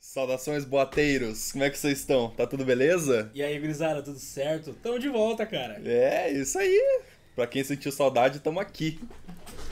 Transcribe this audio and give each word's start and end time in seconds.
Saudações, 0.00 0.64
boateiros! 0.64 1.50
Como 1.52 1.64
é 1.64 1.70
que 1.70 1.76
vocês 1.76 1.98
estão? 1.98 2.30
Tá 2.30 2.46
tudo 2.46 2.64
beleza? 2.64 3.30
E 3.34 3.42
aí, 3.42 3.58
gurizada, 3.58 4.00
tudo 4.00 4.18
certo? 4.18 4.72
Tamo 4.74 4.98
de 4.98 5.08
volta, 5.08 5.44
cara. 5.44 5.80
É, 5.84 6.30
isso 6.30 6.56
aí! 6.58 7.02
Pra 7.34 7.46
quem 7.46 7.62
sentiu 7.64 7.90
saudade, 7.90 8.38
tamo 8.40 8.60
aqui. 8.60 9.00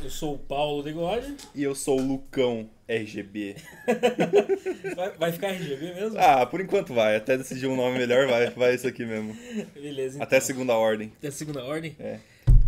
Eu 0.02 0.10
sou 0.10 0.34
o 0.34 0.38
Paulo 0.38 0.82
Degode. 0.82 1.36
E 1.54 1.62
eu 1.62 1.74
sou 1.74 2.00
o 2.00 2.02
Lucão 2.06 2.68
RGB. 2.88 3.56
Vai, 4.94 5.10
vai 5.16 5.32
ficar 5.32 5.48
RGB 5.48 5.94
mesmo? 5.94 6.18
Ah, 6.18 6.44
por 6.46 6.60
enquanto 6.60 6.94
vai. 6.94 7.16
Até 7.16 7.36
decidir 7.36 7.66
um 7.66 7.76
nome 7.76 7.98
melhor, 7.98 8.26
vai, 8.28 8.50
vai 8.50 8.74
isso 8.74 8.86
aqui 8.86 9.04
mesmo. 9.04 9.36
Beleza, 9.74 10.16
então. 10.16 10.22
Até 10.22 10.40
segunda 10.40 10.74
ordem. 10.74 11.12
Até 11.18 11.30
segunda 11.30 11.64
ordem? 11.64 11.96
É. 11.98 12.18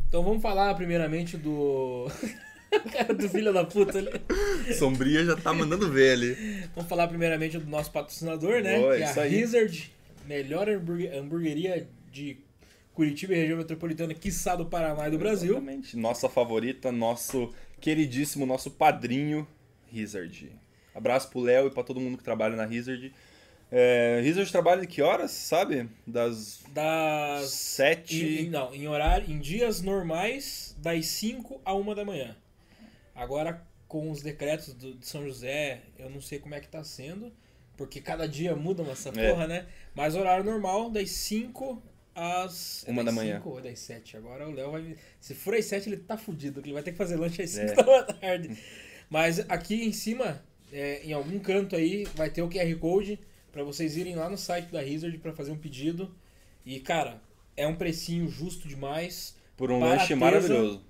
Então 0.09 0.23
vamos 0.23 0.43
falar 0.43 0.75
primeiramente 0.75 1.37
do... 1.37 2.11
cara 2.93 3.13
do 3.15 3.29
filho 3.29 3.53
da 3.53 3.65
puta 3.65 3.99
ali. 3.99 4.11
Sombria 4.75 5.25
já 5.25 5.37
tá 5.37 5.53
mandando 5.53 5.91
ver 5.91 6.13
ali. 6.13 6.35
Vamos 6.75 6.89
falar 6.89 7.09
primeiramente 7.09 7.59
do 7.59 7.67
nosso 7.67 7.91
patrocinador, 7.91 8.63
né? 8.63 8.79
Boa, 8.79 8.97
que 8.97 9.03
é 9.03 9.07
a 9.07 9.23
aí. 9.23 9.43
Hazard, 9.43 9.93
melhor 10.27 10.69
hambúrguer- 10.69 11.15
hamburgueria 11.17 11.89
de 12.13 12.39
Curitiba 12.95 13.33
e 13.33 13.37
região 13.37 13.57
metropolitana, 13.59 14.13
quiçá 14.13 14.57
do 14.57 14.67
Paraná 14.67 15.07
e 15.07 15.11
do 15.13 15.19
Brasil. 15.19 15.53
Exatamente. 15.53 15.97
Nossa 15.97 16.29
favorita, 16.29 16.91
nosso 16.91 17.53
queridíssimo, 17.81 18.45
nosso 18.45 18.73
padrinho, 18.73 19.47
Hazard. 19.97 20.51
Abraço 20.95 21.31
pro 21.31 21.39
Léo 21.41 21.69
e 21.69 21.71
pra 21.71 21.85
todo 21.85 22.01
mundo 22.01 22.19
que 22.19 22.25
trabalha 22.25 22.57
na 22.57 22.65
Hazard. 22.65 23.13
É, 23.71 24.25
Hazard 24.29 24.51
trabalha 24.51 24.81
de 24.81 24.89
que 24.89 25.01
horas, 25.01 25.31
sabe? 25.31 25.89
Das 26.05 26.65
Das... 26.75 27.51
sete... 27.51 28.47
Em- 28.47 28.51
não, 28.51 28.75
em 28.75 28.89
horário, 28.89 29.31
em 29.31 29.39
dias 29.39 29.81
normais, 29.81 30.75
das 30.79 31.07
5 31.07 31.61
a 31.65 31.73
1 31.75 31.95
da 31.95 32.05
manhã. 32.05 32.35
Agora, 33.21 33.67
com 33.89 34.11
os 34.11 34.23
decretos 34.23 34.73
do, 34.75 34.95
de 34.95 35.07
São 35.07 35.25
José, 35.27 35.81
eu 35.99 36.09
não 36.09 36.21
sei 36.21 36.39
como 36.39 36.55
é 36.55 36.61
que 36.61 36.69
tá 36.69 36.85
sendo, 36.85 37.33
porque 37.77 38.01
cada 38.01 38.29
dia 38.29 38.55
muda 38.55 38.83
essa 38.91 39.09
É. 39.11 39.31
porra, 39.31 39.47
né? 39.47 39.67
Mas 39.95 40.15
horário 40.15 40.45
normal, 40.45 40.91
das 40.91 41.11
5 41.11 41.83
às. 42.15 42.87
é 42.87 42.91
Uma 42.91 43.03
da 43.03 43.07
das 43.11 43.15
manhã. 43.15 43.37
5 43.39 43.49
ou 43.51 43.61
das 43.61 43.79
7. 43.81 44.17
Agora 44.17 44.49
o 44.49 44.53
Léo 44.53 44.71
vai. 44.73 44.97
Se 45.21 45.35
for 45.35 45.55
às 45.55 45.65
7, 45.65 45.89
ele 45.89 45.97
tá 45.99 46.17
fudido, 46.17 46.61
que 46.63 46.69
ele 46.69 46.75
vai 46.75 46.83
ter 46.83 46.93
que 46.93 46.99
fazer 46.99 47.17
lanche 47.17 47.43
às 47.43 47.51
5 47.51 47.73
É. 47.73 47.75
da 47.85 48.03
tarde. 48.05 48.57
Mas 49.11 49.41
aqui 49.51 49.85
em 49.85 49.93
cima, 49.93 50.43
é, 50.73 51.03
em 51.05 51.13
algum 51.13 51.39
canto 51.39 51.75
aí, 51.75 52.05
vai 52.15 52.31
ter 52.31 52.43
o 52.43 52.49
QR 52.49 52.75
Code 52.79 53.19
pra 53.51 53.63
vocês 53.65 53.97
irem 53.97 54.15
lá 54.15 54.29
no 54.29 54.37
site 54.37 54.71
da 54.71 54.81
Hazard 54.81 55.17
pra 55.19 55.33
fazer 55.33 55.51
um 55.51 55.59
pedido. 55.59 56.15
E, 56.65 56.79
cara, 56.81 57.21
é 57.57 57.67
um 57.67 57.75
precinho 57.75 58.29
justo 58.29 58.69
demais. 58.69 59.37
Por 59.57 59.73
um 59.73 59.81
Barateza. 59.81 60.01
lanche 60.03 60.15
maravilhoso. 60.15 60.85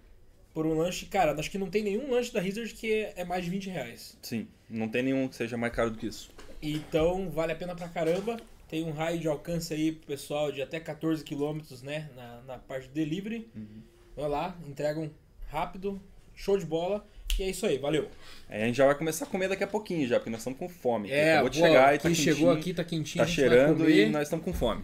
Por 0.58 0.66
um 0.66 0.76
lanche, 0.76 1.06
cara, 1.06 1.38
acho 1.38 1.48
que 1.52 1.56
não 1.56 1.70
tem 1.70 1.84
nenhum 1.84 2.10
lanche 2.10 2.32
da 2.32 2.40
Hazard 2.40 2.74
que 2.74 2.92
é- 2.92 3.12
é 3.18 3.24
mais 3.24 3.44
de 3.44 3.50
20 3.52 3.70
reais. 3.70 4.18
Sim, 4.20 4.48
não 4.68 4.88
tem 4.88 5.04
nenhum 5.04 5.28
que 5.28 5.36
seja 5.36 5.56
mais 5.56 5.72
caro 5.72 5.88
do 5.88 5.96
que 5.96 6.08
isso. 6.08 6.32
Então, 6.60 7.30
vale 7.30 7.52
a 7.52 7.54
pena 7.54 7.76
pra 7.76 7.86
caramba. 7.86 8.36
Tem 8.68 8.82
um 8.82 8.90
raio 8.90 9.20
de 9.20 9.28
alcance 9.28 9.72
aí 9.72 9.92
pro 9.92 10.08
pessoal 10.08 10.50
de 10.50 10.60
até 10.60 10.80
14 10.80 11.22
quilômetros, 11.22 11.80
né? 11.80 12.10
Na, 12.16 12.40
na 12.44 12.58
parte 12.58 12.88
de 12.88 12.92
delivery. 12.92 13.48
Uhum. 13.54 13.82
Vai 14.16 14.28
lá, 14.28 14.56
entregam 14.66 15.08
rápido, 15.46 16.02
show 16.34 16.58
de 16.58 16.66
bola. 16.66 17.06
E 17.38 17.44
é 17.44 17.50
isso 17.50 17.64
aí, 17.64 17.78
valeu. 17.78 18.08
Aí 18.48 18.60
a 18.60 18.66
gente 18.66 18.74
já 18.78 18.86
vai 18.86 18.96
começar 18.96 19.26
a 19.26 19.28
comer 19.28 19.46
daqui 19.48 19.62
a 19.62 19.68
pouquinho 19.68 20.08
já, 20.08 20.16
porque 20.18 20.28
nós 20.30 20.40
estamos 20.40 20.58
com 20.58 20.68
fome. 20.68 21.08
acabou 21.34 21.50
de 21.50 21.58
boa, 21.60 21.68
chegar 21.70 21.94
e 21.94 21.98
tá 21.98 22.02
quem 22.08 22.14
chegou 22.16 22.50
aqui 22.50 22.74
tá 22.74 22.82
quentinho, 22.82 23.24
tá 23.24 23.30
cheirando 23.30 23.88
e 23.88 24.08
nós 24.08 24.24
estamos 24.24 24.44
com 24.44 24.52
fome. 24.52 24.82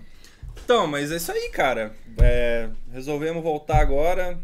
Então, 0.65 0.87
mas 0.87 1.11
é 1.11 1.17
isso 1.17 1.33
aí, 1.33 1.51
cara. 1.51 1.93
É, 2.23 2.71
resolvemos 2.93 3.43
voltar 3.43 3.79
agora. 3.81 4.39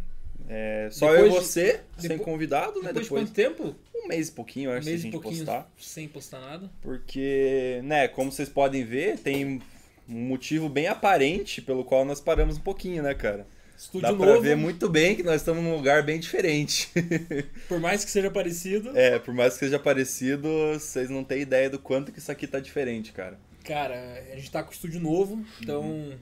É, 0.52 0.88
só 0.90 1.14
eu 1.14 1.26
e 1.26 1.28
Depois 1.28 1.42
de- 1.44 1.48
você, 1.48 1.80
sem 1.96 2.08
depois- 2.10 2.24
convidado, 2.24 2.82
né? 2.82 2.92
Depois, 2.92 2.94
de 2.94 3.02
Depois 3.02 3.22
quanto 3.28 3.32
tempo? 3.32 3.76
um 3.94 4.08
mês 4.08 4.28
e 4.28 4.32
pouquinho, 4.32 4.70
eu 4.70 4.76
acho, 4.76 4.84
mês 4.86 5.00
se 5.00 5.06
a 5.06 5.08
e 5.08 5.12
gente 5.12 5.22
pouquinho 5.22 5.44
postar. 5.44 5.70
sem 5.78 6.08
postar 6.08 6.40
nada. 6.40 6.70
Porque, 6.82 7.80
né, 7.84 8.08
como 8.08 8.32
vocês 8.32 8.48
podem 8.48 8.84
ver, 8.84 9.18
tem 9.18 9.60
um 10.08 10.26
motivo 10.26 10.68
bem 10.68 10.88
aparente 10.88 11.62
pelo 11.62 11.84
qual 11.84 12.04
nós 12.04 12.20
paramos 12.20 12.56
um 12.56 12.60
pouquinho, 12.60 13.00
né, 13.02 13.14
cara? 13.14 13.46
Estúdio 13.78 14.08
Dá 14.08 14.12
novo, 14.12 14.24
pra 14.24 14.40
ver 14.40 14.56
muito 14.56 14.88
bem 14.90 15.14
que 15.14 15.22
nós 15.22 15.36
estamos 15.36 15.62
num 15.62 15.74
lugar 15.76 16.02
bem 16.02 16.18
diferente. 16.18 16.90
por 17.68 17.78
mais 17.78 18.04
que 18.04 18.10
seja 18.10 18.30
parecido. 18.30 18.90
é, 18.98 19.18
por 19.18 19.32
mais 19.32 19.54
que 19.54 19.60
seja 19.60 19.78
parecido, 19.78 20.48
vocês 20.74 21.08
não 21.08 21.22
têm 21.24 21.42
ideia 21.42 21.70
do 21.70 21.78
quanto 21.78 22.10
que 22.12 22.18
isso 22.18 22.30
aqui 22.32 22.46
tá 22.46 22.58
diferente, 22.60 23.12
cara. 23.12 23.38
Cara, 23.64 24.22
a 24.32 24.36
gente 24.36 24.50
tá 24.50 24.62
com 24.62 24.72
estúdio 24.72 25.00
novo, 25.00 25.44
então 25.62 26.12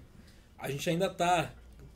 a 0.59 0.71
gente 0.71 0.89
ainda 0.91 1.09
tá 1.09 1.51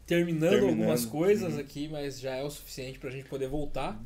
terminando, 0.07 0.51
Terminando, 0.51 0.71
algumas 0.71 1.05
coisas 1.07 1.55
uhum. 1.55 1.61
aqui, 1.61 1.89
mas 1.89 2.21
já 2.21 2.35
é 2.35 2.43
o 2.43 2.51
suficiente 2.51 2.99
pra 2.99 3.11
gente 3.11 3.29
poder 3.29 3.49
voltar. 3.49 4.01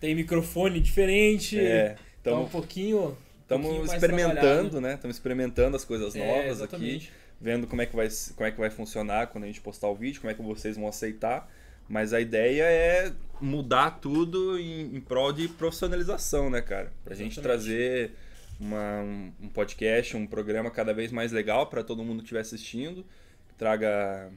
Tem 0.00 0.14
microfone 0.14 0.80
diferente, 0.80 1.58
É, 1.58 1.90
tá 2.22 2.30
um 2.30 2.44
estamos 2.44 2.50
pouquinho, 2.52 2.98
um 2.98 3.16
pouquinho 3.48 3.78
mais 3.86 3.92
experimentando, 3.94 4.34
trabalhado. 4.40 4.80
né? 4.80 4.94
Estamos 4.94 5.16
experimentando 5.16 5.76
as 5.76 5.84
coisas 5.84 6.14
É, 6.14 6.18
novas 6.26 6.62
aqui, 6.62 6.74
exatamente. 6.76 7.12
vendo 7.40 7.66
como 7.66 7.82
é, 7.82 7.86
que 7.86 7.96
vai, 7.96 8.08
como 8.36 8.46
é 8.46 8.50
que 8.52 8.58
vai 8.60 8.70
funcionar 8.70 9.26
quando 9.28 9.44
a 9.44 9.46
gente 9.48 9.60
postar 9.60 9.88
o 9.88 9.94
vídeo, 9.94 10.20
como 10.20 10.30
é 10.30 10.34
que 10.34 10.42
vocês 10.42 10.76
vão 10.76 10.86
aceitar. 10.88 11.50
Mas 11.88 12.12
a 12.12 12.20
ideia 12.20 12.64
é 12.64 13.12
mudar 13.40 13.92
tudo 14.00 14.58
em, 14.58 14.94
em 14.96 15.00
prol 15.00 15.32
de 15.32 15.48
profissionalização, 15.48 16.50
né, 16.50 16.60
cara? 16.60 16.92
Pra 17.02 17.14
gente 17.14 17.38
Exatamente. 17.38 17.64
trazer 17.64 18.12
uma- 18.60 19.00
um, 19.00 19.32
um 19.42 19.48
podcast, 19.48 20.14
um 20.16 20.26
programa 20.26 20.70
cada 20.70 20.92
vez 20.92 21.10
mais 21.10 21.32
legal 21.32 21.66
para 21.68 21.82
todo 21.82 22.04
mundo 22.04 22.18
que 22.18 22.24
estiver 22.24 22.40
assistindo, 22.40 23.04
que 23.48 23.54
traga 23.56 24.30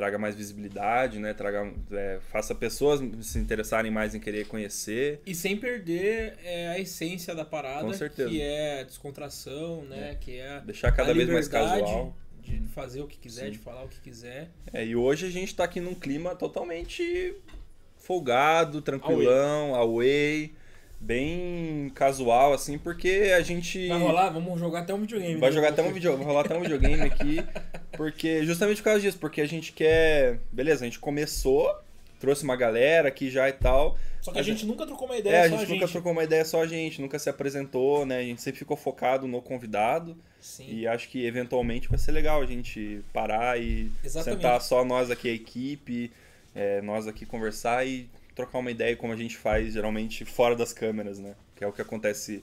traga 0.00 0.16
mais 0.18 0.34
visibilidade, 0.34 1.18
né? 1.18 1.34
Traga, 1.34 1.70
é, 1.92 2.20
faça 2.32 2.54
pessoas 2.54 3.02
se 3.20 3.38
interessarem 3.38 3.90
mais 3.90 4.14
em 4.14 4.18
querer 4.18 4.46
conhecer. 4.46 5.20
E 5.26 5.34
sem 5.34 5.58
perder 5.58 6.38
é, 6.42 6.68
a 6.68 6.78
essência 6.78 7.34
da 7.34 7.44
parada, 7.44 7.84
Com 7.84 7.92
certeza. 7.92 8.30
que 8.30 8.40
é 8.40 8.80
a 8.80 8.82
descontração, 8.84 9.82
né? 9.84 10.16
Que 10.18 10.38
é 10.38 10.62
Deixar 10.64 10.90
cada 10.92 11.10
a 11.10 11.14
vez 11.14 11.28
mais 11.28 11.48
casual. 11.48 12.16
de 12.42 12.62
fazer 12.68 13.02
o 13.02 13.06
que 13.06 13.18
quiser, 13.18 13.46
Sim. 13.46 13.50
de 13.50 13.58
falar 13.58 13.84
o 13.84 13.88
que 13.88 14.00
quiser. 14.00 14.48
É, 14.72 14.82
e 14.86 14.96
hoje 14.96 15.26
a 15.26 15.30
gente 15.30 15.54
tá 15.54 15.64
aqui 15.64 15.80
num 15.80 15.94
clima 15.94 16.34
totalmente 16.34 17.34
folgado, 17.98 18.80
tranquilão, 18.80 19.74
away, 19.74 20.54
bem 21.00 21.90
casual, 21.94 22.52
assim, 22.52 22.76
porque 22.78 23.32
a 23.36 23.40
gente. 23.40 23.88
Vai 23.88 23.98
rolar? 23.98 24.30
Vamos 24.30 24.60
jogar 24.60 24.80
até 24.80 24.92
um 24.92 25.00
videogame. 25.00 25.36
Vai 25.36 25.50
né? 25.50 25.54
jogar 25.56 25.68
até 25.70 25.82
um 25.82 25.92
vídeo, 25.92 26.16
vai 26.16 26.26
rolar 26.26 26.42
até 26.42 26.56
um 26.56 26.60
videogame 26.60 27.02
aqui, 27.02 27.42
porque 27.96 28.44
justamente 28.44 28.78
por 28.78 28.84
causa 28.84 29.00
disso, 29.00 29.18
porque 29.18 29.40
a 29.40 29.48
gente 29.48 29.72
quer, 29.72 30.38
beleza, 30.52 30.84
a 30.84 30.86
gente 30.86 30.98
começou, 31.00 31.74
trouxe 32.20 32.44
uma 32.44 32.56
galera 32.56 33.08
aqui 33.08 33.30
já 33.30 33.48
e 33.48 33.52
tal. 33.52 33.96
Só 34.20 34.32
que 34.32 34.38
a 34.38 34.40
mas 34.40 34.46
gente 34.46 34.66
nunca 34.66 34.86
trocou 34.86 35.08
uma 35.08 35.16
É, 35.16 35.20
ideia, 35.20 35.44
a 35.44 35.48
só 35.48 35.56
gente 35.56 35.72
nunca 35.72 35.88
trocou 35.88 36.12
uma 36.12 36.22
ideia 36.22 36.44
só 36.44 36.62
a 36.62 36.66
gente, 36.66 37.00
nunca 37.00 37.18
se 37.18 37.30
apresentou, 37.30 38.04
né? 38.04 38.18
A 38.18 38.22
gente 38.22 38.42
sempre 38.42 38.58
ficou 38.58 38.76
focado 38.76 39.26
no 39.26 39.40
convidado. 39.40 40.14
Sim. 40.38 40.66
E 40.68 40.86
acho 40.86 41.08
que 41.08 41.24
eventualmente 41.24 41.88
vai 41.88 41.98
ser 41.98 42.12
legal 42.12 42.42
a 42.42 42.46
gente 42.46 43.02
parar 43.12 43.58
e 43.60 43.90
Exatamente. 44.04 44.42
sentar 44.42 44.60
só 44.60 44.84
nós 44.84 45.10
aqui, 45.10 45.28
a 45.28 45.32
equipe, 45.32 46.10
é, 46.54 46.82
nós 46.82 47.06
aqui 47.06 47.24
conversar 47.24 47.86
e 47.86 48.08
trocar 48.34 48.58
uma 48.58 48.70
ideia 48.70 48.96
como 48.96 49.12
a 49.12 49.16
gente 49.16 49.36
faz 49.36 49.74
geralmente 49.74 50.24
fora 50.24 50.56
das 50.56 50.72
câmeras, 50.72 51.18
né? 51.18 51.34
Que 51.56 51.64
é 51.64 51.66
o 51.66 51.72
que 51.72 51.82
acontece 51.82 52.42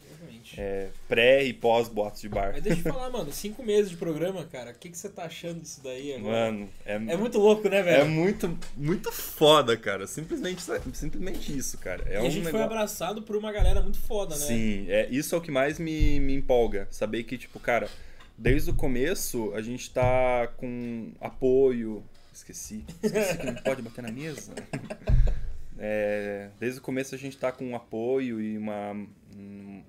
é, 0.56 0.90
pré 1.08 1.44
e 1.44 1.52
pós 1.52 1.88
boatos 1.88 2.22
de 2.22 2.30
bar. 2.30 2.52
Mas 2.54 2.62
deixa 2.62 2.88
eu 2.88 2.94
falar, 2.94 3.10
mano, 3.10 3.32
cinco 3.32 3.64
meses 3.64 3.90
de 3.90 3.98
programa, 3.98 4.46
cara, 4.46 4.72
o 4.72 4.74
que, 4.76 4.90
que 4.90 4.98
você 4.98 5.10
tá 5.10 5.24
achando 5.24 5.60
disso 5.60 5.82
daí 5.84 6.14
agora? 6.14 6.52
Mano, 6.52 6.70
é, 6.86 6.94
É 6.94 7.18
muito 7.18 7.40
louco, 7.40 7.68
né, 7.68 7.80
é 7.80 7.84
velho? 7.84 8.08
muito, 8.08 8.58
muito 8.76 9.12
foda, 9.12 9.76
cara. 9.76 10.06
Simplesmente, 10.06 10.62
simplesmente 10.94 11.58
isso, 11.58 11.78
cara. 11.80 12.04
É 12.06 12.18
e 12.18 12.20
um 12.20 12.28
a 12.28 12.30
gente 12.30 12.44
foi 12.44 12.52
negócio... 12.54 12.66
abraçado 12.66 13.22
por 13.24 13.36
uma 13.36 13.52
galera 13.52 13.82
muito 13.82 14.00
foda, 14.00 14.36
né? 14.36 14.46
Sim, 14.46 14.86
é, 14.88 15.08
isso 15.10 15.34
é 15.34 15.38
o 15.38 15.42
que 15.42 15.52
mais 15.52 15.80
me, 15.80 16.20
me 16.20 16.36
empolga. 16.36 16.88
Saber 16.92 17.24
que, 17.24 17.38
tipo, 17.38 17.60
cara, 17.60 17.90
desde 18.38 18.70
o 18.70 18.74
começo 18.74 19.52
a 19.56 19.62
gente 19.62 19.90
tá 19.90 20.48
com 20.58 21.12
apoio. 21.20 22.04
Esqueci. 22.32 22.86
Esqueci 23.02 23.38
que 23.40 23.46
não 23.48 23.56
pode 23.56 23.82
bater 23.82 24.04
na 24.04 24.12
mesa. 24.12 24.54
É, 25.80 26.50
desde 26.60 26.80
o 26.80 26.82
começo 26.82 27.14
a 27.14 27.18
gente 27.18 27.38
tá 27.38 27.52
com 27.52 27.66
um 27.66 27.76
apoio 27.76 28.42
e 28.42 28.58
uma, 28.58 28.94
um, 28.94 29.84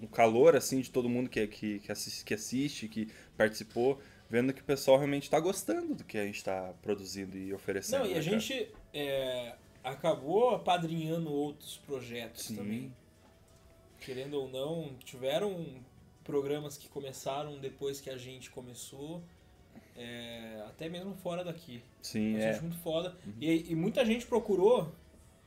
um 0.00 0.06
calor, 0.06 0.56
assim, 0.56 0.80
de 0.80 0.90
todo 0.90 1.08
mundo 1.08 1.28
que, 1.28 1.46
que, 1.46 1.80
que, 1.80 1.92
assiste, 1.92 2.24
que 2.24 2.34
assiste, 2.34 2.88
que 2.88 3.08
participou, 3.36 4.00
vendo 4.28 4.52
que 4.52 4.60
o 4.60 4.64
pessoal 4.64 4.96
realmente 4.96 5.28
tá 5.28 5.40
gostando 5.40 5.94
do 5.94 6.04
que 6.04 6.16
a 6.16 6.24
gente 6.24 6.42
tá 6.44 6.72
produzindo 6.80 7.36
e 7.36 7.52
oferecendo. 7.52 8.04
Não, 8.04 8.10
e 8.10 8.12
né, 8.14 8.18
a 8.18 8.22
gente 8.22 8.68
é, 8.94 9.54
acabou 9.82 10.50
apadrinhando 10.50 11.32
outros 11.32 11.76
projetos 11.78 12.44
Sim. 12.44 12.56
também. 12.56 12.96
Querendo 14.00 14.34
ou 14.34 14.48
não, 14.48 14.94
tiveram 15.04 15.66
programas 16.24 16.78
que 16.78 16.88
começaram 16.88 17.58
depois 17.58 18.00
que 18.00 18.08
a 18.08 18.16
gente 18.16 18.50
começou, 18.50 19.22
é, 20.00 20.62
até 20.66 20.88
mesmo 20.88 21.14
fora 21.14 21.44
daqui. 21.44 21.82
Sim, 22.00 22.36
Eu 22.36 22.40
é. 22.40 22.50
acho 22.50 22.62
muito 22.62 22.78
foda. 22.78 23.14
E, 23.38 23.70
e 23.70 23.74
muita 23.74 24.04
gente 24.04 24.24
procurou, 24.24 24.90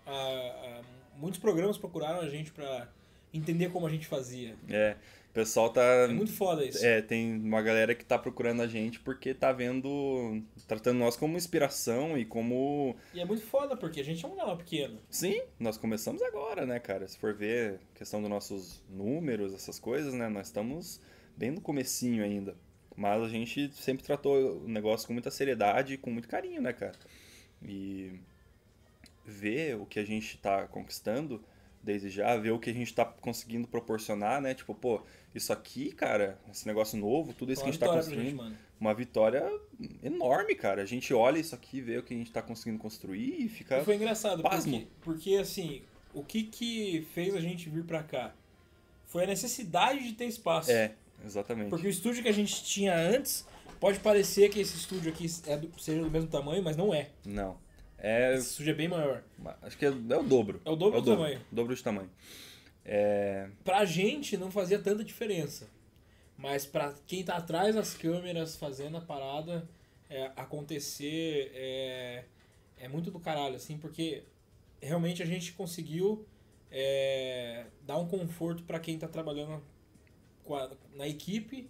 ah, 0.05 0.11
ah, 0.11 0.81
muitos 1.17 1.39
programas 1.39 1.77
procuraram 1.77 2.19
a 2.19 2.29
gente 2.29 2.51
pra 2.51 2.87
entender 3.33 3.71
como 3.71 3.87
a 3.87 3.89
gente 3.89 4.05
fazia. 4.05 4.55
É, 4.69 4.95
o 5.31 5.33
pessoal 5.33 5.71
tá. 5.71 5.81
É 5.81 6.07
muito 6.09 6.31
foda 6.31 6.63
isso. 6.63 6.85
É, 6.85 7.01
tem 7.01 7.33
uma 7.33 7.63
galera 7.63 7.95
que 7.95 8.05
tá 8.05 8.19
procurando 8.19 8.61
a 8.61 8.67
gente 8.67 8.99
porque 8.99 9.33
tá 9.33 9.51
vendo. 9.51 10.43
tratando 10.67 10.99
nós 10.99 11.17
como 11.17 11.35
inspiração 11.35 12.15
e 12.15 12.23
como. 12.23 12.95
E 13.11 13.19
é 13.19 13.25
muito 13.25 13.41
foda, 13.41 13.75
porque 13.75 14.01
a 14.01 14.03
gente 14.03 14.23
é 14.23 14.27
um 14.27 14.35
canal 14.35 14.55
pequeno. 14.55 14.99
Sim, 15.09 15.41
nós 15.59 15.77
começamos 15.77 16.21
agora, 16.21 16.63
né, 16.63 16.79
cara? 16.79 17.07
Se 17.07 17.17
for 17.17 17.33
ver 17.33 17.79
questão 17.95 18.21
dos 18.21 18.29
nossos 18.29 18.83
números, 18.87 19.51
essas 19.51 19.79
coisas, 19.79 20.13
né? 20.13 20.29
Nós 20.29 20.45
estamos 20.45 21.01
bem 21.35 21.49
no 21.49 21.59
comecinho 21.59 22.23
ainda. 22.23 22.55
Mas 22.95 23.23
a 23.23 23.29
gente 23.29 23.71
sempre 23.73 24.03
tratou 24.03 24.63
o 24.63 24.67
negócio 24.67 25.07
com 25.07 25.13
muita 25.13 25.31
seriedade 25.31 25.93
e 25.93 25.97
com 25.97 26.11
muito 26.11 26.27
carinho, 26.27 26.61
né, 26.61 26.73
cara? 26.73 26.93
E 27.61 28.11
ver 29.25 29.77
o 29.77 29.85
que 29.85 29.99
a 29.99 30.05
gente 30.05 30.37
tá 30.37 30.67
conquistando 30.67 31.43
desde 31.81 32.09
já, 32.09 32.37
ver 32.37 32.51
o 32.51 32.59
que 32.59 32.69
a 32.69 32.73
gente 32.73 32.93
tá 32.93 33.03
conseguindo 33.03 33.67
proporcionar, 33.67 34.41
né? 34.41 34.53
Tipo, 34.53 34.73
pô, 34.73 35.01
isso 35.35 35.51
aqui, 35.51 35.91
cara, 35.91 36.39
esse 36.49 36.65
negócio 36.65 36.97
novo, 36.97 37.33
tudo 37.33 37.51
isso 37.51 37.61
Uma 37.61 37.65
que 37.65 37.69
a 37.69 37.71
gente 37.73 37.79
tá 37.79 37.87
pra 37.87 37.95
construindo, 37.95 38.43
gente, 38.43 38.57
uma 38.79 38.93
vitória 38.93 39.43
enorme, 40.01 40.55
cara. 40.55 40.81
A 40.81 40.85
gente 40.85 41.13
olha 41.13 41.39
isso 41.39 41.53
aqui, 41.53 41.81
vê 41.81 41.97
o 41.97 42.03
que 42.03 42.13
a 42.13 42.17
gente 42.17 42.31
tá 42.31 42.41
conseguindo 42.41 42.79
construir 42.79 43.43
e 43.43 43.49
fica. 43.49 43.79
E 43.79 43.83
foi 43.83 43.95
engraçado, 43.95 44.41
Pasmo. 44.41 44.71
porque, 44.71 44.87
porque 45.01 45.35
assim, 45.35 45.81
o 46.13 46.23
que 46.23 46.43
que 46.43 47.05
fez 47.13 47.35
a 47.35 47.41
gente 47.41 47.69
vir 47.69 47.83
pra 47.83 48.01
cá? 48.01 48.33
Foi 49.05 49.25
a 49.25 49.27
necessidade 49.27 50.03
de 50.03 50.13
ter 50.13 50.25
espaço. 50.25 50.71
É, 50.71 50.93
exatamente. 51.23 51.69
Porque 51.69 51.87
o 51.87 51.89
estúdio 51.89 52.21
que 52.23 52.29
a 52.29 52.33
gente 52.33 52.63
tinha 52.63 52.95
antes, 52.95 53.47
pode 53.79 53.99
parecer 53.99 54.49
que 54.49 54.59
esse 54.59 54.75
estúdio 54.77 55.11
aqui 55.11 55.25
é 55.47 55.57
do- 55.57 55.79
seja 55.81 56.01
do 56.01 56.09
mesmo 56.11 56.29
tamanho, 56.29 56.63
mas 56.63 56.75
não 56.77 56.93
é. 56.93 57.09
Não. 57.25 57.57
É. 57.97 58.33
Esse 58.35 58.49
estúdio 58.51 58.71
é 58.71 58.75
bem 58.75 58.87
maior. 58.87 59.23
Acho 59.61 59.77
que 59.77 59.85
é, 59.85 59.89
é 59.89 60.17
o 60.17 60.23
dobro. 60.23 60.61
É 60.65 60.69
o 60.69 60.75
dobro 60.75 61.01
do 61.01 61.11
tamanho. 61.11 61.41
dobro 61.51 61.75
de 61.75 61.81
tamanho. 61.83 62.09
É. 62.85 63.47
Pra 63.63 63.85
gente 63.85 64.35
não 64.37 64.51
fazia 64.51 64.77
tanta 64.79 65.03
diferença. 65.03 65.67
Mas 66.37 66.65
pra 66.65 66.93
quem 67.07 67.23
tá 67.23 67.37
atrás 67.37 67.75
das 67.75 67.93
câmeras 67.93 68.55
fazendo 68.55 68.97
a 68.97 69.01
parada 69.01 69.67
é, 70.09 70.31
acontecer 70.35 71.51
é, 71.55 72.23
é 72.79 72.87
muito 72.89 73.09
do 73.11 73.19
caralho, 73.19 73.55
assim, 73.55 73.77
porque 73.77 74.23
realmente 74.81 75.21
a 75.23 75.25
gente 75.25 75.53
conseguiu 75.53 76.25
é, 76.69 77.65
dar 77.85 77.97
um 77.97 78.07
conforto 78.07 78.63
pra 78.63 78.79
quem 78.79 78.97
tá 78.97 79.07
trabalhando 79.07 79.61
a- 80.51 80.69
na 80.95 81.07
equipe 81.07 81.69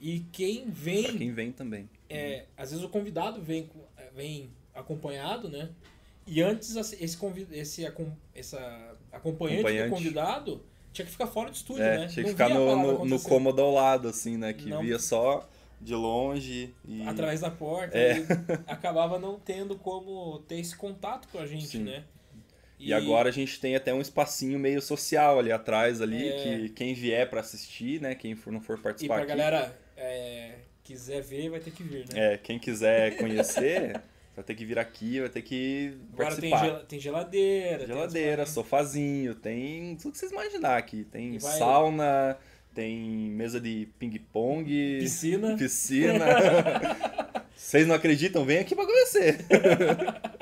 e 0.00 0.20
quem 0.32 0.68
vem 0.70 1.02
Pra 1.04 1.12
quem 1.12 1.32
vem 1.32 1.52
também. 1.52 1.88
é, 2.08 2.44
às 2.56 2.70
vezes 2.70 2.84
o 2.84 2.88
convidado 2.88 3.40
vem, 3.40 3.68
vem 4.14 4.50
acompanhado, 4.74 5.48
né? 5.48 5.70
E 6.26 6.40
antes 6.42 6.74
esse, 6.76 7.16
convi- 7.16 7.46
esse 7.52 7.84
essa 8.34 8.58
acompanhante, 9.12 9.60
Acompanhante. 9.60 9.88
do 9.90 9.94
convidado 9.96 10.62
tinha 10.92 11.04
que 11.04 11.10
ficar 11.12 11.26
fora 11.26 11.50
do 11.50 11.54
estúdio, 11.54 11.82
É, 11.82 11.98
né? 11.98 12.06
tinha 12.08 12.22
que 12.24 12.30
Não 12.30 12.36
ficar 12.36 12.48
no, 12.48 12.76
no, 12.98 13.04
no 13.04 13.20
cômodo 13.20 13.60
ao 13.60 13.72
lado, 13.72 14.08
assim, 14.08 14.36
né? 14.36 14.52
Que 14.52 14.68
Não. 14.68 14.80
via 14.80 14.98
só 14.98 15.46
de 15.80 15.94
longe 15.94 16.72
e. 16.86 17.02
Através 17.06 17.40
da 17.40 17.50
porta 17.50 17.98
É. 17.98 18.20
e 18.20 18.24
acabava 18.66 19.18
não 19.18 19.38
tendo 19.38 19.76
como 19.76 20.38
ter 20.48 20.60
esse 20.60 20.74
contato 20.76 21.28
com 21.28 21.38
a 21.38 21.46
gente, 21.46 21.66
Sim. 21.66 21.82
né? 21.84 22.04
E 22.84 22.92
agora 22.92 23.28
a 23.28 23.32
gente 23.32 23.58
tem 23.60 23.74
até 23.76 23.92
um 23.94 24.00
espacinho 24.00 24.58
meio 24.58 24.80
social 24.82 25.38
ali 25.38 25.50
atrás 25.52 26.00
ali, 26.00 26.28
É. 26.28 26.42
que 26.42 26.68
quem 26.70 26.94
vier 26.94 27.28
pra 27.30 27.40
assistir, 27.40 28.00
né? 28.00 28.14
Quem 28.14 28.34
for, 28.34 28.52
não 28.52 28.60
for 28.60 28.78
E 28.78 28.82
participar 28.82 29.14
pra 29.14 29.22
aqui, 29.24 29.28
galera 29.32 29.78
é, 29.96 30.52
quiser 30.82 31.22
ver, 31.22 31.48
vai 31.50 31.60
ter 31.60 31.70
que 31.70 31.82
vir, 31.82 32.04
né? 32.12 32.34
é, 32.34 32.38
quem 32.38 32.58
quiser 32.58 33.16
conhecer, 33.16 34.00
vai 34.36 34.44
ter 34.44 34.54
que 34.54 34.64
vir 34.64 34.78
aqui, 34.78 35.20
vai 35.20 35.28
ter 35.28 35.42
que 35.42 35.96
Agora 36.12 36.36
tem, 36.36 36.50
participar. 36.50 36.64
gel- 36.78 36.86
tem 36.86 37.00
geladeira, 37.00 37.78
tem 37.78 37.86
Geladeira, 37.86 38.30
as 38.30 38.36
paradas. 38.36 38.48
sofazinho, 38.54 39.34
tem 39.34 39.96
tudo 39.96 40.12
que 40.12 40.18
vocês 40.18 40.32
imaginar 40.32 40.76
aqui. 40.76 41.04
Tem 41.04 41.34
E 41.36 41.38
vai- 41.38 41.58
sauna, 41.58 42.36
tem 42.74 42.98
mesa 42.98 43.60
de 43.60 43.88
ping-pong, 43.98 44.98
piscina. 45.00 45.56
piscina. 45.56 46.24
Vocês 47.56 47.86
não 47.86 47.94
acreditam? 47.94 48.44
Vem 48.44 48.58
aqui 48.58 48.74
pra 48.74 48.84
conhecer. 48.84 49.38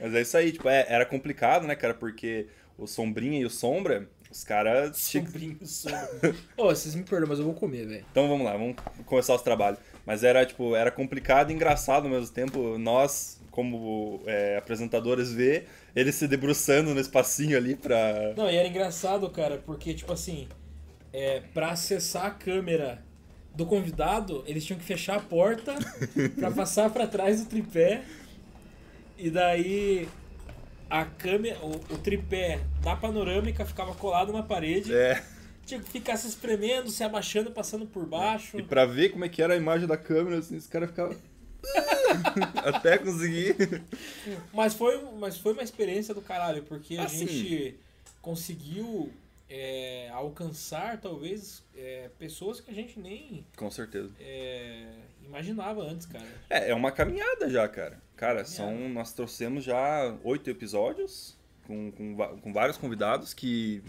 Mas 0.00 0.14
é 0.14 0.20
isso 0.22 0.36
aí, 0.36 0.52
tipo, 0.52 0.68
é- 0.68 0.86
era 0.88 1.04
complicado, 1.06 1.66
né, 1.66 1.74
cara? 1.74 1.94
Porque 1.94 2.46
o 2.78 2.86
Sombrinha 2.86 3.40
e 3.40 3.44
o 3.44 3.50
Sombra, 3.50 4.08
os 4.30 4.44
caras. 4.44 4.96
Sombrinho, 4.96 5.58
sombra. 5.64 6.34
Ô, 6.56 6.64
vocês 6.66 6.94
me 6.94 7.02
perdoam, 7.02 7.28
mas 7.30 7.38
eu 7.38 7.44
vou 7.44 7.54
comer, 7.54 7.86
velho. 7.86 8.04
Então 8.10 8.28
vamos 8.28 8.44
lá, 8.44 8.52
vamos 8.52 8.76
começar 9.06 9.34
os 9.34 9.42
trabalhos. 9.42 9.78
Mas 10.04 10.22
era, 10.22 10.44
tipo, 10.44 10.74
era 10.76 10.90
complicado 10.90 11.50
e 11.50 11.54
engraçado 11.54 12.04
ao 12.04 12.10
mesmo 12.10 12.34
tempo. 12.34 12.76
Nós, 12.78 13.40
como 13.50 14.22
é, 14.26 14.56
apresentadores, 14.58 15.32
ver 15.32 15.66
eles 15.94 16.14
se 16.14 16.28
debruçando 16.28 16.92
no 16.94 17.00
espacinho 17.00 17.56
ali 17.56 17.74
pra. 17.74 18.34
Não, 18.36 18.50
e 18.50 18.56
era 18.56 18.68
engraçado, 18.68 19.30
cara, 19.30 19.62
porque, 19.64 19.94
tipo 19.94 20.12
assim, 20.12 20.46
é, 21.12 21.40
pra 21.54 21.70
acessar 21.70 22.26
a 22.26 22.30
câmera 22.30 23.02
do 23.54 23.64
convidado, 23.64 24.44
eles 24.46 24.64
tinham 24.66 24.78
que 24.78 24.84
fechar 24.84 25.16
a 25.16 25.20
porta 25.20 25.74
pra 26.38 26.50
passar 26.50 26.90
pra 26.90 27.06
trás 27.06 27.42
do 27.42 27.48
tripé. 27.48 28.02
E 29.18 29.30
daí 29.30 30.08
a 30.90 31.04
câmera, 31.04 31.58
o, 31.60 31.74
o 31.94 31.98
tripé 31.98 32.60
da 32.82 32.94
panorâmica 32.96 33.64
ficava 33.64 33.94
colado 33.94 34.32
na 34.32 34.42
parede. 34.42 34.94
É. 34.94 35.22
Tinha 35.64 35.80
que 35.80 35.90
ficar 35.90 36.16
se 36.16 36.28
espremendo, 36.28 36.88
se 36.90 37.02
abaixando, 37.02 37.50
passando 37.50 37.86
por 37.86 38.06
baixo. 38.06 38.58
E 38.58 38.62
pra 38.62 38.84
ver 38.86 39.08
como 39.10 39.24
é 39.24 39.28
que 39.28 39.42
era 39.42 39.54
a 39.54 39.56
imagem 39.56 39.88
da 39.88 39.96
câmera, 39.96 40.38
assim, 40.38 40.56
os 40.56 40.66
caras 40.68 40.90
ficavam. 40.90 41.16
Até 42.64 42.98
conseguir. 42.98 43.56
Mas 44.52 44.74
foi, 44.74 45.00
mas 45.18 45.36
foi 45.38 45.52
uma 45.54 45.62
experiência 45.62 46.14
do 46.14 46.20
caralho, 46.22 46.62
porque 46.62 46.96
a 46.96 47.04
Assim. 47.04 47.26
gente 47.26 47.80
conseguiu 48.22 49.12
é, 49.50 50.08
alcançar, 50.12 51.00
talvez, 51.00 51.64
é, 51.76 52.10
pessoas 52.18 52.60
que 52.60 52.70
a 52.70 52.74
gente 52.74 52.98
nem 53.00 53.44
Com 53.56 53.70
certeza. 53.70 54.12
é, 54.20 54.86
imaginava 55.24 55.82
antes, 55.82 56.06
cara. 56.06 56.26
É, 56.48 56.70
é 56.70 56.74
uma 56.74 56.92
caminhada 56.92 57.50
já, 57.50 57.66
cara. 57.68 58.00
Cara, 58.16 58.44
são. 58.44 58.88
Nós 58.88 59.12
trouxemos 59.12 59.62
já 59.62 60.14
oito 60.24 60.48
episódios 60.48 61.36
com, 61.66 61.90
com, 61.92 62.16
com 62.40 62.52
vários 62.52 62.76
convidados 62.76 63.34
que. 63.34 63.82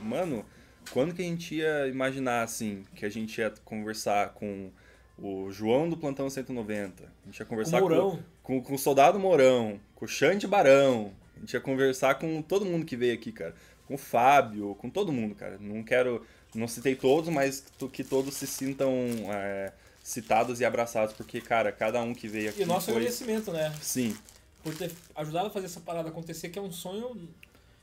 Mano, 0.00 0.44
quando 0.92 1.14
que 1.14 1.22
a 1.22 1.24
gente 1.24 1.56
ia 1.56 1.86
imaginar, 1.86 2.42
assim, 2.42 2.84
que 2.94 3.04
a 3.04 3.08
gente 3.08 3.38
ia 3.38 3.52
conversar 3.64 4.30
com 4.30 4.70
o 5.18 5.50
João 5.50 5.88
do 5.88 5.96
Plantão 5.96 6.28
190? 6.30 7.02
A 7.04 7.26
gente 7.26 7.38
ia 7.38 7.46
conversar 7.46 7.78
o 7.78 7.80
Mourão, 7.80 8.24
com, 8.42 8.62
com 8.62 8.74
o 8.74 8.78
Soldado 8.78 9.18
Mourão, 9.18 9.78
com 9.94 10.04
o 10.04 10.08
Xande 10.08 10.46
Barão. 10.46 11.12
A 11.36 11.40
gente 11.40 11.52
ia 11.52 11.60
conversar 11.60 12.14
com 12.14 12.40
todo 12.40 12.64
mundo 12.64 12.86
que 12.86 12.96
veio 12.96 13.14
aqui, 13.14 13.30
cara. 13.30 13.54
Com 13.86 13.94
o 13.94 13.98
Fábio, 13.98 14.74
com 14.76 14.88
todo 14.88 15.12
mundo, 15.12 15.34
cara. 15.34 15.58
Não 15.60 15.82
quero. 15.82 16.24
Não 16.54 16.66
citei 16.66 16.94
todos, 16.94 17.28
mas 17.28 17.64
que 17.92 18.02
todos 18.02 18.34
se 18.34 18.46
sintam 18.46 18.90
é, 19.30 19.72
citados 20.06 20.60
e 20.60 20.64
abraçados, 20.64 21.12
porque, 21.16 21.40
cara, 21.40 21.72
cada 21.72 22.00
um 22.00 22.14
que 22.14 22.28
veio 22.28 22.50
aqui. 22.50 22.60
e 22.60 22.64
o 22.64 22.66
nosso 22.68 22.86
foi... 22.86 22.94
agradecimento, 22.94 23.50
né? 23.52 23.74
Sim, 23.82 24.16
Por 24.62 24.72
ter 24.72 24.92
ajudado 25.16 25.48
a 25.48 25.50
fazer 25.50 25.66
essa 25.66 25.80
parada 25.80 26.08
acontecer, 26.10 26.48
que 26.48 26.56
é 26.58 26.62
um 26.62 26.70
sonho 26.70 27.28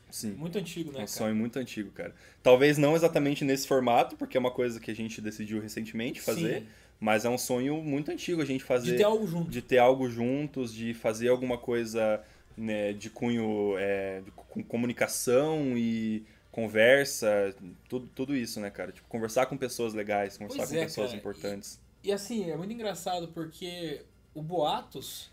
sim. 0.09 0.31
muito 0.31 0.57
antigo, 0.57 0.89
né, 0.91 0.99
É 0.99 1.03
um 1.03 1.05
cara? 1.05 1.07
sonho 1.07 1.35
muito 1.35 1.59
antigo, 1.59 1.91
cara. 1.91 2.15
Talvez 2.41 2.77
não 2.77 2.95
exatamente 2.95 3.43
nesse 3.43 3.67
formato, 3.67 4.15
porque 4.15 4.37
é 4.37 4.39
uma 4.39 4.51
coisa 4.51 4.79
que 4.79 4.89
a 4.89 4.95
gente 4.95 5.19
decidiu 5.19 5.59
recentemente 5.59 6.21
fazer, 6.21 6.61
Sim. 6.61 6.67
mas 6.97 7.25
é 7.25 7.29
um 7.29 7.37
sonho 7.37 7.83
muito 7.83 8.09
antigo 8.09 8.41
a 8.41 8.45
gente 8.45 8.63
fazer. 8.63 8.91
De 8.91 8.97
ter 8.97 9.03
algo 9.03 9.27
junto. 9.27 9.51
de 9.51 9.61
ter 9.61 9.79
algo 9.79 10.09
juntos, 10.09 10.73
de 10.73 10.93
fazer 10.93 11.27
alguma 11.27 11.57
coisa 11.57 12.21
né, 12.55 12.93
de 12.93 13.09
cunho 13.09 13.75
é, 13.77 14.21
de- 14.21 14.31
com 14.31 14.63
comunicação 14.63 15.77
e 15.77 16.23
conversa, 16.51 17.53
tudo, 17.89 18.07
tudo 18.15 18.33
isso, 18.35 18.59
né, 18.61 18.69
cara? 18.69 18.91
Tipo, 18.93 19.07
conversar 19.09 19.47
com 19.47 19.57
pessoas 19.57 19.93
legais, 19.93 20.37
conversar 20.37 20.59
Pois 20.59 20.69
com 20.69 20.77
é, 20.77 20.83
pessoas 20.85 21.07
cara. 21.07 21.17
importantes. 21.19 21.82
E 22.03 22.11
assim, 22.11 22.49
é 22.49 22.57
muito 22.57 22.73
engraçado 22.73 23.29
porque 23.29 24.03
o 24.33 24.41
Boatos, 24.41 25.29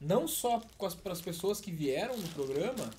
não 0.00 0.28
só 0.28 0.60
para 1.02 1.12
as 1.12 1.20
pessoas 1.20 1.60
que 1.60 1.70
vieram 1.72 2.16
no 2.16 2.28
programa, 2.28 2.90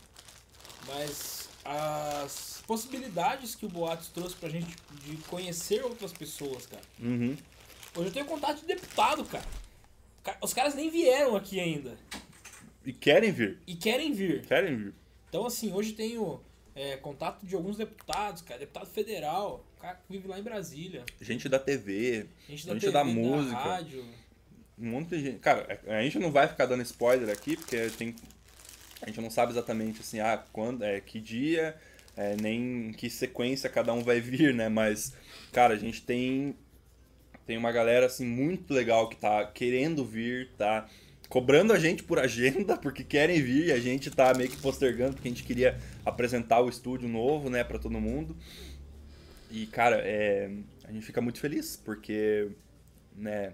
mas 0.88 1.48
as 1.64 2.64
possibilidades 2.66 3.54
que 3.56 3.66
o 3.66 3.70
Boatos 3.70 4.08
trouxe 4.08 4.36
pra 4.36 4.50
gente 4.50 4.76
de 5.04 5.18
conhecer 5.30 5.84
outras 5.84 6.12
pessoas, 6.14 6.66
cara. 6.66 6.82
Uhum. 7.00 7.38
Hoje 7.96 8.08
eu 8.08 8.14
tenho 8.14 8.26
contato 8.26 8.62
de 8.62 8.66
deputado, 8.66 9.24
cara. 9.26 9.46
Ca- 10.24 10.38
Os 10.42 10.54
caras 10.54 10.74
nem 10.76 10.90
vieram 10.90 11.36
aqui 11.36 11.60
ainda. 11.60 11.98
E 12.86 12.94
querem 12.94 13.32
vir, 13.32 13.60
E 13.68 13.76
querem 13.76 14.14
vir. 14.14 14.46
querem 14.46 14.76
vir. 14.78 14.94
Então, 15.30 15.46
assim, 15.46 15.74
hoje 15.74 15.92
tenho 15.94 16.40
é, 16.78 16.96
contato 16.96 17.44
de 17.44 17.56
alguns 17.56 17.76
deputados, 17.76 18.44
cara. 18.44 18.60
Deputado 18.60 18.86
federal, 18.86 19.66
o 19.76 19.82
cara 19.82 19.96
que 19.96 20.14
vive 20.14 20.28
lá 20.28 20.40
em 20.40 20.44
Brasília. 20.44 21.04
Gente 21.20 21.50
da 21.50 21.58
TV, 21.58 22.28
Gente 22.48 22.68
da 22.68 22.74
Gente 22.74 22.82
TV, 22.82 22.94
da 22.94 23.04
música. 23.04 23.58
rádio. 23.58 24.06
um 24.78 24.92
monte 24.92 25.10
de 25.10 25.22
gente. 25.22 25.40
Cara, 25.40 25.82
a 25.88 26.04
gente 26.04 26.20
não 26.20 26.32
vai 26.32 26.48
ficar 26.48 26.68
dando 26.68 26.84
spoiler 26.84 27.30
aqui, 27.30 27.58
porque 27.58 27.90
tem. 27.98 28.16
A 29.02 29.08
gente 29.08 29.20
não 29.20 29.32
sabe 29.32 29.52
exatamente 29.52 30.02
assim, 30.02 30.20
ah, 30.20 30.44
quando, 30.54 30.84
é, 30.84 31.02
que 31.02 31.20
dia, 31.20 31.76
é, 32.16 32.36
nem 32.36 32.90
em 32.90 32.94
que 32.94 33.10
sequência 33.10 33.70
cada 33.70 33.92
um 33.94 34.04
vai 34.04 34.22
vir, 34.22 34.54
né? 34.54 34.70
Mas, 34.70 35.14
cara, 35.52 35.74
a 35.74 35.78
gente 35.78 36.04
tem. 36.04 36.56
Tem 37.48 37.58
uma 37.58 37.72
galera 37.72 38.06
assim 38.06 38.26
muito 38.26 38.72
legal 38.74 39.10
que 39.10 39.16
tá 39.16 39.48
querendo 39.48 40.06
vir, 40.06 40.52
tá 40.58 40.88
cobrando 41.30 41.74
a 41.74 41.80
gente 41.80 42.04
por 42.04 42.20
agenda, 42.20 42.76
porque 42.82 43.04
querem 43.04 43.42
vir 43.42 43.68
e 43.68 43.72
a 43.72 43.80
gente 43.80 44.10
tá 44.10 44.34
meio 44.34 44.50
que 44.50 44.58
postergando, 44.58 45.14
porque 45.14 45.28
a 45.28 45.32
gente 45.32 45.44
queria 45.44 45.78
apresentar 46.06 46.62
o 46.62 46.70
estúdio 46.70 47.08
novo, 47.08 47.50
né, 47.50 47.64
para 47.64 47.80
todo 47.80 48.00
mundo. 48.00 48.36
E, 49.50 49.66
cara, 49.68 49.98
é, 50.04 50.50
a 50.84 50.92
gente 50.92 51.06
fica 51.06 51.22
muito 51.22 51.40
feliz, 51.40 51.82
porque, 51.84 52.50
né, 53.16 53.54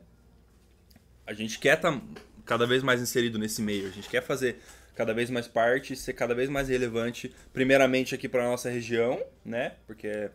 a 1.26 1.34
gente 1.34 1.60
quer 1.60 1.78
estar 1.78 1.92
tá 1.92 2.02
cada 2.46 2.66
vez 2.66 2.84
mais 2.84 3.02
inserido 3.02 3.40
nesse 3.40 3.62
meio, 3.62 3.88
a 3.88 3.92
gente 3.92 4.10
quer 4.10 4.22
fazer 4.22 4.58
cada 4.96 5.14
vez 5.14 5.30
mais 5.30 5.48
parte, 5.48 5.96
ser 5.96 6.14
cada 6.14 6.36
vez 6.36 6.50
mais 6.50 6.70
relevante, 6.70 7.34
primeiramente 7.52 8.14
aqui 8.14 8.28
para 8.28 8.44
nossa 8.44 8.70
região, 8.70 9.24
né, 9.44 9.74
porque 9.88 10.08
é, 10.08 10.32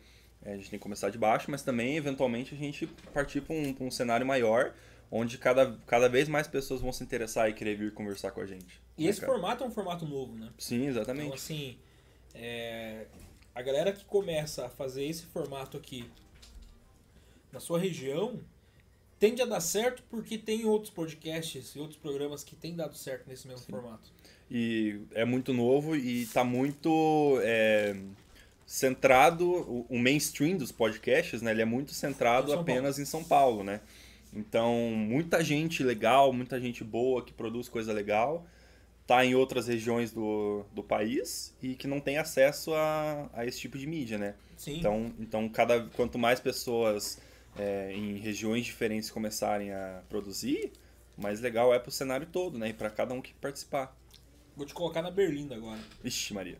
a 0.53 0.57
gente 0.57 0.71
tem 0.71 0.79
que 0.79 0.83
começar 0.83 1.11
de 1.11 1.19
baixo, 1.19 1.51
mas 1.51 1.63
também, 1.63 1.97
eventualmente, 1.97 2.55
a 2.55 2.59
gente 2.59 2.87
partir 3.13 3.41
para 3.41 3.55
um, 3.55 3.75
um 3.81 3.91
cenário 3.91 4.27
maior, 4.27 4.73
onde 5.11 5.39
cada, 5.39 5.77
cada 5.87 6.09
vez 6.09 6.29
mais 6.29 6.47
pessoas 6.47 6.81
vão 6.81 6.93
se 6.93 7.03
interessar 7.03 7.49
e 7.49 7.55
querer 7.55 7.77
vir 7.77 7.93
conversar 7.93 8.31
com 8.31 8.41
a 8.41 8.47
gente. 8.47 8.81
E 8.97 9.05
né, 9.05 9.11
esse 9.11 9.21
cara? 9.21 9.33
formato 9.33 9.65
é 9.65 9.67
um 9.67 9.71
formato 9.71 10.07
novo, 10.07 10.35
né? 10.35 10.51
Sim, 10.59 10.87
exatamente. 10.87 11.27
Então, 11.27 11.35
assim, 11.35 11.79
é, 12.35 13.07
a 13.55 13.63
galera 13.63 13.93
que 13.93 14.05
começa 14.05 14.67
a 14.67 14.69
fazer 14.69 15.05
esse 15.05 15.25
formato 15.27 15.77
aqui 15.77 16.09
na 17.53 17.61
sua 17.61 17.79
região 17.79 18.41
tende 19.19 19.43
a 19.43 19.47
dar 19.47 19.61
certo 19.61 20.03
porque 20.09 20.39
tem 20.39 20.65
outros 20.65 20.93
podcasts 20.93 21.75
e 21.75 21.79
outros 21.79 21.99
programas 21.99 22.45
que 22.45 22.55
têm 22.55 22.77
dado 22.77 22.97
certo 22.97 23.29
nesse 23.29 23.49
mesmo 23.49 23.65
Sim. 23.65 23.73
formato. 23.73 24.13
E 24.51 25.01
é 25.13 25.25
muito 25.25 25.53
novo 25.53 25.97
e 25.97 26.23
está 26.23 26.45
muito 26.45 27.39
é, 27.43 27.97
centrado, 28.65 29.51
o, 29.51 29.87
o, 29.89 29.99
mainstream 29.99 30.57
dos 30.57 30.73
podcasts, 30.73 31.43
né? 31.43 31.51
Ele 31.51 31.63
é 31.63 31.67
muito 31.67 31.93
centrado 31.93 32.53
em 32.53 32.55
apenas 32.55 32.97
Paulo. 32.97 33.03
em 33.03 33.05
São 33.05 33.25
Paulo, 33.25 33.65
né? 33.65 33.81
Então, 34.33 34.75
muita 34.93 35.43
gente 35.43 35.83
legal, 35.83 36.33
muita 36.33 36.61
gente 36.61 36.85
boa 36.85 37.25
que 37.25 37.33
produz 37.33 37.69
coisa 37.69 37.93
legal, 37.93 38.47
tá 39.07 39.25
em 39.25 39.35
outras 39.35 39.67
regiões 39.67 40.13
do, 40.13 40.65
do 40.73 40.83
país 40.83 41.57
e 41.63 41.75
que 41.75 41.87
não 41.87 41.99
tem 41.99 42.19
acesso 42.19 42.75
a, 42.75 43.31
a 43.33 43.47
esse 43.47 43.59
tipo 43.59 43.79
de 43.79 43.87
mídia, 43.87 44.19
né? 44.19 44.35
Sim. 44.57 44.79
Então, 44.79 45.15
então 45.19 45.49
cada, 45.49 45.85
quanto 45.91 46.19
mais 46.19 46.41
pessoas 46.41 47.19
é, 47.57 47.93
em 47.95 48.19
regiões 48.19 48.67
diferentes 48.67 49.11
começarem 49.11 49.73
a 49.73 50.03
produzir, 50.09 50.73
mais 51.17 51.41
legal 51.41 51.73
é 51.73 51.79
pro 51.79 51.91
cenário 51.91 52.27
todo, 52.27 52.59
né? 52.59 52.69
E 52.69 52.73
para 52.73 52.91
cada 52.91 53.15
um 53.15 53.23
que 53.23 53.33
participar. 53.35 53.97
Vou 54.55 54.67
te 54.67 54.75
colocar 54.75 55.01
na 55.01 55.11
Berlinda 55.11 55.55
agora. 55.55 55.81
Ixi, 56.05 56.35
Maria. 56.35 56.59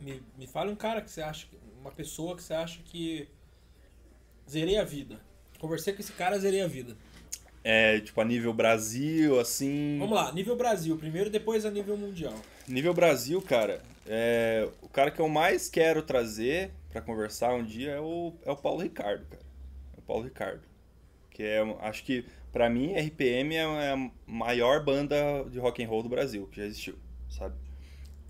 Me, 0.00 0.22
me 0.38 0.46
fale 0.46 0.70
um 0.70 0.76
cara 0.76 1.00
que 1.00 1.10
você 1.10 1.20
acha, 1.20 1.46
uma 1.80 1.90
pessoa 1.90 2.36
que 2.36 2.42
você 2.42 2.54
acha 2.54 2.80
que 2.84 3.28
zerei 4.48 4.78
a 4.78 4.84
vida. 4.84 5.20
Conversei 5.64 5.94
com 5.94 6.02
esse 6.02 6.12
cara, 6.12 6.38
zerei 6.38 6.60
a 6.60 6.66
vida. 6.66 6.94
É, 7.64 7.98
tipo, 7.98 8.20
a 8.20 8.24
nível 8.26 8.52
Brasil, 8.52 9.40
assim. 9.40 9.96
Vamos 9.98 10.14
lá, 10.14 10.30
nível 10.30 10.54
Brasil 10.56 10.94
primeiro, 10.98 11.30
depois 11.30 11.64
a 11.64 11.70
nível 11.70 11.96
mundial. 11.96 12.34
Nível 12.68 12.92
Brasil, 12.92 13.40
cara, 13.40 13.80
é, 14.06 14.68
o 14.82 14.90
cara 14.90 15.10
que 15.10 15.20
eu 15.20 15.26
mais 15.26 15.70
quero 15.70 16.02
trazer 16.02 16.70
para 16.90 17.00
conversar 17.00 17.54
um 17.54 17.64
dia 17.64 17.92
é 17.92 17.98
o, 17.98 18.34
é 18.44 18.50
o 18.50 18.56
Paulo 18.56 18.82
Ricardo, 18.82 19.24
cara. 19.24 19.42
É 19.96 20.00
o 20.00 20.02
Paulo 20.02 20.24
Ricardo. 20.24 20.60
Que 21.30 21.42
é, 21.42 21.62
acho 21.80 22.04
que, 22.04 22.26
para 22.52 22.68
mim, 22.68 22.92
RPM 22.92 23.56
é, 23.56 23.60
é 23.60 23.92
a 23.92 24.10
maior 24.26 24.84
banda 24.84 25.16
de 25.50 25.58
rock 25.58 25.82
and 25.82 25.88
roll 25.88 26.02
do 26.02 26.10
Brasil 26.10 26.46
que 26.48 26.58
já 26.58 26.66
existiu, 26.66 26.96
sabe? 27.30 27.54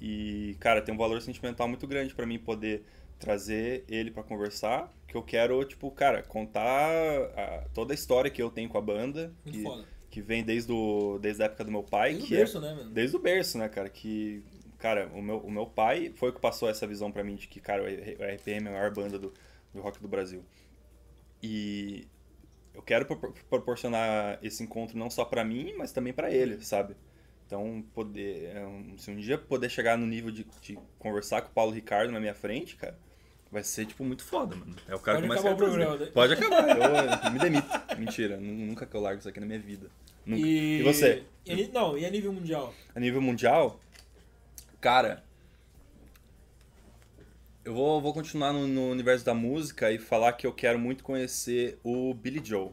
E, 0.00 0.56
cara, 0.60 0.80
tem 0.80 0.94
um 0.94 0.98
valor 0.98 1.20
sentimental 1.20 1.66
muito 1.66 1.84
grande 1.88 2.14
para 2.14 2.26
mim 2.26 2.38
poder 2.38 2.84
trazer 3.18 3.84
ele 3.88 4.10
para 4.10 4.22
conversar, 4.22 4.92
que 5.06 5.16
eu 5.16 5.22
quero, 5.22 5.64
tipo, 5.64 5.90
cara, 5.90 6.22
contar 6.22 6.90
a, 7.36 7.64
toda 7.72 7.92
a 7.92 7.94
história 7.94 8.30
que 8.30 8.42
eu 8.42 8.50
tenho 8.50 8.68
com 8.68 8.78
a 8.78 8.82
banda, 8.82 9.32
Muito 9.44 9.58
que, 9.58 9.62
foda. 9.62 9.84
que 10.10 10.20
vem 10.20 10.44
desde, 10.44 10.72
o, 10.72 11.18
desde 11.20 11.42
a 11.42 11.46
época 11.46 11.64
do 11.64 11.70
meu 11.70 11.82
pai. 11.82 12.14
Desde 12.14 12.28
que 12.28 12.34
o 12.34 12.38
berço, 12.38 12.58
é, 12.58 12.60
né, 12.60 12.74
mano? 12.74 12.90
Desde 12.90 13.16
o 13.16 13.18
berço, 13.18 13.58
né, 13.58 13.68
cara, 13.68 13.88
que... 13.88 14.42
Cara, 14.78 15.08
o 15.14 15.22
meu, 15.22 15.38
o 15.38 15.50
meu 15.50 15.66
pai 15.66 16.12
foi 16.14 16.28
o 16.28 16.32
que 16.32 16.40
passou 16.40 16.68
essa 16.68 16.86
visão 16.86 17.10
para 17.10 17.24
mim 17.24 17.36
de 17.36 17.48
que, 17.48 17.58
cara, 17.58 17.82
o 17.82 17.86
RPM 17.86 18.66
é 18.66 18.68
a 18.68 18.72
maior 18.72 18.92
banda 18.92 19.18
do, 19.18 19.32
do 19.72 19.80
rock 19.80 19.98
do 19.98 20.08
Brasil. 20.08 20.44
E 21.42 22.06
eu 22.74 22.82
quero 22.82 23.06
proporcionar 23.48 24.38
esse 24.42 24.62
encontro 24.62 24.98
não 24.98 25.08
só 25.08 25.24
para 25.24 25.44
mim, 25.44 25.72
mas 25.76 25.92
também 25.92 26.12
para 26.12 26.30
ele, 26.30 26.62
sabe? 26.62 26.96
Então, 27.46 27.84
poder, 27.94 28.46
é 28.46 28.66
se 28.96 29.10
um 29.10 29.16
dia 29.16 29.36
poder 29.36 29.68
chegar 29.68 29.98
no 29.98 30.06
nível 30.06 30.30
de, 30.30 30.46
de, 30.62 30.78
conversar 30.98 31.42
com 31.42 31.48
o 31.48 31.52
Paulo 31.52 31.72
Ricardo 31.72 32.10
na 32.10 32.18
minha 32.18 32.34
frente, 32.34 32.74
cara, 32.76 32.98
vai 33.52 33.62
ser, 33.62 33.86
tipo, 33.86 34.02
muito 34.02 34.24
foda, 34.24 34.56
mano. 34.56 34.74
É 34.88 34.94
o 34.94 34.98
cara 34.98 35.18
Pode 35.18 35.22
que 35.22 35.28
mais 35.28 35.40
acabar 35.40 35.54
o 35.54 35.58
programa, 35.58 35.96
né? 35.96 36.06
Pode 36.06 36.32
acabar, 36.32 36.68
eu, 36.76 37.26
eu 37.26 37.30
me 37.30 37.38
demito. 37.38 37.68
Mentira, 37.98 38.38
nunca 38.38 38.86
que 38.86 38.96
eu 38.96 39.00
largo 39.00 39.18
isso 39.18 39.28
aqui 39.28 39.40
na 39.40 39.46
minha 39.46 39.58
vida. 39.58 39.90
Nunca. 40.24 40.46
E... 40.46 40.80
e 40.80 40.82
você? 40.82 41.24
E, 41.44 41.68
não, 41.68 41.98
e 41.98 42.06
a 42.06 42.10
nível 42.10 42.32
mundial? 42.32 42.74
A 42.94 42.98
nível 42.98 43.20
mundial, 43.20 43.78
cara, 44.80 45.22
eu 47.64 47.74
vou, 47.74 48.00
vou 48.00 48.12
continuar 48.12 48.52
no, 48.52 48.66
no, 48.66 48.90
universo 48.90 49.24
da 49.24 49.34
música 49.34 49.90
e 49.90 49.98
falar 49.98 50.32
que 50.34 50.46
eu 50.46 50.52
quero 50.52 50.78
muito 50.78 51.04
conhecer 51.04 51.78
o 51.82 52.12
Billy 52.14 52.40
Joe, 52.44 52.70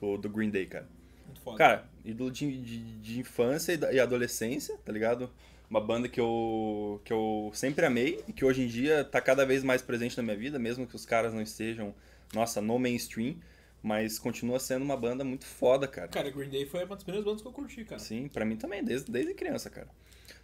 do, 0.00 0.18
do 0.18 0.28
Green 0.28 0.50
Day, 0.50 0.66
cara. 0.66 0.88
Muito 1.26 1.40
foda. 1.40 1.58
Cara, 1.58 1.88
ídolo 2.06 2.30
de, 2.30 2.60
de, 2.62 2.78
de 2.98 3.20
infância 3.20 3.78
e 3.92 4.00
adolescência, 4.00 4.76
tá 4.84 4.92
ligado? 4.92 5.30
Uma 5.68 5.80
banda 5.80 6.08
que 6.08 6.20
eu, 6.20 7.00
que 7.04 7.12
eu 7.12 7.50
sempre 7.52 7.84
amei 7.84 8.22
e 8.28 8.32
que 8.32 8.44
hoje 8.44 8.62
em 8.62 8.66
dia 8.68 9.04
tá 9.04 9.20
cada 9.20 9.44
vez 9.44 9.64
mais 9.64 9.82
presente 9.82 10.16
na 10.16 10.22
minha 10.22 10.36
vida, 10.36 10.58
mesmo 10.58 10.86
que 10.86 10.94
os 10.94 11.04
caras 11.04 11.34
não 11.34 11.42
estejam, 11.42 11.94
nossa, 12.32 12.60
no 12.60 12.78
mainstream. 12.78 13.36
Mas 13.82 14.18
continua 14.18 14.58
sendo 14.58 14.82
uma 14.82 14.96
banda 14.96 15.22
muito 15.22 15.44
foda, 15.44 15.86
cara. 15.86 16.08
Cara, 16.08 16.30
Green 16.30 16.48
Day 16.48 16.66
foi 16.66 16.84
uma 16.84 16.96
das 16.96 17.04
primeiras 17.04 17.24
bandas 17.24 17.42
que 17.42 17.46
eu 17.46 17.52
curti, 17.52 17.84
cara. 17.84 18.00
Sim, 18.00 18.26
pra 18.26 18.44
mim 18.44 18.56
também, 18.56 18.82
desde, 18.82 19.12
desde 19.12 19.34
criança, 19.34 19.70
cara. 19.70 19.86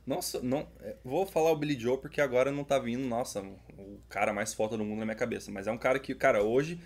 Nossa, 0.07 0.40
não, 0.40 0.69
é, 0.81 0.97
vou 1.04 1.26
falar 1.26 1.50
o 1.50 1.57
Billy 1.57 1.78
Joe 1.78 1.99
porque 1.99 2.21
agora 2.21 2.52
não 2.52 2.62
tá 2.62 2.78
vindo, 2.78 3.04
nossa, 3.04 3.40
o 3.40 4.00
cara 4.09 4.33
mais 4.33 4.52
foda 4.52 4.76
do 4.76 4.85
mundo 4.85 4.99
na 4.99 5.04
minha 5.04 5.16
cabeça. 5.16 5.50
Mas 5.50 5.66
é 5.66 5.73
um 5.73 5.78
cara 5.78 5.99
que, 5.99 6.14
cara, 6.14 6.42
hoje, 6.42 6.81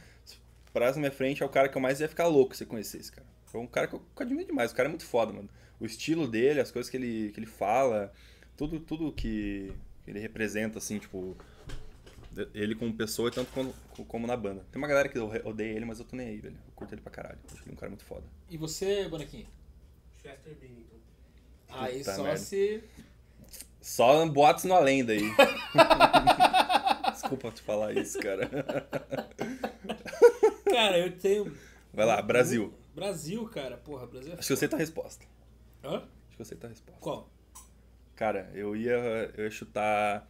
pra 0.73 0.91
na 0.93 0.99
minha 0.99 1.11
frente, 1.11 1.43
é 1.43 1.47
o 1.47 1.49
cara 1.49 1.69
que 1.69 1.77
eu 1.77 1.81
mais 1.81 2.01
ia 2.01 2.09
ficar 2.09 2.27
louco 2.27 2.57
se 2.57 2.65
conhecesse, 2.65 3.11
cara. 3.11 3.27
Foi 3.47 3.61
um 3.61 3.67
cara 3.67 3.87
que 3.87 3.95
eu, 3.95 4.01
que 4.01 4.23
eu 4.23 4.27
admiro 4.27 4.47
demais. 4.47 4.73
O 4.73 4.75
cara 4.75 4.89
é 4.89 4.91
muito 4.91 5.05
foda, 5.05 5.33
mano. 5.33 5.49
O 5.81 5.87
estilo 5.87 6.27
dele, 6.27 6.61
as 6.61 6.71
coisas 6.71 6.91
que 6.91 6.97
ele, 6.97 7.31
que 7.33 7.41
ele 7.41 7.47
fala, 7.47 8.13
tudo, 8.57 8.81
tudo 8.81 9.13
que 9.13 9.73
ele 10.07 10.19
representa, 10.19 10.79
assim, 10.79 10.99
tipo. 10.99 11.37
Ele 12.53 12.75
como 12.75 12.93
pessoa, 12.93 13.31
tanto 13.31 13.51
como, 13.53 13.75
como 14.07 14.27
na 14.27 14.37
banda. 14.37 14.63
Tem 14.71 14.81
uma 14.81 14.89
galera 14.89 15.09
que 15.09 15.19
odeia 15.19 15.75
ele, 15.75 15.87
mas 15.87 15.99
eu 15.99 16.05
tô 16.05 16.17
nem 16.17 16.29
aí, 16.29 16.39
velho. 16.39 16.55
Eu 16.55 16.73
curto 16.75 16.93
ele 16.93 17.01
pra 17.01 17.11
caralho. 17.11 17.39
Acho 17.51 17.63
ele 17.63 17.73
um 17.73 17.77
cara 17.77 17.89
muito 17.89 18.05
foda. 18.05 18.25
E 18.51 18.59
você, 18.59 19.09
bonequinho? 19.09 19.47
Chester 20.23 20.55
Bennington. 20.55 20.97
Aí 21.71 21.99
Puta 21.99 22.15
só 22.15 22.23
merda. 22.25 22.39
se. 22.39 22.85
Só 23.81 24.27
boatos 24.27 24.65
no 24.65 24.75
além 24.75 25.03
daí. 25.03 25.23
Desculpa 27.13 27.51
te 27.51 27.63
falar 27.63 27.97
isso, 27.97 28.19
cara. 28.19 28.49
Cara, 30.65 30.99
eu 30.99 31.17
tenho. 31.17 31.57
Vai 31.95 32.05
lá, 32.05 32.21
Brasil. 32.21 32.75
Brasil, 32.97 33.47
cara. 33.49 33.77
Porra, 33.77 34.07
Brasil 34.07 34.33
é 34.33 34.37
Acho 34.39 34.47
que 34.47 34.53
eu 34.53 34.57
sei 34.57 34.69
tua 34.69 34.79
resposta. 34.79 35.25
Hã? 35.85 35.99
Acho 36.29 36.37
que 36.37 36.43
eu 36.43 36.47
sei 36.47 36.57
tua 36.57 36.71
resposta. 36.71 37.01
Qual? 37.01 37.31
Cara, 38.17 38.51
eu 38.55 38.75
ia, 38.75 38.95
eu 39.37 39.45
ia 39.45 39.51
chutar. 39.51 40.29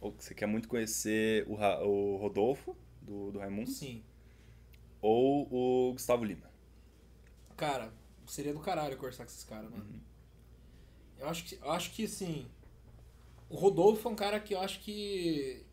Você 0.00 0.34
quer 0.34 0.46
muito 0.46 0.68
conhecer 0.68 1.44
o, 1.48 1.54
Ra- 1.54 1.82
o 1.82 2.16
Rodolfo, 2.16 2.76
do, 3.02 3.32
do 3.32 3.38
Raimundo, 3.38 3.70
Sim. 3.70 4.02
ou 5.02 5.48
o 5.50 5.92
Gustavo 5.92 6.24
Lima. 6.24 6.48
Cara, 7.56 7.92
seria 8.26 8.52
do 8.52 8.60
caralho 8.60 8.96
conversar 8.96 9.24
com 9.24 9.30
esses 9.30 9.44
caras, 9.44 9.70
mano. 9.70 9.82
Uhum. 9.84 10.00
Eu 11.18 11.28
acho 11.28 11.44
que, 11.44 11.54
eu 11.56 11.70
acho 11.72 11.90
que 11.92 12.04
assim. 12.04 12.46
O 13.48 13.56
Rodolfo 13.56 14.06
é 14.08 14.10
um 14.12 14.16
cara 14.16 14.38
que 14.38 14.54
eu 14.54 14.60
acho 14.60 14.80
que. 14.80 15.64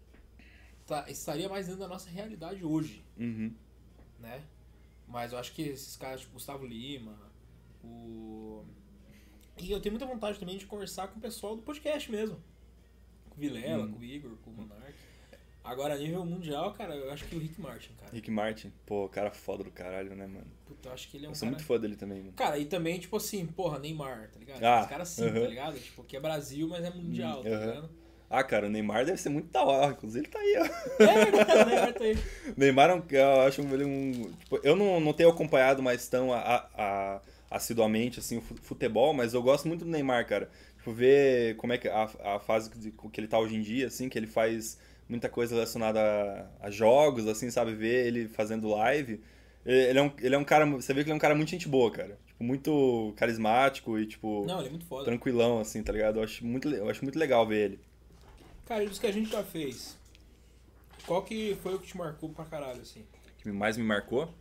Tá, 0.87 1.09
estaria 1.09 1.47
mais 1.47 1.67
dentro 1.67 1.81
da 1.81 1.87
nossa 1.87 2.09
realidade 2.09 2.63
hoje, 2.65 3.03
Uhum. 3.17 3.53
né? 4.19 4.43
Mas 5.11 5.33
eu 5.33 5.37
acho 5.37 5.51
que 5.53 5.61
esses 5.63 5.95
caras, 5.97 6.21
tipo 6.21 6.33
Gustavo 6.33 6.65
Lima, 6.65 7.17
o. 7.83 8.63
E 9.59 9.69
eu 9.71 9.79
tenho 9.81 9.93
muita 9.93 10.05
vontade 10.05 10.39
também 10.39 10.57
de 10.57 10.65
conversar 10.65 11.07
com 11.09 11.17
o 11.19 11.21
pessoal 11.21 11.55
do 11.55 11.61
podcast 11.61 12.09
mesmo. 12.09 12.37
Com 13.29 13.35
o 13.37 13.39
Vilela, 13.39 13.85
Hum. 13.85 13.91
com 13.91 13.99
o 13.99 14.03
Igor, 14.03 14.31
com 14.37 14.49
o 14.51 14.53
Monark. 14.53 14.93
Agora, 15.63 15.93
a 15.93 15.97
nível 15.97 16.25
mundial, 16.25 16.73
cara, 16.73 16.95
eu 16.95 17.11
acho 17.11 17.25
que 17.25 17.35
o 17.35 17.39
Rick 17.39 17.61
Martin, 17.61 17.93
cara. 17.93 18.11
Rick 18.11 18.31
Martin, 18.31 18.73
pô, 18.83 19.07
cara 19.07 19.29
foda 19.29 19.63
do 19.63 19.69
caralho, 19.69 20.15
né, 20.15 20.25
mano? 20.25 20.47
Puta, 20.65 20.89
eu 20.89 20.93
acho 20.93 21.07
que 21.09 21.17
ele 21.17 21.27
é 21.27 21.29
um 21.29 21.33
Eu 21.33 21.35
sou 21.35 21.45
cara... 21.45 21.51
muito 21.55 21.67
fã 21.67 21.79
dele 21.79 21.95
também, 21.95 22.19
mano. 22.19 22.33
Cara, 22.33 22.57
e 22.57 22.65
também, 22.65 22.99
tipo 22.99 23.15
assim, 23.15 23.45
porra, 23.45 23.77
Neymar, 23.77 24.31
tá 24.31 24.39
ligado? 24.39 24.63
Ah, 24.63 24.81
Os 24.81 24.87
caras 24.89 25.09
sim, 25.09 25.23
aham. 25.27 25.41
tá 25.41 25.47
ligado? 25.47 25.79
Tipo, 25.79 26.03
que 26.03 26.17
é 26.17 26.19
Brasil, 26.19 26.67
mas 26.67 26.83
é 26.83 26.89
mundial, 26.89 27.43
tá 27.43 27.49
Aham. 27.49 27.65
ligado? 27.67 27.89
Ah, 28.33 28.43
cara, 28.43 28.67
o 28.67 28.69
Neymar 28.69 29.05
deve 29.05 29.17
ser 29.19 29.29
muito 29.29 29.51
da 29.51 29.61
hora. 29.63 29.91
Inclusive, 29.91 30.25
ele 30.25 30.31
tá 30.31 30.39
aí, 30.39 30.55
ó. 30.57 31.03
É 31.03 31.25
verdade, 31.25 31.51
o 31.51 31.65
Neymar 31.65 31.93
tá 31.93 32.03
aí. 32.05 32.17
Neymar, 32.57 32.89
é 32.89 32.93
um- 32.95 33.03
eu 33.09 33.41
acho 33.41 33.61
ele 33.61 33.83
um. 33.83 34.31
Tipo, 34.39 34.59
eu 34.63 34.75
não, 34.75 34.99
não 34.99 35.13
tenho 35.13 35.29
acompanhado 35.29 35.83
mais 35.83 36.07
tão 36.07 36.31
a, 36.31 36.39
a- 36.77 37.21
assiduamente 37.49 38.19
assim, 38.19 38.37
o 38.37 38.41
fu- 38.41 38.55
futebol, 38.61 39.13
mas 39.13 39.33
eu 39.33 39.41
gosto 39.43 39.67
muito 39.67 39.83
do 39.85 39.91
Neymar, 39.91 40.25
cara. 40.27 40.49
Tipo, 40.77 40.93
ver 40.93 41.55
como 41.57 41.73
é 41.73 41.77
que 41.77 41.87
a, 41.87 42.09
a 42.23 42.39
fase 42.39 42.69
de- 42.71 42.91
que 42.91 43.19
ele 43.19 43.27
tá 43.27 43.37
hoje 43.37 43.55
em 43.55 43.61
dia, 43.61 43.87
assim, 43.87 44.07
que 44.09 44.17
ele 44.17 44.27
faz 44.27 44.79
muita 45.09 45.27
coisa 45.27 45.53
relacionada 45.53 45.99
a, 46.61 46.67
a 46.67 46.71
jogos, 46.71 47.27
assim, 47.27 47.49
sabe? 47.51 47.73
Ver 47.73 48.07
ele 48.07 48.27
fazendo 48.29 48.69
live. 48.69 49.19
Ele 49.65 49.99
é 49.99 50.01
um, 50.01 50.11
ele 50.21 50.35
é 50.35 50.37
um 50.37 50.43
cara. 50.43 50.65
Você 50.65 50.93
vê 50.93 51.01
que 51.03 51.09
ele 51.09 51.13
é 51.13 51.15
um 51.15 51.19
cara 51.19 51.35
muito 51.35 51.49
gente 51.49 51.67
boa, 51.67 51.91
cara. 51.91 52.17
Tipo, 52.25 52.43
muito 52.43 53.13
carismático 53.17 53.99
e, 53.99 54.07
tipo, 54.07 54.45
Não, 54.47 54.57
ele 54.59 54.67
é 54.67 54.71
muito 54.71 54.85
foda. 54.85 55.05
tranquilão, 55.05 55.59
assim, 55.59 55.83
tá 55.83 55.91
ligado? 55.93 56.17
Eu 56.19 56.23
acho, 56.23 56.43
muito, 56.45 56.67
eu 56.69 56.89
acho 56.89 57.03
muito 57.03 57.19
legal 57.19 57.45
ver 57.45 57.65
ele. 57.65 57.79
Cara, 58.71 58.85
dos 58.85 58.99
que 58.99 59.05
a 59.05 59.11
gente 59.11 59.29
já 59.29 59.43
fez, 59.43 59.97
qual 61.05 61.21
que 61.23 61.57
foi 61.61 61.75
o 61.75 61.79
que 61.79 61.87
te 61.87 61.97
marcou 61.97 62.29
pra 62.29 62.45
caralho, 62.45 62.81
assim? 62.81 63.01
O 63.01 63.43
que 63.43 63.51
mais 63.51 63.75
me 63.75 63.83
marcou. 63.83 64.33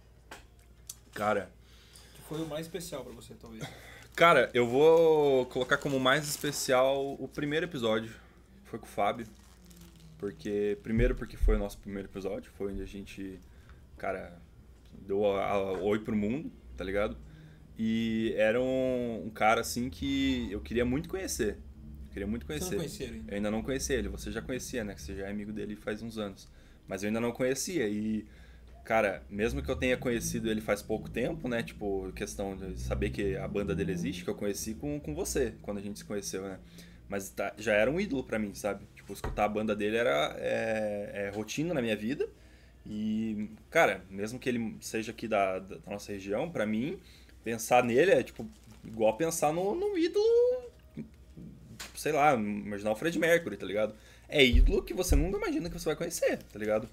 Cara, 1.12 1.50
Que 2.14 2.22
foi 2.28 2.40
o 2.40 2.46
mais 2.46 2.64
especial 2.64 3.02
pra 3.02 3.12
você, 3.12 3.34
talvez? 3.34 3.64
Cara, 4.14 4.48
eu 4.54 4.68
vou 4.68 5.46
colocar 5.46 5.78
como 5.78 5.98
mais 5.98 6.28
especial 6.28 7.14
o 7.14 7.26
primeiro 7.26 7.66
episódio. 7.66 8.14
Foi 8.66 8.78
com 8.78 8.86
o 8.86 8.88
Fábio. 8.88 9.26
Porque. 10.16 10.78
Primeiro 10.80 11.16
porque 11.16 11.36
foi 11.36 11.56
o 11.56 11.58
nosso 11.58 11.78
primeiro 11.78 12.06
episódio. 12.08 12.52
Foi 12.56 12.72
onde 12.72 12.82
a 12.82 12.86
gente. 12.86 13.40
Cara, 13.98 14.40
deu 14.92 15.26
a, 15.26 15.44
a 15.44 15.72
oi 15.72 15.98
pro 15.98 16.14
mundo, 16.14 16.52
tá 16.76 16.84
ligado? 16.84 17.16
E 17.76 18.32
era 18.36 18.60
um, 18.60 19.24
um 19.26 19.30
cara 19.30 19.60
assim 19.60 19.90
que 19.90 20.46
eu 20.52 20.60
queria 20.60 20.84
muito 20.84 21.08
conhecer. 21.08 21.58
Queria 22.12 22.26
muito 22.26 22.44
Você 22.44 22.58
conhecer. 22.58 22.70
não 22.70 22.78
conhecia 22.78 23.06
ele 23.06 23.14
ainda? 23.16 23.30
Eu 23.32 23.36
ainda 23.36 23.50
não 23.50 23.62
conhecia 23.62 23.96
ele, 23.96 24.08
você 24.08 24.30
já 24.32 24.42
conhecia, 24.42 24.84
né? 24.84 24.94
Que 24.94 25.02
você 25.02 25.14
já 25.16 25.26
é 25.26 25.30
amigo 25.30 25.52
dele 25.52 25.76
faz 25.76 26.02
uns 26.02 26.18
anos. 26.18 26.48
Mas 26.88 27.02
eu 27.02 27.08
ainda 27.08 27.20
não 27.20 27.32
conhecia. 27.32 27.88
E, 27.88 28.26
cara, 28.84 29.22
mesmo 29.30 29.62
que 29.62 29.70
eu 29.70 29.76
tenha 29.76 29.96
conhecido 29.96 30.50
ele 30.50 30.60
faz 30.60 30.82
pouco 30.82 31.08
tempo, 31.08 31.48
né? 31.48 31.62
Tipo, 31.62 32.10
questão 32.14 32.56
de 32.56 32.78
saber 32.80 33.10
que 33.10 33.36
a 33.36 33.46
banda 33.46 33.74
dele 33.74 33.92
existe, 33.92 34.24
que 34.24 34.30
eu 34.30 34.34
conheci 34.34 34.74
com, 34.74 34.98
com 34.98 35.14
você, 35.14 35.54
quando 35.62 35.78
a 35.78 35.80
gente 35.80 35.98
se 36.00 36.04
conheceu, 36.04 36.42
né? 36.42 36.58
Mas 37.08 37.28
tá- 37.30 37.52
já 37.58 37.72
era 37.74 37.90
um 37.90 38.00
ídolo 38.00 38.24
pra 38.24 38.38
mim, 38.38 38.54
sabe? 38.54 38.84
Tipo, 38.94 39.12
escutar 39.12 39.44
a 39.44 39.48
banda 39.48 39.74
dele 39.74 39.96
era 39.96 40.34
é, 40.38 41.26
é 41.28 41.30
rotina 41.34 41.72
na 41.74 41.82
minha 41.82 41.96
vida. 41.96 42.28
E, 42.86 43.50
cara, 43.70 44.02
mesmo 44.10 44.38
que 44.38 44.48
ele 44.48 44.76
seja 44.80 45.12
aqui 45.12 45.28
da, 45.28 45.58
da 45.58 45.76
nossa 45.86 46.10
região, 46.12 46.50
pra 46.50 46.64
mim, 46.66 46.98
pensar 47.44 47.84
nele 47.84 48.10
é, 48.10 48.22
tipo, 48.22 48.48
igual 48.84 49.16
pensar 49.16 49.52
no, 49.52 49.74
no 49.74 49.96
ídolo 49.98 50.69
sei 52.00 52.12
lá, 52.12 52.32
imaginar 52.32 52.92
o 52.92 52.96
Fred 52.96 53.18
Mercury, 53.18 53.58
tá 53.58 53.66
ligado? 53.66 53.94
É 54.26 54.42
ídolo 54.42 54.82
que 54.82 54.94
você 54.94 55.14
nunca 55.14 55.36
imagina 55.36 55.68
que 55.68 55.78
você 55.78 55.84
vai 55.84 55.96
conhecer, 55.96 56.38
tá 56.44 56.58
ligado? 56.58 56.88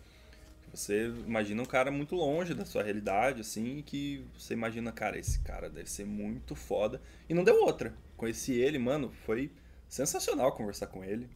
Você 0.74 1.08
imagina 1.26 1.62
um 1.62 1.66
cara 1.66 1.90
muito 1.90 2.14
longe 2.14 2.54
da 2.54 2.66
sua 2.66 2.84
realidade, 2.84 3.40
assim, 3.40 3.82
que 3.86 4.26
você 4.38 4.54
imagina, 4.54 4.92
cara, 4.92 5.18
esse 5.18 5.40
cara 5.40 5.70
deve 5.70 5.90
ser 5.90 6.06
muito 6.06 6.56
foda. 6.56 7.02
E 7.30 7.34
não 7.34 7.46
deu 7.46 7.64
outra. 7.64 7.94
Conheci 8.18 8.52
ele, 8.52 8.78
mano, 8.78 9.10
foi 9.26 9.50
sensacional 9.88 10.52
conversar 10.52 10.88
com 10.88 11.02
ele. 11.06 11.30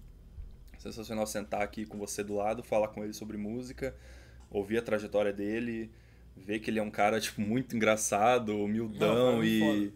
Sensacional 0.78 1.25
sentar 1.25 1.62
aqui 1.62 1.86
com 1.86 1.98
você 1.98 2.25
do 2.25 2.36
lado, 2.36 2.62
falar 2.62 2.90
com 2.90 3.01
ele 3.06 3.13
sobre 3.13 3.38
música, 3.38 3.96
ouvir 4.50 4.80
a 4.80 4.82
trajetória 4.82 5.32
dele, 5.32 5.90
ver 6.36 6.60
que 6.60 6.70
ele 6.70 6.80
é 6.80 6.84
um 6.84 6.92
cara, 6.92 7.22
tipo, 7.22 7.40
muito 7.40 7.74
engraçado, 7.74 8.62
humildão 8.62 9.38
Não, 9.38 9.44
e. 9.46 9.60
muito 9.62 9.94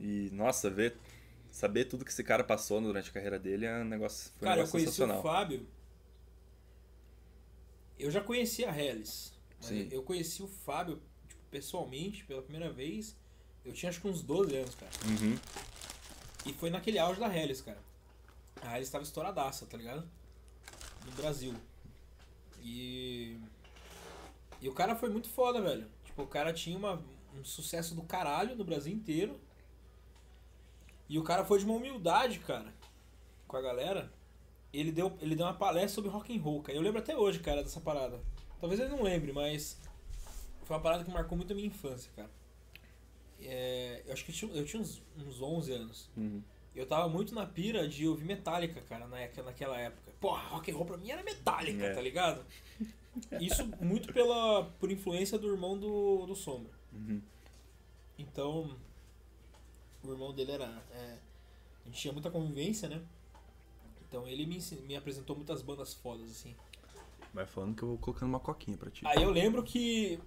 E, 0.00 0.30
nossa, 0.32 0.70
ver 0.70 0.96
saber 1.60 1.84
tudo 1.84 2.04
que 2.04 2.10
esse 2.10 2.24
cara 2.24 2.42
passou 2.42 2.80
durante 2.80 3.10
a 3.10 3.12
carreira 3.12 3.38
dele 3.38 3.66
é 3.66 3.80
um 3.80 3.84
negócio, 3.84 4.32
foi 4.38 4.46
um 4.46 4.48
Cara, 4.48 4.60
eu 4.60 4.64
negócio 4.64 4.72
conheci 4.72 4.88
o 4.88 4.92
sensacional. 4.92 5.22
Fábio. 5.22 5.66
Eu 7.98 8.10
já 8.10 8.22
conhecia 8.22 8.70
a 8.70 8.78
Hellis. 8.78 9.38
Sim. 9.60 9.88
eu 9.90 10.02
conheci 10.02 10.42
o 10.42 10.46
Fábio, 10.46 11.02
tipo, 11.28 11.42
pessoalmente, 11.50 12.24
pela 12.24 12.40
primeira 12.40 12.72
vez. 12.72 13.14
Eu 13.62 13.74
tinha 13.74 13.90
acho 13.90 14.00
que 14.00 14.08
uns 14.08 14.22
12 14.22 14.56
anos, 14.56 14.74
cara. 14.74 14.90
Uhum. 15.06 15.36
E 16.46 16.52
foi 16.54 16.70
naquele 16.70 16.98
auge 16.98 17.20
da 17.20 17.28
Hellis, 17.28 17.60
cara. 17.60 17.78
A 18.62 18.74
Hellis 18.76 18.88
tava 18.88 19.04
estouradaça, 19.04 19.66
tá 19.66 19.76
ligado? 19.76 20.08
No 21.04 21.12
Brasil. 21.12 21.54
E. 22.62 23.36
E 24.62 24.68
o 24.68 24.72
cara 24.72 24.96
foi 24.96 25.10
muito 25.10 25.28
foda, 25.28 25.60
velho. 25.60 25.86
Tipo, 26.04 26.22
o 26.22 26.26
cara 26.26 26.54
tinha 26.54 26.76
uma, 26.76 27.02
um 27.38 27.44
sucesso 27.44 27.94
do 27.94 28.02
caralho 28.02 28.56
no 28.56 28.64
Brasil 28.64 28.94
inteiro. 28.94 29.38
E 31.10 31.18
o 31.18 31.24
cara 31.24 31.44
foi 31.44 31.58
de 31.58 31.64
uma 31.64 31.74
humildade, 31.74 32.38
cara, 32.38 32.72
com 33.48 33.56
a 33.56 33.60
galera. 33.60 34.12
Ele 34.72 34.92
deu, 34.92 35.12
ele 35.20 35.34
deu 35.34 35.44
uma 35.44 35.52
palestra 35.54 35.88
sobre 35.88 36.08
rock 36.08 36.32
and 36.32 36.40
roll, 36.40 36.62
cara. 36.62 36.78
Eu 36.78 36.82
lembro 36.82 37.00
até 37.00 37.16
hoje, 37.16 37.40
cara, 37.40 37.64
dessa 37.64 37.80
parada. 37.80 38.20
Talvez 38.60 38.80
ele 38.80 38.90
não 38.90 39.02
lembre, 39.02 39.32
mas 39.32 39.76
foi 40.62 40.76
uma 40.76 40.82
parada 40.82 41.02
que 41.02 41.10
marcou 41.10 41.36
muito 41.36 41.52
a 41.52 41.56
minha 41.56 41.66
infância, 41.66 42.12
cara. 42.14 42.30
É, 43.42 44.04
eu 44.06 44.12
acho 44.12 44.24
que 44.24 44.30
eu 44.30 44.34
tinha, 44.36 44.52
eu 44.52 44.64
tinha 44.64 44.80
uns, 44.80 45.02
uns 45.18 45.42
11 45.42 45.72
anos. 45.72 46.10
Uhum. 46.16 46.40
Eu 46.76 46.86
tava 46.86 47.08
muito 47.08 47.34
na 47.34 47.44
pira 47.44 47.88
de 47.88 48.06
ouvir 48.06 48.24
Metallica, 48.24 48.80
cara, 48.82 49.08
na, 49.08 49.16
naquela 49.42 49.80
época. 49.80 50.12
Porra, 50.20 50.42
rock 50.50 50.70
and 50.70 50.76
roll 50.76 50.86
pra 50.86 50.96
mim 50.96 51.10
era 51.10 51.24
Metallica, 51.24 51.86
É. 51.86 51.92
tá 51.92 52.00
ligado? 52.00 52.46
Isso 53.40 53.66
muito 53.80 54.12
pela 54.12 54.62
por 54.78 54.92
influência 54.92 55.36
do 55.36 55.48
irmão 55.48 55.76
do, 55.76 56.24
do 56.26 56.36
Sombra. 56.36 56.70
Uhum. 56.92 57.20
Então, 58.16 58.76
o 60.02 60.12
irmão 60.12 60.32
dele 60.32 60.52
era. 60.52 60.82
é, 60.92 61.18
a 61.82 61.88
gente 61.88 62.00
tinha 62.00 62.12
muita 62.12 62.30
convivência, 62.30 62.88
né? 62.88 63.02
Então 64.08 64.26
ele 64.26 64.46
me, 64.46 64.58
me 64.86 64.96
apresentou 64.96 65.36
muitas 65.36 65.62
bandas 65.62 65.94
fodas, 65.94 66.30
assim. 66.30 66.54
Vai 67.32 67.46
falando 67.46 67.76
que 67.76 67.82
eu 67.82 67.88
vou 67.88 67.98
colocando 67.98 68.28
uma 68.28 68.40
coquinha 68.40 68.76
pra 68.76 68.90
ti. 68.90 69.06
Aí 69.06 69.22
eu 69.22 69.30
lembro 69.30 69.62
que 69.62 70.18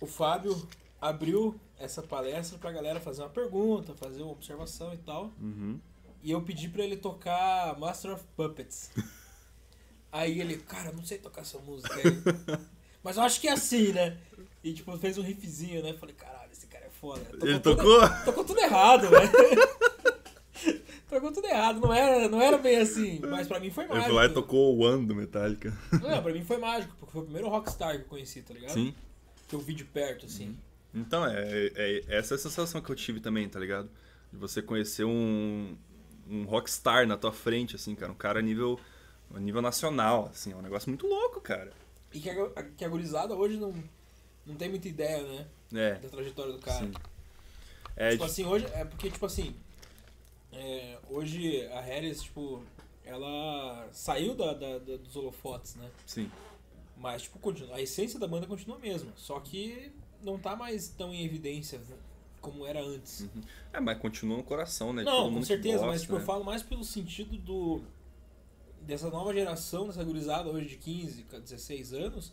o 0.00 0.06
Fábio 0.06 0.68
abriu 1.00 1.58
essa 1.78 2.02
palestra 2.02 2.58
pra 2.58 2.70
galera 2.72 3.00
fazer 3.00 3.22
uma 3.22 3.30
pergunta, 3.30 3.94
fazer 3.94 4.22
uma 4.22 4.32
observação 4.32 4.92
e 4.92 4.98
tal. 4.98 5.32
Uhum. 5.40 5.80
E 6.22 6.30
eu 6.30 6.42
pedi 6.42 6.68
pra 6.68 6.84
ele 6.84 6.96
tocar 6.96 7.78
Master 7.78 8.12
of 8.12 8.24
Puppets. 8.36 8.90
Aí 10.12 10.40
ele, 10.40 10.58
cara, 10.58 10.92
não 10.92 11.04
sei 11.04 11.18
tocar 11.18 11.42
essa 11.42 11.58
música 11.58 11.94
aí. 11.94 12.58
Mas 13.04 13.18
eu 13.18 13.22
acho 13.22 13.38
que 13.42 13.46
é 13.46 13.52
assim, 13.52 13.92
né? 13.92 14.18
E 14.64 14.72
tipo, 14.72 14.96
fez 14.96 15.18
um 15.18 15.22
riffzinho, 15.22 15.82
né? 15.82 15.92
Falei, 15.92 16.14
cara 16.14 16.37
é 16.98 17.00
foda. 17.00 17.22
Ele 17.42 17.58
tudo- 17.60 17.76
tocou? 17.76 18.00
Tocou 18.24 18.44
tudo 18.44 18.60
errado, 18.60 19.08
velho. 19.08 19.30
tocou 21.08 21.32
tudo 21.32 21.46
errado. 21.46 21.80
Não 21.80 21.92
era, 21.92 22.28
não 22.28 22.40
era 22.40 22.58
bem 22.58 22.78
assim. 22.78 23.20
Mas 23.20 23.46
pra 23.46 23.60
mim 23.60 23.70
foi 23.70 23.84
Ele 23.84 23.92
mágico. 23.94 24.08
foi 24.10 24.16
lá 24.16 24.26
e 24.26 24.34
tocou 24.34 24.76
o 24.76 24.80
One 24.84 25.06
do 25.06 25.14
Metallica. 25.14 25.76
Não, 25.92 26.22
pra 26.22 26.32
mim 26.32 26.44
foi 26.44 26.58
mágico, 26.58 26.94
porque 26.98 27.12
foi 27.12 27.22
o 27.22 27.24
primeiro 27.24 27.48
rockstar 27.48 27.96
que 27.96 28.02
eu 28.02 28.08
conheci, 28.08 28.42
tá 28.42 28.52
ligado? 28.54 28.72
Sim. 28.74 28.94
Que 29.48 29.54
eu 29.54 29.60
vi 29.60 29.74
de 29.74 29.84
perto, 29.84 30.26
assim. 30.26 30.56
Então, 30.94 31.24
é, 31.26 31.70
é- 31.74 32.04
essa 32.08 32.34
é 32.34 32.36
a 32.36 32.38
sensação 32.38 32.80
que 32.80 32.90
eu 32.90 32.96
tive 32.96 33.20
também, 33.20 33.48
tá 33.48 33.58
ligado? 33.60 33.88
De 34.32 34.38
você 34.38 34.60
conhecer 34.60 35.04
um, 35.04 35.76
um 36.28 36.44
rockstar 36.44 37.06
na 37.06 37.16
tua 37.16 37.32
frente, 37.32 37.76
assim, 37.76 37.94
cara. 37.94 38.12
Um 38.12 38.16
cara 38.16 38.40
a 38.40 38.42
nível, 38.42 38.78
a 39.34 39.40
nível 39.40 39.62
nacional, 39.62 40.28
assim. 40.32 40.52
É 40.52 40.56
um 40.56 40.62
negócio 40.62 40.90
muito 40.90 41.06
louco, 41.06 41.40
cara. 41.40 41.70
E 42.12 42.20
que 42.20 42.28
a, 42.30 42.62
que 42.76 42.84
a 42.84 42.88
gurizada 42.88 43.34
hoje 43.34 43.56
não, 43.58 43.72
não 44.46 44.54
tem 44.54 44.68
muita 44.68 44.88
ideia, 44.88 45.22
né? 45.22 45.46
É, 45.72 45.94
Da 45.96 46.08
trajetória 46.08 46.52
do 46.52 46.58
cara. 46.58 46.78
sim. 46.86 46.92
É, 47.96 48.10
Tipo 48.12 48.24
de- 48.24 48.30
assim, 48.30 48.44
hoje, 48.44 48.66
é 48.72 48.84
porque, 48.84 49.10
tipo 49.10 49.26
assim, 49.26 49.54
é, 50.52 50.98
hoje 51.10 51.66
a 51.68 51.80
Harris, 51.80 52.22
tipo, 52.22 52.62
ela 53.04 53.88
saiu 53.92 54.34
da, 54.34 54.52
da- 54.54 54.78
da- 54.78 54.96
dos 54.96 55.14
holofotes, 55.16 55.74
né? 55.76 55.90
sim. 56.06 56.30
Mas, 56.96 57.22
tipo, 57.22 57.38
continua, 57.38 57.76
a 57.76 57.80
essência 57.80 58.18
da 58.18 58.26
banda 58.26 58.44
continua 58.46 58.76
a 58.76 58.80
mesma. 58.80 59.12
Só 59.14 59.38
que 59.38 59.92
não 60.20 60.36
tá 60.36 60.56
mais 60.56 60.88
tão 60.88 61.14
em 61.14 61.24
evidência 61.24 61.78
né, 61.78 61.96
como 62.40 62.66
era 62.66 62.82
antes. 62.82 63.24
É, 63.72 63.78
mas 63.78 63.98
continua 63.98 64.36
no 64.38 64.42
coração, 64.42 64.92
né? 64.92 65.04
Não, 65.04 65.32
com 65.32 65.42
certeza, 65.44 65.74
gosta, 65.78 65.86
mas 65.92 66.00
tipo, 66.02 66.14
né? 66.14 66.20
eu 66.20 66.24
falo 66.26 66.44
mais 66.44 66.60
pelo 66.62 66.82
sentido 66.84 67.36
do 67.38 67.80
dessa 68.80 69.10
nova 69.10 69.32
geração, 69.34 69.86
dessa 69.86 70.02
gurizada 70.02 70.48
hoje 70.50 70.66
de 70.70 70.76
15, 70.76 71.22
16 71.24 71.92
anos, 71.92 72.32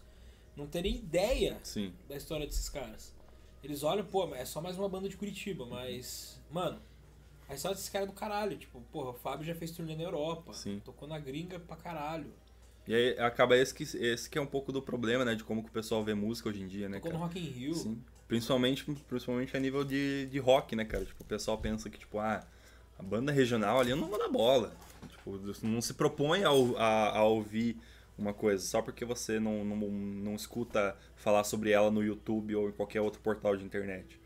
não 0.55 0.65
terem 0.65 0.95
ideia 0.95 1.59
Sim. 1.61 1.93
da 2.09 2.15
história 2.15 2.47
desses 2.47 2.67
caras. 2.69 3.13
Eles 3.65 3.81
olham, 3.81 4.05
pô, 4.05 4.33
é 4.35 4.45
só 4.45 4.61
mais 4.61 4.77
uma 4.77 4.87
banda 4.87 5.09
de 5.09 5.17
Curitiba, 5.17 5.65
mas, 5.65 6.39
mano, 6.51 6.79
a 7.49 7.55
história 7.55 7.75
desses 7.75 7.89
caras 7.89 8.07
é 8.07 8.11
do 8.11 8.15
caralho. 8.15 8.55
Tipo, 8.57 8.79
porra, 8.91 9.09
o 9.09 9.13
Fábio 9.13 9.43
já 9.43 9.55
fez 9.55 9.71
turnê 9.71 9.95
na 9.95 10.03
Europa, 10.03 10.53
Sim. 10.53 10.79
tocou 10.85 11.07
na 11.07 11.17
gringa 11.17 11.59
pra 11.59 11.75
caralho. 11.75 12.31
E 12.87 12.93
aí 12.93 13.17
acaba 13.19 13.57
esse 13.57 13.73
que, 13.73 13.81
esse 13.83 14.29
que 14.29 14.37
é 14.37 14.41
um 14.41 14.45
pouco 14.45 14.71
do 14.71 14.83
problema, 14.83 15.25
né? 15.25 15.33
De 15.33 15.43
como 15.43 15.63
que 15.63 15.69
o 15.69 15.71
pessoal 15.71 16.03
vê 16.03 16.13
música 16.13 16.47
hoje 16.47 16.61
em 16.61 16.67
dia, 16.67 16.87
né, 16.87 16.97
Tocou 16.97 17.09
cara? 17.09 17.19
no 17.19 17.25
Rock 17.27 17.39
in 17.39 17.49
Rio. 17.49 17.73
Sim. 17.73 17.99
Principalmente, 18.27 18.83
principalmente 18.83 19.57
a 19.57 19.59
nível 19.59 19.83
de, 19.83 20.27
de 20.27 20.37
rock, 20.37 20.75
né, 20.75 20.85
cara? 20.85 21.03
Tipo, 21.03 21.23
o 21.23 21.25
pessoal 21.25 21.57
pensa 21.57 21.89
que, 21.89 21.97
tipo, 21.97 22.19
ah, 22.19 22.45
a 22.99 23.01
banda 23.01 23.31
regional 23.31 23.79
ali 23.79 23.95
não 23.95 24.07
manda 24.07 24.29
bola. 24.29 24.75
Tipo, 25.09 25.39
não 25.63 25.81
se 25.81 25.95
propõe 25.95 26.43
a, 26.43 26.49
a, 26.49 27.17
a 27.17 27.23
ouvir 27.23 27.79
uma 28.17 28.33
coisa 28.33 28.63
só 28.65 28.81
porque 28.81 29.03
você 29.05 29.39
não, 29.39 29.63
não, 29.65 29.75
não 29.77 30.35
escuta 30.35 30.95
falar 31.15 31.43
sobre 31.43 31.71
ela 31.71 31.91
no 31.91 32.03
YouTube 32.03 32.55
ou 32.55 32.69
em 32.69 32.71
qualquer 32.71 33.01
outro 33.01 33.19
portal 33.21 33.55
de 33.57 33.63
internet. 33.65 34.19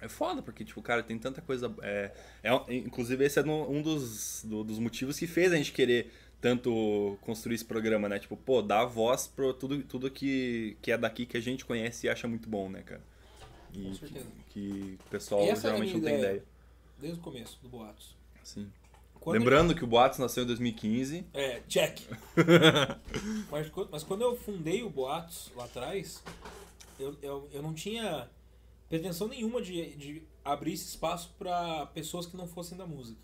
É 0.00 0.08
foda, 0.08 0.42
porque, 0.42 0.64
tipo, 0.64 0.82
cara, 0.82 1.02
tem 1.02 1.18
tanta 1.18 1.40
coisa. 1.40 1.74
É, 1.82 2.10
é, 2.42 2.74
inclusive, 2.74 3.24
esse 3.24 3.38
é 3.38 3.42
um 3.42 3.80
dos, 3.80 4.44
do- 4.44 4.64
dos 4.64 4.78
motivos 4.78 5.18
que 5.18 5.26
fez 5.26 5.52
a 5.52 5.56
gente 5.56 5.72
querer 5.72 6.10
tanto 6.40 7.16
construir 7.22 7.54
esse 7.54 7.64
programa, 7.64 8.06
né? 8.08 8.18
Tipo, 8.18 8.36
pô, 8.36 8.60
dar 8.60 8.84
voz 8.84 9.26
pra 9.26 9.54
tudo, 9.54 9.82
tudo 9.84 10.10
que, 10.10 10.76
que 10.82 10.92
é 10.92 10.98
daqui 10.98 11.24
que 11.24 11.36
a 11.36 11.40
gente 11.40 11.64
conhece 11.64 12.06
e 12.06 12.10
acha 12.10 12.28
muito 12.28 12.48
bom, 12.50 12.68
né, 12.68 12.82
cara? 12.82 13.00
E 13.72 13.82
Com 13.82 13.90
que, 13.92 13.98
certeza. 13.98 14.26
que 14.50 14.98
o 15.06 15.10
pessoal 15.10 15.42
E 15.42 15.48
essa 15.48 15.68
é 15.68 15.70
geralmente 15.70 15.94
não 15.94 16.00
tem 16.02 16.14
ideia. 16.14 16.28
ideia. 16.32 16.44
Desde 17.00 17.18
o 17.18 17.22
começo 17.22 17.58
do 17.62 17.68
Boatos. 17.68 18.14
Sim. 18.42 18.70
Quando 19.24 19.38
Lembrando 19.38 19.74
que 19.74 19.82
o 19.82 19.86
Boatos 19.86 20.18
nasceu 20.18 20.44
em 20.44 20.46
2015. 20.46 21.26
É, 21.32 21.62
check. 21.66 21.98
mas, 23.50 23.72
mas 23.90 24.02
quando 24.02 24.20
eu 24.20 24.36
fundei 24.36 24.82
o 24.82 24.90
Boatos 24.90 25.50
lá 25.56 25.64
atrás, 25.64 26.22
eu, 27.00 27.16
eu, 27.22 27.48
eu 27.50 27.62
não 27.62 27.72
tinha 27.72 28.28
pretensão 28.86 29.26
nenhuma 29.26 29.62
de, 29.62 29.96
de 29.96 30.22
abrir 30.44 30.74
esse 30.74 30.88
espaço 30.88 31.34
pra 31.38 31.86
pessoas 31.86 32.26
que 32.26 32.36
não 32.36 32.46
fossem 32.46 32.76
da 32.76 32.86
música. 32.86 33.18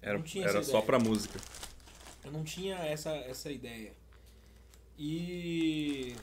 Era, 0.00 0.22
era 0.36 0.62
só 0.62 0.80
pra 0.80 0.96
música. 1.00 1.40
Eu 2.24 2.30
não 2.30 2.44
tinha 2.44 2.76
essa, 2.76 3.10
essa 3.10 3.50
ideia. 3.50 3.92
E. 4.96 6.14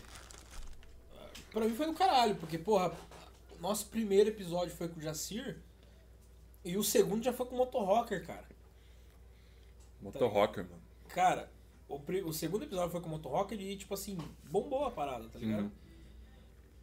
Pra 1.52 1.66
mim 1.66 1.76
foi 1.76 1.88
do 1.88 1.94
caralho, 1.94 2.36
porque, 2.36 2.58
porra, 2.58 2.94
nosso 3.60 3.88
primeiro 3.88 4.30
episódio 4.30 4.74
foi 4.74 4.88
com 4.88 4.98
o 4.98 5.04
Jacir 5.04 5.58
e 6.66 6.76
o 6.78 6.84
segundo 6.84 7.24
já 7.24 7.32
foi 7.32 7.46
com 7.46 7.56
o 7.56 7.58
Motorrocker, 7.60 8.26
cara. 8.26 8.46
Motorrocker, 10.02 10.64
mano. 10.64 10.82
Cara, 11.08 11.50
o, 11.88 12.02
o 12.28 12.34
segundo 12.34 12.64
episódio 12.64 12.92
foi 12.92 13.00
com 13.02 13.08
o 13.08 13.12
Motorrocker 13.12 13.60
e, 13.60 13.78
tipo 13.78 13.94
assim, 13.94 14.18
bombou 14.46 14.86
a 14.86 14.92
parada, 14.92 15.30
tá 15.30 15.40
ligado? 15.40 15.66
Uhum. 15.66 15.72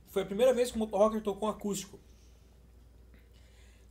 Foi 0.06 0.22
a 0.22 0.26
primeira 0.26 0.54
vez 0.54 0.70
que 0.70 0.76
o 0.76 0.78
Motorrocker 0.78 1.20
tocou 1.20 1.48
um 1.48 1.52
acústico. 1.52 1.98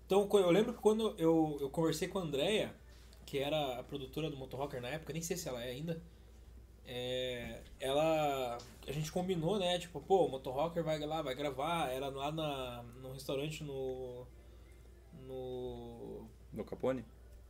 Então, 0.06 0.28
eu 0.34 0.52
lembro 0.52 0.74
que 0.74 0.80
quando 0.80 1.14
eu, 1.18 1.58
eu 1.60 1.70
conversei 1.70 2.08
com 2.08 2.20
a 2.20 2.22
Andrea, 2.22 2.74
que 3.26 3.38
era 3.38 3.80
a 3.80 3.84
produtora 3.84 4.30
do 4.30 4.38
Motorrocker 4.38 4.82
na 4.82 4.90
época, 4.90 5.14
nem 5.14 5.22
sei 5.22 5.36
se 5.36 5.48
ela 5.48 5.64
é 5.64 5.72
ainda, 5.72 6.02
é, 6.86 7.62
ela... 7.80 8.58
A 8.88 8.92
gente 8.92 9.12
combinou, 9.12 9.60
né? 9.60 9.78
Tipo, 9.80 10.02
pô, 10.02 10.26
o 10.26 10.30
Motorrocker 10.30 10.84
vai 10.84 11.00
lá, 11.00 11.22
vai 11.22 11.36
gravar, 11.36 11.90
era 11.90 12.10
lá 12.10 12.32
na, 12.32 12.84
no 13.02 13.14
restaurante 13.14 13.64
no... 13.64 14.26
No... 15.28 16.28
No 16.54 16.64
Capone? 16.64 17.06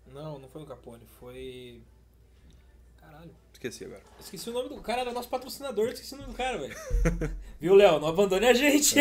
Não, 0.07 0.39
não 0.39 0.49
foi 0.49 0.61
no 0.61 0.67
Capone, 0.67 1.05
foi... 1.19 1.81
Caralho. 2.97 3.31
Esqueci 3.53 3.85
agora. 3.85 4.03
Esqueci 4.19 4.49
o 4.49 4.53
nome 4.53 4.69
do 4.69 4.81
cara, 4.81 5.01
era 5.01 5.11
nosso 5.11 5.29
patrocinador, 5.29 5.89
esqueci 5.89 6.13
o 6.13 6.17
nome 6.17 6.31
do 6.31 6.37
cara, 6.37 6.57
velho. 6.57 6.75
Viu, 7.59 7.75
Léo? 7.75 7.99
Não 7.99 8.07
abandone 8.07 8.47
a 8.47 8.53
gente. 8.53 8.95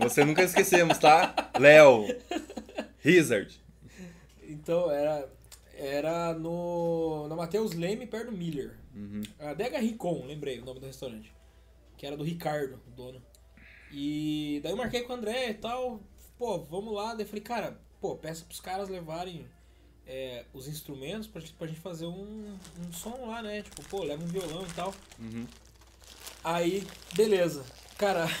Você 0.00 0.24
nunca 0.24 0.42
esquecemos, 0.42 0.98
tá? 0.98 1.52
Léo. 1.58 2.06
Hazard. 3.04 3.60
então, 4.42 4.90
era, 4.90 5.28
era 5.74 6.34
no, 6.34 7.28
na 7.28 7.36
Matheus 7.36 7.74
Leme, 7.74 8.06
perto 8.06 8.30
do 8.30 8.36
Miller. 8.36 8.76
Uhum. 8.94 9.22
A 9.38 9.54
Dega 9.54 9.78
Ricon, 9.78 10.24
lembrei 10.26 10.58
o 10.58 10.64
nome 10.64 10.80
do 10.80 10.86
restaurante. 10.86 11.32
Que 11.96 12.06
era 12.06 12.16
do 12.16 12.24
Ricardo, 12.24 12.80
o 12.86 12.90
dono. 12.90 13.22
E 13.92 14.60
daí 14.62 14.72
eu 14.72 14.76
marquei 14.76 15.02
com 15.02 15.12
o 15.12 15.16
André 15.16 15.50
e 15.50 15.54
tal. 15.54 16.00
Pô, 16.38 16.58
vamos 16.58 16.92
lá. 16.92 17.14
Daí 17.14 17.24
eu 17.24 17.28
falei, 17.28 17.42
cara, 17.42 17.80
pô, 18.00 18.14
peça 18.16 18.44
pros 18.44 18.60
caras 18.60 18.88
levarem 18.88 19.46
é, 20.06 20.44
os 20.52 20.68
instrumentos 20.68 21.26
pra, 21.26 21.40
gente- 21.40 21.52
pra 21.54 21.66
gente 21.66 21.80
fazer 21.80 22.06
um, 22.06 22.56
um 22.86 22.92
som 22.92 23.26
lá, 23.26 23.42
né? 23.42 23.62
Tipo, 23.62 23.82
pô, 23.88 24.02
leva 24.04 24.22
um 24.22 24.26
violão 24.28 24.62
e 24.64 24.72
tal. 24.74 24.94
Uhum. 25.18 25.46
Aí, 26.44 26.86
beleza. 27.14 27.64
Cara. 27.98 28.26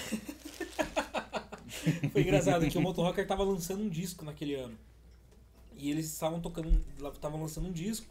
Foi 2.12 2.22
engraçado 2.22 2.68
que 2.68 2.78
o 2.78 2.80
Motorrocker 2.80 3.26
tava 3.26 3.42
lançando 3.42 3.82
um 3.82 3.88
disco 3.88 4.24
naquele 4.24 4.54
ano. 4.54 4.76
E 5.76 5.90
eles 5.90 6.06
estavam 6.06 6.40
tocando. 6.40 6.82
Estavam 7.12 7.40
lançando 7.40 7.68
um 7.68 7.72
disco. 7.72 8.06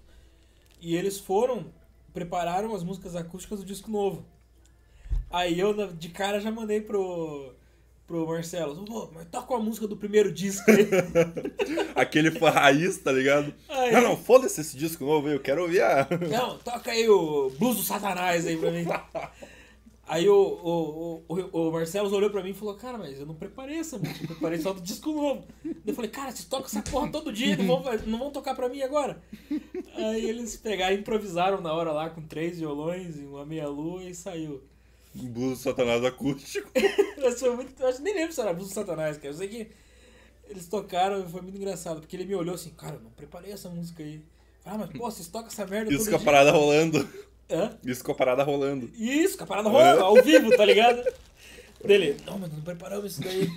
E 0.81 0.95
eles 0.95 1.19
foram. 1.19 1.71
Prepararam 2.13 2.73
as 2.73 2.83
músicas 2.83 3.15
acústicas 3.15 3.59
do 3.59 3.65
disco 3.65 3.89
novo. 3.91 4.25
Aí 5.29 5.59
eu, 5.59 5.91
de 5.93 6.09
cara, 6.09 6.39
já 6.39 6.51
mandei 6.51 6.79
pro. 6.81 7.53
Pro 8.07 8.27
Marcelo, 8.27 8.85
Pô, 8.85 9.09
mas 9.13 9.25
toca 9.31 9.55
a 9.55 9.59
música 9.59 9.87
do 9.87 9.97
primeiro 9.97 10.31
disco 10.31 10.69
aí. 10.69 10.87
Aquele 11.95 12.29
fã 12.31 12.51
raiz, 12.51 12.97
tá 12.99 13.11
ligado? 13.11 13.51
Aí- 13.67 13.91
Não, 13.91 14.01
não, 14.01 14.17
foda-se 14.17 14.61
esse 14.61 14.77
disco 14.77 15.03
novo 15.03 15.27
aí, 15.27 15.33
eu 15.33 15.39
quero 15.39 15.63
ouvir 15.63 15.81
a. 15.81 16.07
Não, 16.29 16.57
toca 16.59 16.91
aí 16.91 17.09
o 17.09 17.49
Blues 17.57 17.77
do 17.77 17.83
Satanás 17.83 18.45
aí 18.45 18.57
pra 18.57 18.69
mim. 18.71 18.85
Aí 20.07 20.29
o, 20.29 20.35
o, 20.35 21.23
o, 21.27 21.67
o 21.67 21.71
Marcelo 21.71 22.13
olhou 22.15 22.29
pra 22.29 22.43
mim 22.43 22.51
e 22.51 22.53
falou, 22.53 22.75
cara, 22.75 22.95
mas 22.95 23.19
eu 23.19 23.25
não 23.25 23.33
preparei 23.33 23.79
essa 23.79 23.97
música, 23.97 24.21
eu 24.23 24.27
preparei 24.27 24.59
só 24.59 24.71
do 24.71 24.79
disco 24.79 25.11
novo. 25.11 25.47
Eu 25.83 25.95
falei, 25.95 26.11
cara, 26.11 26.29
vocês 26.31 26.45
tocam 26.45 26.67
essa 26.67 26.83
porra 26.83 27.09
todo 27.11 27.33
dia, 27.33 27.57
não 27.57 27.65
vão, 27.81 27.83
não 28.05 28.19
vão 28.19 28.29
tocar 28.31 28.53
pra 28.53 28.69
mim 28.69 28.83
agora? 28.83 29.19
Aí 29.95 30.29
eles 30.29 30.55
pegaram 30.57 30.93
improvisaram 30.95 31.59
na 31.59 31.73
hora 31.73 31.91
lá 31.91 32.07
com 32.11 32.21
três 32.21 32.59
violões 32.59 33.19
e 33.19 33.25
uma 33.25 33.47
meia-lua 33.47 34.03
e 34.03 34.13
saiu. 34.13 34.61
Blues 35.23 35.59
Satanás 35.59 36.03
acústico. 36.03 36.69
Mas 37.21 37.39
foi 37.39 37.55
muito, 37.55 37.81
eu 37.81 37.87
acho, 37.87 38.01
nem 38.01 38.13
lembro 38.13 38.33
se 38.33 38.41
era 38.41 38.53
Blues 38.53 38.71
Satanás, 38.71 39.17
cara. 39.17 39.29
Eu 39.29 39.37
sei 39.37 39.47
que 39.47 39.67
eles 40.49 40.67
tocaram 40.67 41.23
e 41.23 41.29
foi 41.29 41.41
muito 41.41 41.57
engraçado, 41.57 41.99
porque 41.99 42.15
ele 42.15 42.25
me 42.25 42.35
olhou 42.35 42.55
assim, 42.55 42.69
cara, 42.71 42.95
eu 42.95 43.01
não 43.01 43.11
preparei 43.11 43.51
essa 43.51 43.69
música 43.69 44.03
aí. 44.03 44.21
Ah, 44.63 44.77
mas 44.77 44.89
pô, 44.91 45.09
vocês 45.09 45.27
tocam 45.27 45.47
essa 45.47 45.65
merda 45.65 45.93
Isso 45.93 46.09
com 46.09 46.15
a 46.15 46.19
parada 46.19 46.51
rolando. 46.51 47.07
Hã? 47.49 47.77
Isso 47.83 48.03
com 48.03 48.11
a 48.11 48.15
parada 48.15 48.43
rolando. 48.43 48.89
Isso, 48.95 49.37
com 49.37 49.43
a 49.43 49.47
parada 49.47 49.69
rolando, 49.69 50.03
ao 50.03 50.15
vivo, 50.23 50.55
tá 50.55 50.65
ligado? 50.65 51.03
Dele, 51.83 52.17
não, 52.25 52.39
mas 52.39 52.51
não 52.51 52.61
preparamos 52.61 53.11
isso 53.11 53.21
daí. 53.21 53.47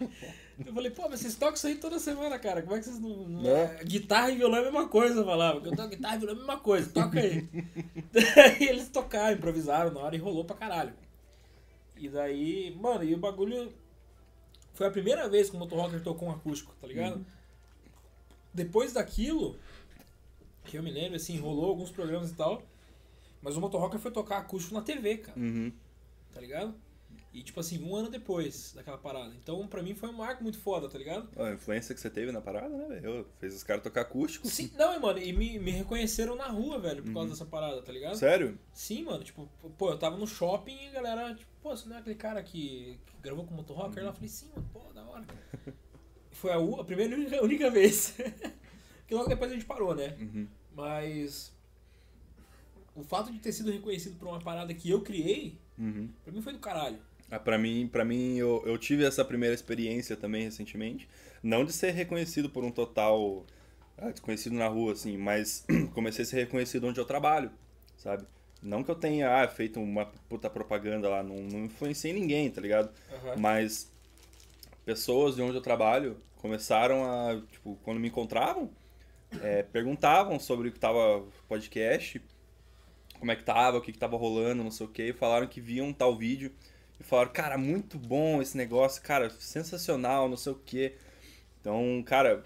Eu 0.64 0.72
falei, 0.74 0.90
pô, 0.90 1.08
mas 1.08 1.20
vocês 1.20 1.34
tocam 1.36 1.54
isso 1.54 1.66
aí 1.66 1.76
toda 1.76 1.98
semana, 1.98 2.38
cara. 2.38 2.62
Como 2.62 2.74
é 2.76 2.78
que 2.78 2.84
vocês 2.84 2.98
não. 3.00 3.08
não- 3.28 3.42
Né? 3.42 3.78
Guitarra 3.84 4.30
e 4.30 4.36
violão 4.36 4.58
é 4.58 4.60
a 4.60 4.64
mesma 4.64 4.88
coisa, 4.88 5.20
eu 5.20 5.24
falava. 5.24 5.66
Eu 5.66 5.74
toco 5.76 5.88
guitarra 5.88 6.16
e 6.16 6.18
violão 6.18 6.34
é 6.34 6.36
a 6.36 6.40
mesma 6.46 6.60
coisa, 6.60 6.90
toca 6.92 7.18
aí. 7.20 7.48
Daí 8.12 8.62
eles 8.68 8.88
tocaram, 8.88 9.36
improvisaram 9.36 9.90
na 9.92 10.00
hora 10.00 10.14
e 10.14 10.18
rolou 10.18 10.44
pra 10.44 10.56
caralho. 10.56 10.92
E 11.96 12.08
daí, 12.08 12.76
mano, 12.80 13.04
e 13.04 13.14
o 13.14 13.18
bagulho. 13.18 13.72
Foi 14.74 14.86
a 14.86 14.90
primeira 14.90 15.28
vez 15.28 15.50
que 15.50 15.56
o 15.56 15.58
Motorrocker 15.58 16.02
tocou 16.02 16.28
um 16.28 16.32
acústico, 16.32 16.74
tá 16.80 16.86
ligado? 16.86 17.24
Depois 18.54 18.92
daquilo, 18.92 19.58
que 20.64 20.76
eu 20.78 20.82
me 20.82 20.90
lembro, 20.90 21.16
assim, 21.16 21.38
rolou 21.38 21.66
alguns 21.66 21.90
programas 21.90 22.30
e 22.30 22.34
tal. 22.34 22.62
Mas 23.42 23.56
o 23.56 23.60
Motorrocker 23.60 23.98
foi 24.00 24.10
tocar 24.10 24.38
acústico 24.38 24.74
na 24.74 24.82
TV, 24.82 25.18
cara, 25.18 25.38
Uhum. 25.38 25.72
tá 26.32 26.40
ligado? 26.40 26.74
E 27.32 27.44
tipo 27.44 27.60
assim, 27.60 27.80
um 27.84 27.94
ano 27.94 28.10
depois 28.10 28.72
daquela 28.74 28.98
parada. 28.98 29.32
Então, 29.36 29.64
pra 29.68 29.82
mim, 29.84 29.94
foi 29.94 30.08
um 30.08 30.14
marco 30.14 30.42
muito 30.42 30.58
foda, 30.58 30.88
tá 30.88 30.98
ligado? 30.98 31.28
A 31.40 31.52
influência 31.52 31.94
que 31.94 32.00
você 32.00 32.10
teve 32.10 32.32
na 32.32 32.40
parada, 32.40 32.68
né, 32.76 32.86
velho? 33.00 33.24
Fez 33.38 33.54
os 33.54 33.62
caras 33.62 33.84
tocar 33.84 34.00
acústico. 34.00 34.48
Sim, 34.48 34.70
não, 34.76 34.98
mano, 34.98 35.18
e 35.20 35.32
me, 35.32 35.56
me 35.60 35.70
reconheceram 35.70 36.34
na 36.34 36.48
rua, 36.48 36.80
velho, 36.80 37.04
por 37.04 37.12
causa 37.12 37.28
Uhum. 37.28 37.32
dessa 37.34 37.46
parada, 37.46 37.80
tá 37.82 37.92
ligado? 37.92 38.16
Sério? 38.16 38.58
Sim, 38.74 39.04
mano, 39.04 39.22
tipo, 39.22 39.48
pô, 39.78 39.90
eu 39.90 39.98
tava 39.98 40.16
no 40.16 40.26
shopping 40.26 40.76
e 40.76 40.88
a 40.88 40.90
galera, 40.90 41.34
tipo, 41.36 41.48
pô, 41.62 41.70
você 41.76 41.88
não 41.88 41.96
é 41.96 42.00
aquele 42.00 42.16
cara 42.16 42.42
que, 42.42 42.98
que 43.06 43.16
gravou 43.22 43.44
com 43.44 43.54
o 43.54 43.56
Motorrocker? 43.56 44.02
lá? 44.02 44.10
Eu 44.10 44.14
falei, 44.14 44.28
sim, 44.28 44.48
mano, 44.54 44.68
pô, 44.72 44.80
da 44.92 45.04
hora. 45.04 45.24
Foi 46.32 46.50
a, 46.50 46.56
a 46.80 46.84
primeira 46.84 47.14
e 47.14 47.16
única, 47.16 47.44
única 47.44 47.70
vez. 47.70 48.12
que 49.06 49.14
logo 49.14 49.28
depois 49.28 49.52
a 49.52 49.54
gente 49.54 49.66
parou, 49.66 49.94
né? 49.94 50.16
Uhum. 50.20 50.48
Mas 50.74 51.52
o 52.94 53.04
fato 53.04 53.30
de 53.32 53.38
ter 53.38 53.52
sido 53.52 53.70
reconhecido 53.70 54.18
por 54.18 54.26
uma 54.26 54.40
parada 54.40 54.74
que 54.74 54.90
eu 54.90 55.00
criei, 55.02 55.56
Uhum. 55.78 56.10
pra 56.24 56.32
mim 56.32 56.42
foi 56.42 56.52
do 56.52 56.58
caralho. 56.58 56.98
Ah, 57.30 57.38
pra 57.38 57.56
mim, 57.56 57.88
pra 57.90 58.04
mim 58.04 58.36
eu, 58.36 58.62
eu 58.66 58.76
tive 58.76 59.04
essa 59.04 59.24
primeira 59.24 59.54
experiência 59.54 60.16
também 60.16 60.44
recentemente. 60.44 61.08
Não 61.42 61.64
de 61.64 61.72
ser 61.72 61.92
reconhecido 61.92 62.50
por 62.50 62.64
um 62.64 62.70
total 62.70 63.44
ah, 63.96 64.10
desconhecido 64.10 64.54
na 64.54 64.66
rua, 64.66 64.92
assim, 64.92 65.16
mas 65.16 65.64
comecei 65.94 66.24
a 66.24 66.26
ser 66.26 66.36
reconhecido 66.36 66.86
onde 66.86 66.98
eu 66.98 67.04
trabalho, 67.04 67.50
sabe? 67.96 68.26
Não 68.62 68.82
que 68.82 68.90
eu 68.90 68.94
tenha 68.94 69.42
ah, 69.42 69.48
feito 69.48 69.80
uma 69.80 70.06
puta 70.28 70.50
propaganda 70.50 71.08
lá, 71.08 71.22
não, 71.22 71.36
não 71.36 71.64
influenciei 71.66 72.12
ninguém, 72.12 72.50
tá 72.50 72.60
ligado? 72.60 72.90
Mas 73.38 73.90
pessoas 74.84 75.36
de 75.36 75.42
onde 75.42 75.56
eu 75.56 75.62
trabalho 75.62 76.16
começaram 76.38 77.04
a, 77.04 77.40
tipo, 77.52 77.78
quando 77.82 78.00
me 78.00 78.08
encontravam, 78.08 78.70
é, 79.42 79.62
perguntavam 79.62 80.40
sobre 80.40 80.68
o 80.68 80.72
que 80.72 80.78
tava 80.78 81.24
podcast, 81.46 82.20
como 83.18 83.30
é 83.30 83.36
que 83.36 83.44
tava, 83.44 83.78
o 83.78 83.80
que, 83.80 83.92
que 83.92 83.98
tava 83.98 84.16
rolando, 84.16 84.64
não 84.64 84.70
sei 84.70 84.86
o 84.86 84.88
que, 84.88 85.12
falaram 85.12 85.46
que 85.46 85.60
viam 85.60 85.92
tal 85.92 86.16
vídeo 86.16 86.52
e 87.00 87.02
falaram, 87.02 87.32
cara, 87.32 87.56
muito 87.56 87.98
bom 87.98 88.42
esse 88.42 88.56
negócio, 88.56 89.00
cara, 89.02 89.30
sensacional, 89.30 90.28
não 90.28 90.36
sei 90.36 90.52
o 90.52 90.56
que. 90.56 90.94
Então, 91.60 92.02
cara, 92.06 92.44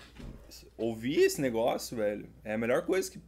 ouvir 0.79 1.19
esse 1.21 1.41
negócio, 1.41 1.97
velho, 1.97 2.29
é 2.45 2.55
a 2.55 2.59
melhor 2.59 2.83
coisa 2.87 3.11
que 3.11 3.21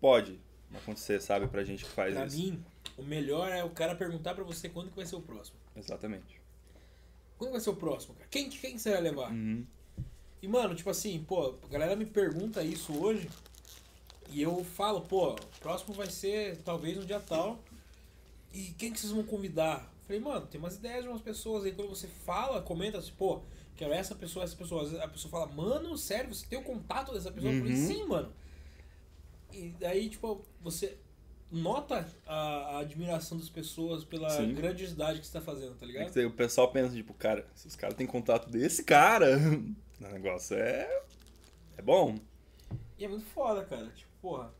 pode 0.00 0.40
acontecer, 0.74 1.20
sabe, 1.20 1.48
pra 1.48 1.64
gente 1.64 1.84
que 1.84 1.90
faz 1.90 2.14
Pra 2.14 2.26
isso. 2.26 2.36
mim, 2.38 2.64
o 2.96 3.02
melhor 3.02 3.50
é 3.50 3.62
o 3.62 3.70
cara 3.70 3.94
perguntar 3.94 4.34
pra 4.34 4.44
você 4.44 4.68
quando 4.68 4.90
que 4.90 4.96
vai 4.96 5.06
ser 5.06 5.16
o 5.16 5.20
próximo. 5.20 5.56
Exatamente. 5.76 6.40
Quando 7.38 7.52
vai 7.52 7.60
ser 7.60 7.70
o 7.70 7.76
próximo, 7.76 8.14
cara? 8.14 8.28
Quem, 8.30 8.48
quem 8.48 8.72
que 8.74 8.78
você 8.80 8.90
vai 8.92 9.00
levar? 9.00 9.30
Uhum. 9.32 9.66
E, 10.40 10.48
mano, 10.48 10.74
tipo 10.74 10.90
assim, 10.90 11.22
pô, 11.26 11.54
a 11.62 11.68
galera 11.68 11.94
me 11.94 12.04
pergunta 12.06 12.62
isso 12.62 12.92
hoje 13.00 13.28
e 14.28 14.40
eu 14.42 14.64
falo, 14.64 15.00
pô, 15.02 15.32
o 15.34 15.36
próximo 15.60 15.94
vai 15.94 16.08
ser 16.10 16.56
talvez 16.58 16.96
no 16.96 17.04
dia 17.04 17.20
tal. 17.20 17.60
E 18.52 18.72
quem 18.78 18.92
que 18.92 18.98
vocês 19.00 19.12
vão 19.12 19.22
convidar? 19.22 19.88
Falei, 20.12 20.20
mano, 20.20 20.46
tem 20.46 20.58
umas 20.60 20.76
ideias 20.76 21.02
de 21.04 21.08
umas 21.08 21.22
pessoas 21.22 21.64
aí. 21.64 21.72
Quando 21.72 21.88
você 21.88 22.06
fala, 22.06 22.60
comenta 22.60 22.98
assim, 22.98 23.12
pô, 23.16 23.40
quero 23.74 23.94
essa 23.94 24.14
pessoa, 24.14 24.44
essa 24.44 24.54
pessoa. 24.54 24.82
Às 24.82 24.88
vezes 24.90 25.02
a 25.04 25.08
pessoa 25.08 25.30
fala, 25.30 25.46
mano, 25.46 25.96
sério, 25.96 26.34
você 26.34 26.44
tem 26.46 26.58
o 26.58 26.62
contato 26.62 27.14
dessa 27.14 27.32
pessoa? 27.32 27.50
Eu 27.52 27.60
falei, 27.60 27.74
Uhum. 27.74 27.86
sim, 27.86 28.04
mano. 28.04 28.32
E 29.50 29.70
daí, 29.80 30.10
tipo, 30.10 30.44
você 30.60 30.98
nota 31.50 32.06
a, 32.26 32.36
a 32.36 32.78
admiração 32.80 33.38
das 33.38 33.48
pessoas 33.48 34.04
pela 34.04 34.28
Sim. 34.28 34.52
grandiosidade 34.54 35.20
que 35.20 35.26
você 35.26 35.32
tá 35.32 35.40
fazendo, 35.40 35.76
tá 35.76 35.84
É 35.84 35.88
ligado? 35.88 36.12
que 36.12 36.24
o 36.26 36.30
pessoal 36.30 36.70
pensa, 36.70 36.94
tipo, 36.94 37.14
cara, 37.14 37.46
se 37.54 37.66
os 37.68 37.76
caras 37.76 37.96
têm 37.96 38.06
contato 38.06 38.50
desse 38.50 38.84
cara, 38.84 39.38
o 40.00 40.02
negócio 40.12 40.56
é. 40.56 41.02
É 41.78 41.80
bom. 41.82 42.16
E 42.98 43.04
é 43.04 43.08
muito 43.08 43.24
foda, 43.26 43.64
cara. 43.64 43.86
Tipo, 43.96 44.10
porra. 44.20 44.52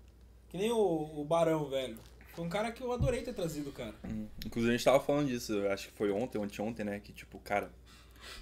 Que 0.48 0.56
nem 0.56 0.70
o, 0.70 0.78
o 1.20 1.24
Barão, 1.26 1.68
velho. 1.68 1.98
Foi 2.34 2.44
um 2.44 2.48
cara 2.48 2.72
que 2.72 2.82
eu 2.82 2.92
adorei 2.92 3.22
ter 3.22 3.34
trazido, 3.34 3.70
cara. 3.72 3.94
Hum. 4.04 4.26
Inclusive 4.46 4.72
a 4.72 4.76
gente 4.76 4.84
tava 4.84 5.00
falando 5.00 5.28
disso, 5.28 5.66
acho 5.68 5.88
que 5.88 5.94
foi 5.94 6.10
ontem, 6.10 6.42
anteontem, 6.42 6.84
né? 6.84 6.98
Que 7.00 7.12
tipo, 7.12 7.38
cara, 7.40 7.70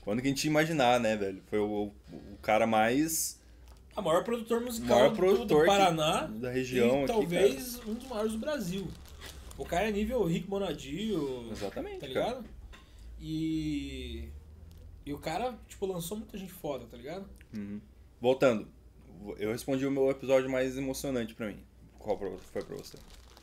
quando 0.00 0.20
que 0.22 0.28
a 0.28 0.30
gente 0.30 0.44
ia 0.44 0.50
imaginar, 0.50 1.00
né, 1.00 1.16
velho? 1.16 1.42
Foi 1.48 1.58
o, 1.58 1.90
o 2.12 2.38
cara 2.40 2.66
mais. 2.66 3.40
A 3.96 4.00
maior 4.00 4.22
produtor 4.22 4.60
musical 4.60 4.96
Maior 4.96 5.10
do- 5.10 5.16
produtor 5.16 5.46
do 5.46 5.60
que- 5.60 5.66
Paraná. 5.66 6.26
da 6.26 6.50
região 6.50 7.00
e 7.00 7.04
aqui, 7.04 7.06
talvez 7.12 7.80
um 7.86 7.94
dos 7.94 8.06
maiores 8.08 8.32
do 8.32 8.38
Brasil. 8.38 8.86
O 9.58 9.64
cara 9.64 9.88
é 9.88 9.92
nível 9.92 10.24
Rick 10.24 10.46
Bonadio, 10.46 11.48
Exatamente. 11.50 11.98
tá 11.98 12.06
cara. 12.08 12.08
ligado? 12.38 12.44
E. 13.20 14.28
E 15.04 15.12
o 15.12 15.18
cara, 15.18 15.58
tipo, 15.68 15.86
lançou 15.86 16.16
muita 16.16 16.38
gente 16.38 16.52
foda, 16.52 16.86
tá 16.86 16.96
ligado? 16.96 17.28
Uhum. 17.56 17.80
Voltando, 18.20 18.68
eu 19.38 19.50
respondi 19.50 19.84
o 19.84 19.90
meu 19.90 20.08
episódio 20.10 20.48
mais 20.48 20.76
emocionante 20.78 21.34
pra 21.34 21.48
mim. 21.48 21.58
Qual 21.98 22.16
foi 22.18 22.62
pra 22.62 22.76
você? 22.76 22.96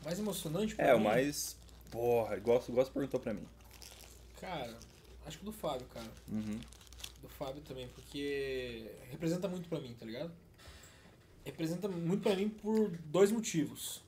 Mais 0.08 0.20
emocionante 0.20 0.74
pra 0.74 0.86
É, 0.88 0.96
o 0.96 1.00
mim, 1.00 1.04
mais. 1.04 1.58
Porra, 1.92 2.38
igual 2.38 2.62
você 2.62 2.92
perguntou 2.92 3.20
pra 3.20 3.34
mim. 3.34 3.46
Cara, 4.40 4.74
acho 5.26 5.38
que 5.38 5.44
o 5.44 5.48
do 5.48 5.52
Fábio, 5.52 5.86
cara. 5.94 6.10
Uhum. 6.32 6.62
Do 7.22 7.28
Fábio 7.28 7.62
também, 7.64 7.90
porque 7.90 8.90
representa 9.12 9.50
muito 9.50 9.68
pra 9.68 9.82
mim, 9.82 9.94
tá 10.00 10.06
ligado? 10.06 10.32
Representa 11.44 11.90
muito 11.90 12.24
pra 12.24 12.38
mim 12.38 12.48
por 12.48 12.90
dois 13.04 13.34
motivos. 13.34 14.02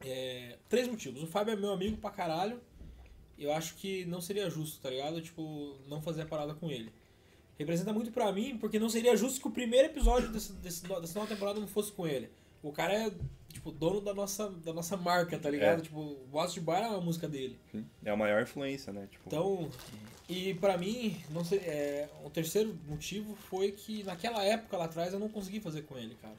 É, 0.00 0.58
três 0.68 0.88
motivos. 0.88 1.22
O 1.22 1.28
Fábio 1.28 1.52
é 1.52 1.56
meu 1.56 1.72
amigo 1.72 1.96
pra 1.98 2.10
caralho. 2.10 2.60
Eu 3.38 3.52
acho 3.52 3.76
que 3.76 4.04
não 4.06 4.20
seria 4.20 4.50
justo, 4.50 4.80
tá 4.80 4.90
ligado? 4.90 5.22
Tipo, 5.22 5.76
não 5.86 6.02
fazer 6.02 6.22
a 6.22 6.26
parada 6.26 6.54
com 6.54 6.68
ele. 6.72 6.92
Representa 7.56 7.92
muito 7.92 8.10
pra 8.10 8.32
mim, 8.32 8.58
porque 8.58 8.80
não 8.80 8.88
seria 8.88 9.16
justo 9.16 9.40
que 9.40 9.46
o 9.46 9.52
primeiro 9.52 9.86
episódio 9.86 10.32
desse, 10.32 10.52
desse, 10.54 10.82
dessa 10.82 11.14
nova 11.20 11.32
temporada 11.32 11.60
não 11.60 11.68
fosse 11.68 11.92
com 11.92 12.04
ele. 12.04 12.28
O 12.64 12.72
cara 12.72 12.92
é, 12.94 13.12
tipo, 13.54 13.70
dono 13.72 14.00
da 14.00 14.12
nossa, 14.12 14.50
da 14.50 14.72
nossa 14.72 14.96
marca, 14.96 15.38
tá 15.38 15.48
ligado? 15.48 15.78
É. 15.78 15.82
Tipo, 15.82 16.18
de 16.52 16.60
Bar 16.60 16.80
é 16.82 16.88
uma 16.88 17.00
música 17.00 17.26
dele. 17.26 17.58
Sim. 17.72 17.86
É 18.04 18.10
a 18.10 18.16
maior 18.16 18.42
influência, 18.42 18.92
né? 18.92 19.08
Tipo, 19.10 19.24
Então, 19.26 19.70
e 20.28 20.52
pra 20.54 20.76
mim, 20.76 21.16
não 21.30 21.44
sei, 21.44 21.58
é, 21.60 22.08
o 22.24 22.30
terceiro 22.30 22.76
motivo 22.86 23.34
foi 23.36 23.72
que 23.72 24.02
naquela 24.04 24.44
época 24.44 24.76
lá 24.76 24.84
atrás 24.84 25.12
eu 25.12 25.18
não 25.18 25.28
consegui 25.28 25.60
fazer 25.60 25.82
com 25.82 25.96
ele, 25.96 26.14
cara. 26.20 26.34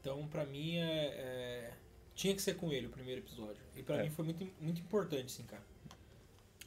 Então, 0.00 0.26
pra 0.28 0.46
mim, 0.46 0.76
é, 0.76 1.06
é, 1.06 1.70
tinha 2.14 2.34
que 2.34 2.40
ser 2.40 2.54
com 2.56 2.72
ele 2.72 2.86
o 2.86 2.90
primeiro 2.90 3.20
episódio. 3.20 3.62
E 3.76 3.82
pra 3.82 3.96
É. 3.98 4.02
mim 4.04 4.10
foi 4.10 4.24
muito, 4.24 4.48
muito 4.60 4.80
importante, 4.80 5.30
sim, 5.32 5.42
cara. 5.44 5.62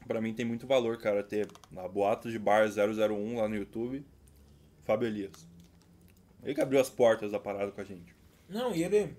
Pra 0.06 0.20
mim 0.22 0.34
tem 0.34 0.46
muito 0.46 0.68
valor, 0.68 0.98
cara, 0.98 1.24
ter 1.24 1.48
a 1.76 1.88
Boatos 1.88 2.32
de 2.32 2.38
Bar 2.38 2.68
001 2.70 3.38
lá 3.38 3.48
no 3.48 3.56
YouTube, 3.56 4.06
Fábio 4.84 5.08
Elias. 5.08 5.48
Ele 6.44 6.54
que 6.54 6.60
abriu 6.62 6.82
as 6.82 6.90
portas 6.90 7.32
da 7.32 7.40
parada 7.40 7.72
com 7.72 7.80
a 7.80 7.86
gente. 7.86 8.14
Não, 8.50 8.76
e 8.76 8.84
ele, 8.84 9.16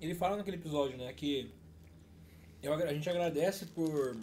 ele 0.00 0.14
fala 0.14 0.36
naquele 0.36 0.56
episódio, 0.56 0.96
né, 0.96 1.12
que 1.12 1.52
eu, 2.62 2.72
a 2.72 2.92
gente 2.92 3.08
agradece 3.08 3.66
por 3.66 4.16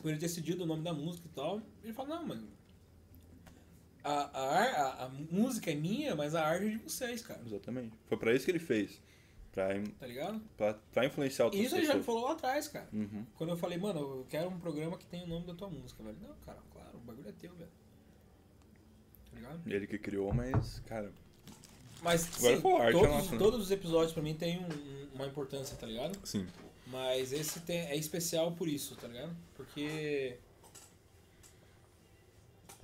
por 0.00 0.10
ele 0.10 0.18
ter 0.18 0.26
decidido 0.26 0.62
o 0.62 0.66
nome 0.66 0.82
da 0.82 0.92
música 0.92 1.26
e 1.26 1.34
tal. 1.34 1.60
Ele 1.82 1.92
fala, 1.92 2.10
não, 2.10 2.26
mano, 2.26 2.48
a, 4.04 4.12
a, 4.12 5.04
a, 5.04 5.08
música 5.08 5.70
é 5.70 5.74
minha, 5.74 6.14
mas 6.14 6.34
a 6.34 6.46
arte 6.46 6.66
é 6.66 6.70
de 6.70 6.76
vocês, 6.76 7.22
cara. 7.22 7.40
Exatamente. 7.44 7.92
Foi 8.06 8.16
pra 8.16 8.32
isso 8.32 8.44
que 8.44 8.52
ele 8.52 8.60
fez. 8.60 9.02
Pra, 9.50 9.68
Tá 9.98 10.06
ligado? 10.06 10.40
pra, 10.56 10.74
pra 10.92 11.06
influenciar 11.06 11.46
outras 11.46 11.64
isso 11.64 11.74
ele 11.76 11.86
já 11.86 11.94
me 11.94 12.02
falou 12.02 12.24
lá 12.24 12.32
atrás, 12.32 12.68
cara. 12.68 12.88
Uhum. 12.92 13.26
Quando 13.34 13.50
eu 13.50 13.56
falei, 13.56 13.78
mano, 13.78 13.98
eu 13.98 14.26
quero 14.28 14.48
um 14.48 14.60
programa 14.60 14.96
que 14.96 15.06
tenha 15.06 15.24
o 15.24 15.26
nome 15.26 15.46
da 15.46 15.54
tua 15.54 15.68
música, 15.68 16.02
velho. 16.04 16.18
Não, 16.20 16.36
cara, 16.44 16.58
claro, 16.72 16.98
o 16.98 17.00
bagulho 17.00 17.28
é 17.28 17.32
teu, 17.32 17.52
velho. 17.54 17.70
Tá 19.30 19.36
ligado? 19.36 19.60
Ele 19.66 19.86
que 19.86 19.98
criou, 19.98 20.32
mas, 20.32 20.80
cara, 20.80 21.10
Mas 22.02 22.28
Agora 22.38 22.56
sim, 22.56 22.62
foi 22.62 22.72
arte, 22.74 22.88
é 22.88 22.92
todos, 22.92 23.08
nossa, 23.08 23.32
né? 23.32 23.38
todos 23.38 23.60
os 23.60 23.70
episódios 23.70 24.12
pra 24.12 24.22
mim 24.22 24.34
tem 24.34 24.58
um- 24.58 24.68
um- 24.68 25.08
uma 25.14 25.26
importância, 25.26 25.76
tá 25.76 25.86
ligado? 25.86 26.18
sim. 26.24 26.46
Mas 26.88 27.32
esse 27.32 27.58
tem, 27.60 27.80
é 27.80 27.96
especial 27.96 28.52
por 28.52 28.68
isso, 28.68 28.94
tá 28.94 29.08
ligado? 29.08 29.34
Porque 29.56 30.38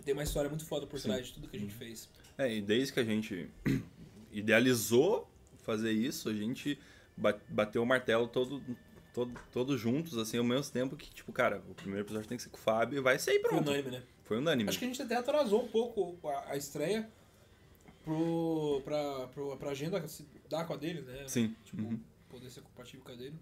tem 0.05 0.13
uma 0.13 0.25
história 0.25 0.51
muito 0.51 0.65
foda 0.65 0.87
por 0.89 0.99
Sim. 0.99 1.09
trás 1.09 1.27
de 1.29 1.35
tudo 1.35 1.47
que 1.47 1.57
a 1.57 1.61
gente 1.61 1.73
fez. 1.75 2.09
É, 2.37 2.53
e 2.53 2.61
desde 2.61 2.93
que 2.93 2.99
a 2.99 3.05
gente 3.05 3.49
idealizou 4.33 5.29
fazer 5.59 5.93
isso, 5.93 6.29
a 6.29 6.35
gente 6.35 6.77
ba- 7.17 7.39
bateu 7.49 7.81
o 7.83 7.87
martelo 7.87 8.27
todo, 8.27 8.61
todo, 9.15 9.33
todos 9.53 9.81
juntos, 9.81 10.19
assim, 10.19 10.39
ao 10.39 10.43
mesmo 10.45 10.73
tempo 10.73 10.97
que, 10.97 11.09
tipo, 11.11 11.33
cara, 11.33 11.63
o 11.71 11.75
primeiro 11.75 12.05
episódio 12.05 12.27
tem 12.29 12.37
que 12.37 12.43
ser 12.43 12.51
com 12.51 12.57
o 12.57 12.61
Fábio 12.61 12.99
e 12.99 13.01
vai 13.01 13.19
sair 13.21 13.39
Foi 13.41 13.51
pronto. 13.51 13.69
unânime, 13.69 13.91
né? 13.93 14.03
Foi 14.25 14.39
unânime. 14.39 14.69
Acho 14.69 14.79
que 14.81 14.85
a 14.85 14.89
gente 14.89 15.01
até 15.03 15.15
atrasou 15.15 15.63
um 15.65 15.69
pouco 15.69 16.19
a, 16.29 16.53
a 16.53 16.57
estreia 16.57 17.09
pro, 18.05 18.83
pra, 18.85 19.27
pro, 19.29 19.57
pra 19.57 19.71
agenda 19.71 20.07
se 20.09 20.27
dar 20.49 20.65
com 20.67 20.75
a 20.75 20.77
dele, 20.77 21.03
né? 21.03 21.25
Sim. 21.27 21.55
Tipo, 21.65 21.83
uhum. 21.83 22.01
poder 22.29 22.51
ser 22.51 22.61
compatível 22.63 23.05
com 23.05 23.13
a 23.13 23.15
dele. 23.15 23.37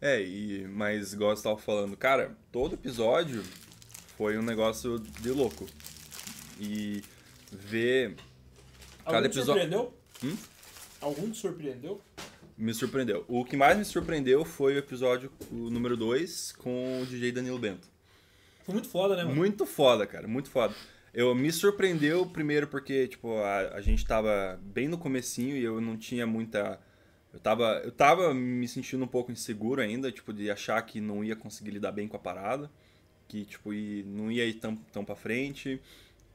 É, 0.00 0.20
e, 0.20 0.66
mas 0.68 1.12
igual 1.12 1.34
você 1.34 1.42
tava 1.42 1.58
falando, 1.58 1.96
cara, 1.96 2.36
todo 2.52 2.74
episódio 2.74 3.42
foi 4.16 4.36
um 4.38 4.42
negócio 4.42 4.98
de 4.98 5.30
louco. 5.30 5.66
E 6.58 7.02
ver 7.50 8.16
cada 9.04 9.18
Algum 9.18 9.28
te 9.28 9.38
episódio 9.38 9.62
surpreendeu? 9.62 9.94
Hum? 10.24 10.36
Algum 11.00 11.30
te 11.30 11.38
surpreendeu? 11.38 12.00
me 12.56 12.72
surpreendeu. 12.72 13.24
O 13.28 13.44
que 13.44 13.56
mais 13.56 13.76
me 13.76 13.84
surpreendeu 13.84 14.44
foi 14.44 14.74
o 14.74 14.78
episódio 14.78 15.30
o 15.50 15.68
número 15.70 15.96
2 15.96 16.52
com 16.52 17.02
o 17.02 17.06
DJ 17.06 17.32
Danilo 17.32 17.58
Bento. 17.58 17.86
Foi 18.64 18.72
muito 18.72 18.88
foda, 18.88 19.14
né, 19.14 19.22
mano? 19.22 19.36
Muito 19.36 19.66
foda, 19.66 20.06
cara, 20.06 20.26
muito 20.26 20.48
foda. 20.48 20.74
Eu 21.16 21.34
me 21.34 21.50
surpreendeu 21.50 22.26
primeiro 22.26 22.68
porque, 22.68 23.08
tipo, 23.08 23.38
a, 23.38 23.76
a 23.76 23.80
gente 23.80 24.04
tava 24.04 24.60
bem 24.62 24.86
no 24.86 24.98
comecinho 24.98 25.56
e 25.56 25.64
eu 25.64 25.80
não 25.80 25.96
tinha 25.96 26.26
muita 26.26 26.78
eu 27.32 27.40
tava 27.40 27.80
eu 27.82 27.90
tava 27.90 28.34
me 28.34 28.68
sentindo 28.68 29.02
um 29.02 29.08
pouco 29.08 29.32
inseguro 29.32 29.80
ainda, 29.80 30.12
tipo, 30.12 30.30
de 30.30 30.50
achar 30.50 30.80
que 30.82 31.00
não 31.00 31.24
ia 31.24 31.34
conseguir 31.34 31.70
lidar 31.70 31.92
bem 31.92 32.06
com 32.06 32.18
a 32.18 32.20
parada, 32.20 32.70
que 33.28 33.46
tipo, 33.46 33.72
não 34.04 34.30
ia 34.30 34.44
ir 34.44 34.54
tão 34.54 34.76
tão 34.92 35.06
para 35.06 35.16
frente. 35.16 35.80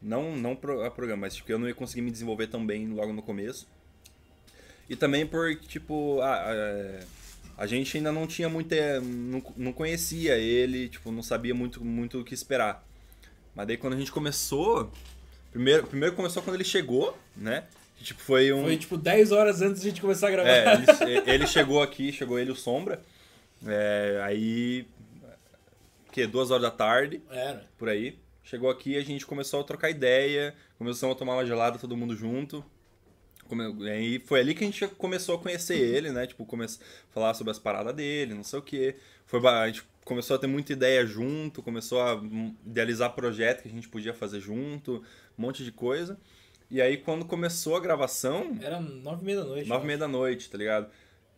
Não 0.01 0.35
não 0.35 0.55
pro, 0.55 0.83
a 0.83 0.89
programa, 0.89 1.21
mas 1.21 1.35
tipo, 1.35 1.51
eu 1.51 1.59
não 1.59 1.67
ia 1.67 1.75
conseguir 1.75 2.01
me 2.01 2.09
desenvolver 2.09 2.47
tão 2.47 2.65
bem 2.65 2.87
logo 2.87 3.13
no 3.13 3.21
começo. 3.21 3.67
E 4.89 4.95
também 4.95 5.27
por, 5.27 5.55
tipo, 5.57 6.19
a, 6.21 6.35
a, 6.35 6.99
a 7.57 7.67
gente 7.67 7.97
ainda 7.97 8.11
não 8.11 8.25
tinha 8.25 8.49
muita. 8.49 8.99
Não, 8.99 9.43
não 9.55 9.73
conhecia 9.73 10.37
ele, 10.39 10.89
tipo, 10.89 11.11
não 11.11 11.21
sabia 11.21 11.53
muito, 11.53 11.85
muito 11.85 12.19
o 12.19 12.23
que 12.23 12.33
esperar. 12.33 12.83
Mas 13.55 13.67
daí 13.67 13.77
quando 13.77 13.93
a 13.93 13.97
gente 13.97 14.11
começou. 14.11 14.91
Primeiro, 15.51 15.85
primeiro 15.85 16.15
começou 16.15 16.41
quando 16.41 16.55
ele 16.55 16.63
chegou, 16.63 17.17
né? 17.35 17.65
Que, 17.97 18.03
tipo, 18.05 18.21
foi 18.21 18.51
um. 18.53 18.63
Foi 18.63 18.77
tipo 18.77 18.97
10 18.97 19.31
horas 19.31 19.61
antes 19.61 19.81
de 19.81 19.87
a 19.87 19.91
gente 19.91 20.01
começar 20.01 20.27
a 20.27 20.31
gravar. 20.31 20.49
É, 20.49 20.73
ele, 21.03 21.23
ele 21.29 21.47
chegou 21.47 21.81
aqui, 21.81 22.11
chegou 22.11 22.39
ele 22.39 22.49
e 22.49 22.53
o 22.53 22.55
Sombra. 22.55 23.01
É, 23.65 24.21
aí. 24.23 24.87
Que? 26.11 26.25
Duas 26.27 26.51
horas 26.51 26.63
da 26.63 26.71
tarde 26.71 27.21
Era. 27.29 27.65
por 27.77 27.89
aí. 27.89 28.17
Chegou 28.43 28.69
aqui, 28.69 28.97
a 28.97 29.01
gente 29.03 29.25
começou 29.25 29.61
a 29.61 29.63
trocar 29.63 29.89
ideia, 29.89 30.53
começamos 30.77 31.15
a 31.15 31.19
tomar 31.19 31.33
uma 31.35 31.45
gelada 31.45 31.77
todo 31.77 31.95
mundo 31.95 32.15
junto. 32.15 32.63
Come- 33.47 33.89
Aí 33.89 34.19
foi 34.19 34.39
ali 34.39 34.53
que 34.55 34.63
a 34.63 34.67
gente 34.67 34.87
começou 34.89 35.35
a 35.35 35.39
conhecer 35.39 35.77
ele, 35.77 36.09
né? 36.11 36.25
Tipo, 36.27 36.45
começou 36.45 36.83
a 36.83 37.13
falar 37.13 37.33
sobre 37.33 37.51
as 37.51 37.59
paradas 37.59 37.93
dele, 37.95 38.33
não 38.33 38.43
sei 38.43 38.59
o 38.59 38.61
quê. 38.61 38.95
Foi, 39.25 39.45
a 39.47 39.67
gente 39.67 39.83
começou 40.05 40.35
a 40.35 40.39
ter 40.39 40.47
muita 40.47 40.73
ideia 40.73 41.05
junto, 41.05 41.61
começou 41.61 42.01
a 42.01 42.15
hum, 42.15 42.55
idealizar 42.65 43.11
projeto 43.13 43.61
que 43.61 43.67
a 43.67 43.71
gente 43.71 43.87
podia 43.89 44.13
fazer 44.13 44.39
junto, 44.39 45.03
um 45.37 45.41
monte 45.41 45.63
de 45.63 45.71
coisa. 45.71 46.17
E 46.69 46.81
aí 46.81 46.97
quando 46.97 47.25
começou 47.25 47.75
a 47.75 47.79
gravação, 47.79 48.57
Era 48.61 48.79
9 48.79 49.21
e 49.21 49.25
meia 49.25 49.37
da 49.39 49.43
noite. 49.45 49.69
nove 49.69 49.83
e 49.83 49.87
meia 49.87 49.97
da 49.99 50.07
noite, 50.07 50.49
tá 50.49 50.57
ligado? 50.57 50.87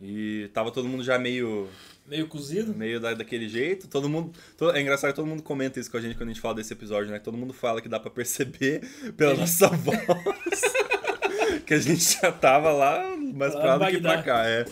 E 0.01 0.49
tava 0.53 0.69
todo 0.71 0.87
mundo 0.87 1.03
já 1.03 1.17
meio. 1.17 1.69
Meio 2.05 2.27
cozido. 2.27 2.73
meio 2.73 2.99
da, 2.99 3.13
daquele 3.13 3.47
jeito. 3.47 3.87
Todo 3.87 4.09
mundo. 4.09 4.33
é 4.73 4.81
engraçado 4.81 5.11
que 5.11 5.15
todo 5.15 5.25
mundo 5.25 5.41
comenta 5.41 5.79
isso 5.79 5.89
com 5.89 5.95
a 5.97 6.01
gente 6.01 6.15
quando 6.15 6.29
a 6.29 6.33
gente 6.33 6.41
fala 6.41 6.55
desse 6.55 6.73
episódio, 6.73 7.09
né? 7.11 7.19
Todo 7.19 7.37
mundo 7.37 7.53
fala 7.53 7.81
que 7.81 7.87
dá 7.87 7.99
pra 7.99 8.11
perceber 8.11 8.81
pela 9.15 9.31
gente- 9.35 9.39
nossa 9.41 9.67
voz 9.69 9.97
que 11.65 11.73
a 11.73 11.79
gente 11.79 12.19
já 12.21 12.31
tava 12.31 12.71
lá 12.71 13.15
mais 13.33 13.53
pra 13.55 13.75
lá 13.75 13.89
do 13.89 13.95
que 13.95 14.01
pra 14.01 14.21
cá, 14.21 14.45
é. 14.47 14.65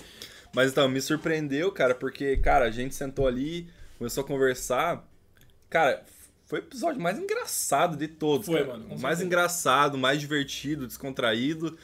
Mas 0.54 0.72
então, 0.72 0.88
me 0.90 1.00
surpreendeu, 1.02 1.72
cara, 1.72 1.96
porque, 1.96 2.36
cara, 2.38 2.66
a 2.66 2.72
gente 2.72 2.94
sentou 2.94 3.26
ali, 3.26 3.68
começou 4.02 4.24
a 4.24 4.28
conversar. 4.28 5.08
Cara, 5.70 6.04
foi 6.48 6.60
o 6.60 6.64
episódio 6.64 7.00
mais 7.00 7.20
engraçado 7.20 7.96
de 7.96 8.08
todos. 8.08 8.48
Foi, 8.48 8.66
cara. 8.66 8.78
mano, 8.80 8.98
Mais 9.00 9.22
engraçado, 9.22 9.96
mais 9.96 10.20
divertido, 10.20 10.88
descontraído. 10.88 11.78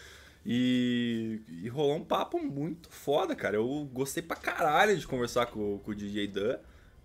E, 0.44 1.42
e 1.62 1.68
rolou 1.70 1.98
um 1.98 2.04
papo 2.04 2.40
muito 2.40 2.90
foda, 2.90 3.36
cara. 3.36 3.58
Eu 3.58 3.88
gostei 3.94 4.24
pra 4.24 4.36
caralho 4.36 4.98
de 4.98 5.06
conversar 5.06 5.46
com, 5.48 5.78
com 5.80 5.92
o 5.92 5.96
DJ 5.96 6.26
Dan. 6.28 6.58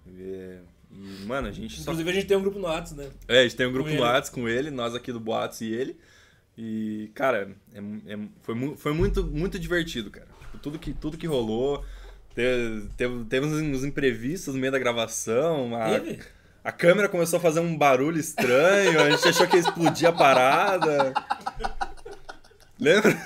E, 0.07 0.59
e, 0.91 1.25
mano, 1.27 1.49
a 1.49 1.53
gente 1.53 1.75
só. 1.77 1.83
Inclusive 1.91 2.09
a 2.11 2.13
gente 2.15 2.27
tem 2.27 2.37
um 2.37 2.43
grupo 2.43 2.59
no 2.59 2.67
WhatsApp, 2.67 3.01
né? 3.03 3.11
É, 3.29 3.41
a 3.41 3.43
gente 3.43 3.57
tem 3.57 3.67
um 3.67 3.73
grupo 3.73 3.91
Com 3.91 3.97
no. 3.97 4.03
Whats 4.03 4.31
com 4.31 4.49
ele, 4.49 4.71
nós 4.71 4.95
aqui 4.95 5.13
do 5.13 5.21
Boatos 5.21 5.61
e 5.61 5.67
ele. 5.73 5.97
E, 6.57 7.11
cara, 7.15 7.55
é, 7.75 7.79
é- 8.15 8.19
foi, 8.43 8.55
mu- 8.55 8.77
foi 8.77 8.93
muito, 8.95 9.25
muito 9.25 9.59
divertido, 9.59 10.11
cara. 10.11 10.29
Tipo, 10.41 10.59
tudo 10.59 10.79
que, 10.79 10.95
tudo 10.95 11.19
que 11.19 11.27
rolou. 11.27 11.85
Teve, 12.35 12.89
teve, 12.97 13.25
teve 13.25 13.47
uns 13.47 13.85
imprevistos 13.85 14.55
no 14.55 14.61
meio 14.61 14.73
da 14.73 14.79
gravação. 14.79 15.75
A, 15.77 15.99
Teve? 16.01 16.21
a 16.65 16.73
câmera 16.73 17.09
começou 17.09 17.37
a 17.37 17.41
fazer 17.41 17.61
um 17.61 17.77
barulho 17.77 18.19
estranho, 18.19 19.01
a 19.01 19.11
gente 19.11 19.29
achou 19.29 19.47
que 19.47 19.57
ia 19.57 19.61
explodir 19.61 20.09
a 20.09 20.13
parada. 20.13 21.13
Lembra? 22.81 23.17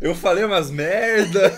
Eu 0.00 0.14
falei 0.14 0.44
umas 0.44 0.70
merda. 0.70 1.50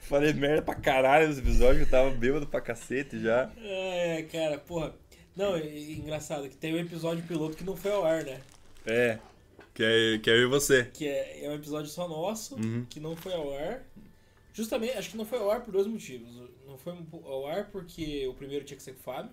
falei 0.00 0.32
merda 0.32 0.62
pra 0.62 0.74
caralho 0.74 1.28
nesse 1.28 1.40
episódio, 1.40 1.82
eu 1.82 1.88
tava 1.88 2.10
bêbado 2.10 2.46
pra 2.46 2.60
cacete 2.60 3.20
já. 3.20 3.50
É, 3.62 4.24
cara, 4.30 4.58
porra. 4.58 4.92
Não, 5.36 5.54
é 5.54 5.66
engraçado 5.66 6.48
que 6.48 6.56
tem 6.56 6.74
um 6.74 6.78
episódio 6.78 7.22
piloto 7.24 7.56
que 7.56 7.64
não 7.64 7.76
foi 7.76 7.92
ao 7.92 8.04
ar, 8.04 8.24
né? 8.24 8.40
É. 8.86 9.18
Que 9.76 9.84
é, 9.84 10.18
que 10.18 10.30
é 10.30 10.32
eu 10.32 10.42
e 10.42 10.46
você. 10.46 10.86
Que 10.86 11.06
é, 11.06 11.44
é 11.44 11.50
um 11.50 11.54
episódio 11.54 11.90
só 11.90 12.08
nosso, 12.08 12.54
Uhum. 12.56 12.86
que 12.88 12.98
não 12.98 13.14
foi 13.14 13.34
ao 13.34 13.54
ar. 13.54 13.84
Justamente, 14.54 14.96
acho 14.96 15.10
que 15.10 15.16
não 15.18 15.26
foi 15.26 15.38
ao 15.38 15.50
ar 15.50 15.60
por 15.62 15.70
dois 15.70 15.86
motivos. 15.86 16.28
Não 16.66 16.78
foi 16.78 16.94
ao 17.24 17.46
ar 17.46 17.66
porque 17.70 18.26
o 18.26 18.32
primeiro 18.32 18.64
tinha 18.64 18.76
que 18.78 18.82
ser 18.82 18.92
com 18.94 19.00
o 19.00 19.02
Fábio. 19.02 19.30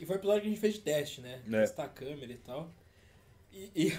E 0.00 0.04
foi 0.04 0.16
o 0.16 0.18
episódio 0.18 0.40
que 0.42 0.46
a 0.48 0.50
gente 0.50 0.60
fez 0.60 0.74
de 0.74 0.80
teste, 0.80 1.20
né? 1.20 1.40
É. 1.46 1.60
Testar 1.60 1.84
a 1.84 1.88
câmera 1.88 2.32
e 2.32 2.36
tal. 2.38 2.68
E, 3.52 3.70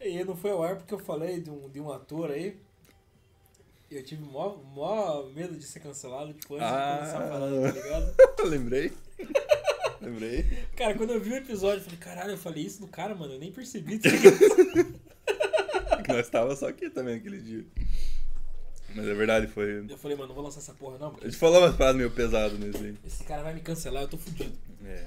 e, 0.00 0.08
e 0.08 0.24
não 0.24 0.36
foi 0.36 0.50
ao 0.50 0.64
ar 0.64 0.74
porque 0.76 0.92
eu 0.94 0.98
falei 0.98 1.40
de 1.40 1.48
um, 1.50 1.68
de 1.68 1.78
um 1.78 1.92
ator 1.92 2.32
aí. 2.32 2.56
Eu 3.88 4.02
tive 4.04 4.22
mó, 4.24 4.56
mó 4.74 5.22
medo 5.32 5.54
de 5.56 5.64
ser 5.64 5.78
cancelado, 5.78 6.34
tipo, 6.34 6.56
antes 6.56 6.66
Ah. 6.66 6.90
de 6.92 6.98
começar 6.98 7.24
a 7.24 7.28
falar, 7.28 7.72
tá 7.72 7.80
ligado? 7.80 8.16
Lembrei. 8.50 8.92
Lembrei. 10.00 10.44
Cara, 10.76 10.94
quando 10.94 11.12
eu 11.12 11.20
vi 11.20 11.30
o 11.30 11.36
episódio, 11.36 11.78
eu 11.78 11.84
falei, 11.84 11.98
caralho, 11.98 12.30
eu 12.32 12.38
falei 12.38 12.64
isso 12.64 12.80
do 12.80 12.86
cara, 12.86 13.14
mano, 13.14 13.34
eu 13.34 13.38
nem 13.38 13.52
percebi. 13.52 14.00
Que 16.04 16.12
nós 16.12 16.28
tava 16.30 16.54
só 16.56 16.68
aqui 16.68 16.88
também 16.88 17.16
aquele 17.16 17.38
dia. 17.38 17.64
Mas 18.94 19.06
é 19.06 19.14
verdade, 19.14 19.46
foi. 19.46 19.84
eu 19.88 19.98
falei, 19.98 20.16
mano, 20.16 20.28
não 20.28 20.34
vou 20.34 20.44
lançar 20.44 20.60
essa 20.60 20.72
porra 20.72 20.96
não, 20.98 21.08
A 21.08 21.10
porque 21.10 21.26
gente 21.26 21.36
falou 21.36 21.60
umas 21.60 21.76
paradas 21.76 21.96
meio 21.98 22.10
pesado 22.10 22.56
nesse 22.58 22.82
aí. 22.82 22.94
esse 23.06 23.24
cara 23.24 23.42
vai 23.42 23.52
me 23.52 23.60
cancelar, 23.60 24.02
eu 24.04 24.08
tô 24.08 24.16
fudido. 24.16 24.52
É. 24.86 25.04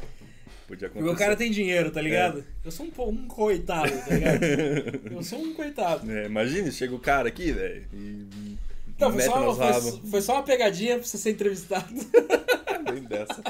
Podia 0.67 0.87
Porque 0.87 0.99
acontecer. 0.99 1.15
o 1.15 1.17
cara 1.17 1.35
tem 1.35 1.51
dinheiro, 1.51 1.91
tá 1.91 2.01
ligado? 2.01 2.45
Eu 2.63 2.71
sou 2.71 2.85
um, 2.85 3.09
um 3.09 3.27
coitado, 3.27 3.91
tá 3.91 4.13
ligado? 4.15 4.43
Eu 5.11 5.23
sou 5.23 5.39
um 5.39 5.53
coitado. 5.53 6.09
É, 6.09 6.27
imagine, 6.27 6.71
chega 6.71 6.93
o 6.95 6.99
cara 6.99 7.27
aqui, 7.27 7.51
velho, 7.51 7.85
e. 7.93 8.57
Não, 8.99 9.11
foi 9.11 9.21
só, 9.23 9.55
foi, 9.55 10.09
foi 10.09 10.21
só 10.21 10.33
uma 10.33 10.43
pegadinha 10.43 10.97
pra 10.99 11.07
você 11.07 11.17
ser 11.17 11.31
entrevistado. 11.31 11.91
Bem 12.89 13.03
dessa. 13.03 13.41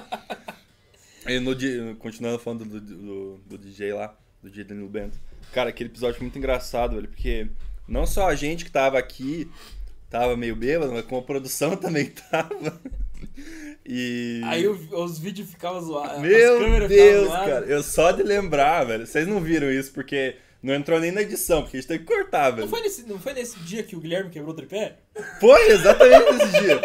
E 1.27 1.39
no, 1.39 1.95
continuando 1.97 2.39
falando 2.39 2.65
do, 2.65 2.81
do, 2.81 3.38
do 3.45 3.57
DJ 3.57 3.93
lá, 3.93 4.15
do 4.41 4.49
DJ 4.49 4.63
Danilo 4.63 4.89
Bento. 4.89 5.19
Cara, 5.53 5.69
aquele 5.69 5.89
episódio 5.89 6.15
foi 6.15 6.25
muito 6.25 6.38
engraçado, 6.38 6.95
velho, 6.95 7.07
porque 7.07 7.47
não 7.88 8.05
só 8.05 8.27
a 8.27 8.36
gente 8.36 8.65
que 8.65 8.71
tava 8.71 8.97
aqui 8.97 9.49
tava 10.10 10.36
meio 10.36 10.55
bêbado, 10.55 10.91
mas 10.91 11.05
como 11.05 11.21
a 11.21 11.23
produção 11.23 11.75
também 11.77 12.07
tava. 12.29 12.79
E. 13.86 14.41
Aí 14.45 14.67
os 14.67 15.19
vídeos 15.19 15.49
ficavam 15.49 15.81
zoados. 15.81 16.15
as 16.15 16.21
Meu 16.21 16.60
câmeras 16.60 16.89
Deus, 16.89 17.29
cara. 17.29 17.65
Eu 17.65 17.84
só 17.84 18.12
de 18.12 18.23
lembrar, 18.23 18.84
velho. 18.84 19.05
Vocês 19.07 19.27
não 19.27 19.39
viram 19.39 19.71
isso 19.71 19.91
porque 19.91 20.36
não 20.62 20.73
entrou 20.73 20.99
nem 20.99 21.12
na 21.12 21.21
edição, 21.21 21.62
porque 21.62 21.77
a 21.77 21.79
gente 21.79 21.88
teve 21.88 22.03
que 22.03 22.13
cortar, 22.13 22.51
velho. 22.51 22.62
Não 22.63 22.67
foi, 22.67 22.81
nesse, 22.81 23.03
não 23.07 23.19
foi 23.19 23.34
nesse 23.34 23.60
dia 23.60 23.84
que 23.84 23.95
o 23.95 23.99
Guilherme 23.99 24.29
quebrou 24.29 24.53
o 24.53 24.55
tripé? 24.55 24.97
Foi 25.39 25.71
exatamente 25.71 26.34
nesse 26.34 26.62
dia. 26.62 26.81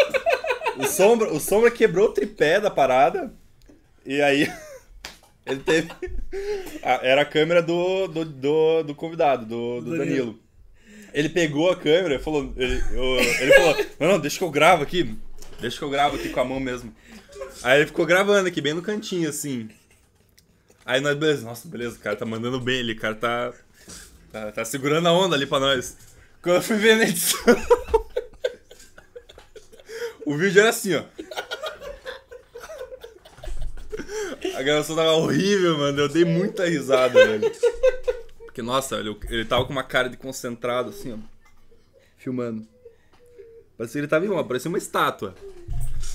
O 0.78 0.86
Sombra, 0.86 1.32
o 1.32 1.40
Sombra 1.40 1.70
quebrou 1.70 2.08
o 2.08 2.12
tripé 2.12 2.60
da 2.60 2.70
parada. 2.70 3.34
E 4.06 4.22
aí. 4.22 4.50
Ele 5.44 5.60
teve. 5.60 5.88
Era 6.82 7.22
a 7.22 7.26
câmera 7.26 7.62
do, 7.62 8.08
do, 8.08 8.24
do, 8.24 8.82
do 8.82 8.94
convidado, 8.94 9.44
do, 9.46 9.80
do 9.80 9.90
Do 9.90 9.98
Danilo. 9.98 10.32
Danilo. 10.32 10.40
Ele 11.14 11.28
pegou 11.28 11.70
a 11.70 11.76
câmera 11.76 12.16
e 12.16 12.18
falou. 12.18 12.52
Ele, 12.56 12.82
eu- 12.92 13.20
ele 13.20 13.52
falou: 13.52 13.86
Não, 14.00 14.08
não, 14.08 14.18
deixa 14.18 14.38
que 14.38 14.44
eu 14.44 14.50
gravo 14.50 14.82
aqui. 14.82 15.14
Deixa 15.60 15.78
que 15.78 15.84
eu 15.84 15.90
gravo 15.90 16.16
aqui 16.16 16.28
com 16.30 16.40
a 16.40 16.44
mão 16.44 16.58
mesmo. 16.60 16.92
Aí 17.62 17.78
ele 17.78 17.86
ficou 17.86 18.04
gravando 18.04 18.48
aqui, 18.48 18.60
bem 18.60 18.74
no 18.74 18.82
cantinho, 18.82 19.28
assim. 19.28 19.68
Aí 20.84 21.00
nós, 21.00 21.16
beleza, 21.16 21.44
nossa, 21.44 21.68
beleza, 21.68 21.96
o 21.96 22.00
cara 22.00 22.16
tá 22.16 22.26
mandando 22.26 22.60
bem 22.60 22.80
ali, 22.80 22.92
o 22.92 22.98
cara 23.00 23.14
tá. 23.14 23.52
Tá, 24.32 24.50
tá 24.52 24.64
segurando 24.64 25.06
a 25.08 25.12
onda 25.12 25.36
ali 25.36 25.46
pra 25.46 25.60
nós. 25.60 25.96
Quando 26.42 26.56
eu 26.56 26.62
fui 26.62 26.76
ver 26.76 26.96
na 26.96 27.04
edição. 27.04 27.40
o 30.26 30.36
vídeo 30.36 30.60
era 30.60 30.70
assim, 30.70 30.94
ó. 30.94 31.04
A 34.56 34.62
gravação 34.62 34.96
tava 34.96 35.12
horrível, 35.12 35.78
mano. 35.78 36.00
Eu 36.00 36.08
dei 36.08 36.24
muita 36.24 36.66
risada, 36.66 37.12
velho. 37.26 37.50
Porque, 38.44 38.62
nossa, 38.62 38.96
ele, 38.96 39.16
ele 39.28 39.44
tava 39.44 39.64
com 39.64 39.72
uma 39.72 39.82
cara 39.84 40.08
de 40.08 40.16
concentrado, 40.16 40.90
assim, 40.90 41.12
ó. 41.12 41.18
Filmando. 42.16 42.66
Parecia 43.76 43.94
que 43.94 43.98
ele 44.00 44.08
tava 44.08 44.22
vivo, 44.22 44.42
parecia 44.44 44.68
uma 44.70 44.78
estátua. 44.78 45.34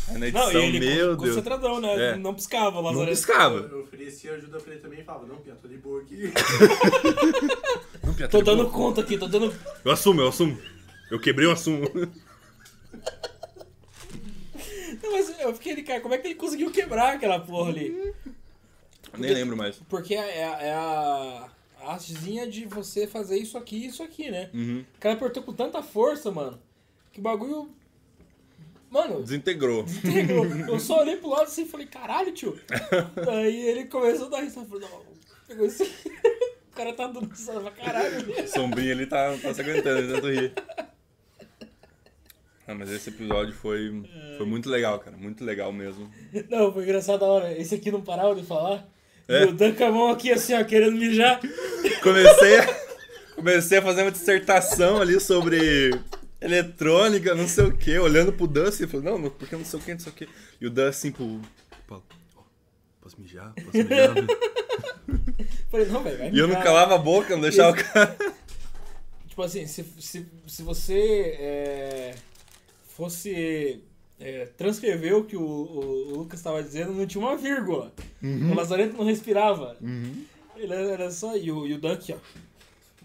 Aí 0.09 0.17
na 0.17 0.27
edição, 0.27 0.51
Não, 0.51 0.61
e 0.61 0.65
ele 0.65 0.79
meu 0.79 1.15
Deus. 1.15 1.29
concentradão, 1.29 1.79
né? 1.79 2.13
É. 2.13 2.15
Não 2.17 2.33
piscava, 2.33 2.69
o 2.79 2.81
Não 2.81 2.89
Lazarento. 2.89 3.11
piscava. 3.11 3.55
Eu 3.71 3.81
ofereci 3.83 4.27
ajuda 4.29 4.59
pra 4.59 4.73
ele 4.73 4.81
também 4.81 4.99
e 5.01 5.03
falava, 5.03 5.27
não, 5.27 5.35
Pia, 5.37 5.53
tô 5.61 5.67
de 5.67 5.77
boa 5.77 6.01
aqui. 6.01 6.33
Não, 8.03 8.13
Pia, 8.15 8.27
Tô 8.27 8.39
de 8.39 8.43
dando 8.45 8.63
boa. 8.63 8.73
conta 8.73 9.01
aqui, 9.01 9.15
tô 9.17 9.27
dando. 9.27 9.53
Eu 9.85 9.91
assumo, 9.91 10.21
eu 10.21 10.29
assumo. 10.29 10.57
Eu 11.11 11.19
quebrei 11.19 11.47
o 11.47 11.51
assumo. 11.51 11.87
Mas 15.11 15.39
eu 15.39 15.53
fiquei, 15.53 15.81
cara, 15.83 16.01
como 16.01 16.13
é 16.13 16.17
que 16.17 16.27
ele 16.27 16.35
conseguiu 16.35 16.71
quebrar 16.71 17.15
aquela 17.15 17.39
porra 17.39 17.69
ali? 17.69 18.13
Nem 19.17 19.33
lembro 19.33 19.57
mais. 19.57 19.75
Porque 19.89 20.13
é, 20.15 20.45
a- 20.45 20.61
é 20.61 20.73
a, 20.73 21.49
a 21.81 21.93
hastezinha 21.95 22.47
de 22.47 22.65
você 22.65 23.05
fazer 23.07 23.37
isso 23.37 23.57
aqui 23.57 23.77
e 23.77 23.85
isso 23.87 24.01
aqui, 24.03 24.29
né? 24.31 24.49
Uhum. 24.53 24.85
O 24.95 24.99
cara 24.99 25.15
apertou 25.15 25.43
com 25.43 25.53
tanta 25.53 25.81
força, 25.83 26.31
mano, 26.31 26.59
que 27.11 27.19
o 27.19 27.23
bagulho. 27.23 27.69
Mano, 28.89 29.21
Desintegrou. 29.23 29.85
pegou. 30.01 30.45
eu 30.67 30.79
só 30.79 30.99
olhei 30.99 31.15
pro 31.17 31.29
lado 31.29 31.43
assim 31.43 31.63
e 31.63 31.67
falei, 31.67 31.87
caralho, 31.87 32.31
tio. 32.33 32.59
Aí 33.29 33.67
ele 33.69 33.85
começou 33.85 34.27
a 34.27 34.29
dar 34.29 34.41
risada. 34.41 34.67
Falei, 34.67 34.87
não, 34.89 35.01
pegou 35.47 35.65
esse. 35.65 35.83
o 36.71 36.75
cara 36.75 36.91
tá 36.93 37.07
dando 37.07 37.29
risada 37.29 37.61
pra 37.61 37.71
caralho. 37.71 38.47
Sombrinha 38.49 38.91
ali 38.93 39.05
tá, 39.05 39.37
tá 39.41 39.53
se 39.53 39.61
aguentando 39.61 40.01
de 40.07 40.13
tanto 40.13 40.29
rir. 40.29 40.53
Ah, 42.71 42.75
mas 42.75 42.89
esse 42.89 43.09
episódio 43.09 43.53
foi, 43.53 44.01
foi 44.37 44.45
muito 44.45 44.69
legal, 44.69 44.97
cara. 44.99 45.17
Muito 45.17 45.43
legal 45.43 45.73
mesmo. 45.73 46.09
Não, 46.49 46.71
foi 46.71 46.83
engraçado 46.83 47.25
a 47.25 47.27
hora. 47.27 47.59
Esse 47.59 47.75
aqui 47.75 47.91
não 47.91 48.01
parava 48.01 48.33
de 48.33 48.43
falar. 48.43 48.87
É. 49.27 49.43
E 49.43 49.47
o 49.47 49.53
Dan 49.53 49.73
com 49.73 49.83
a 49.83 49.91
mão 49.91 50.09
aqui 50.09 50.31
assim, 50.31 50.53
ó, 50.53 50.63
querendo 50.63 50.95
mijar. 50.95 51.41
Comecei 52.01 52.59
a, 52.59 52.79
comecei 53.35 53.77
a 53.77 53.81
fazer 53.81 54.01
uma 54.03 54.11
dissertação 54.11 55.01
ali 55.01 55.19
sobre 55.19 55.91
eletrônica, 56.39 57.35
não 57.35 57.47
sei 57.47 57.65
o 57.65 57.77
que, 57.77 57.97
olhando 57.99 58.33
pro 58.33 58.47
Dan 58.47 58.69
assim, 58.69 58.87
falei, 58.87 59.05
não, 59.05 59.17
não, 59.19 59.29
porque 59.29 59.55
não 59.55 59.63
sei 59.63 59.79
o 59.79 59.83
que, 59.83 59.93
não 59.93 59.99
sei 59.99 60.11
o 60.11 60.15
que. 60.15 60.29
E 60.59 60.65
o 60.65 60.69
Dan 60.69 60.89
assim 60.89 61.11
pro 61.11 61.39
Paulo, 61.87 62.03
posso 62.99 63.21
mijar? 63.21 63.53
Posso 63.53 63.77
mijar? 63.77 64.15
Falei, 65.69 65.85
não, 65.87 66.03
velho, 66.03 66.17
vai 66.17 66.29
e 66.31 66.39
eu 66.39 66.47
não 66.47 66.55
mijar. 66.55 66.63
calava 66.63 66.95
a 66.95 66.97
boca, 66.97 67.35
não 67.35 67.41
deixava 67.41 67.71
o 67.71 67.83
cara. 67.83 68.17
Tipo 69.27 69.43
assim, 69.43 69.67
se, 69.67 69.85
se, 69.99 70.25
se 70.47 70.63
você 70.63 71.35
é, 71.39 72.15
fosse 73.01 73.83
é, 74.19 74.45
transcrever 74.57 75.15
o 75.15 75.23
que 75.23 75.35
o, 75.35 75.41
o, 75.41 76.11
o 76.11 76.17
Lucas 76.17 76.39
estava 76.39 76.61
dizendo, 76.61 76.93
não 76.93 77.07
tinha 77.07 77.23
uma 77.23 77.35
vírgula. 77.35 77.91
O 78.21 78.53
Lazarento 78.53 78.95
não 78.95 79.03
respirava. 79.03 79.75
Ele 80.55 80.73
era 80.73 81.09
só. 81.09 81.35
E 81.35 81.51
o, 81.51 81.65
e 81.65 81.73
o 81.73 81.81
Dan 81.81 81.93
aqui, 81.93 82.13
ó. 82.13 82.17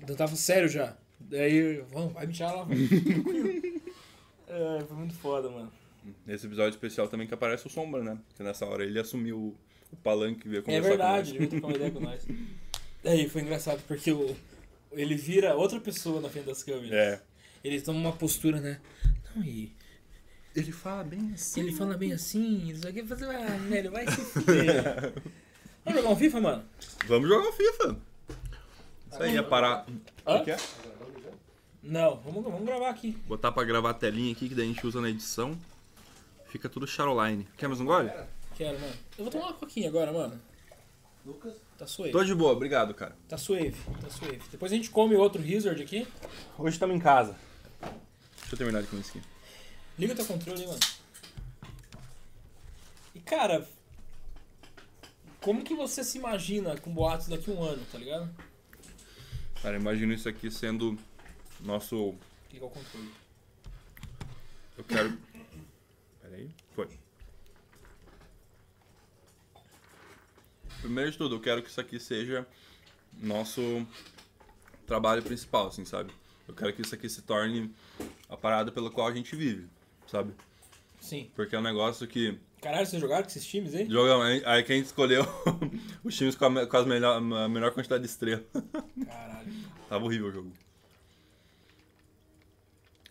O 0.02 0.04
Dan 0.04 0.14
tava 0.14 0.36
sério 0.36 0.68
já. 0.68 0.94
Daí, 1.18 1.82
vamos, 1.90 2.12
vai 2.12 2.26
mijar 2.26 2.54
lá, 2.54 2.66
mano. 2.66 2.78
é, 4.46 4.84
foi 4.86 4.96
muito 4.98 5.14
foda, 5.14 5.48
mano. 5.48 5.72
Nesse 6.26 6.46
episódio 6.46 6.70
especial 6.70 7.08
também 7.08 7.26
que 7.26 7.32
aparece 7.32 7.66
o 7.66 7.70
Sombra, 7.70 8.04
né? 8.04 8.18
Porque 8.28 8.42
nessa 8.42 8.66
hora 8.66 8.84
ele 8.84 8.98
assumiu 8.98 9.38
o, 9.38 9.56
o 9.90 9.96
palanque 9.96 10.46
e 10.46 10.50
veio 10.50 10.60
É 10.60 10.62
conversar 10.62 10.88
verdade, 10.88 11.30
com 11.30 11.36
ele 11.36 11.38
veio 11.38 11.50
trocar 11.50 11.66
uma 11.66 11.76
ideia 11.76 11.90
com 11.90 12.00
nós. 12.00 12.26
Daí 13.02 13.28
foi 13.30 13.40
engraçado, 13.40 13.82
porque 13.88 14.12
o, 14.12 14.36
ele 14.92 15.14
vira 15.14 15.56
outra 15.56 15.80
pessoa 15.80 16.20
na 16.20 16.28
frente 16.28 16.44
das 16.44 16.62
câmeras. 16.62 16.92
É. 16.92 17.22
Ele 17.64 17.80
toma 17.80 17.98
uma 17.98 18.12
postura, 18.12 18.60
né? 18.60 18.78
Não, 19.34 19.42
e 19.42 19.72
Ele 20.56 20.72
fala 20.72 21.04
bem 21.04 21.32
assim. 21.34 21.60
ele 21.60 21.72
fala 21.72 21.96
bem 21.98 22.12
assim, 22.14 22.70
isso 22.70 22.88
aqui, 22.88 23.06
fazer, 23.06 23.26
ah, 23.26 23.58
velho, 23.68 23.90
vai 23.90 24.10
se 24.10 24.22
fuder. 24.22 25.12
Vamos 25.84 26.00
jogar 26.00 26.14
um 26.14 26.16
FIFA, 26.16 26.40
mano? 26.40 26.64
Vamos 27.06 27.28
jogar 27.28 27.52
FIFA. 27.52 27.96
Isso 29.12 29.22
aí, 29.22 29.36
é 29.36 29.42
parar. 29.42 29.86
Hã? 30.26 30.36
O 30.38 30.44
que 30.44 30.50
é? 30.50 30.56
Não, 31.82 32.16
vamos, 32.16 32.42
vamos 32.42 32.64
gravar 32.64 32.90
aqui. 32.90 33.12
Botar 33.28 33.52
pra 33.52 33.62
gravar 33.62 33.90
a 33.90 33.94
telinha 33.94 34.32
aqui, 34.32 34.48
que 34.48 34.54
daí 34.54 34.64
a 34.64 34.68
gente 34.68 34.84
usa 34.84 35.00
na 35.00 35.08
edição. 35.08 35.56
Fica 36.48 36.68
tudo 36.68 36.88
Charoline. 36.88 37.46
Quer 37.56 37.68
mais 37.68 37.80
um 37.80 37.84
gole? 37.84 38.10
Quero, 38.56 38.80
mano. 38.80 38.92
Eu 39.16 39.24
vou 39.24 39.30
tomar 39.30 39.46
uma 39.46 39.54
coquinha 39.54 39.88
agora, 39.88 40.12
mano. 40.12 40.40
Lucas? 41.24 41.54
Tá 41.78 41.86
suave. 41.86 42.10
Tô 42.10 42.24
de 42.24 42.34
boa, 42.34 42.52
obrigado, 42.52 42.92
cara. 42.94 43.14
Tá 43.28 43.38
suave, 43.38 43.76
tá 44.00 44.10
suave. 44.10 44.40
Depois 44.50 44.72
a 44.72 44.74
gente 44.74 44.90
come 44.90 45.14
outro 45.14 45.40
Wizard 45.40 45.80
aqui. 45.80 46.08
Hoje 46.58 46.74
estamos 46.74 46.96
em 46.96 46.98
casa. 46.98 47.36
Deixa 47.80 48.54
eu 48.54 48.58
terminar 48.58 48.82
de 48.82 48.88
comer 48.88 49.02
isso 49.02 49.10
aqui. 49.16 49.35
Liga 49.98 50.14
teu 50.14 50.26
controle 50.26 50.66
mano. 50.66 50.80
E 53.14 53.20
cara, 53.20 53.66
como 55.40 55.64
que 55.64 55.74
você 55.74 56.04
se 56.04 56.18
imagina 56.18 56.76
com 56.78 56.92
boatos 56.92 57.28
daqui 57.28 57.50
a 57.50 57.54
um 57.54 57.62
ano, 57.62 57.84
tá 57.90 57.98
ligado? 57.98 58.28
Cara, 59.62 59.76
imagino 59.76 60.12
isso 60.12 60.28
aqui 60.28 60.50
sendo 60.50 60.98
nosso. 61.60 62.14
É 62.52 62.62
o 62.62 62.68
controle? 62.68 63.12
Eu 64.76 64.84
quero. 64.84 65.18
Pera 66.20 66.36
aí. 66.36 66.50
Foi. 66.74 66.88
Primeiro 70.80 71.10
de 71.10 71.18
tudo, 71.18 71.36
eu 71.36 71.40
quero 71.40 71.62
que 71.62 71.70
isso 71.70 71.80
aqui 71.80 71.98
seja 71.98 72.46
nosso 73.12 73.86
trabalho 74.86 75.22
principal, 75.22 75.68
assim, 75.68 75.84
sabe? 75.84 76.12
Eu 76.46 76.54
quero 76.54 76.72
que 76.72 76.82
isso 76.82 76.94
aqui 76.94 77.08
se 77.08 77.22
torne 77.22 77.74
a 78.28 78.36
parada 78.36 78.70
pela 78.70 78.90
qual 78.90 79.08
a 79.08 79.14
gente 79.14 79.34
vive, 79.34 79.68
sabe? 80.06 80.32
Sim. 81.00 81.30
Porque 81.34 81.54
é 81.54 81.58
um 81.58 81.62
negócio 81.62 82.06
que. 82.06 82.38
Caralho, 82.60 82.86
vocês 82.86 83.00
jogaram 83.00 83.22
com 83.22 83.28
esses 83.28 83.46
times, 83.46 83.74
hein? 83.74 83.88
Jogamos, 83.88 84.26
aí- 84.26 84.42
aí 84.44 84.62
que 84.64 84.72
a 84.72 84.76
gente 84.76 84.86
escolheu 84.86 85.22
os 86.02 86.16
times 86.16 86.34
com 86.34 86.46
a, 86.46 86.66
com 86.66 86.76
as 86.76 86.86
melhor, 86.86 87.16
a 87.16 87.48
menor 87.48 87.72
quantidade 87.72 88.02
de 88.02 88.08
estrela. 88.08 88.44
Caralho. 89.06 89.52
Tava 89.88 90.04
horrível 90.04 90.28
o 90.28 90.32
jogo. 90.32 90.52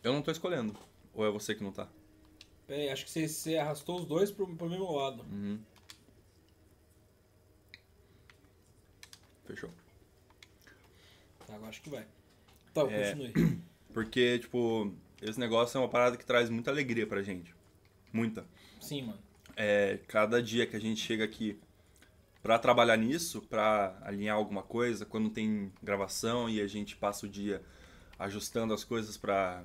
Eu 0.04 0.12
não 0.14 0.22
tô 0.22 0.32
escolhendo. 0.32 0.76
Ou 1.14 1.26
é 1.26 1.32
você 1.32 1.56
que 1.56 1.64
não 1.64 1.72
tá? 1.72 1.88
Pera 2.68 2.82
aí, 2.82 2.90
acho 2.90 3.06
que 3.06 3.12
você, 3.12 3.28
você 3.28 3.58
arrastou 3.58 3.98
os 4.00 4.06
dois 4.06 4.32
pro, 4.32 4.46
pro 4.56 4.70
mesmo 4.70 4.92
lado. 4.92 5.24
Uhum. 5.32 5.60
Fechou. 9.46 9.70
Tá, 11.46 11.54
agora 11.56 11.70
acho 11.70 11.82
que 11.82 11.90
vai. 11.90 12.06
Então, 12.72 12.90
É. 12.90 13.14
continue. 13.14 13.62
Porque, 13.94 14.40
tipo, 14.40 14.92
esse 15.22 15.40
negócio 15.40 15.78
é 15.78 15.82
uma 15.82 15.90
parada 15.90 16.18
que 16.18 16.26
traz 16.26 16.50
muita 16.50 16.72
alegria 16.72 17.06
pra 17.08 17.22
gente. 17.24 17.54
Muita. 18.14 18.46
Sim, 18.82 19.04
mano. 19.04 19.20
É, 19.56 20.00
cada 20.08 20.42
dia 20.42 20.66
que 20.68 20.76
a 20.76 20.80
gente 20.82 21.00
chega 21.02 21.24
aqui 21.24 21.60
pra 22.44 22.60
trabalhar 22.60 22.98
nisso, 22.98 23.42
pra 23.42 23.98
alinhar 24.04 24.36
alguma 24.36 24.62
coisa, 24.62 25.06
quando 25.06 25.30
tem 25.30 25.72
gravação 25.82 26.50
e 26.50 26.62
a 26.62 26.68
gente 26.68 26.96
passa 26.96 27.26
o 27.26 27.30
dia 27.30 27.62
ajustando 28.20 28.74
as 28.74 28.84
coisas 28.84 29.18
pra, 29.18 29.64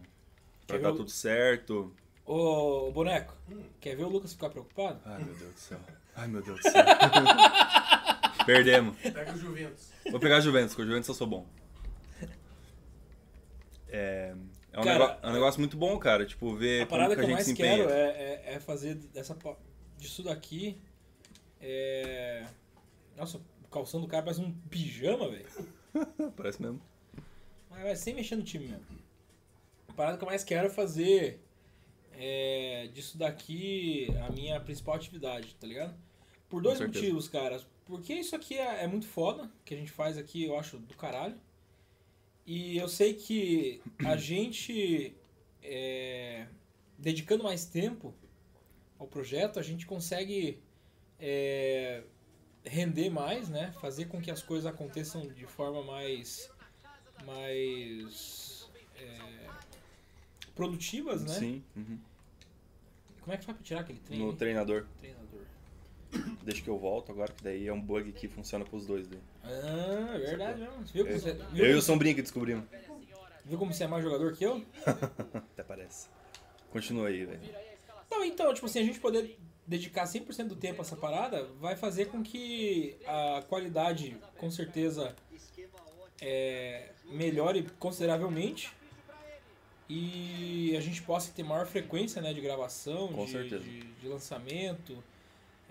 pra 0.66 0.76
Quer 0.78 0.82
dar 0.82 0.92
o- 0.92 0.96
tudo 0.96 1.10
certo. 1.10 1.92
Ô, 2.24 2.90
boneco, 2.92 3.34
quer 3.80 3.96
ver 3.96 4.04
o 4.04 4.08
Lucas 4.08 4.32
ficar 4.32 4.50
preocupado? 4.50 5.00
Ai, 5.04 5.22
meu 5.24 5.34
Deus 5.34 5.52
do 5.54 5.58
céu. 5.58 5.80
Ai, 6.14 6.28
meu 6.28 6.42
Deus 6.42 6.60
do 6.60 6.62
céu. 6.70 6.84
Perdemos. 8.46 8.96
Pega 8.98 9.32
o 9.32 9.36
Juventus. 9.36 9.90
Vou 10.10 10.20
pegar 10.20 10.36
a 10.36 10.40
Juventus, 10.40 10.74
com 10.74 10.82
a 10.82 10.84
Juventus 10.86 11.08
eu 11.08 11.14
sou 11.14 11.26
bom. 11.26 11.46
É, 13.88 14.34
um, 14.80 14.84
Cara, 14.84 14.98
negócio, 14.98 15.18
é 15.22 15.28
um 15.28 15.32
negócio 15.32 15.60
muito 15.60 15.76
bom, 15.76 15.98
cara. 15.98 16.26
Tipo, 16.26 16.54
ver 16.54 16.82
A 16.82 16.86
parada 16.86 17.14
que 17.14 17.20
a 17.20 17.24
eu 17.24 17.28
gente 17.28 17.44
se 17.44 17.50
mais 17.50 17.56
quero 17.58 17.90
é, 17.90 18.10
é, 18.10 18.54
é 18.54 18.60
fazer 18.60 18.94
dessa, 18.94 19.36
disso 19.96 20.22
daqui. 20.22 20.80
É... 21.60 22.46
Nossa, 23.16 23.38
o 23.38 23.68
calção 23.68 24.00
do 24.00 24.06
cara 24.06 24.22
parece 24.22 24.40
um 24.40 24.52
pijama, 24.68 25.28
velho. 25.28 25.46
Parece 26.36 26.62
mesmo. 26.62 26.80
Mas 27.68 27.82
vai 27.82 27.96
sem 27.96 28.14
mexer 28.14 28.36
no 28.36 28.42
time 28.42 28.68
mesmo. 28.68 28.86
A 29.88 29.92
parada 29.92 30.16
que 30.16 30.24
eu 30.24 30.28
mais 30.28 30.44
quero 30.44 30.68
é 30.68 30.70
fazer 30.70 31.40
é, 32.12 32.88
disso 32.92 33.18
daqui 33.18 34.08
a 34.26 34.30
minha 34.30 34.60
principal 34.60 34.94
atividade, 34.94 35.54
tá 35.56 35.66
ligado? 35.66 35.94
Por 36.48 36.62
dois 36.62 36.80
motivos, 36.80 37.28
cara. 37.28 37.60
Porque 37.84 38.14
isso 38.14 38.36
aqui 38.36 38.56
é, 38.56 38.84
é 38.84 38.86
muito 38.86 39.06
foda, 39.06 39.50
que 39.64 39.74
a 39.74 39.76
gente 39.76 39.90
faz 39.90 40.16
aqui, 40.16 40.44
eu 40.44 40.58
acho, 40.58 40.78
do 40.78 40.94
caralho. 40.94 41.34
E 42.52 42.76
eu 42.76 42.88
sei 42.88 43.14
que 43.14 43.80
a 44.04 44.16
gente, 44.16 45.14
é, 45.62 46.48
dedicando 46.98 47.44
mais 47.44 47.64
tempo 47.64 48.12
ao 48.98 49.06
projeto, 49.06 49.60
a 49.60 49.62
gente 49.62 49.86
consegue 49.86 50.60
é, 51.16 52.02
render 52.64 53.08
mais, 53.08 53.48
né? 53.48 53.72
Fazer 53.80 54.06
com 54.06 54.20
que 54.20 54.32
as 54.32 54.42
coisas 54.42 54.66
aconteçam 54.66 55.28
de 55.28 55.46
forma 55.46 55.84
mais 55.84 56.50
mais 57.24 58.68
é, 58.96 59.48
produtivas, 60.52 61.22
né? 61.22 61.34
Sim. 61.34 61.64
uhum. 61.76 62.00
Como 63.20 63.32
é 63.32 63.36
que 63.36 63.44
faz 63.44 63.56
pra 63.58 63.64
tirar 63.64 63.80
aquele 63.82 64.00
trem? 64.00 64.18
No 64.18 64.34
treinador. 64.34 64.88
Treinador. 64.98 65.19
Deixa 66.42 66.62
que 66.62 66.68
eu 66.68 66.78
volto 66.78 67.12
agora, 67.12 67.32
que 67.32 67.42
daí 67.44 67.68
é 67.68 67.72
um 67.72 67.80
bug 67.80 68.12
que 68.12 68.26
funciona 68.28 68.64
pros 68.64 68.86
dois. 68.86 69.06
Daí. 69.06 69.20
Ah, 69.44 70.12
é 70.14 70.18
verdade 70.18 70.60
mesmo. 70.60 70.84
Viu, 70.92 71.04
como 71.04 71.16
Eu, 71.16 71.20
você, 71.20 71.32
viu, 71.52 71.64
eu 71.64 71.70
e 71.72 71.74
o 71.74 71.82
Sombrinha 71.82 72.14
que 72.14 72.22
descobrimos. 72.22 72.64
viu 73.44 73.58
como 73.58 73.72
você 73.72 73.84
é 73.84 73.86
mais 73.86 74.02
jogador 74.02 74.32
que 74.34 74.44
eu? 74.44 74.64
Até 75.34 75.62
parece. 75.62 76.08
Continua 76.70 77.08
aí, 77.08 77.24
velho. 77.24 77.40
Não, 78.10 78.24
então, 78.24 78.52
tipo 78.54 78.66
assim, 78.66 78.80
a 78.80 78.84
gente 78.84 78.98
poder 78.98 79.38
dedicar 79.66 80.04
100% 80.04 80.48
do 80.48 80.56
tempo 80.56 80.80
a 80.80 80.84
essa 80.84 80.96
parada 80.96 81.44
vai 81.60 81.76
fazer 81.76 82.06
com 82.06 82.22
que 82.22 82.96
a 83.06 83.42
qualidade, 83.48 84.16
com 84.36 84.50
certeza, 84.50 85.14
é, 86.20 86.90
melhore 87.04 87.66
consideravelmente 87.78 88.72
e 89.88 90.74
a 90.76 90.80
gente 90.80 91.02
possa 91.02 91.32
ter 91.32 91.42
maior 91.42 91.66
frequência 91.66 92.20
né, 92.22 92.32
de 92.32 92.40
gravação, 92.40 93.08
Com 93.08 93.24
de, 93.24 93.32
certeza. 93.32 93.64
de, 93.64 93.80
de 93.80 94.08
lançamento, 94.08 95.02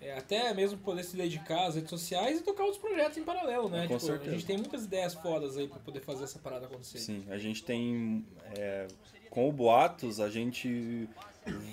é, 0.02 0.18
até 0.18 0.54
mesmo 0.54 0.78
poder 0.80 1.04
se 1.04 1.16
dedicar 1.18 1.68
às 1.68 1.76
redes 1.76 1.90
sociais 1.90 2.40
e 2.40 2.44
tocar 2.44 2.64
outros 2.64 2.82
projetos 2.82 3.18
em 3.18 3.24
paralelo, 3.24 3.70
né? 3.70 3.88
Com 3.88 3.96
Tipo, 3.98 4.00
certeza. 4.00 4.30
A 4.30 4.34
gente 4.34 4.46
tem 4.46 4.58
muitas 4.58 4.86
ideias 4.86 5.14
fodas 5.14 5.58
aí 5.58 5.68
pra 5.68 5.80
poder 5.80 6.02
fazer 6.02 6.24
essa 6.24 6.40
parada 6.40 6.66
acontecer. 6.66 7.00
Sim, 7.00 7.26
a 7.30 7.38
gente 7.38 7.64
tem. 7.64 8.26
é, 8.58 8.88
com 9.30 9.48
o 9.48 9.52
Boatos, 9.52 10.20
a 10.20 10.30
gente 10.30 11.08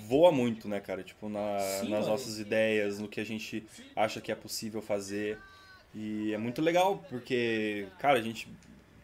voa 0.07 0.31
muito, 0.31 0.67
né, 0.67 0.79
cara? 0.79 1.03
Tipo, 1.03 1.27
na- 1.29 1.57
Sim, 1.59 1.89
nas 1.89 2.01
mano. 2.01 2.07
nossas 2.07 2.39
ideias, 2.39 2.99
no 2.99 3.07
que 3.07 3.19
a 3.19 3.25
gente 3.25 3.65
acha 3.95 4.21
que 4.21 4.31
é 4.31 4.35
possível 4.35 4.81
fazer. 4.81 5.37
E 5.93 6.31
é 6.33 6.37
muito 6.37 6.61
legal, 6.61 7.03
porque, 7.09 7.87
cara, 7.97 8.19
a 8.19 8.21
gente 8.21 8.47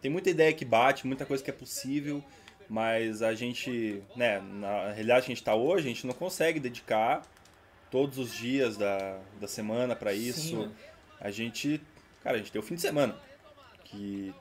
tem 0.02 0.12
muita 0.12 0.30
ideia 0.30 0.54
que 0.54 0.64
bate, 0.66 1.08
muita 1.08 1.26
coisa 1.26 1.44
que 1.44 1.50
é 1.50 1.54
possível, 1.54 2.24
mas 2.70 3.22
a 3.22 3.34
gente, 3.34 4.04
né, 4.16 4.40
na 4.40 4.92
realidade 4.92 5.26
que 5.26 5.32
a 5.32 5.36
gente 5.36 5.44
tá 5.44 5.56
hoje, 5.56 5.86
a 5.86 5.90
gente 5.90 6.06
não 6.06 6.14
consegue 6.14 6.60
dedicar 6.60 7.24
todos 7.94 8.18
os 8.18 8.34
dias 8.34 8.76
da, 8.76 9.20
da 9.40 9.48
semana 9.48 9.96
pra 9.96 10.12
Sim, 10.12 10.18
isso. 10.18 10.56
mano. 10.58 10.76
a 11.22 11.30
gente, 11.30 11.80
cara, 12.24 12.38
a 12.38 12.40
gente 12.40 12.52
tem 12.52 12.60
o 12.60 12.64
fim 12.64 12.74
de 12.74 12.82
semana, 12.82 13.16
que 13.84 14.34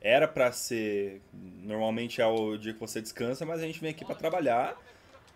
era 0.00 0.26
pra 0.26 0.50
ser, 0.52 1.20
normalmente 1.62 2.22
é 2.22 2.26
o 2.26 2.56
dia 2.56 2.72
que 2.72 2.80
você 2.80 3.02
descansa, 3.02 3.44
mas 3.44 3.60
a 3.60 3.66
gente 3.66 3.78
vem 3.78 3.90
aqui 3.90 4.06
pra 4.06 4.14
trabalhar, 4.14 4.74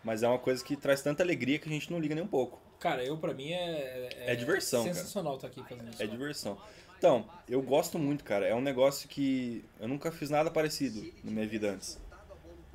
mas 0.03 0.23
é 0.23 0.29
uma 0.29 0.39
coisa 0.39 0.65
que 0.65 0.77
traz 0.77 1.03
tanta 1.03 1.23
alegria 1.23 1.59
que 1.59 1.69
a 1.69 1.73
gente 1.73 1.93
não 1.93 1.99
liga 2.01 2.15
nem 2.15 2.25
um 2.25 2.29
pouco. 2.29 2.59
Cara, 2.81 3.05
eu 3.05 3.19
pra 3.19 3.35
mim 3.35 3.53
é, 3.53 4.09
É 4.33 4.35
diversão, 4.35 4.85
cara. 4.85 4.95
sensacional 4.95 5.35
estar 5.37 5.49
aqui 5.49 5.63
fazendo 5.69 5.91
isso. 5.93 6.03
É 6.03 6.07
diversão. 6.07 6.57
Então, 6.97 7.29
eu 7.47 7.61
gosto 7.61 7.99
muito, 7.99 8.25
cara. 8.25 8.47
É 8.47 8.55
um 8.55 8.63
negócio 8.63 9.07
que 9.11 9.63
eu 9.79 9.87
nunca 9.89 10.11
fiz 10.11 10.31
nada 10.31 10.51
parecido 10.51 11.05
na 11.23 11.31
minha 11.31 11.47
vida 11.47 11.71
antes. 11.71 12.01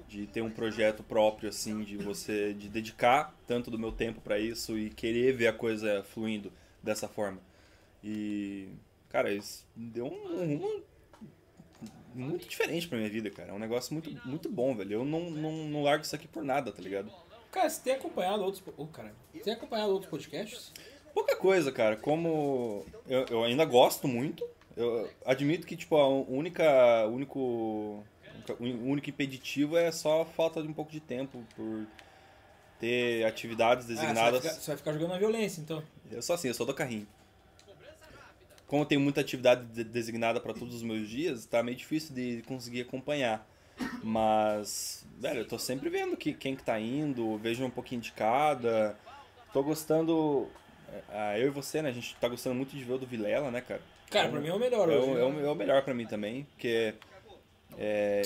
De 0.07 0.25
ter 0.25 0.41
um 0.41 0.49
projeto 0.49 1.03
próprio, 1.03 1.49
assim, 1.49 1.83
de 1.83 1.97
você, 1.97 2.53
de 2.53 2.69
dedicar 2.69 3.35
tanto 3.45 3.69
do 3.69 3.77
meu 3.77 3.91
tempo 3.91 4.21
pra 4.21 4.39
isso 4.39 4.77
e 4.77 4.89
querer 4.89 5.33
ver 5.33 5.47
a 5.47 5.53
coisa 5.53 6.03
fluindo 6.03 6.51
dessa 6.81 7.07
forma. 7.07 7.39
E, 8.03 8.69
cara, 9.09 9.33
isso 9.33 9.65
deu 9.75 10.05
um 10.05 10.57
rumo 10.57 10.83
muito 12.15 12.47
diferente 12.47 12.87
pra 12.87 12.97
minha 12.97 13.09
vida, 13.09 13.29
cara. 13.29 13.49
É 13.51 13.53
um 13.53 13.59
negócio 13.59 13.93
muito, 13.93 14.09
muito 14.25 14.49
bom, 14.49 14.75
velho. 14.75 14.93
Eu 14.93 15.05
não, 15.05 15.29
não, 15.29 15.51
não 15.51 15.83
largo 15.83 16.03
isso 16.03 16.15
aqui 16.15 16.27
por 16.27 16.43
nada, 16.43 16.71
tá 16.71 16.81
ligado? 16.81 17.11
Cara, 17.51 17.69
você 17.69 17.81
tem 17.81 17.93
acompanhado 17.93 18.43
outros. 18.43 18.63
Ô, 18.77 18.87
cara, 18.87 19.13
você 19.33 19.39
tem 19.39 19.53
acompanhado 19.53 19.91
outros 19.91 20.09
podcasts? 20.09 20.71
Pouca 21.13 21.35
coisa, 21.35 21.71
cara. 21.71 21.95
Como 21.95 22.85
eu, 23.07 23.25
eu 23.29 23.43
ainda 23.43 23.65
gosto 23.65 24.07
muito, 24.07 24.47
eu 24.75 25.09
admito 25.25 25.65
que 25.65 25.75
tipo 25.75 25.95
a 25.97 26.07
única, 26.07 27.07
único, 27.07 28.03
o 28.53 28.63
único 28.89 29.09
impeditivo 29.09 29.77
é 29.77 29.91
só 29.91 30.23
falta 30.25 30.61
de 30.61 30.67
um 30.67 30.73
pouco 30.73 30.91
de 30.91 30.99
tempo 30.99 31.43
por 31.55 31.85
ter 32.79 33.25
atividades 33.25 33.85
Ah, 33.85 33.87
você, 33.87 33.95
vai 33.95 34.05
designadas. 34.05 34.41
ficar, 34.43 34.53
você 34.55 34.67
vai 34.71 34.77
ficar 34.77 34.93
jogando 34.93 35.09
na 35.09 35.17
violência, 35.17 35.61
então. 35.61 35.83
Eu 36.11 36.21
sou 36.21 36.33
assim, 36.35 36.47
eu 36.47 36.53
sou 36.53 36.65
do 36.65 36.73
carrinho. 36.73 37.07
Como 38.67 38.81
eu 38.83 38.85
tenho 38.85 38.99
muita 39.01 39.21
atividade 39.21 39.65
de- 39.67 39.83
designada 39.83 40.39
para 40.41 40.53
todos 40.53 40.75
os 40.75 40.83
meus 40.83 41.07
dias, 41.09 41.45
tá 41.45 41.63
meio 41.63 41.77
difícil 41.77 42.13
de 42.13 42.43
conseguir 42.47 42.81
acompanhar. 42.81 43.47
Mas, 44.03 45.05
velho, 45.19 45.41
eu 45.41 45.47
tô 45.47 45.57
sempre 45.57 45.89
vendo 45.89 46.17
que, 46.17 46.33
quem 46.33 46.55
que 46.55 46.63
tá 46.63 46.79
indo, 46.79 47.37
vejo 47.37 47.63
um 47.63 47.69
pouquinho 47.69 48.01
de 48.01 48.11
cada. 48.11 48.97
Tô 49.53 49.63
gostando. 49.63 50.49
ah, 51.09 51.37
eu 51.39 51.47
e 51.47 51.49
você, 51.49 51.81
né? 51.81 51.89
A 51.89 51.93
gente 51.93 52.15
tá 52.17 52.27
gostando 52.27 52.55
muito 52.55 52.75
de 52.75 52.83
ver 52.83 52.93
o 52.93 52.97
do 52.97 53.05
Vilela, 53.07 53.49
né, 53.51 53.61
cara? 53.61 53.81
Cara, 54.09 54.25
É 54.25 54.27
um- 54.29 54.31
pra 54.31 54.41
mim 54.41 54.47
é 54.49 54.53
o 54.53 54.59
melhor 54.59 54.89
é 54.89 54.97
hoje. 54.97 55.09
é, 55.19 55.23
o, 55.23 55.45
é 55.47 55.51
o 55.51 55.55
melhor 55.55 55.83
pra 55.83 55.93
mim 55.93 56.05
também, 56.05 56.43
porque 56.55 56.93
é, 57.77 58.21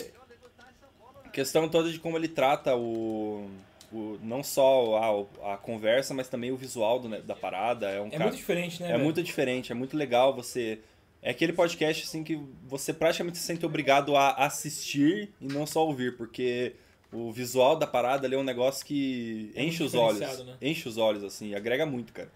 questão 1.34 1.68
toda 1.70 1.91
de 1.91 1.99
como 1.99 2.18
ele 2.18 2.28
trata 2.28 2.76
o, 2.76 3.49
o 3.91 4.18
não 4.22 4.43
só 4.43 5.28
a, 5.43 5.54
a 5.54 5.58
conversa, 5.58 6.14
mas 6.14 6.28
também 6.28 6.52
o 6.52 6.58
visual 6.58 6.99
do, 6.99 7.10
né, 7.10 7.22
da 7.22 7.36
parada. 7.36 7.89
É 7.89 8.02
um 8.02 8.08
É 8.08 8.12
cara, 8.12 8.24
muito 8.26 8.38
diferente, 8.38 8.82
né? 8.82 8.89
é 8.89 8.91
velho? 8.93 9.04
muito 9.04 9.24
diferente, 9.24 9.72
é 9.72 9.76
muito 9.76 9.95
legal 9.95 10.34
você 10.34 10.80
é 11.24 11.30
aquele 11.30 11.54
podcast 11.54 12.04
assim 12.04 12.24
que 12.24 12.39
você 12.68 12.91
praticamente 12.91 13.38
se 13.38 13.43
sente 13.43 13.64
obrigado 13.66 14.16
a 14.16 14.32
assistir 14.45 15.30
e 15.39 15.45
não 15.47 15.68
só 15.68 15.86
ouvir, 15.86 16.18
porque 16.18 16.74
o 17.14 17.32
visual 17.32 17.76
da 17.76 17.86
parada 17.86 18.26
ali 18.26 18.34
é 18.36 18.38
um 18.39 18.43
negócio 18.43 18.84
que 18.86 19.52
É 19.56 19.64
enche 19.64 19.84
os 19.84 19.93
olhos, 19.93 20.20
né? 20.20 20.58
enche 20.62 20.88
os 20.89 20.97
olhos 20.97 21.24
assim, 21.24 21.54
agrega 21.54 21.86
muito, 21.86 22.12
cara. 22.12 22.30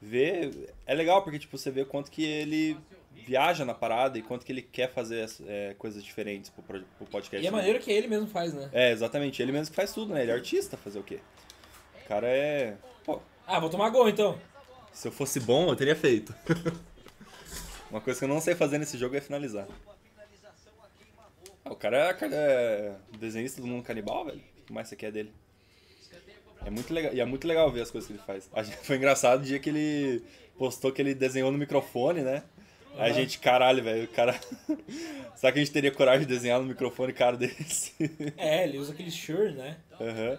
Ver 0.00 0.72
é 0.86 0.94
legal 0.94 1.22
porque 1.22 1.38
tipo 1.38 1.56
você 1.56 1.70
vê 1.70 1.84
quanto 1.84 2.10
que 2.10 2.22
ele 2.24 2.76
viaja 3.26 3.64
na 3.64 3.74
parada 3.74 4.18
e 4.18 4.22
quanto 4.22 4.44
que 4.46 4.52
ele 4.52 4.62
quer 4.62 4.90
fazer 4.92 5.28
é, 5.46 5.74
coisas 5.78 6.02
diferentes 6.02 6.50
pro, 6.50 6.62
pro 6.62 7.06
podcast. 7.10 7.44
E 7.44 7.46
é 7.46 7.50
maneiro 7.50 7.78
que 7.78 7.90
ele 7.90 8.06
mesmo 8.06 8.26
faz, 8.26 8.52
né? 8.54 8.68
É, 8.72 8.90
exatamente, 8.90 9.40
ele 9.42 9.52
mesmo 9.52 9.70
que 9.70 9.76
faz 9.76 9.92
tudo, 9.92 10.14
né? 10.14 10.22
Ele 10.22 10.30
é 10.30 10.34
artista, 10.34 10.76
fazer 10.76 10.98
o 10.98 11.02
quê? 11.02 11.20
O 12.04 12.08
cara 12.08 12.26
é, 12.26 12.76
pô, 13.04 13.20
Ah, 13.46 13.58
vou 13.60 13.68
tomar 13.70 13.90
gol 13.90 14.08
então. 14.08 14.38
se 14.92 15.08
eu 15.08 15.12
fosse 15.12 15.40
bom, 15.40 15.68
eu 15.68 15.76
teria 15.76 15.94
feito. 15.96 16.34
Uma 17.90 18.00
coisa 18.00 18.18
que 18.18 18.24
eu 18.24 18.28
não 18.28 18.40
sei 18.40 18.54
fazer 18.54 18.78
nesse 18.78 18.98
jogo 18.98 19.16
é 19.16 19.20
finalizar. 19.20 19.66
Ah, 21.64 21.72
o 21.72 21.76
cara 21.76 21.96
é, 22.20 22.34
é 22.34 22.94
desenhista 23.18 23.60
do 23.60 23.66
mundo 23.66 23.82
canibal, 23.82 24.24
velho. 24.24 24.40
O 24.62 24.66
que 24.66 24.72
mais 24.72 24.88
você 24.88 24.96
quer 24.96 25.10
dele? 25.12 25.32
É 26.64 26.70
muito 26.70 26.92
legal, 26.92 27.14
e 27.14 27.20
é 27.20 27.24
muito 27.24 27.46
legal 27.46 27.70
ver 27.70 27.82
as 27.82 27.90
coisas 27.90 28.06
que 28.08 28.12
ele 28.14 28.22
faz. 28.26 28.50
Gente- 28.66 28.76
foi 28.84 28.96
engraçado 28.96 29.40
o 29.40 29.44
dia 29.44 29.58
que 29.58 29.68
ele 29.70 30.22
postou 30.58 30.92
que 30.92 31.00
ele 31.00 31.14
desenhou 31.14 31.50
no 31.52 31.56
microfone, 31.58 32.20
né? 32.22 32.42
Aí 32.96 33.10
a 33.10 33.12
gente, 33.12 33.38
caralho, 33.38 33.82
velho, 33.82 34.04
o 34.04 34.08
cara. 34.08 34.38
Será 35.36 35.52
que 35.52 35.58
a 35.58 35.62
gente 35.64 35.72
teria 35.72 35.92
coragem 35.92 36.26
de 36.26 36.34
desenhar 36.34 36.58
no 36.60 36.66
microfone 36.66 37.12
cara 37.12 37.36
desse? 37.36 37.92
É, 38.36 38.64
ele 38.64 38.78
usa 38.78 38.92
aquele 38.92 39.10
Shure, 39.10 39.52
né? 39.52 39.76
Aham. 40.00 40.38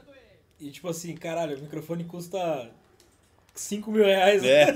E 0.60 0.70
tipo 0.72 0.90
assim, 0.90 1.16
caralho, 1.16 1.58
o 1.58 1.62
microfone 1.62 2.04
custa 2.04 2.70
5 3.56 3.92
mil 3.92 4.04
reais. 4.04 4.44
É. 4.44 4.66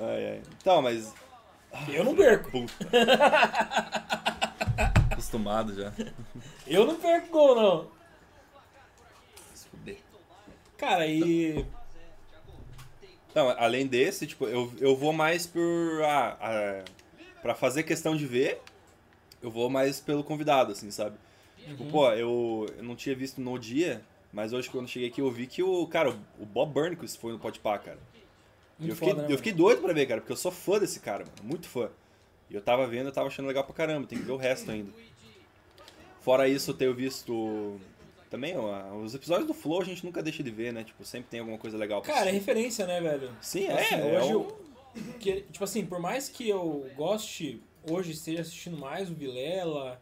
ai, 0.00 0.26
ai. 0.26 0.42
Então, 0.60 0.82
mas. 0.82 1.14
Eu 1.88 2.04
não 2.04 2.14
perco. 2.14 2.50
Puta. 2.50 2.74
Acostumado 5.10 5.74
já. 5.74 5.92
Eu 6.66 6.86
não 6.86 6.96
perco 6.96 7.28
gol, 7.28 7.54
não. 7.54 7.90
Se 9.54 9.68
fuder. 9.68 9.98
Cara, 10.76 11.06
e. 11.06 11.64
Não, 13.34 13.48
além 13.50 13.86
desse, 13.86 14.26
tipo, 14.26 14.46
eu, 14.46 14.72
eu 14.78 14.94
vou 14.94 15.12
mais 15.12 15.46
por. 15.46 16.02
Ah, 16.04 16.36
ah, 16.40 16.84
pra 17.40 17.54
fazer 17.54 17.82
questão 17.82 18.16
de 18.16 18.26
ver, 18.26 18.60
eu 19.42 19.50
vou 19.50 19.70
mais 19.70 20.00
pelo 20.00 20.22
convidado, 20.22 20.72
assim, 20.72 20.90
sabe? 20.90 21.16
Tipo, 21.56 21.84
pô, 21.86 22.10
eu, 22.10 22.66
eu 22.76 22.82
não 22.82 22.96
tinha 22.96 23.14
visto 23.14 23.40
no 23.40 23.58
dia, 23.58 24.02
mas 24.32 24.52
hoje 24.52 24.68
quando 24.68 24.88
cheguei 24.88 25.08
aqui 25.08 25.20
eu 25.20 25.30
vi 25.30 25.46
que 25.46 25.62
o. 25.62 25.86
Cara, 25.86 26.10
o 26.38 26.44
Bob 26.44 26.72
Burnquist 26.72 27.18
foi 27.18 27.32
no 27.32 27.38
Podpah, 27.38 27.78
cara. 27.78 27.98
Muito 28.78 28.90
eu 28.90 28.96
fiquei, 28.96 29.10
foda, 29.10 29.22
né, 29.22 29.32
eu 29.32 29.36
fiquei 29.36 29.52
doido 29.52 29.80
pra 29.80 29.92
ver, 29.92 30.06
cara, 30.06 30.20
porque 30.20 30.32
eu 30.32 30.36
sou 30.36 30.50
fã 30.50 30.78
desse 30.78 31.00
cara, 31.00 31.24
mano. 31.24 31.36
Muito 31.42 31.68
fã. 31.68 31.88
E 32.50 32.54
eu 32.54 32.60
tava 32.60 32.86
vendo, 32.86 33.06
eu 33.06 33.12
tava 33.12 33.28
achando 33.28 33.46
legal 33.46 33.64
pra 33.64 33.74
caramba, 33.74 34.06
tem 34.06 34.18
que 34.18 34.24
ver 34.24 34.32
o 34.32 34.36
resto 34.36 34.70
ainda. 34.70 34.92
Fora 36.20 36.48
isso, 36.48 36.70
eu 36.70 36.74
tenho 36.74 36.94
visto. 36.94 37.80
Também, 38.32 38.56
ó, 38.56 38.96
os 38.96 39.14
episódios 39.14 39.46
do 39.46 39.52
Flow 39.52 39.82
a 39.82 39.84
gente 39.84 40.02
nunca 40.06 40.22
deixa 40.22 40.42
de 40.42 40.50
ver, 40.50 40.72
né? 40.72 40.82
Tipo, 40.82 41.04
sempre 41.04 41.28
tem 41.30 41.40
alguma 41.40 41.58
coisa 41.58 41.76
legal 41.76 42.00
pra 42.00 42.14
Cara, 42.14 42.30
é 42.30 42.32
referência, 42.32 42.86
né, 42.86 42.98
velho? 42.98 43.30
Sim, 43.42 43.66
Tipo 43.66 43.72
é. 43.72 43.80
assim, 43.84 43.94
é 43.94 44.18
hoje 44.22 44.34
o- 44.34 44.40
eu- 44.40 44.58
que- 45.20 45.40
tipo 45.52 45.62
assim, 45.62 45.84
por 45.84 46.00
mais 46.00 46.30
que 46.30 46.48
eu 46.48 46.88
goste, 46.96 47.62
hoje 47.90 48.12
esteja 48.12 48.40
assistindo 48.40 48.78
mais 48.78 49.10
o 49.10 49.14
Vilela, 49.14 50.00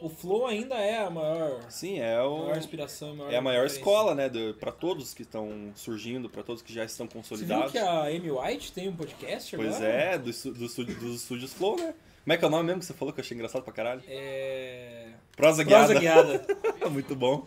o 0.00 0.08
Flow 0.08 0.46
ainda 0.46 0.74
é 0.76 0.98
a 1.04 1.10
maior, 1.10 1.60
Sim, 1.68 1.98
é, 2.00 2.16
a 2.16 2.24
o, 2.26 2.44
maior 2.44 2.56
inspiração. 2.58 3.30
é 3.30 3.36
a 3.36 3.40
maior 3.42 3.66
escola, 3.66 4.14
né? 4.14 4.30
Pra 4.58 4.72
todos 4.72 5.12
que 5.14 5.22
estão 5.22 5.72
surgindo, 5.74 6.28
pra 6.28 6.42
todos 6.42 6.62
que 6.62 6.72
já 6.72 6.84
estão 6.84 7.06
Você 7.06 7.12
viu 7.12 7.22
consolidados. 7.22 7.72
que 7.72 7.78
a 7.78 8.04
Amy 8.04 8.30
White 8.30 8.72
tem 8.72 8.88
um 8.88 8.96
podcast 8.96 9.56
Pois 9.56 9.76
agora? 9.76 9.88
é, 9.92 10.18
do, 10.18 10.30
do, 10.32 10.84
dos 10.84 11.22
estúdios 11.22 11.52
Flow, 11.52 11.76
né? 11.76 11.94
Como 12.22 12.34
é 12.34 12.36
que 12.36 12.44
é 12.44 12.48
o 12.48 12.50
nome 12.50 12.64
mesmo 12.64 12.80
que 12.80 12.86
você 12.86 12.94
falou 12.94 13.12
que 13.14 13.20
eu 13.20 13.24
achei 13.24 13.34
engraçado 13.34 13.62
pra 13.62 13.72
caralho? 13.72 14.02
É. 14.06 15.08
Prosa 15.36 15.64
Guiada. 15.64 15.86
Prosa 15.86 16.00
guiada. 16.00 16.46
Muito 16.90 17.16
bom. 17.16 17.44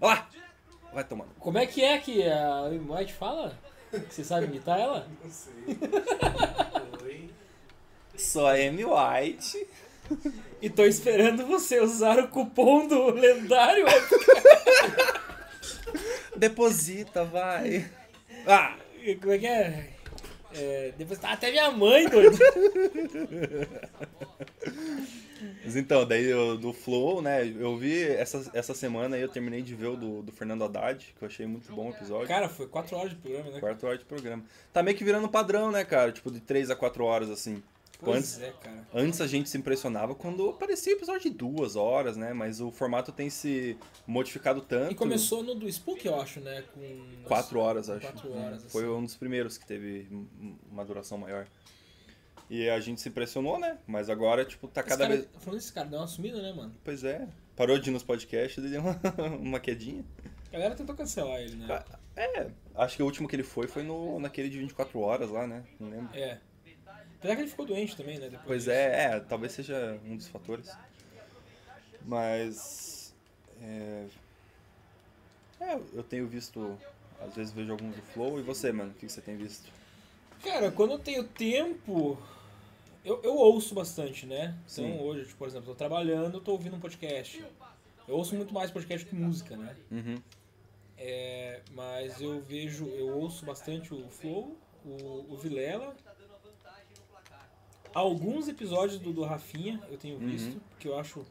Olha 0.00 0.14
lá! 0.14 0.28
Vai 0.92 1.04
tomando. 1.04 1.30
Como 1.38 1.56
é 1.58 1.66
que 1.66 1.82
é 1.82 1.98
que 1.98 2.22
a 2.22 2.66
Amy 2.66 2.78
White 2.90 3.12
fala? 3.14 3.58
Que 3.90 3.98
Você 4.14 4.22
sabe 4.24 4.46
imitar 4.46 4.78
ela? 4.78 5.08
Não 5.24 5.30
sei. 5.30 5.52
Oi. 7.02 7.30
A 8.46 8.52
Amy 8.68 8.84
White. 8.84 9.66
E 10.62 10.68
tô 10.68 10.84
esperando 10.84 11.46
você 11.46 11.80
usar 11.80 12.18
o 12.18 12.28
cupom 12.28 12.86
do 12.86 13.10
lendário. 13.10 13.86
Deposita, 16.36 17.24
vai. 17.24 17.90
Ah! 18.46 18.76
Como 19.20 19.32
é 19.32 19.38
que 19.38 19.46
é? 19.46 19.90
É, 20.52 20.92
depois 20.98 21.18
tá 21.18 21.32
até 21.32 21.50
minha 21.50 21.70
mãe, 21.70 22.08
doido. 22.08 22.36
Mas 25.64 25.76
então, 25.76 26.04
daí 26.04 26.24
eu, 26.24 26.58
do 26.58 26.72
Flow, 26.72 27.22
né? 27.22 27.46
Eu 27.46 27.76
vi 27.76 28.02
essa, 28.02 28.50
essa 28.52 28.74
semana 28.74 29.16
aí, 29.16 29.22
eu 29.22 29.28
terminei 29.28 29.62
de 29.62 29.74
ver 29.74 29.86
o 29.86 29.96
do, 29.96 30.22
do 30.22 30.32
Fernando 30.32 30.64
Haddad, 30.64 31.14
que 31.16 31.22
eu 31.22 31.28
achei 31.28 31.46
muito 31.46 31.72
bom 31.72 31.88
o 31.88 31.90
episódio. 31.90 32.28
Cara, 32.28 32.48
foi 32.48 32.66
4 32.66 32.96
horas 32.96 33.10
de 33.10 33.16
programa, 33.16 33.50
né? 33.50 33.60
Quarto 33.60 33.86
hora 33.86 33.98
de 33.98 34.04
programa. 34.04 34.44
Tá 34.72 34.82
meio 34.82 34.96
que 34.96 35.04
virando 35.04 35.28
padrão, 35.28 35.70
né, 35.70 35.84
cara? 35.84 36.12
Tipo, 36.12 36.30
de 36.30 36.40
3 36.40 36.70
a 36.70 36.76
4 36.76 37.04
horas, 37.04 37.30
assim. 37.30 37.62
Tipo, 38.00 38.12
antes, 38.12 38.36
Pois 38.38 38.48
é, 38.48 38.52
cara. 38.52 38.86
antes 38.94 39.20
a 39.20 39.26
gente 39.26 39.48
se 39.50 39.58
impressionava 39.58 40.14
quando 40.14 40.48
aparecia 40.48 40.94
episódio 40.94 41.30
de 41.30 41.36
duas 41.36 41.76
horas, 41.76 42.16
né? 42.16 42.32
Mas 42.32 42.58
o 42.60 42.70
formato 42.70 43.12
tem 43.12 43.28
se 43.28 43.76
modificado 44.06 44.62
tanto. 44.62 44.92
E 44.92 44.94
começou 44.94 45.42
no 45.42 45.54
do 45.54 45.68
Spook, 45.68 46.04
eu 46.06 46.18
acho, 46.18 46.40
né? 46.40 46.64
Com 46.74 47.06
4 47.24 47.58
horas, 47.60 47.90
acho. 47.90 48.00
Quatro 48.00 48.32
horas, 48.34 48.64
Foi 48.72 48.84
assim. 48.84 48.92
um 48.92 49.04
dos 49.04 49.14
primeiros 49.16 49.58
que 49.58 49.66
teve 49.66 50.08
um- 50.10 50.56
uma 50.72 50.82
duração 50.84 51.18
maior. 51.18 51.46
E 52.48 52.68
a 52.70 52.80
gente 52.80 53.00
se 53.02 53.08
impressionou, 53.10 53.58
né? 53.60 53.78
Mas 53.86 54.08
agora, 54.08 54.44
tipo, 54.44 54.66
tá 54.66 54.80
Esse 54.80 54.88
cada 54.88 55.04
cara, 55.04 55.16
vez. 55.16 55.28
Falando 55.38 55.58
desse 55.60 55.72
cara, 55.72 55.86
deu 55.88 56.00
uma 56.00 56.06
sumida, 56.08 56.40
né, 56.42 56.52
mano? 56.52 56.74
Pois 56.82 57.04
é. 57.04 57.28
Parou 57.54 57.78
de 57.78 57.90
ir 57.90 57.92
nos 57.92 58.02
podcasts 58.02 58.64
e 58.64 58.68
deu 58.68 58.80
uma, 58.80 58.98
uma 59.38 59.60
quedinha. 59.60 60.02
A 60.48 60.52
galera 60.54 60.74
tentou 60.74 60.96
cancelar 60.96 61.38
ele, 61.40 61.54
né? 61.56 61.84
É, 62.16 62.50
acho 62.74 62.96
que 62.96 63.02
o 63.02 63.06
último 63.06 63.28
que 63.28 63.36
ele 63.36 63.44
foi 63.44 63.68
foi 63.68 63.82
no, 63.82 64.18
naquele 64.18 64.48
de 64.48 64.58
24 64.58 64.98
horas 64.98 65.30
lá, 65.30 65.46
né? 65.46 65.62
Não 65.78 65.90
lembro. 65.90 66.08
É. 66.16 66.38
Apesar 67.20 67.36
que 67.36 67.42
ele 67.42 67.50
ficou 67.50 67.66
doente 67.66 67.94
também, 67.94 68.18
né? 68.18 68.30
Depois 68.30 68.46
Pois 68.46 68.60
disso. 68.64 68.70
é, 68.70 69.16
é, 69.16 69.20
talvez 69.20 69.52
seja 69.52 70.00
um 70.06 70.16
dos 70.16 70.26
fatores. 70.26 70.74
Mas. 72.06 73.14
É, 73.60 74.06
é, 75.60 75.80
eu 75.92 76.02
tenho 76.02 76.26
visto. 76.26 76.78
Às 77.20 77.34
vezes 77.34 77.52
vejo 77.52 77.72
alguns 77.72 77.94
do 77.94 78.00
Flow. 78.00 78.40
E 78.40 78.42
você, 78.42 78.72
mano? 78.72 78.92
O 78.92 78.94
que 78.94 79.06
você 79.06 79.20
tem 79.20 79.36
visto? 79.36 79.70
Cara, 80.42 80.72
quando 80.72 80.92
eu 80.92 80.98
tenho 80.98 81.22
tempo, 81.24 82.16
eu, 83.04 83.20
eu 83.22 83.34
ouço 83.34 83.74
bastante, 83.74 84.24
né? 84.24 84.56
Então 84.62 84.84
Sim. 84.86 84.98
hoje, 85.00 85.24
tipo, 85.26 85.36
por 85.36 85.46
exemplo, 85.48 85.66
tô 85.66 85.74
trabalhando, 85.74 86.38
eu 86.38 86.40
tô 86.40 86.52
ouvindo 86.52 86.76
um 86.76 86.80
podcast. 86.80 87.44
Eu 88.08 88.16
ouço 88.16 88.34
muito 88.34 88.54
mais 88.54 88.70
podcast 88.70 89.06
que 89.06 89.14
música, 89.14 89.54
né? 89.58 89.76
Uhum. 89.90 90.16
É, 90.96 91.60
mas 91.72 92.18
eu 92.22 92.40
vejo, 92.40 92.86
eu 92.86 93.08
ouço 93.18 93.44
bastante 93.44 93.92
o 93.92 94.08
Flow, 94.08 94.56
o, 94.86 95.26
o 95.28 95.36
Vilela. 95.36 95.94
Alguns 97.94 98.48
episódios 98.48 98.98
do, 98.98 99.12
do 99.12 99.22
Rafinha 99.24 99.80
eu 99.90 99.98
tenho 99.98 100.16
Uhum. 100.18 100.26
visto, 100.26 100.60
que 100.78 100.86
eu 100.88 100.98
acho 100.98 101.24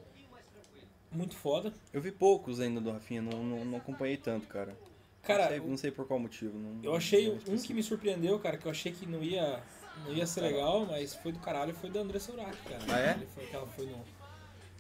muito 1.12 1.36
foda. 1.36 1.74
Eu 1.94 2.02
vi 2.02 2.12
poucos 2.12 2.60
ainda 2.60 2.80
do 2.82 2.92
Rafinha, 2.92 3.22
não, 3.22 3.44
não, 3.44 3.66
não 3.66 3.78
acompanhei 3.78 4.18
tanto, 4.18 4.48
cara. 4.48 4.76
Cara, 5.24 5.44
não, 5.44 5.50
sei, 5.50 5.60
não 5.60 5.78
sei 5.78 5.92
por 5.92 6.08
qual 6.08 6.20
motivo. 6.20 6.58
Não, 6.58 6.84
Eu 6.84 6.96
achei 6.96 7.28
não 7.48 7.56
um 7.56 7.58
que 7.58 7.74
me 7.74 7.84
surpreendeu, 7.84 8.40
cara, 8.40 8.58
que 8.58 8.66
eu 8.66 8.72
achei 8.72 8.92
que 8.92 9.06
não 9.06 9.22
ia, 9.24 9.62
não 10.06 10.14
ia 10.14 10.26
ser 10.26 10.42
legal, 10.42 10.86
mas 10.86 11.14
foi 11.16 11.32
do 11.32 11.40
caralho, 11.40 11.74
foi 11.74 11.90
da 11.90 12.00
Andressa 12.02 12.32
Urach, 12.32 12.58
cara. 12.64 12.84
Ah, 12.90 13.00
é? 13.00 13.12
Ele 13.14 13.26
foi, 13.28 13.50
ela 13.52 13.68
foi 13.68 13.86
no 13.86 13.98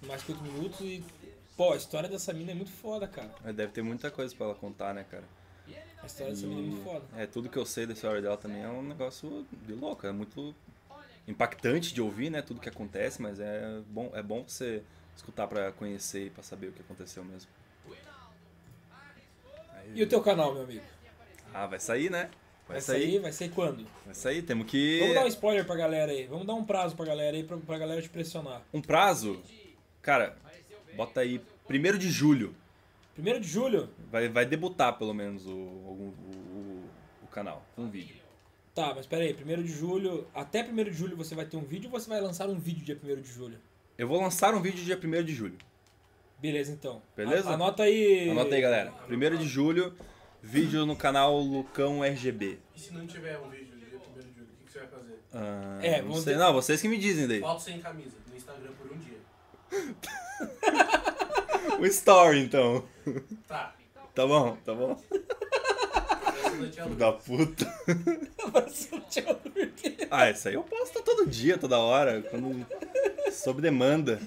no 0.01 0.07
mais 0.07 0.23
que 0.23 0.31
8 0.31 0.41
minutos 0.41 0.79
e, 0.79 1.03
pô, 1.57 1.73
a 1.73 1.75
história 1.75 2.07
dessa 2.07 2.31
mina 2.31 2.51
é 2.51 2.55
muito 2.55 2.71
foda, 2.71 3.05
cara. 3.05 3.35
Mas 3.43 3.53
Deve 3.53 3.73
ter 3.73 3.81
muita 3.81 4.09
coisa 4.09 4.33
pra 4.33 4.45
ela 4.45 4.55
contar, 4.55 4.93
né, 4.93 5.03
cara? 5.11 5.25
A 6.01 6.05
história 6.05 6.33
dessa 6.33 6.47
mina 6.47 6.61
é 6.61 6.63
muito 6.63 6.83
foda. 6.85 7.05
É, 7.17 7.27
tudo 7.27 7.49
que 7.49 7.57
eu 7.57 7.65
sei 7.65 7.85
da 7.85 7.91
história 7.91 8.21
dela 8.21 8.37
também 8.37 8.63
é 8.63 8.69
um 8.69 8.81
negócio 8.81 9.45
de 9.67 9.73
louco, 9.73 10.07
é 10.07 10.11
muito 10.13 10.55
impactante 11.29 11.93
de 11.93 12.01
ouvir, 12.01 12.29
né, 12.29 12.41
tudo 12.41 12.59
que 12.59 12.67
acontece, 12.69 13.21
mas 13.21 13.39
é 13.39 13.79
bom, 13.87 14.09
é 14.13 14.21
bom 14.21 14.43
você 14.47 14.81
escutar 15.15 15.47
pra 15.47 15.71
conhecer 15.71 16.25
e 16.25 16.29
pra 16.29 16.41
saber 16.43 16.67
o 16.67 16.71
que 16.71 16.81
aconteceu 16.81 17.23
mesmo. 17.23 17.49
Aí- 19.73 19.91
E 19.95 20.03
o 20.03 20.07
teu 20.07 20.21
canal, 20.21 20.53
meu 20.53 20.63
amigo? 20.63 20.83
Ah, 21.53 21.65
vai 21.67 21.79
sair, 21.79 22.09
né? 22.09 22.29
Vai, 22.67 22.75
Vai 22.75 22.81
sair. 22.81 23.01
sair? 23.03 23.19
Vai 23.19 23.31
sair 23.31 23.49
quando? 23.49 23.87
Vai 24.05 24.13
sair, 24.13 24.41
temos 24.43 24.67
que... 24.67 24.99
Vamos 24.99 25.15
dar 25.15 25.25
um 25.25 25.27
spoiler 25.27 25.65
pra 25.65 25.75
galera 25.75 26.11
aí. 26.11 26.27
Vamos 26.27 26.45
dar 26.45 26.53
um 26.53 26.63
prazo 26.63 26.95
pra 26.95 27.05
galera 27.05 27.35
aí, 27.35 27.43
pra, 27.43 27.57
pra 27.57 27.77
galera 27.79 28.01
te 28.01 28.09
pressionar. 28.09 28.61
Um 28.73 28.81
prazo? 28.81 29.41
Cara, 30.01 30.37
bota 30.95 31.21
aí, 31.21 31.41
1 31.69 31.97
de 31.97 32.09
julho, 32.09 32.55
Primeiro 33.13 33.39
de 33.41 33.47
julho? 33.47 33.89
vai, 34.11 34.29
vai 34.29 34.45
debutar 34.45 34.97
pelo 34.97 35.13
menos 35.13 35.45
o, 35.45 35.49
o, 35.51 36.13
o, 36.53 36.89
o 37.23 37.27
canal, 37.27 37.65
um 37.77 37.89
vídeo. 37.89 38.15
Tá, 38.79 38.93
mas 38.95 39.05
pera 39.05 39.23
aí. 39.23 39.33
Primeiro 39.33 39.61
de 39.61 39.73
julho... 39.73 40.25
Até 40.33 40.63
primeiro 40.63 40.89
de 40.89 40.95
julho 40.97 41.17
você 41.17 41.35
vai 41.35 41.43
ter 41.45 41.57
um 41.57 41.65
vídeo 41.65 41.89
ou 41.91 41.99
você 41.99 42.09
vai 42.09 42.21
lançar 42.21 42.47
um 42.47 42.57
vídeo 42.57 42.85
dia 42.85 42.95
primeiro 42.95 43.21
de 43.21 43.29
julho? 43.29 43.57
Eu 43.97 44.07
vou 44.07 44.21
lançar 44.21 44.53
um 44.53 44.61
vídeo 44.61 44.81
dia 44.85 44.97
1 44.97 45.23
de 45.25 45.35
julho. 45.35 45.57
Beleza, 46.39 46.71
então. 46.71 47.01
Beleza? 47.17 47.49
A- 47.49 47.55
anota 47.55 47.83
aí... 47.83 48.29
Anota 48.29 48.55
aí, 48.55 48.61
galera. 48.61 48.93
1 49.09 49.37
de 49.37 49.45
julho, 49.45 49.93
vídeo 50.41 50.85
no 50.85 50.95
canal 50.95 51.37
Lucão 51.41 52.01
RGB. 52.01 52.57
E 52.73 52.79
se 52.79 52.93
não 52.93 53.05
tiver 53.05 53.37
um 53.39 53.49
vídeo 53.49 53.75
dia 53.77 53.97
1 53.97 54.13
de 54.13 54.21
julho, 54.21 54.47
o 54.53 54.57
que, 54.57 54.63
que 54.65 54.71
você 54.71 54.79
vai 54.79 54.87
fazer? 54.87 55.19
Ah, 55.33 55.79
É, 55.83 56.01
não, 56.01 56.15
sei, 56.15 56.33
ter- 56.35 56.39
não, 56.39 56.53
vocês 56.53 56.81
que 56.81 56.87
me 56.87 56.97
dizem 56.97 57.27
daí. 57.27 57.41
Foto 57.41 57.61
sem 57.61 57.81
camisa 57.81 58.15
no 58.29 58.37
Instagram 58.37 58.71
por 58.81 58.93
um 58.93 58.97
dia. 58.97 59.17
O 61.79 61.85
story, 61.85 62.39
então. 62.39 62.83
Tá. 63.47 63.75
Tá 64.15 64.25
bom, 64.25 64.55
tá 64.65 64.73
bom. 64.73 64.99
Filho 66.67 66.95
da 66.95 67.11
puta. 67.11 67.65
Ah, 70.11 70.29
isso 70.29 70.47
aí 70.47 70.55
eu 70.55 70.63
posto 70.63 71.03
todo 71.03 71.27
dia, 71.27 71.57
toda 71.57 71.77
hora. 71.77 72.21
Quando... 72.23 72.65
Sob 73.31 73.61
demanda. 73.61 74.19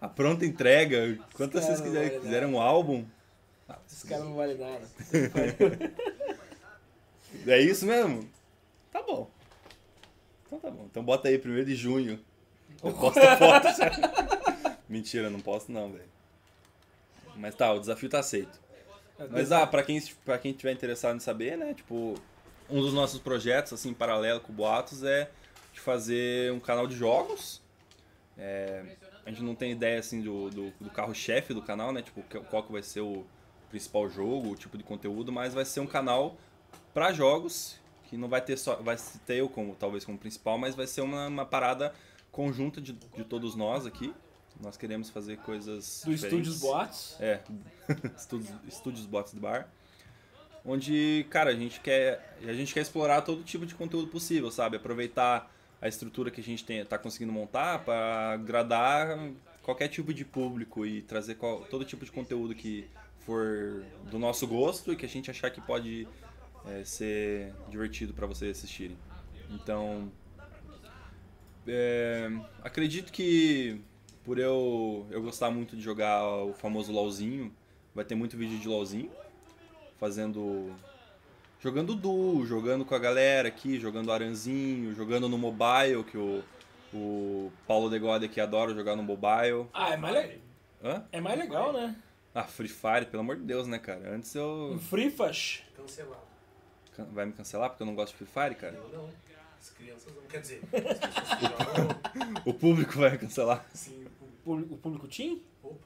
A 0.00 0.08
pronta 0.08 0.44
entrega. 0.44 1.18
Quantas 1.34 1.64
vocês 1.64 1.80
não 1.80 1.86
quiserem, 1.86 2.20
quiserem 2.20 2.48
um 2.48 2.60
álbum? 2.60 3.06
Esse 3.90 4.06
cara 4.06 4.22
não 4.24 4.34
vale 4.34 4.54
nada. 4.54 4.82
É 7.46 7.60
isso 7.60 7.84
mesmo? 7.84 8.26
Tá 8.90 9.02
bom. 9.02 9.28
Então 10.46 10.60
tá 10.60 10.70
bom. 10.70 10.86
Então 10.90 11.04
bota 11.04 11.28
aí, 11.28 11.36
1 11.36 11.64
de 11.64 11.74
junho. 11.74 12.18
Eu 12.82 12.92
posto 12.92 13.18
a 13.18 13.36
foto. 13.36 13.68
Mentira, 14.88 15.28
não 15.28 15.40
posto 15.40 15.72
não, 15.72 15.90
velho. 15.92 16.08
Mas 17.36 17.54
tá, 17.54 17.72
o 17.72 17.80
desafio 17.80 18.08
tá 18.08 18.20
aceito. 18.20 18.60
Mas 19.30 19.52
ah, 19.52 19.66
pra 19.66 19.82
quem, 19.82 20.00
pra 20.24 20.38
quem 20.38 20.52
tiver 20.52 20.72
interessado 20.72 21.16
em 21.16 21.20
saber, 21.20 21.56
né, 21.56 21.72
tipo, 21.74 22.14
um 22.68 22.80
dos 22.80 22.92
nossos 22.92 23.20
projetos, 23.20 23.72
assim, 23.72 23.90
em 23.90 23.94
paralelo 23.94 24.40
com 24.40 24.52
o 24.52 24.54
Boatos 24.54 25.02
é 25.02 25.30
de 25.72 25.80
fazer 25.80 26.52
um 26.52 26.60
canal 26.60 26.86
de 26.86 26.96
jogos. 26.96 27.62
É, 28.36 28.84
a 29.24 29.30
gente 29.30 29.42
não 29.42 29.54
tem 29.54 29.72
ideia, 29.72 29.98
assim, 29.98 30.20
do, 30.20 30.50
do, 30.50 30.72
do 30.80 30.90
carro-chefe 30.90 31.54
do 31.54 31.62
canal, 31.62 31.92
né, 31.92 32.02
tipo, 32.02 32.22
qual 32.50 32.62
que 32.62 32.72
vai 32.72 32.82
ser 32.82 33.00
o 33.00 33.24
principal 33.70 34.08
jogo, 34.08 34.50
o 34.50 34.56
tipo 34.56 34.76
de 34.76 34.84
conteúdo, 34.84 35.32
mas 35.32 35.54
vai 35.54 35.64
ser 35.64 35.80
um 35.80 35.86
canal 35.86 36.36
pra 36.92 37.12
jogos, 37.12 37.78
que 38.04 38.16
não 38.16 38.28
vai 38.28 38.40
ter 38.40 38.56
só, 38.56 38.76
vai 38.76 38.96
ter 39.26 39.36
eu 39.36 39.48
como, 39.48 39.74
talvez 39.74 40.04
como 40.04 40.18
principal, 40.18 40.58
mas 40.58 40.74
vai 40.74 40.86
ser 40.86 41.00
uma, 41.00 41.26
uma 41.26 41.44
parada 41.44 41.92
conjunta 42.30 42.80
de, 42.80 42.92
de 42.92 43.24
todos 43.24 43.54
nós 43.54 43.86
aqui. 43.86 44.12
Nós 44.62 44.76
queremos 44.76 45.10
fazer 45.10 45.36
coisas 45.38 46.02
Do. 46.04 46.12
Estúdios 46.12 46.60
Boatos. 46.60 47.16
É, 47.20 47.40
estúdios, 48.16 48.50
estúdios 48.68 49.06
Bots 49.06 49.34
do 49.34 49.40
Bar. 49.40 49.68
Onde, 50.64 51.26
cara, 51.28 51.50
a 51.50 51.54
gente 51.54 51.80
quer 51.80 52.36
a 52.42 52.52
gente 52.52 52.72
quer 52.72 52.80
explorar 52.80 53.20
todo 53.22 53.42
tipo 53.42 53.66
de 53.66 53.74
conteúdo 53.74 54.08
possível, 54.08 54.50
sabe? 54.50 54.76
Aproveitar 54.76 55.50
a 55.80 55.88
estrutura 55.88 56.30
que 56.30 56.40
a 56.40 56.44
gente 56.44 56.64
tem, 56.64 56.82
tá 56.84 56.96
conseguindo 56.96 57.32
montar 57.32 57.80
para 57.80 58.32
agradar 58.32 59.18
qualquer 59.62 59.88
tipo 59.88 60.14
de 60.14 60.24
público 60.24 60.86
e 60.86 61.02
trazer 61.02 61.34
qual- 61.34 61.60
todo 61.66 61.84
tipo 61.84 62.04
de 62.04 62.10
conteúdo 62.10 62.54
que 62.54 62.86
for 63.20 63.84
do 64.10 64.18
nosso 64.18 64.46
gosto 64.46 64.92
e 64.92 64.96
que 64.96 65.04
a 65.04 65.08
gente 65.08 65.30
achar 65.30 65.50
que 65.50 65.60
pode 65.60 66.08
é, 66.66 66.84
ser 66.84 67.52
divertido 67.68 68.14
para 68.14 68.26
vocês 68.26 68.56
assistirem. 68.56 68.96
Então, 69.50 70.10
é, 71.66 72.30
acredito 72.62 73.12
que 73.12 73.80
por 74.24 74.38
eu, 74.38 75.06
eu 75.10 75.22
gostar 75.22 75.50
muito 75.50 75.76
de 75.76 75.82
jogar 75.82 76.24
o 76.26 76.52
famoso 76.54 76.92
LOLzinho, 76.92 77.52
vai 77.94 78.04
ter 78.04 78.14
muito 78.14 78.36
vídeo 78.36 78.58
de 78.58 78.68
LOLzinho, 78.68 79.10
fazendo. 79.98 80.74
Jogando 81.60 81.94
duo, 81.94 82.44
jogando 82.44 82.84
com 82.84 82.94
a 82.94 82.98
galera 82.98 83.48
aqui, 83.48 83.78
jogando 83.80 84.12
aranzinho, 84.12 84.94
jogando 84.94 85.28
no 85.30 85.38
mobile, 85.38 86.04
que 86.04 86.18
o, 86.18 86.42
o 86.92 87.50
Paulo 87.66 87.88
Degode 87.88 88.26
aqui 88.26 88.38
adora 88.38 88.74
jogar 88.74 88.94
no 88.96 89.02
mobile. 89.02 89.66
Ah, 89.72 89.94
é 89.94 89.96
mais, 89.96 90.14
le- 90.14 90.40
Hã? 90.82 91.04
é 91.10 91.20
mais 91.22 91.38
legal, 91.38 91.72
né? 91.72 91.96
Ah, 92.34 92.44
Free 92.44 92.68
Fire, 92.68 93.06
pelo 93.06 93.22
amor 93.22 93.36
de 93.36 93.42
Deus, 93.44 93.66
né, 93.66 93.78
cara? 93.78 94.14
Antes 94.14 94.34
eu. 94.34 94.72
Um 94.74 94.78
Frifas. 94.78 95.62
Cancelado. 95.74 96.20
Can- 96.94 97.06
Vai 97.12 97.24
me 97.24 97.32
cancelar 97.32 97.70
porque 97.70 97.82
eu 97.82 97.86
não 97.86 97.94
gosto 97.94 98.12
de 98.12 98.18
Free 98.18 98.28
Fire, 98.44 98.54
cara? 98.56 98.74
Eu 98.74 98.88
não. 98.92 99.08
As 99.58 99.70
crianças 99.70 100.12
não. 100.14 100.22
Quer 100.28 100.40
dizer, 100.42 100.60
as 100.70 100.98
pessoas 100.98 101.38
que 101.38 101.46
jogam. 101.48 102.42
O 102.44 102.52
público 102.52 102.98
vai 102.98 103.12
me 103.12 103.18
cancelar. 103.18 103.64
Sim, 103.72 104.03
o 104.44 104.76
Público- 104.76 105.08
Team? 105.08 105.40
Opa. 105.62 105.78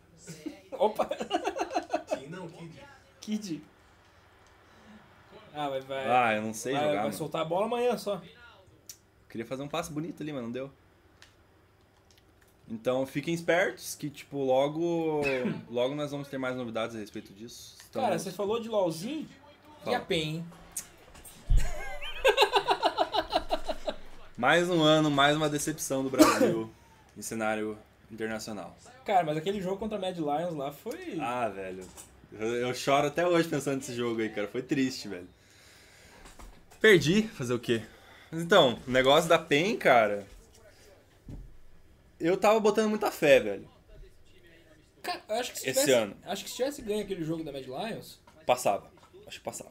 Opa! 0.72 1.08
Sim, 2.08 2.26
não, 2.28 2.48
Kid. 2.48 2.82
Kid. 3.20 3.62
Ah, 5.54 5.68
vai, 5.68 5.80
vai. 5.80 6.10
Ah, 6.10 6.34
eu 6.36 6.42
não 6.42 6.54
sei 6.54 6.72
vai, 6.72 6.82
jogar, 6.82 6.94
vai 6.94 7.02
mano. 7.04 7.14
soltar 7.16 7.42
a 7.42 7.44
bola 7.44 7.66
amanhã 7.66 7.96
só. 7.96 8.20
Queria 9.28 9.46
fazer 9.46 9.62
um 9.62 9.68
passe 9.68 9.92
bonito 9.92 10.22
ali, 10.22 10.32
mas 10.32 10.42
não 10.42 10.50
deu. 10.52 10.70
Então 12.70 13.06
fiquem 13.06 13.32
espertos 13.34 13.94
que, 13.94 14.10
tipo, 14.10 14.38
logo. 14.44 15.22
logo 15.70 15.94
nós 15.94 16.10
vamos 16.10 16.28
ter 16.28 16.38
mais 16.38 16.54
novidades 16.56 16.94
a 16.94 16.98
respeito 16.98 17.32
disso. 17.32 17.76
Estamos- 17.80 18.06
Cara, 18.08 18.18
você 18.18 18.30
falou 18.30 18.60
de 18.60 18.68
LOLzinho 18.68 19.26
e 19.80 19.84
Fala. 19.84 19.96
a 19.96 20.00
PEN, 20.00 20.16
hein? 20.36 20.46
Mais 24.36 24.68
um 24.70 24.82
ano, 24.82 25.10
mais 25.10 25.36
uma 25.36 25.48
decepção 25.48 26.04
do 26.04 26.10
Brasil 26.10 26.70
em 27.16 27.22
cenário 27.22 27.76
internacional. 28.10 28.76
Cara, 29.04 29.24
mas 29.24 29.36
aquele 29.36 29.60
jogo 29.60 29.76
contra 29.78 29.96
a 29.98 30.00
Mad 30.00 30.16
Lions 30.16 30.54
lá 30.54 30.72
foi. 30.72 31.18
Ah, 31.20 31.48
velho. 31.48 31.86
Eu, 32.32 32.54
eu 32.56 32.74
choro 32.74 33.06
até 33.06 33.26
hoje 33.26 33.48
pensando 33.48 33.76
nesse 33.76 33.94
jogo 33.94 34.20
aí, 34.20 34.28
cara. 34.28 34.46
Foi 34.48 34.62
triste, 34.62 35.08
velho. 35.08 35.28
Perdi, 36.80 37.22
fazer 37.22 37.54
o 37.54 37.58
quê? 37.58 37.82
Mas 38.30 38.42
Então, 38.42 38.78
o 38.86 38.90
negócio 38.90 39.28
da 39.28 39.38
PEN, 39.38 39.76
cara. 39.76 40.26
Eu 42.20 42.36
tava 42.36 42.58
botando 42.60 42.88
muita 42.88 43.10
fé, 43.10 43.40
velho. 43.40 43.68
Cara, 45.02 45.22
acho 45.28 45.52
que 45.52 45.60
se 45.60 45.70
Esse 45.70 45.80
tivesse, 45.80 45.92
ano. 45.92 46.16
Acho 46.24 46.44
que 46.44 46.50
se 46.50 46.56
tivesse 46.56 46.82
ganho 46.82 47.02
aquele 47.02 47.24
jogo 47.24 47.42
da 47.44 47.52
Mad 47.52 47.64
Lions, 47.64 48.20
Passava. 48.44 48.90
Acho 49.26 49.38
que 49.38 49.44
passava. 49.44 49.70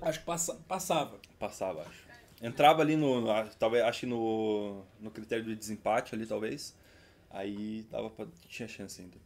acho 0.00 0.18
que 0.20 0.24
passa, 0.24 0.54
passava. 0.66 1.20
Passava, 1.38 1.82
acho. 1.82 2.07
Entrava 2.40 2.82
ali 2.82 2.94
no. 2.96 3.24
talvez, 3.58 3.82
acho 3.84 4.00
que 4.00 4.06
no, 4.06 4.84
no 5.00 5.10
critério 5.10 5.44
de 5.44 5.56
desempate 5.56 6.14
ali, 6.14 6.24
talvez. 6.26 6.76
Aí 7.30 7.82
dava 7.90 8.08
pra, 8.10 8.26
tinha 8.48 8.68
chance 8.68 9.00
ainda. 9.00 9.16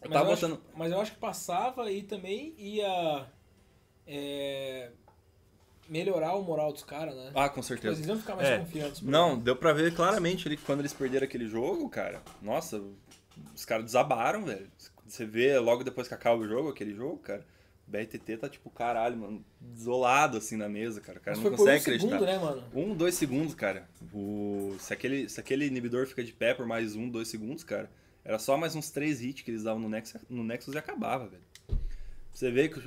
Eu 0.00 0.08
Mas 0.10 0.12
tava 0.12 0.28
eu, 0.28 0.32
acho, 0.34 0.48
botando. 0.48 0.62
mas 0.76 0.92
eu 0.92 1.00
acho 1.00 1.12
que 1.12 1.18
passava 1.18 1.90
e 1.90 2.02
também 2.02 2.54
ia 2.56 3.26
é, 4.06 4.90
melhorar 5.88 6.34
o 6.36 6.42
moral 6.42 6.72
dos 6.72 6.82
caras, 6.84 7.14
né? 7.14 7.32
Ah, 7.34 7.48
com 7.48 7.56
Eles 7.60 7.66
certeza. 7.66 8.06
iam 8.08 8.18
ficar 8.18 8.36
mais 8.36 8.48
É. 8.48 8.58
confiantes. 8.58 9.02
Não, 9.02 9.38
deu 9.38 9.56
pra 9.56 9.72
ver 9.72 9.94
claramente 9.94 10.46
ali 10.46 10.56
que 10.56 10.64
quando 10.64 10.80
eles 10.80 10.92
perderam 10.92 11.24
aquele 11.26 11.46
jogo, 11.46 11.88
cara. 11.88 12.22
Nossa, 12.40 12.82
os 13.54 13.64
caras 13.64 13.84
desabaram, 13.86 14.44
velho. 14.44 14.70
Você 15.06 15.24
vê 15.24 15.58
logo 15.58 15.84
depois 15.84 16.08
que 16.08 16.14
acaba 16.14 16.40
o 16.40 16.46
jogo, 16.48 16.70
aquele 16.70 16.94
jogo, 16.94 17.18
cara. 17.18 17.44
BRTT 17.86 18.36
tá 18.38 18.48
tipo, 18.48 18.68
caralho, 18.68 19.16
mano, 19.16 19.44
desolado 19.60 20.36
assim 20.36 20.56
na 20.56 20.68
mesa, 20.68 21.00
cara. 21.00 21.18
O 21.18 21.22
cara 21.22 21.36
Mas 21.36 21.44
não 21.44 21.50
foi 21.50 21.56
por 21.56 21.62
um 21.62 21.64
consegue 21.64 21.80
acreditar. 21.82 22.18
segundo, 22.18 22.26
né, 22.26 22.38
mano? 22.38 22.64
Um, 22.74 22.94
dois 22.96 23.14
segundos, 23.14 23.54
cara. 23.54 23.88
O... 24.12 24.76
Se, 24.80 24.92
aquele, 24.92 25.28
se 25.28 25.38
aquele 25.38 25.66
inibidor 25.66 26.06
fica 26.06 26.24
de 26.24 26.32
pé 26.32 26.52
por 26.52 26.66
mais 26.66 26.96
um, 26.96 27.08
dois 27.08 27.28
segundos, 27.28 27.62
cara, 27.62 27.88
era 28.24 28.40
só 28.40 28.56
mais 28.56 28.74
uns 28.74 28.90
três 28.90 29.22
hits 29.22 29.42
que 29.42 29.52
eles 29.52 29.62
davam 29.62 29.80
no 29.80 29.88
Nexus, 29.88 30.20
no 30.28 30.42
Nexus 30.42 30.74
e 30.74 30.78
acabava, 30.78 31.28
velho. 31.28 31.42
Você 32.32 32.50
vê 32.50 32.68
que 32.68 32.80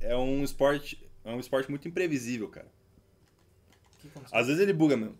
é 0.00 0.16
um 0.16 0.42
esporte. 0.42 1.06
É 1.22 1.30
um 1.30 1.38
esporte 1.38 1.68
muito 1.68 1.86
imprevisível, 1.86 2.48
cara. 2.48 2.68
Que? 3.98 4.10
Às 4.32 4.46
vezes 4.46 4.62
ele 4.62 4.72
buga 4.72 4.96
mesmo. 4.96 5.14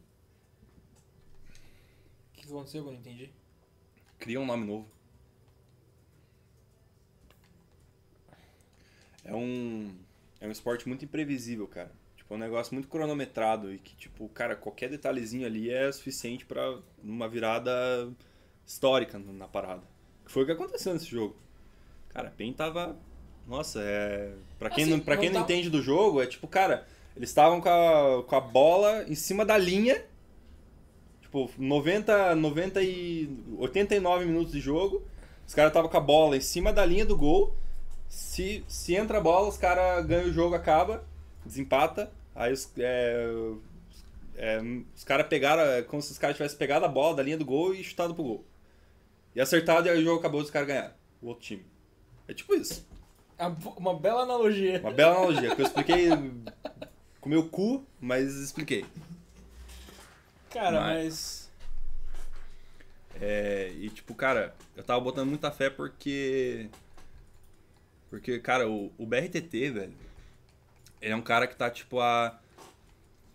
O 2.35 2.41
que 2.41 2.47
aconteceu 2.47 2.83
que 2.83 2.89
eu 2.89 2.93
não 2.93 2.99
entendi? 2.99 3.31
Cria 4.19 4.41
um 4.41 4.47
nome 4.47 4.67
novo. 4.67 4.89
É 9.25 9.35
um. 9.35 9.93
É 10.41 10.47
um 10.47 10.51
esporte 10.51 10.89
muito 10.89 11.05
imprevisível, 11.05 11.67
cara. 11.67 11.91
Tipo, 12.17 12.33
é 12.35 12.37
um 12.37 12.41
negócio 12.41 12.73
muito 12.75 12.89
cronometrado 12.89 13.73
e 13.73 13.79
que, 13.79 13.95
tipo, 13.97 14.29
cara, 14.31 14.57
qualquer 14.57 14.89
detalhezinho 14.89 15.47
ali 15.47 15.71
é 15.71 15.91
suficiente 15.93 16.47
pra 16.47 16.79
uma 17.03 17.29
virada 17.29 17.71
histórica 18.67 19.19
na 19.19 19.47
parada. 19.47 19.83
Que 20.25 20.33
foi 20.33 20.45
o 20.45 20.47
que 20.47 20.53
aconteceu 20.53 20.93
nesse 20.95 21.07
jogo. 21.07 21.37
Cara, 22.09 22.31
PEN 22.37 22.53
tava. 22.53 22.97
Nossa, 23.47 23.81
é. 23.83 24.33
Pra 24.59 24.71
quem, 24.71 24.85
Assim, 24.85 24.93
não, 24.93 25.01
pra 25.01 25.17
quem 25.17 25.29
não 25.29 25.41
não 25.41 25.47
tá- 25.47 25.53
entende 25.53 25.69
do 25.71 25.83
jogo, 25.83 26.23
é 26.23 26.27
tipo, 26.27 26.47
cara, 26.49 26.87
eles 27.17 27.29
estavam 27.29 27.61
com 27.61 27.69
a, 27.69 28.23
com 28.23 28.37
a 28.37 28.41
bola 28.41 29.05
em 29.09 29.15
cima 29.15 29.45
da 29.45 29.59
linha. 29.59 30.03
Tipo, 31.21 31.51
90, 31.59 32.35
90 32.35 32.83
e 32.83 33.29
89 33.59 34.25
minutos 34.25 34.53
de 34.53 34.61
jogo. 34.61 35.03
Os 35.47 35.55
caras 35.55 35.71
estavam 35.71 35.91
com 35.91 35.97
a 35.97 36.01
bola 36.01 36.37
em 36.37 36.41
cima 36.41 36.73
da 36.73 36.85
linha 36.85 37.05
do 37.05 37.17
gol. 37.17 37.55
Se, 38.11 38.65
se 38.67 38.95
entra 38.97 39.19
a 39.19 39.21
bola, 39.21 39.49
os 39.49 39.57
caras 39.57 40.05
ganham 40.05 40.29
o 40.29 40.33
jogo, 40.33 40.55
acaba, 40.57 41.05
desempata. 41.47 42.13
Aí 42.35 42.53
os, 42.53 42.69
é, 42.77 43.25
é, 44.37 44.61
os 44.97 45.05
caras 45.05 45.29
pegaram, 45.29 45.63
é 45.63 45.81
como 45.83 46.03
se 46.03 46.11
os 46.11 46.19
caras 46.19 46.37
tivessem 46.37 46.59
pegado 46.59 46.85
a 46.85 46.89
bola 46.89 47.15
da 47.17 47.23
linha 47.23 47.39
do 47.39 47.45
gol 47.45 47.73
e 47.73 47.85
chutado 47.85 48.13
pro 48.13 48.25
gol. 48.25 48.45
E 49.35 49.41
acertado 49.41 49.87
e 49.87 49.91
aí 49.91 49.99
o 50.01 50.05
jogo 50.05 50.19
acabou 50.19 50.41
e 50.41 50.45
os 50.45 50.51
caras 50.51 50.67
ganharam. 50.67 50.93
O 51.23 51.29
outro 51.29 51.45
time. 51.45 51.65
É 52.27 52.35
tipo 52.35 52.53
isso. 52.55 52.85
Ah, 53.39 53.55
Uma 53.77 53.95
bela 53.95 54.23
analogia. 54.23 54.81
Uma 54.81 54.91
bela 54.93 55.17
analogia, 55.17 55.55
que 55.55 55.63
eu 55.63 55.67
expliquei 55.67 56.09
com 57.21 57.29
meu 57.29 57.49
cu, 57.49 57.85
mas 58.01 58.35
expliquei. 58.35 58.85
Cara, 60.51 60.81
Mas- 60.81 61.05
mas. 61.05 61.51
É, 63.21 63.73
e 63.79 63.89
tipo, 63.91 64.15
cara, 64.15 64.55
eu 64.77 64.83
tava 64.83 65.01
botando 65.01 65.29
muita 65.29 65.51
fé 65.51 65.69
porque. 65.71 66.69
Porque, 68.11 68.41
cara, 68.41 68.69
o, 68.69 68.93
o 68.99 69.07
BRTT, 69.07 69.71
velho, 69.71 69.95
ele 71.01 71.13
é 71.13 71.17
um 71.17 71.23
cara 71.23 71.47
que 71.47 71.57
tá, 71.57 71.71
tipo, 71.71 72.01
há. 72.01 72.39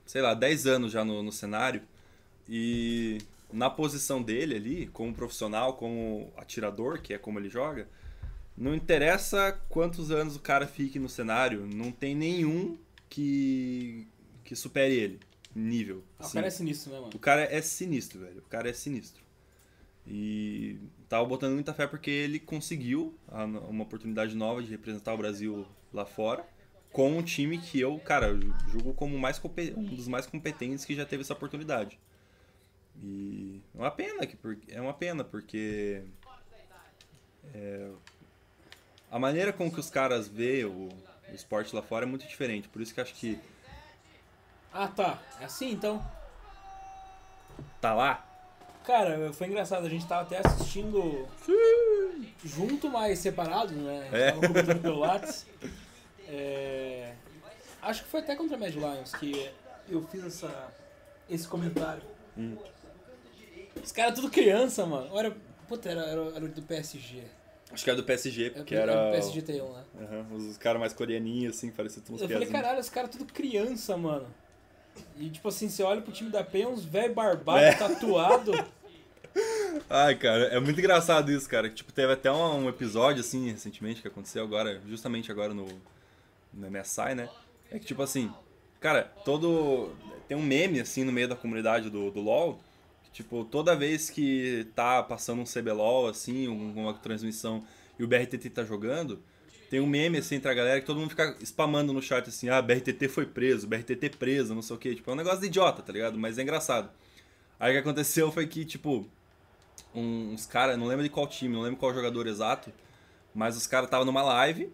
Sei 0.05 0.21
lá, 0.21 0.35
10 0.35 0.67
anos 0.67 0.91
já 0.91 1.03
no, 1.03 1.23
no 1.23 1.31
cenário. 1.31 1.81
E 2.47 3.17
na 3.51 3.69
posição 3.69 4.21
dele 4.21 4.55
ali, 4.55 4.87
como 4.87 5.13
profissional, 5.13 5.73
como 5.73 6.31
atirador, 6.37 7.01
que 7.01 7.13
é 7.13 7.17
como 7.17 7.39
ele 7.39 7.49
joga, 7.49 7.87
não 8.57 8.75
interessa 8.75 9.59
quantos 9.69 10.11
anos 10.11 10.35
o 10.35 10.39
cara 10.39 10.67
fique 10.67 10.99
no 10.99 11.09
cenário, 11.09 11.65
não 11.65 11.91
tem 11.91 12.15
nenhum 12.15 12.77
que, 13.09 14.07
que 14.43 14.55
supere 14.55 14.93
ele, 14.93 15.19
nível. 15.55 16.03
Ah, 16.19 16.23
o 16.23 16.25
assim. 16.25 16.33
cara 16.35 16.47
é 16.47 16.49
sinistro, 16.49 16.91
né, 16.91 16.99
mano? 16.99 17.11
O 17.15 17.19
cara 17.19 17.41
é 17.43 17.61
sinistro, 17.61 18.19
velho. 18.19 18.39
O 18.39 18.49
cara 18.49 18.69
é 18.69 18.73
sinistro. 18.73 19.24
E 20.07 20.77
tava 21.09 21.25
botando 21.25 21.53
muita 21.53 21.73
fé 21.73 21.87
porque 21.87 22.11
ele 22.11 22.39
conseguiu 22.39 23.17
uma 23.69 23.83
oportunidade 23.83 24.35
nova 24.35 24.61
de 24.61 24.69
representar 24.69 25.13
o 25.13 25.17
Brasil 25.17 25.65
lá 25.91 26.05
fora, 26.05 26.45
com 26.91 27.17
um 27.17 27.23
time 27.23 27.57
que 27.57 27.79
eu, 27.79 27.97
cara, 27.99 28.37
julgo 28.69 28.93
como 28.93 29.17
mais, 29.17 29.41
um 29.75 29.83
dos 29.83 30.07
mais 30.07 30.25
competentes 30.25 30.85
que 30.85 30.95
já 30.95 31.05
teve 31.05 31.23
essa 31.23 31.33
oportunidade. 31.33 31.99
E 33.03 33.61
é 33.73 33.77
uma 33.79 33.91
pena, 33.91 34.25
que, 34.25 34.37
é 34.69 34.79
uma 34.79 34.93
pena, 34.93 35.23
porque 35.23 36.03
é, 37.53 37.89
a 39.11 39.19
maneira 39.19 39.51
com 39.51 39.69
que 39.69 39.79
os 39.79 39.89
caras 39.89 40.27
veem 40.27 40.65
o, 40.65 40.89
o 41.29 41.33
esporte 41.33 41.75
lá 41.75 41.81
fora 41.81 42.05
é 42.05 42.07
muito 42.07 42.27
diferente. 42.27 42.69
Por 42.69 42.81
isso 42.81 42.93
que 42.93 43.01
acho 43.01 43.13
que 43.13 43.39
Ah, 44.71 44.87
tá. 44.87 45.21
É 45.41 45.45
assim 45.45 45.71
então. 45.71 46.01
tá 47.81 47.93
lá, 47.93 48.25
Cara, 48.85 49.33
foi 49.33 49.47
engraçado, 49.47 49.85
a 49.85 49.89
gente 49.89 50.05
tava 50.05 50.21
até 50.21 50.39
assistindo 50.45 51.27
junto, 52.43 52.89
mas 52.89 53.19
separado, 53.19 53.73
né? 53.73 53.99
A 53.99 54.03
gente 54.03 54.15
É. 54.15 54.31
tava 54.31 54.47
comentando 54.47 54.81
pelo 54.81 54.99
Lattes. 54.99 55.45
É, 56.27 57.13
Acho 57.81 58.03
que 58.03 58.09
foi 58.09 58.19
até 58.21 58.35
contra 58.35 58.55
a 58.57 58.59
Mad 58.59 58.73
Lions 58.73 59.11
que 59.13 59.49
eu 59.89 60.01
fiz 60.07 60.23
essa... 60.23 60.73
esse 61.29 61.47
comentário. 61.47 62.01
Hum. 62.37 62.57
Os 63.83 63.91
caras 63.91 64.15
tudo 64.15 64.29
criança, 64.31 64.85
mano. 64.85 65.07
Olha, 65.11 65.35
puta, 65.67 65.89
era, 65.89 66.01
era, 66.01 66.21
era 66.35 66.47
do 66.47 66.61
PSG. 66.63 67.23
acho 67.71 67.83
que 67.83 67.89
era 67.89 67.97
do 67.97 68.03
PSG, 68.03 68.45
Era, 68.45 68.53
porque 68.55 68.73
era 68.75 68.91
era 68.91 69.05
do 69.05 69.11
PSG 69.11 69.41
T1, 69.41 69.73
né? 69.73 69.83
Aham, 70.01 70.25
os 70.35 70.57
caras 70.57 70.79
mais 70.79 70.93
coreaninhos, 70.93 71.57
assim, 71.57 71.69
pareciam 71.71 72.03
uns 72.09 72.21
Eu 72.21 72.29
falei, 72.29 72.47
caralho, 72.47 72.79
os 72.79 72.89
caras 72.89 73.11
tudo 73.11 73.25
criança, 73.31 73.95
mano. 73.95 74.27
E 75.17 75.29
tipo 75.29 75.47
assim, 75.47 75.69
você 75.69 75.81
olha 75.83 76.01
pro 76.01 76.11
time 76.11 76.29
da 76.29 76.43
PEN, 76.43 76.67
uns 76.67 76.83
velho 76.83 77.13
barbado, 77.13 77.59
É. 77.63 77.73
tatuado. 77.73 78.51
Ai, 79.89 80.15
cara, 80.15 80.45
é 80.45 80.59
muito 80.59 80.79
engraçado 80.79 81.31
isso, 81.31 81.49
cara. 81.49 81.69
Tipo, 81.69 81.91
teve 81.91 82.13
até 82.13 82.31
um, 82.31 82.69
episódio, 82.69 83.19
assim, 83.21 83.49
recentemente, 83.51 84.01
que 84.01 84.07
aconteceu 84.07 84.43
agora, 84.43 84.81
justamente 84.87 85.31
agora 85.31 85.53
no, 85.53 85.67
no 86.53 86.71
MSI, 86.71 87.15
né? 87.15 87.29
É 87.69 87.77
que, 87.79 87.85
tipo 87.85 88.01
assim, 88.01 88.31
cara, 88.79 89.03
todo... 89.25 89.91
Tem 90.27 90.37
um 90.37 90.41
meme, 90.41 90.79
assim, 90.79 91.03
no 91.03 91.11
meio 91.11 91.27
da 91.27 91.35
comunidade 91.35 91.89
do, 91.89 92.09
do 92.09 92.21
LoL, 92.21 92.59
que, 93.03 93.11
tipo, 93.11 93.43
toda 93.45 93.75
vez 93.75 94.09
que 94.09 94.65
tá 94.75 95.03
passando 95.03 95.41
um 95.41 95.45
CBLOL, 95.45 96.07
assim, 96.07 96.47
um- 96.47 96.73
uma 96.73 96.93
transmissão, 96.93 97.63
e 97.99 98.03
o 98.03 98.07
BRTT 98.07 98.49
tá 98.49 98.63
jogando, 98.63 99.21
tem 99.75 99.81
um 99.81 99.85
meme, 99.85 100.19
assim, 100.19 100.35
entre 100.35 100.49
a 100.49 100.53
galera, 100.53 100.79
que 100.79 100.85
todo 100.85 101.01
mundo 101.01 101.09
fica 101.09 101.35
spamando 101.41 101.91
no 101.91 102.01
chat, 102.01 102.29
assim, 102.29 102.47
ah, 102.47 102.61
BRTT 102.61 103.09
foi 103.09 103.25
preso, 103.25 103.67
BRTT 103.67 104.11
preso, 104.11 104.55
não 104.55 104.61
sei 104.61 104.73
o 104.73 104.79
quê. 104.79 104.95
Tipo, 104.95 105.11
é 105.11 105.13
um 105.13 105.17
negócio 105.17 105.41
de 105.41 105.47
idiota, 105.47 105.81
tá 105.81 105.91
ligado? 105.91 106.17
Mas 106.17 106.37
é 106.37 106.43
engraçado. 106.43 106.89
Aí 107.59 107.71
o 107.71 107.75
que 107.75 107.79
aconteceu 107.81 108.31
foi 108.31 108.47
que, 108.47 108.63
tipo, 108.63 109.05
uns 109.93 110.45
caras, 110.45 110.79
não 110.79 110.85
lembro 110.85 111.03
de 111.03 111.09
qual 111.09 111.27
time, 111.27 111.53
não 111.53 111.61
lembro 111.61 111.77
qual 111.77 111.93
jogador 111.93 112.25
exato, 112.25 112.71
mas 113.33 113.57
os 113.57 113.67
caras 113.67 113.87
estavam 113.87 114.05
numa 114.05 114.23
live 114.23 114.71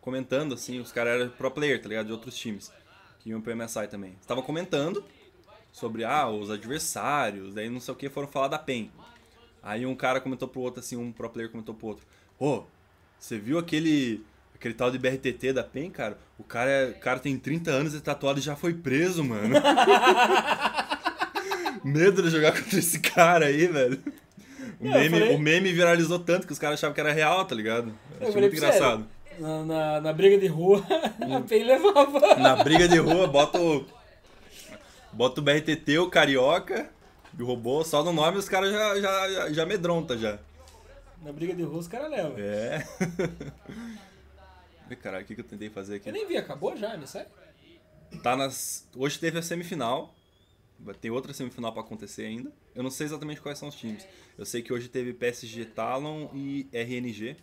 comentando, 0.00 0.54
assim, 0.54 0.80
os 0.80 0.90
caras 0.90 1.20
eram 1.20 1.30
pro 1.30 1.48
player, 1.48 1.80
tá 1.80 1.88
ligado? 1.88 2.06
De 2.06 2.12
outros 2.12 2.36
times, 2.36 2.72
que 3.20 3.30
iam 3.30 3.40
pro 3.40 3.56
MSI 3.56 3.86
também. 3.86 4.16
Estavam 4.20 4.42
comentando 4.42 5.04
sobre, 5.70 6.02
ah, 6.02 6.28
os 6.28 6.50
adversários, 6.50 7.54
daí 7.54 7.70
não 7.70 7.78
sei 7.78 7.94
o 7.94 7.96
que, 7.96 8.10
foram 8.10 8.26
falar 8.26 8.48
da 8.48 8.58
PEN. 8.58 8.90
Aí 9.62 9.86
um 9.86 9.94
cara 9.94 10.20
comentou 10.20 10.48
pro 10.48 10.62
outro, 10.62 10.80
assim, 10.80 10.96
um 10.96 11.12
pro 11.12 11.30
player 11.30 11.48
comentou 11.48 11.76
pro 11.76 11.86
outro, 11.86 12.04
ô, 12.40 12.64
você 13.22 13.38
viu 13.38 13.56
aquele... 13.56 14.26
Aquele 14.62 14.74
tal 14.74 14.92
de 14.92 14.98
BRTT 14.98 15.52
da 15.52 15.64
PEN, 15.64 15.90
cara? 15.90 16.16
O 16.38 16.44
cara, 16.44 16.70
é- 16.70 16.90
o 16.90 17.00
cara 17.00 17.18
tem 17.18 17.36
30 17.36 17.72
anos 17.72 17.94
e 17.94 17.96
é 17.96 18.00
tatuado 18.00 18.38
e 18.38 18.42
já 18.42 18.54
foi 18.54 18.72
preso, 18.72 19.24
mano. 19.24 19.56
Medo 21.82 22.22
de 22.22 22.30
jogar 22.30 22.52
contra 22.52 22.78
esse 22.78 23.00
cara 23.00 23.46
aí, 23.46 23.66
velho. 23.66 23.98
O, 24.80 24.84
Não, 24.84 24.92
meme, 24.92 25.18
falei- 25.18 25.34
o 25.34 25.38
meme 25.40 25.72
viralizou 25.72 26.20
tanto 26.20 26.46
que 26.46 26.52
os 26.52 26.60
caras 26.60 26.78
achavam 26.78 26.94
que 26.94 27.00
era 27.00 27.12
real, 27.12 27.44
tá 27.44 27.56
ligado? 27.56 27.92
Eu 28.20 28.28
Achei 28.28 28.40
muito 28.40 28.54
engraçado. 28.56 29.04
Na, 29.40 29.64
na, 29.64 30.00
na 30.00 30.12
briga 30.12 30.38
de 30.38 30.46
rua, 30.46 30.80
a 30.88 31.40
PEN 31.40 31.64
levava. 31.64 32.36
Na 32.36 32.62
briga 32.62 32.86
de 32.86 32.98
rua, 32.98 33.26
bota 33.26 33.58
o. 33.60 33.84
Bota 35.12 35.40
o 35.40 35.44
BRTT, 35.44 35.98
o 35.98 36.08
Carioca 36.08 36.88
o 37.36 37.44
robô, 37.44 37.82
só 37.82 38.04
no 38.04 38.12
nome 38.12 38.38
os 38.38 38.48
caras 38.48 38.70
já, 38.70 39.00
já, 39.00 39.28
já, 39.30 39.52
já 39.52 39.62
amedronta 39.64 40.16
já. 40.16 40.38
Na 41.20 41.32
briga 41.32 41.52
de 41.52 41.64
rua 41.64 41.78
os 41.80 41.88
caras 41.88 42.08
levam. 42.10 42.34
É. 42.38 42.86
Ai, 44.92 44.96
Caralho, 44.96 45.24
o 45.24 45.26
que, 45.26 45.34
que 45.34 45.40
eu 45.40 45.44
tentei 45.44 45.70
fazer 45.70 45.96
aqui? 45.96 46.10
Eu 46.10 46.12
nem 46.12 46.26
vi, 46.26 46.36
acabou 46.36 46.76
já, 46.76 46.94
me 46.98 47.06
sai? 47.06 47.26
Tá 48.22 48.36
nas. 48.36 48.86
Hoje 48.94 49.18
teve 49.18 49.38
a 49.38 49.42
semifinal. 49.42 50.14
Ter 51.00 51.10
outra 51.10 51.32
semifinal 51.32 51.72
pra 51.72 51.80
acontecer 51.80 52.26
ainda. 52.26 52.52
Eu 52.74 52.82
não 52.82 52.90
sei 52.90 53.06
exatamente 53.06 53.40
quais 53.40 53.58
são 53.58 53.68
os 53.68 53.74
times. 53.74 54.06
Eu 54.36 54.44
sei 54.44 54.60
que 54.60 54.70
hoje 54.70 54.88
teve 54.88 55.14
PSG 55.14 55.64
Talon 55.64 56.28
e 56.34 56.68
RNG. 56.72 57.36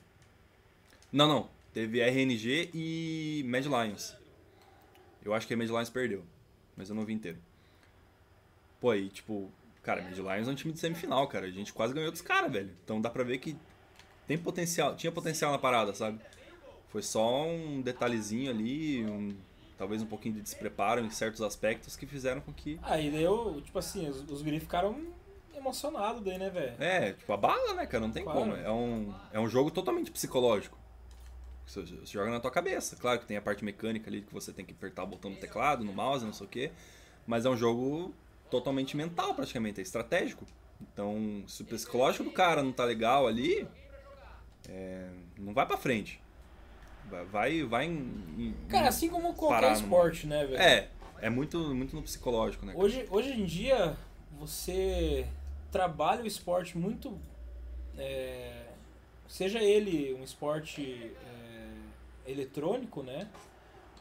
Não, 1.11 1.27
não. 1.27 1.49
Teve 1.73 2.01
RNG 2.01 2.69
e 2.71 3.43
Mad 3.47 3.65
Lions. 3.65 4.15
Eu 5.23 5.33
acho 5.33 5.47
que 5.47 5.53
a 5.55 5.57
Mad 5.57 5.69
Lions 5.69 5.89
perdeu. 5.89 6.23
Mas 6.77 6.89
eu 6.89 6.95
não 6.95 7.03
vi 7.03 7.13
inteiro. 7.13 7.39
Pô, 8.79 8.91
aí, 8.91 9.09
tipo, 9.09 9.51
cara, 9.81 10.03
Mad 10.03 10.15
Lions 10.15 10.47
é 10.47 10.51
um 10.51 10.55
time 10.55 10.73
de 10.73 10.79
semifinal, 10.79 11.27
cara. 11.27 11.47
A 11.47 11.51
gente 11.51 11.73
quase 11.73 11.95
ganhou 11.95 12.11
dos 12.11 12.21
caras, 12.21 12.51
velho. 12.51 12.69
Então 12.83 13.01
dá 13.01 13.09
pra 13.09 13.23
ver 13.23 13.39
que 13.39 13.57
tem 14.27 14.37
potencial, 14.37 14.95
tinha 14.95 15.11
potencial 15.11 15.51
na 15.51 15.57
parada, 15.57 15.95
sabe? 15.95 16.19
Foi 16.89 17.01
só 17.01 17.45
um 17.45 17.81
detalhezinho 17.81 18.49
ali, 18.49 19.05
um- 19.05 19.35
talvez 19.77 20.01
um 20.01 20.05
pouquinho 20.07 20.35
de 20.35 20.41
despreparo 20.41 21.01
em 21.01 21.09
certos 21.09 21.41
aspectos 21.41 21.95
que 21.95 22.05
fizeram 22.05 22.41
com 22.41 22.51
que. 22.51 22.79
Aí 22.83 23.09
daí 23.11 23.23
eu, 23.23 23.61
tipo 23.63 23.77
assim, 23.79 24.07
os, 24.09 24.21
os 24.29 24.41
guris 24.41 24.61
ficaram 24.61 25.07
emocionados 25.55 26.23
daí, 26.23 26.37
né, 26.37 26.49
velho? 26.49 26.75
É, 26.81 27.13
tipo, 27.13 27.31
a 27.31 27.37
bala, 27.37 27.73
né, 27.75 27.85
cara? 27.85 28.01
Não 28.05 28.11
tem 28.11 28.23
Claro. 28.23 28.39
como. 28.39 28.55
É 28.55 28.71
um, 28.71 29.13
é 29.33 29.39
um 29.39 29.47
jogo 29.47 29.69
totalmente 29.71 30.09
psicológico. 30.11 30.77
Você, 31.65 31.81
você 31.83 32.05
joga 32.05 32.31
na 32.31 32.39
tua 32.39 32.49
cabeça. 32.49 32.95
Claro 32.95 33.19
que 33.19 33.27
tem 33.27 33.37
a 33.37 33.41
parte 33.41 33.63
mecânica 33.63 34.09
ali 34.09 34.21
que 34.23 34.33
você 34.33 34.51
tem 34.51 34.65
que 34.65 34.73
apertar 34.73 35.03
o 35.03 35.07
botão 35.07 35.29
no 35.29 35.37
teclado, 35.37 35.83
no 35.83 35.93
mouse, 35.93 36.25
não 36.25 36.33
sei 36.33 36.47
o 36.47 36.49
quê. 36.49 36.71
Mas 37.27 37.45
é 37.45 37.49
um 37.49 37.55
jogo 37.57 38.11
totalmente 38.49 38.97
mental, 38.97 39.35
praticamente. 39.35 39.79
É 39.79 39.83
estratégico. 39.83 40.45
Então, 40.81 41.43
se 41.47 41.61
o 41.61 41.65
psicológico 41.65 42.23
do 42.23 42.31
cara 42.31 42.63
não 42.63 42.71
tá 42.71 42.83
legal 42.85 43.27
ali, 43.27 43.67
é, 44.67 45.09
não 45.37 45.53
vai 45.53 45.65
pra 45.67 45.77
frente. 45.77 46.19
Vai, 47.31 47.63
vai, 47.63 47.85
em, 47.85 48.55
Cara, 48.69 48.89
assim 48.89 49.09
como 49.09 49.33
qualquer 49.33 49.73
esporte, 49.73 50.27
né, 50.27 50.45
velho? 50.45 50.61
É, 50.61 50.87
é 51.21 51.29
muito, 51.29 51.57
muito 51.73 51.95
no 51.95 52.01
psicológico, 52.01 52.65
né? 52.65 52.73
cara? 52.73 52.83
Hoje, 52.83 53.05
hoje 53.09 53.31
em 53.31 53.45
dia, 53.45 53.97
você 54.39 55.25
trabalha 55.71 56.23
o 56.23 56.27
esporte 56.27 56.77
muito. 56.77 57.17
é, 57.97 58.63
seja 59.27 59.61
ele 59.61 60.13
um 60.13 60.23
esporte 60.23 61.11
é, 61.25 62.31
eletrônico, 62.31 63.03
né? 63.03 63.27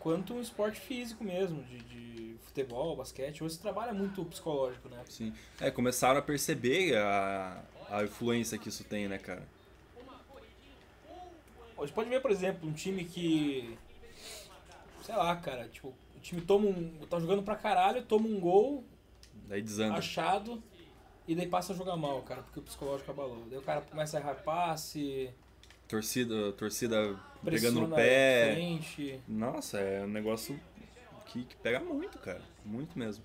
Quanto 0.00 0.34
um 0.34 0.40
esporte 0.40 0.80
físico 0.80 1.24
mesmo, 1.24 1.62
de, 1.64 1.78
de 1.78 2.36
futebol, 2.44 2.96
basquete. 2.96 3.42
Hoje 3.42 3.54
você 3.54 3.60
trabalha 3.62 3.92
muito 3.92 4.22
o 4.22 4.24
psicológico, 4.24 4.88
né? 4.88 5.02
Sim. 5.08 5.32
É, 5.60 5.70
começaram 5.70 6.18
a 6.18 6.22
perceber 6.22 6.96
a, 6.96 7.62
a 7.90 8.04
influência 8.04 8.58
que 8.58 8.68
isso 8.68 8.84
tem, 8.84 9.08
né, 9.08 9.18
cara? 9.18 9.42
Hoje 11.78 11.92
pode 11.92 12.10
ver, 12.10 12.20
por 12.20 12.30
exemplo, 12.30 12.68
um 12.68 12.72
time 12.72 13.04
que. 13.04 13.78
Sei 15.02 15.14
lá, 15.14 15.34
cara, 15.36 15.68
tipo, 15.68 15.88
o 15.88 16.20
time 16.20 16.40
toma 16.40 16.66
um. 16.66 16.90
tá 17.08 17.18
jogando 17.18 17.42
pra 17.42 17.56
caralho, 17.56 18.02
toma 18.04 18.26
um 18.28 18.38
gol 18.40 18.84
Daí 19.46 19.62
desanda. 19.62 19.94
achado 19.94 20.62
e 21.26 21.34
daí 21.34 21.46
passa 21.46 21.72
a 21.72 21.76
jogar 21.76 21.96
mal, 21.96 22.20
cara, 22.22 22.42
porque 22.42 22.58
o 22.60 22.62
psicológico 22.62 23.10
abalou. 23.10 23.46
Daí 23.48 23.58
o 23.58 23.62
cara 23.62 23.80
começa 23.82 24.18
a 24.18 24.20
errar 24.20 24.34
passe, 24.34 25.30
Torcida, 25.86 26.52
torcida 26.52 27.18
pegando 27.42 27.80
no 27.80 27.94
pé. 27.94 28.52
frente. 28.52 29.20
Nossa, 29.26 29.78
é 29.78 30.04
um 30.04 30.08
negócio 30.08 30.58
que, 31.26 31.44
que 31.44 31.56
pega 31.56 31.80
muito, 31.80 32.18
cara. 32.18 32.42
Muito 32.64 32.98
mesmo. 32.98 33.24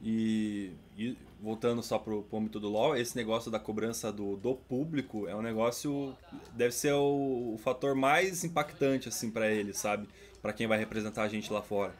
E, 0.00 0.72
e 0.96 1.16
voltando 1.44 1.82
só 1.82 1.98
pro, 1.98 2.22
pro 2.22 2.38
âmbito 2.38 2.58
do 2.58 2.68
LoL, 2.70 2.96
esse 2.96 3.14
negócio 3.14 3.50
da 3.50 3.58
cobrança 3.60 4.10
do, 4.10 4.36
do 4.36 4.54
público 4.54 5.28
é 5.28 5.36
um 5.36 5.42
negócio. 5.42 6.16
Deve 6.52 6.72
ser 6.74 6.94
o, 6.94 7.52
o 7.54 7.58
fator 7.62 7.94
mais 7.94 8.42
impactante, 8.42 9.08
assim, 9.08 9.30
pra 9.30 9.50
ele, 9.50 9.74
sabe? 9.74 10.08
Pra 10.40 10.52
quem 10.54 10.66
vai 10.66 10.78
representar 10.78 11.22
a 11.22 11.28
gente 11.28 11.52
lá 11.52 11.60
fora. 11.62 11.94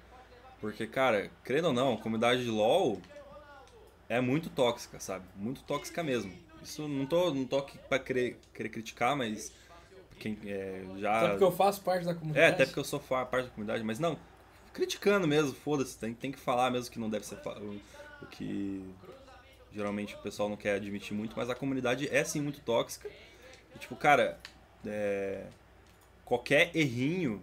Porque, 0.61 0.87
cara, 0.87 1.31
crendo 1.43 1.69
ou 1.69 1.75
não, 1.75 1.93
a 1.95 1.99
comunidade 1.99 2.43
de 2.43 2.51
LoL 2.51 2.99
é 4.09 4.21
muito 4.21 4.49
tóxica, 4.49 4.99
sabe? 4.99 5.27
Muito 5.37 5.63
tóxica 5.63 6.03
mesmo. 6.03 6.33
Isso 6.63 6.89
não 6.89 7.05
tô, 7.05 7.33
não 7.35 7.45
tô 7.45 7.59
aqui 7.59 7.77
pra 7.89 7.99
querer, 7.99 8.39
querer 8.55 8.71
criticar, 8.71 9.15
mas. 9.15 9.53
Quem 10.19 10.39
é, 10.47 10.83
já. 10.97 11.19
Até 11.19 11.29
porque 11.31 11.45
eu 11.45 11.53
faço 11.53 11.83
parte 11.83 12.05
da 12.07 12.13
É, 12.13 12.15
comunidade. 12.15 12.53
até 12.55 12.65
porque 12.65 12.81
eu 12.81 12.85
sou 12.85 12.99
parte 13.01 13.45
da 13.45 13.51
comunidade, 13.51 13.83
mas 13.85 13.99
não, 13.99 14.17
criticando 14.73 15.27
mesmo, 15.29 15.53
foda-se, 15.53 15.99
tem, 15.99 16.15
tem 16.15 16.33
que 16.33 16.39
falar 16.39 16.71
mesmo 16.71 16.91
que 16.91 16.99
não 16.99 17.11
deve 17.11 17.27
ser 17.27 17.37
o 18.23 18.27
que 18.27 18.83
geralmente 19.75 20.15
o 20.15 20.19
pessoal 20.19 20.49
não 20.49 20.57
quer 20.57 20.77
admitir 20.77 21.15
muito, 21.15 21.35
mas 21.37 21.51
a 21.51 21.55
comunidade 21.55 22.09
é 22.15 22.23
sim 22.25 22.41
muito 22.41 22.61
tóxica. 22.61 23.09
E, 23.75 23.79
tipo, 23.79 23.97
cara, 23.97 24.39
é, 24.87 25.45
qualquer 26.25 26.71
errinho 26.75 27.43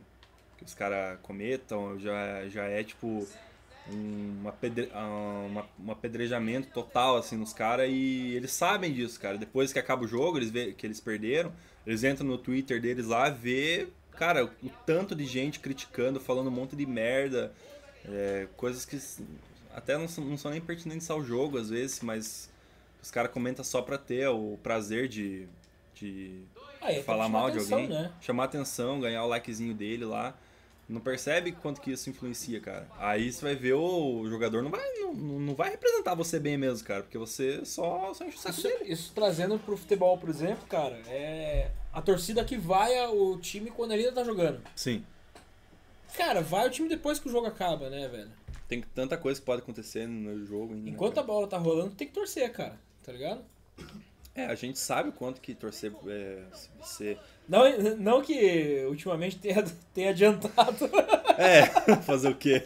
que 0.58 0.64
os 0.64 0.74
caras 0.74 1.20
cometam 1.22 2.00
já, 2.00 2.48
já 2.48 2.66
é 2.66 2.84
tipo 2.84 3.28
um, 3.90 4.38
uma 4.42 4.52
pedre, 4.52 4.90
ah, 4.94 5.46
uma, 5.48 5.66
um 5.84 5.92
apedrejamento 5.92 6.70
total 6.70 7.18
assim 7.18 7.36
nos 7.36 7.52
caras 7.52 7.90
e 7.92 8.34
eles 8.36 8.52
sabem 8.52 8.94
disso, 8.94 9.20
cara. 9.20 9.38
Depois 9.38 9.74
que 9.74 9.80
acaba 9.80 10.04
o 10.06 10.08
jogo, 10.08 10.38
eles 10.38 10.52
vê 10.52 10.74
que 10.74 10.86
eles 10.86 11.00
perderam, 11.00 11.52
eles 11.86 12.04
entram 12.04 12.28
no 12.28 12.38
Twitter 12.38 12.80
deles 12.80 13.08
lá, 13.08 13.30
vê 13.30 13.88
cara, 14.12 14.46
o 14.46 14.70
tanto 14.86 15.16
de 15.16 15.26
gente 15.26 15.60
criticando, 15.60 16.20
falando 16.20 16.48
um 16.48 16.52
monte 16.52 16.76
de 16.76 16.86
merda, 16.86 17.52
é, 18.06 18.48
coisas 18.56 18.86
que 18.86 18.98
s- 18.98 19.24
até 19.76 19.98
não 19.98 20.08
são, 20.08 20.24
não 20.24 20.38
são 20.38 20.52
nem 20.52 20.62
pertinentes 20.62 21.10
ao 21.10 21.24
jogo 21.24 21.58
às 21.58 21.70
vezes, 21.70 22.02
mas 22.02 22.50
os 23.02 23.10
caras 23.12 23.32
comentam 23.32 23.64
só 23.64 23.82
pra 23.82 23.98
ter 23.98 24.28
o 24.28 24.58
prazer 24.62 25.08
de, 25.08 25.48
de 25.96 26.42
Ah, 26.82 26.92
é, 26.92 27.02
falar 27.04 27.28
mal 27.30 27.48
atenção, 27.48 27.78
de 27.80 27.84
alguém, 27.94 28.04
Né? 28.04 28.12
chamar 28.22 28.44
atenção, 28.46 29.00
ganhar 29.00 29.24
o 29.24 29.28
likezinho 29.28 29.74
dele 29.74 30.06
lá. 30.06 30.36
Não 30.90 31.00
percebe 31.00 31.54
quanto 31.54 31.80
que 31.80 31.92
isso 31.92 32.10
influencia, 32.10 32.60
cara. 32.60 32.86
Aí 33.00 33.32
você 33.32 33.42
vai 33.46 33.56
ver 33.56 33.74
o 33.74 34.28
jogador 34.28 34.62
não 34.62 34.70
vai, 34.70 34.86
não, 35.00 35.14
não 35.14 35.56
vai 35.56 35.70
representar 35.70 36.16
você 36.16 36.38
bem 36.38 36.58
mesmo, 36.58 36.86
cara, 36.86 37.02
porque 37.04 37.18
você 37.18 37.64
só, 37.64 38.14
só 38.14 38.26
enche 38.26 38.36
o 38.36 38.40
saco 38.40 38.60
Isso, 38.60 38.68
dele. 38.68 38.92
isso 38.92 39.12
trazendo 39.16 39.58
pro 39.58 39.78
futebol, 39.78 40.18
por 40.18 40.28
exemplo, 40.30 40.68
cara, 40.68 41.00
é 41.08 41.72
a 41.94 42.02
torcida 42.02 42.44
que 42.44 42.58
vai 42.58 42.98
ao 43.00 43.38
time 43.40 43.72
quando 43.72 43.94
ele 43.94 44.04
ainda 44.04 44.16
tá 44.16 44.24
jogando. 44.26 44.62
Sim. 44.76 45.06
Cara, 46.18 46.42
vai 46.42 46.68
o 46.68 46.70
time 46.70 46.90
depois 46.90 47.20
que 47.20 47.30
o 47.30 47.32
jogo 47.32 47.48
acaba, 47.48 47.90
né, 47.90 48.10
velho? 48.10 48.30
Tem 48.72 48.82
tanta 48.82 49.18
coisa 49.18 49.38
que 49.38 49.46
pode 49.46 49.62
acontecer 49.62 50.08
no 50.08 50.46
jogo 50.46 50.74
ainda. 50.74 50.86
né, 50.86 50.92
Enquanto 50.92 51.18
a 51.20 51.24
bola 51.24 51.46
tá 51.46 51.58
rolando, 51.58 51.94
tem 51.94 52.08
que 52.08 52.14
torcer, 52.14 52.50
cara. 52.54 52.80
Tá 53.04 53.12
ligado? 53.12 53.44
É, 54.34 54.46
a 54.46 54.56
gente 54.56 54.80
sabe 54.80 55.10
o 55.10 55.12
quanto 55.12 55.42
que 55.42 55.54
torcer 55.54 55.92
é, 56.08 56.42
você. 56.80 57.18
Não, 57.50 57.64
não 57.98 58.22
que 58.22 58.86
ultimamente 58.88 59.38
tenha, 59.40 59.62
tenha 59.94 60.12
adiantado. 60.12 60.90
É, 61.38 61.66
fazer 62.04 62.30
o 62.30 62.36
quê? 62.36 62.62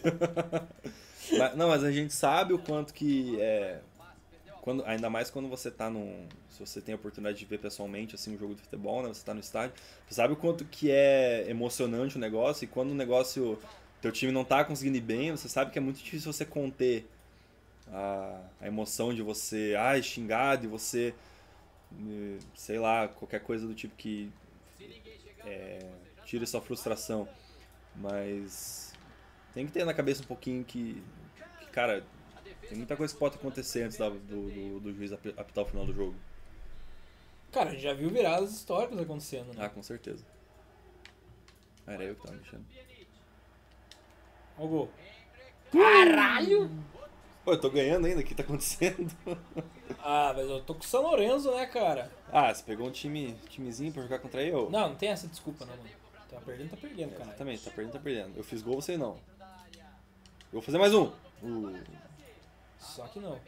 Mas- 1.38 1.56
não, 1.56 1.70
mas 1.70 1.84
a 1.84 1.92
gente 1.92 2.14
sabe 2.14 2.54
o 2.54 2.60
quanto 2.60 2.94
que 2.94 3.40
é. 3.42 3.80
Quando, 4.62 4.84
ainda 4.86 5.10
mais 5.10 5.30
quando 5.32 5.48
você 5.48 5.72
tá 5.72 5.90
num. 5.90 6.28
Se 6.50 6.60
você 6.60 6.82
tem 6.82 6.94
a 6.94 6.98
oportunidade 6.98 7.38
de 7.40 7.46
ver 7.46 7.60
pessoalmente 7.60 8.14
assim 8.16 8.36
um 8.36 8.38
jogo 8.38 8.54
de 8.54 8.62
futebol, 8.62 9.02
né? 9.02 9.08
Você 9.10 9.24
tá 9.24 9.34
no 9.34 9.40
estádio, 9.40 9.76
você 10.08 10.16
sabe 10.16 10.34
o 10.34 10.36
quanto 10.36 10.66
que 10.66 10.92
é 10.92 11.46
emocionante 11.50 12.18
o 12.18 12.20
negócio 12.20 12.64
e 12.66 12.68
quando 12.68 12.92
o 12.92 12.96
negócio. 12.96 13.58
Teu 14.06 14.12
time 14.12 14.32
não 14.32 14.46
tá 14.46 14.64
conseguindo 14.64 14.98
ir 14.98 15.02
bem, 15.02 15.32
você 15.32 15.50
sabe 15.50 15.72
que 15.72 15.80
é 15.80 15.82
muito 15.82 15.98
difícil 15.98 16.32
você 16.32 16.46
conter 16.46 17.08
a, 17.92 18.40
a 18.62 18.68
emoção 18.68 19.12
de 19.12 19.24
você, 19.24 19.74
ai, 19.80 20.04
xingar, 20.04 20.58
de 20.58 20.68
você. 20.68 21.12
eh, 21.92 22.38
Sei 22.54 22.78
lá, 22.78 23.08
qualquer 23.08 23.42
coisa 23.42 23.66
do 23.66 23.74
tipo 23.74 23.96
que. 23.96 24.32
É, 25.44 25.80
tire 26.24 26.46
sua 26.46 26.62
frustração. 26.62 27.28
Mas 27.96 28.94
tem 29.56 29.66
que 29.66 29.72
ter 29.72 29.84
na 29.84 29.94
cabeça 29.94 30.22
um 30.22 30.28
pouquinho 30.28 30.64
que, 30.64 31.02
que, 31.60 31.66
cara, 31.72 32.06
tem 32.70 32.78
muita 32.78 32.96
coisa 32.96 33.12
que 33.12 33.20
pode 33.20 33.38
acontecer 33.38 33.82
antes 33.82 33.98
da- 33.98 34.10
do, 34.10 34.20
do, 34.52 34.80
do 34.82 34.94
juiz 34.94 35.12
api- 35.14 35.34
apitar 35.36 35.64
o 35.64 35.68
final 35.68 35.84
do 35.84 35.94
jogo. 35.96 36.14
Cara, 37.52 37.72
a 37.72 37.74
gente 37.74 37.82
já 37.82 37.94
viu 37.96 38.12
viradas 38.12 38.54
históricas 38.54 39.00
acontecendo, 39.00 39.48
né? 39.56 39.66
Ah, 39.66 39.70
com 39.70 39.82
certeza. 39.82 40.24
Ah, 41.88 41.94
Era 41.94 42.04
eu 42.04 42.14
que 42.14 42.22
tava 42.22 42.38
mexendo. 42.38 42.66
Ó 44.58 44.64
o 44.66 44.68
gol. 44.68 44.90
Caralho! 45.72 46.70
Pô, 47.44 47.52
eu 47.54 47.60
tô 47.62 47.70
ganhando 47.70 48.08
ainda, 48.08 48.22
o 48.22 48.24
que 48.24 48.34
tá 48.36 48.44
acontecendo? 48.44 49.12
Ah, 50.08 50.34
mas 50.36 50.48
eu 50.48 50.62
tô 50.62 50.74
com 50.76 50.82
o 50.82 50.84
São 50.86 51.02
Lourenço, 51.02 51.52
né, 51.52 51.66
cara? 51.66 52.12
Ah, 52.32 52.54
você 52.54 52.62
pegou 52.64 52.88
um 52.88 52.92
time, 52.92 53.34
timezinho 53.50 53.92
pra 53.92 54.04
jogar 54.04 54.20
contra 54.20 54.44
eu? 54.44 54.70
Não, 54.70 54.90
não 54.90 54.96
tem 54.96 55.10
essa 55.10 55.28
desculpa, 55.28 55.66
não, 55.66 55.76
mano. 55.76 55.90
Tá 56.30 56.38
perdendo, 56.46 56.70
tá 56.70 56.78
perdendo, 56.78 57.12
cara. 57.14 57.24
Exatamente, 57.30 57.64
tá 57.64 57.72
perdendo, 57.72 57.94
tá 57.94 58.00
perdendo. 58.00 58.32
Eu 58.38 58.44
fiz 58.44 58.62
gol, 58.62 58.76
você 58.82 58.98
não. 58.98 59.18
Eu 60.52 60.54
vou 60.54 60.62
fazer 60.62 60.78
mais 60.78 60.94
um. 60.94 61.06
Uh, 61.42 61.80
Só 62.80 63.08
que 63.08 63.20
não. 63.20 63.40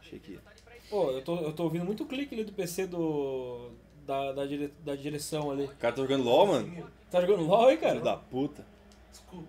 achei 0.00 0.18
que 0.18 0.32
ia. 0.32 0.40
Pô, 0.88 1.10
eu 1.10 1.22
tô, 1.22 1.36
eu 1.36 1.52
tô 1.52 1.64
ouvindo 1.64 1.84
muito 1.84 2.06
clique 2.06 2.34
ali 2.34 2.44
do 2.44 2.52
PC 2.52 2.86
do. 2.86 3.70
Da, 4.06 4.32
da, 4.32 4.46
dire- 4.46 4.72
da 4.84 4.94
direção 4.96 5.50
ali. 5.50 5.64
O 5.64 5.76
cara 5.76 5.94
tá 5.94 6.00
jogando 6.02 6.24
LOL, 6.24 6.46
mano? 6.46 6.90
Tá 7.10 7.20
jogando 7.20 7.46
LOL 7.46 7.68
aí, 7.68 7.76
cara? 7.76 7.92
Filho 7.92 8.04
da 8.04 8.16
puta. 8.16 8.64
Desculpa. 9.10 9.48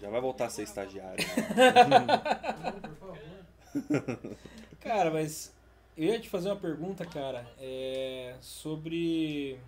Já 0.00 0.08
vai 0.08 0.20
voltar 0.20 0.46
a 0.46 0.50
ser 0.50 0.62
estagiário. 0.62 1.22
Favor. 2.98 3.18
Cara, 4.80 5.10
mas 5.10 5.52
eu 5.96 6.06
ia 6.06 6.18
te 6.18 6.30
fazer 6.30 6.48
uma 6.48 6.56
pergunta, 6.56 7.04
cara, 7.04 7.46
é 7.60 8.34
sobre. 8.40 9.58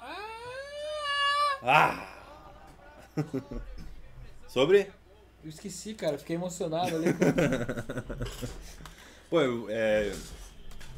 Ah! 0.00 1.58
Ah! 1.62 2.16
Sobre? 4.46 4.92
Eu 5.42 5.50
esqueci, 5.50 5.94
cara, 5.94 6.18
fiquei 6.18 6.36
emocionado 6.36 6.94
ali. 6.94 7.06
Pô, 9.28 9.38
é, 9.68 10.12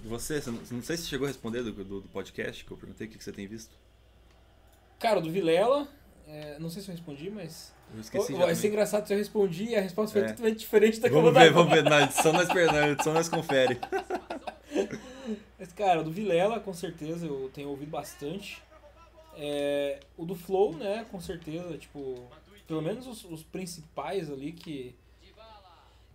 você, 0.04 0.42
não 0.70 0.82
sei 0.82 0.96
se 0.96 1.06
chegou 1.06 1.26
a 1.26 1.28
responder 1.28 1.62
do, 1.62 1.72
do, 1.72 2.00
do 2.02 2.08
podcast 2.08 2.64
que 2.64 2.70
eu 2.70 2.76
perguntei 2.76 3.06
o 3.06 3.10
que, 3.10 3.18
que 3.18 3.24
você 3.24 3.32
tem 3.32 3.46
visto. 3.46 3.74
Cara, 4.98 5.20
o 5.20 5.22
do 5.22 5.30
Vilela, 5.30 5.88
é, 6.26 6.58
não 6.58 6.70
sei 6.70 6.82
se 6.82 6.88
eu 6.88 6.94
respondi, 6.94 7.30
mas. 7.30 7.72
Eu 7.94 8.00
esqueci. 8.00 8.32
Vai 8.32 8.48
ser 8.54 8.54
também. 8.56 8.70
engraçado 8.70 9.06
se 9.06 9.12
eu 9.12 9.18
respondi 9.18 9.64
e 9.64 9.76
a 9.76 9.80
resposta 9.80 10.12
foi 10.18 10.28
É. 10.28 10.32
totalmente 10.32 10.58
diferente 10.58 11.00
da 11.00 11.08
que 11.08 11.14
eu 11.14 11.22
vou 11.22 11.32
Vamos 11.32 11.46
ver, 11.46 11.52
vamos 11.52 11.72
ver. 11.72 11.82
Na 11.84 12.02
edição 12.02 12.32
nós, 12.32 12.48
per- 12.52 12.72
na 12.72 12.88
edição 12.88 13.12
nós 13.12 13.28
confere. 13.28 13.78
Mas, 15.58 15.72
cara, 15.72 16.00
o 16.00 16.04
do 16.04 16.10
Vilela, 16.10 16.58
com 16.60 16.72
certeza, 16.74 17.26
eu 17.26 17.50
tenho 17.54 17.68
ouvido 17.68 17.90
bastante. 17.90 18.62
É, 19.36 20.00
o 20.16 20.24
do 20.24 20.34
Flow, 20.34 20.74
né, 20.76 21.06
com 21.10 21.20
certeza, 21.20 21.76
tipo, 21.78 22.26
pelo 22.66 22.82
menos 22.82 23.06
os, 23.06 23.24
os 23.24 23.42
principais 23.42 24.30
ali 24.30 24.52
que 24.52 24.94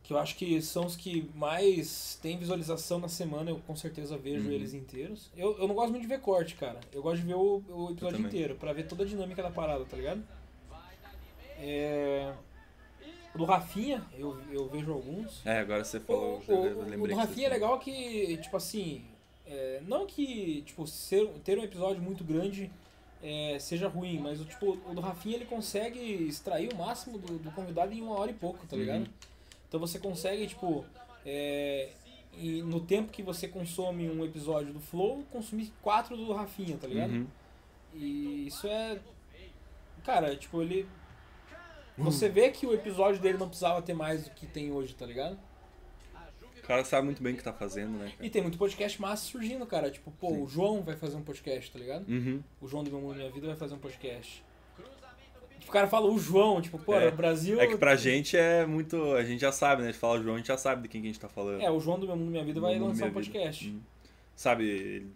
que 0.08 0.14
eu 0.14 0.18
acho 0.18 0.38
que 0.38 0.62
são 0.62 0.86
os 0.86 0.96
que 0.96 1.30
mais 1.36 2.18
têm 2.22 2.38
visualização 2.38 2.98
na 2.98 3.10
semana, 3.10 3.52
eu 3.52 3.60
com 3.68 3.76
certeza 3.76 4.18
vejo 4.18 4.46
Uhum. 4.48 4.54
eles 4.54 4.74
inteiros. 4.74 5.30
Eu, 5.36 5.58
eu 5.60 5.68
não 5.68 5.76
gosto 5.76 5.90
muito 5.90 6.04
de 6.04 6.08
ver 6.08 6.22
corte, 6.22 6.56
cara. 6.56 6.80
Eu 6.94 7.02
gosto 7.02 7.20
de 7.20 7.28
ver 7.28 7.34
o, 7.34 7.62
o 7.68 7.92
episódio 7.92 8.22
inteiro, 8.26 8.56
pra 8.56 8.72
ver 8.72 8.88
toda 8.88 9.04
a 9.04 9.06
dinâmica 9.06 9.44
da 9.44 9.52
parada, 9.52 9.84
tá 9.84 9.98
ligado? 9.98 10.24
É, 11.60 12.34
o 13.36 13.38
do 13.38 13.44
Rafinha, 13.44 14.02
eu, 14.18 14.38
eu 14.50 14.70
vejo 14.70 14.94
alguns. 14.94 15.46
É, 15.46 15.60
agora 15.60 15.84
você 15.84 16.00
falou, 16.00 16.42
o, 16.48 16.54
o, 16.54 16.82
lembrei. 16.84 17.00
o 17.00 17.08
do 17.10 17.16
Rafinha 17.16 17.48
é 17.48 17.50
legal 17.50 17.78
que, 17.78 18.38
tipo 18.38 18.56
assim, 18.56 19.04
é, 19.46 19.82
não 19.86 20.06
que 20.06 20.62
tipo, 20.66 20.88
ser, 20.88 21.28
ter 21.44 21.60
um 21.60 21.64
episódio 21.64 22.02
muito 22.02 22.24
grande 22.24 22.72
é, 23.22 23.58
seja 23.60 23.90
ruim, 23.90 24.20
mas 24.20 24.40
o, 24.40 24.46
tipo, 24.46 24.78
o 24.90 24.94
do 24.96 25.02
Rafinha 25.02 25.36
ele 25.36 25.46
consegue 25.46 26.00
extrair 26.00 26.72
o 26.72 26.78
máximo 26.78 27.18
do, 27.18 27.38
do 27.40 27.52
convidado 27.52 27.94
em 27.94 28.02
uma 28.02 28.18
hora 28.18 28.32
e 28.32 28.34
pouco, 28.36 28.66
tá 28.68 28.78
ligado? 28.78 29.02
Uhum. 29.02 29.08
Então 29.68 29.80
você 29.80 30.00
consegue, 30.00 30.48
tipo, 30.48 30.86
é, 31.26 31.90
e 32.34 32.62
no 32.62 32.80
tempo 32.80 33.12
que 33.12 33.24
você 33.24 33.48
consome 33.48 34.10
um 34.10 34.24
episódio 34.24 34.72
do 34.72 34.80
Flow, 34.80 35.24
consumir 35.32 35.74
quatro 35.82 36.16
do 36.16 36.32
Rafinha, 36.32 36.78
tá 36.78 36.88
ligado? 36.88 37.12
Uhum. 37.12 37.28
E 37.96 38.48
isso 38.48 38.68
é. 38.68 39.00
Cara, 40.04 40.36
tipo, 40.36 40.62
ele. 40.62 40.88
Você 41.98 42.30
vê 42.30 42.52
que 42.52 42.68
o 42.68 42.74
episódio 42.74 43.20
dele 43.20 43.40
não 43.40 43.48
precisava 43.48 43.82
ter 43.82 43.96
mais 43.96 44.26
do 44.26 44.30
que 44.30 44.46
tem 44.46 44.72
hoje, 44.72 44.94
tá 44.94 45.06
ligado? 45.06 45.38
O 46.60 46.62
cara 46.68 46.84
sabe 46.84 47.06
muito 47.06 47.24
bem 47.24 47.34
o 47.34 47.38
que 47.38 47.44
tá 47.44 47.54
fazendo, 47.54 47.98
né, 47.98 48.12
cara? 48.12 48.26
E 48.26 48.30
tem 48.30 48.42
muito 48.42 48.58
podcast 48.58 49.02
massa 49.02 49.26
surgindo, 49.26 49.66
cara. 49.66 49.90
Tipo, 49.90 50.12
pô, 50.12 50.30
Sim. 50.30 50.44
o 50.44 50.48
João 50.48 50.84
vai 50.84 50.96
fazer 50.96 51.16
um 51.16 51.24
podcast, 51.24 51.72
tá 51.72 51.80
ligado? 51.80 52.08
Uhum. 52.08 52.44
O 52.62 52.68
João 52.68 52.84
do 52.84 52.92
Meu 52.92 53.02
Mundo 53.02 53.16
Minha 53.16 53.32
Vida 53.32 53.48
vai 53.48 53.56
fazer 53.56 53.74
um 53.74 53.80
podcast. 53.80 54.44
O 55.68 55.72
cara 55.72 55.88
fala 55.88 56.08
o 56.08 56.18
João, 56.20 56.62
tipo, 56.62 56.78
pô, 56.78 56.94
É. 56.96 57.08
o 57.10 57.12
Brasil. 57.12 57.60
É 57.60 57.68
que 57.68 57.78
pra 57.78 57.96
gente 57.96 58.36
é 58.38 58.66
muito. 58.66 59.14
A 59.14 59.24
gente 59.24 59.40
já 59.42 59.52
sabe, 59.52 59.82
né? 59.82 59.90
A 59.90 59.92
gente 59.92 60.00
fala 60.00 60.20
o 60.20 60.24
João, 60.24 60.36
a 60.36 60.38
gente 60.38 60.48
já 60.48 60.58
sabe 60.58 60.84
de 60.84 60.88
quem 60.88 61.02
que 61.02 61.08
a 61.08 61.12
gente 61.12 61.20
tá 61.20 61.28
falando. 61.30 61.62
É, 61.62 61.70
o 61.72 61.80
João 61.80 62.00
do 62.00 62.06
Meu 62.08 62.16
Mundo 62.16 62.32
Minha 62.32 62.44
Vida 62.44 62.60
vai 62.60 62.78
lançar 62.80 63.08
um 63.08 63.12
podcast. 63.14 63.68
Uhum. 63.70 63.80
Sabe 64.36 65.08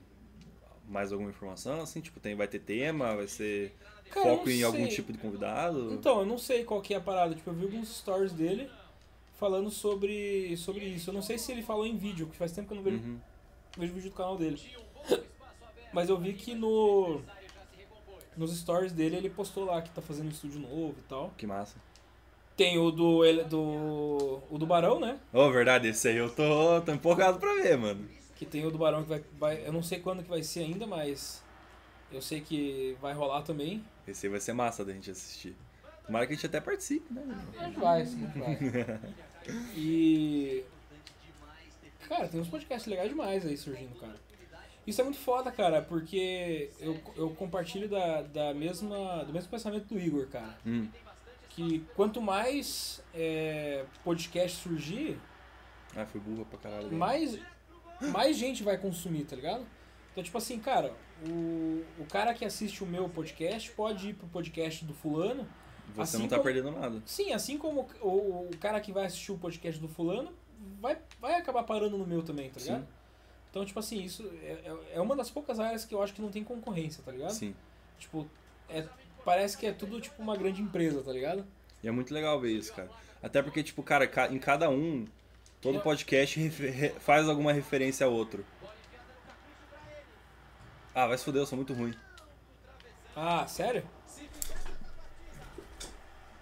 mais 0.87 1.11
alguma 1.11 1.29
informação? 1.29 1.81
Assim, 1.81 2.01
tipo, 2.01 2.19
tem, 2.19 2.35
vai 2.35 2.47
ter 2.47 2.59
tema, 2.59 3.15
vai 3.15 3.27
ser 3.27 3.73
Cara, 4.09 4.29
foco 4.29 4.49
em 4.49 4.63
algum 4.63 4.77
sei. 4.85 4.87
tipo 4.87 5.13
de 5.13 5.19
convidado? 5.19 5.93
Então, 5.93 6.19
eu 6.19 6.25
não 6.25 6.37
sei 6.37 6.63
qual 6.63 6.81
que 6.81 6.93
é 6.93 6.97
a 6.97 7.01
parada. 7.01 7.33
Tipo, 7.35 7.49
eu 7.49 7.53
vi 7.53 7.63
alguns 7.65 7.97
stories 7.97 8.33
dele 8.33 8.69
falando 9.39 9.69
sobre, 9.71 10.55
sobre 10.57 10.85
isso. 10.85 11.09
Eu 11.09 11.13
não 11.13 11.21
sei 11.21 11.37
se 11.37 11.51
ele 11.51 11.61
falou 11.63 11.85
em 11.85 11.95
vídeo, 11.97 12.25
porque 12.25 12.37
faz 12.39 12.51
tempo 12.51 12.67
que 12.67 12.73
eu 12.73 12.77
não 12.77 12.83
vejo, 12.83 12.97
Uhum. 12.97 13.17
vejo 13.77 13.93
vídeo 13.93 14.09
do 14.09 14.15
canal 14.15 14.37
dele. 14.37 14.59
Mas 15.93 16.09
eu 16.09 16.17
vi 16.17 16.33
que 16.33 16.53
no. 16.55 17.21
Nos 18.37 18.57
stories 18.57 18.91
dele 18.93 19.17
ele 19.17 19.29
postou 19.29 19.65
lá 19.65 19.81
que 19.81 19.89
tá 19.91 20.01
fazendo 20.01 20.27
um 20.27 20.31
estúdio 20.31 20.59
novo 20.59 20.95
e 20.97 21.03
tal. 21.03 21.33
Que 21.37 21.45
massa. 21.45 21.75
Tem 22.55 22.77
o 22.77 22.91
do. 22.91 23.25
ele- 23.25 23.43
do 23.43 24.41
o 24.49 24.57
do 24.57 24.65
Barão, 24.65 24.99
né? 24.99 25.19
Ô, 25.33 25.49
verdade, 25.51 25.87
esse 25.89 26.07
aí 26.07 26.17
eu 26.17 26.29
tô, 26.29 26.81
tô 26.81 26.91
empolgado 26.91 27.39
pra 27.39 27.53
ver, 27.55 27.77
mano. 27.77 28.07
Que 28.35 28.45
tem 28.45 28.65
o 28.65 28.71
do 28.71 28.77
Barão 28.77 29.03
que 29.03 29.09
vai, 29.09 29.23
vai. 29.37 29.65
Eu 29.67 29.73
não 29.73 29.83
sei 29.83 29.99
quando 29.99 30.23
que 30.23 30.29
vai 30.29 30.43
ser 30.43 30.61
ainda, 30.61 30.85
mas. 30.87 31.43
Eu 32.11 32.21
sei 32.21 32.41
que 32.41 32.97
vai 33.01 33.13
rolar 33.13 33.41
também. 33.41 33.83
Esse 34.07 34.25
aí 34.27 34.31
vai 34.31 34.39
ser 34.39 34.53
massa 34.53 34.83
da 34.83 34.91
gente 34.91 35.09
assistir. 35.09 35.55
Tomara 36.05 36.25
que 36.27 36.33
a 36.33 36.35
gente 36.35 36.45
até 36.45 36.59
participe, 36.59 37.13
né? 37.13 37.23
A 37.57 37.63
gente 37.65 37.79
vai, 37.79 38.05
sim, 38.05 38.25
vai. 38.35 38.57
E. 39.75 40.63
Cara, 42.07 42.27
tem 42.27 42.39
uns 42.39 42.47
podcasts 42.49 42.87
legais 42.89 43.09
demais 43.09 43.45
aí 43.45 43.57
surgindo, 43.57 43.95
cara. 43.99 44.15
Isso 44.85 44.99
é 44.99 45.03
muito 45.03 45.19
foda, 45.19 45.51
cara, 45.51 45.81
porque 45.81 46.69
eu, 46.79 46.99
eu 47.15 47.29
compartilho 47.31 47.87
da, 47.87 48.21
da 48.23 48.53
mesma, 48.53 49.23
do 49.23 49.31
mesmo 49.31 49.49
pensamento 49.49 49.85
do 49.85 49.99
Igor, 49.99 50.27
cara. 50.27 50.57
Hum. 50.65 50.87
Que 51.49 51.85
quanto 51.95 52.21
mais 52.21 53.03
é, 53.13 53.85
podcast 54.03 54.57
surgir, 54.61 55.19
Ah, 55.95 56.05
fui 56.05 56.19
burra 56.19 56.45
pra 56.45 56.57
caralho. 56.57 56.91
mais, 56.93 57.37
mais 58.01 58.37
gente 58.37 58.63
vai 58.63 58.77
consumir, 58.77 59.25
tá 59.25 59.35
ligado? 59.35 59.65
Então, 60.11 60.23
tipo 60.23 60.37
assim, 60.37 60.59
cara, 60.59 60.93
o, 61.27 61.83
o 61.99 62.05
cara 62.09 62.33
que 62.33 62.43
assiste 62.43 62.83
o 62.83 62.87
meu 62.87 63.07
podcast 63.07 63.69
pode 63.71 64.09
ir 64.09 64.13
pro 64.15 64.27
podcast 64.27 64.83
do 64.83 64.93
fulano. 64.93 65.47
Você 65.93 66.01
Assim 66.15 66.19
não 66.23 66.27
tá 66.29 66.37
como- 66.37 66.45
perdendo 66.45 66.71
nada. 66.71 67.01
Sim, 67.05 67.33
assim 67.33 67.57
como 67.57 67.87
o, 68.01 68.47
o 68.49 68.57
cara 68.59 68.79
que 68.79 68.91
vai 68.91 69.05
assistir 69.05 69.31
o 69.31 69.37
podcast 69.37 69.79
do 69.79 69.87
fulano 69.87 70.31
vai, 70.79 70.97
vai 71.19 71.35
acabar 71.35 71.63
parando 71.63 71.97
no 71.97 72.07
meu 72.07 72.23
também, 72.23 72.49
tá 72.49 72.59
ligado? 72.59 72.81
Sim. 72.81 72.87
Então, 73.51 73.63
tipo 73.65 73.79
assim, 73.79 74.01
isso 74.01 74.25
é, 74.43 74.51
é- 74.63 74.77
é 74.95 75.01
uma 75.01 75.15
das 75.15 75.29
poucas 75.29 75.59
áreas 75.59 75.85
que 75.85 75.93
eu 75.93 76.01
acho 76.01 76.13
que 76.13 76.21
não 76.21 76.31
tem 76.31 76.43
concorrência, 76.43 77.03
tá 77.05 77.11
ligado? 77.11 77.31
Sim. 77.33 77.53
Tipo, 77.99 78.27
é, 78.69 78.87
parece 79.23 79.57
que 79.57 79.65
é 79.67 79.73
tudo 79.73 79.99
tipo 80.01 80.21
uma 80.23 80.35
grande 80.35 80.61
empresa, 80.61 81.03
tá 81.03 81.11
ligado? 81.11 81.45
E 81.83 81.87
é 81.87 81.91
muito 81.91 82.13
legal 82.13 82.39
ver 82.39 82.51
isso, 82.51 82.73
cara. 82.73 82.89
Até 83.21 83.41
porque, 83.43 83.61
tipo, 83.61 83.83
cara, 83.83 84.07
ca- 84.07 84.29
em 84.29 84.39
cada 84.39 84.69
um, 84.69 85.05
todo 85.61 85.75
Eu- 85.75 85.81
podcast 85.81 86.49
faz 87.01 87.27
alguma 87.27 87.51
referência 87.51 88.05
a 88.05 88.09
outro. 88.09 88.45
Ah, 90.95 91.07
vai 91.07 91.17
se 91.17 91.23
fuder, 91.25 91.41
eu 91.41 91.45
sou 91.45 91.55
muito 91.57 91.73
ruim. 91.73 91.93
Ah, 93.15 93.45
sério? 93.47 93.83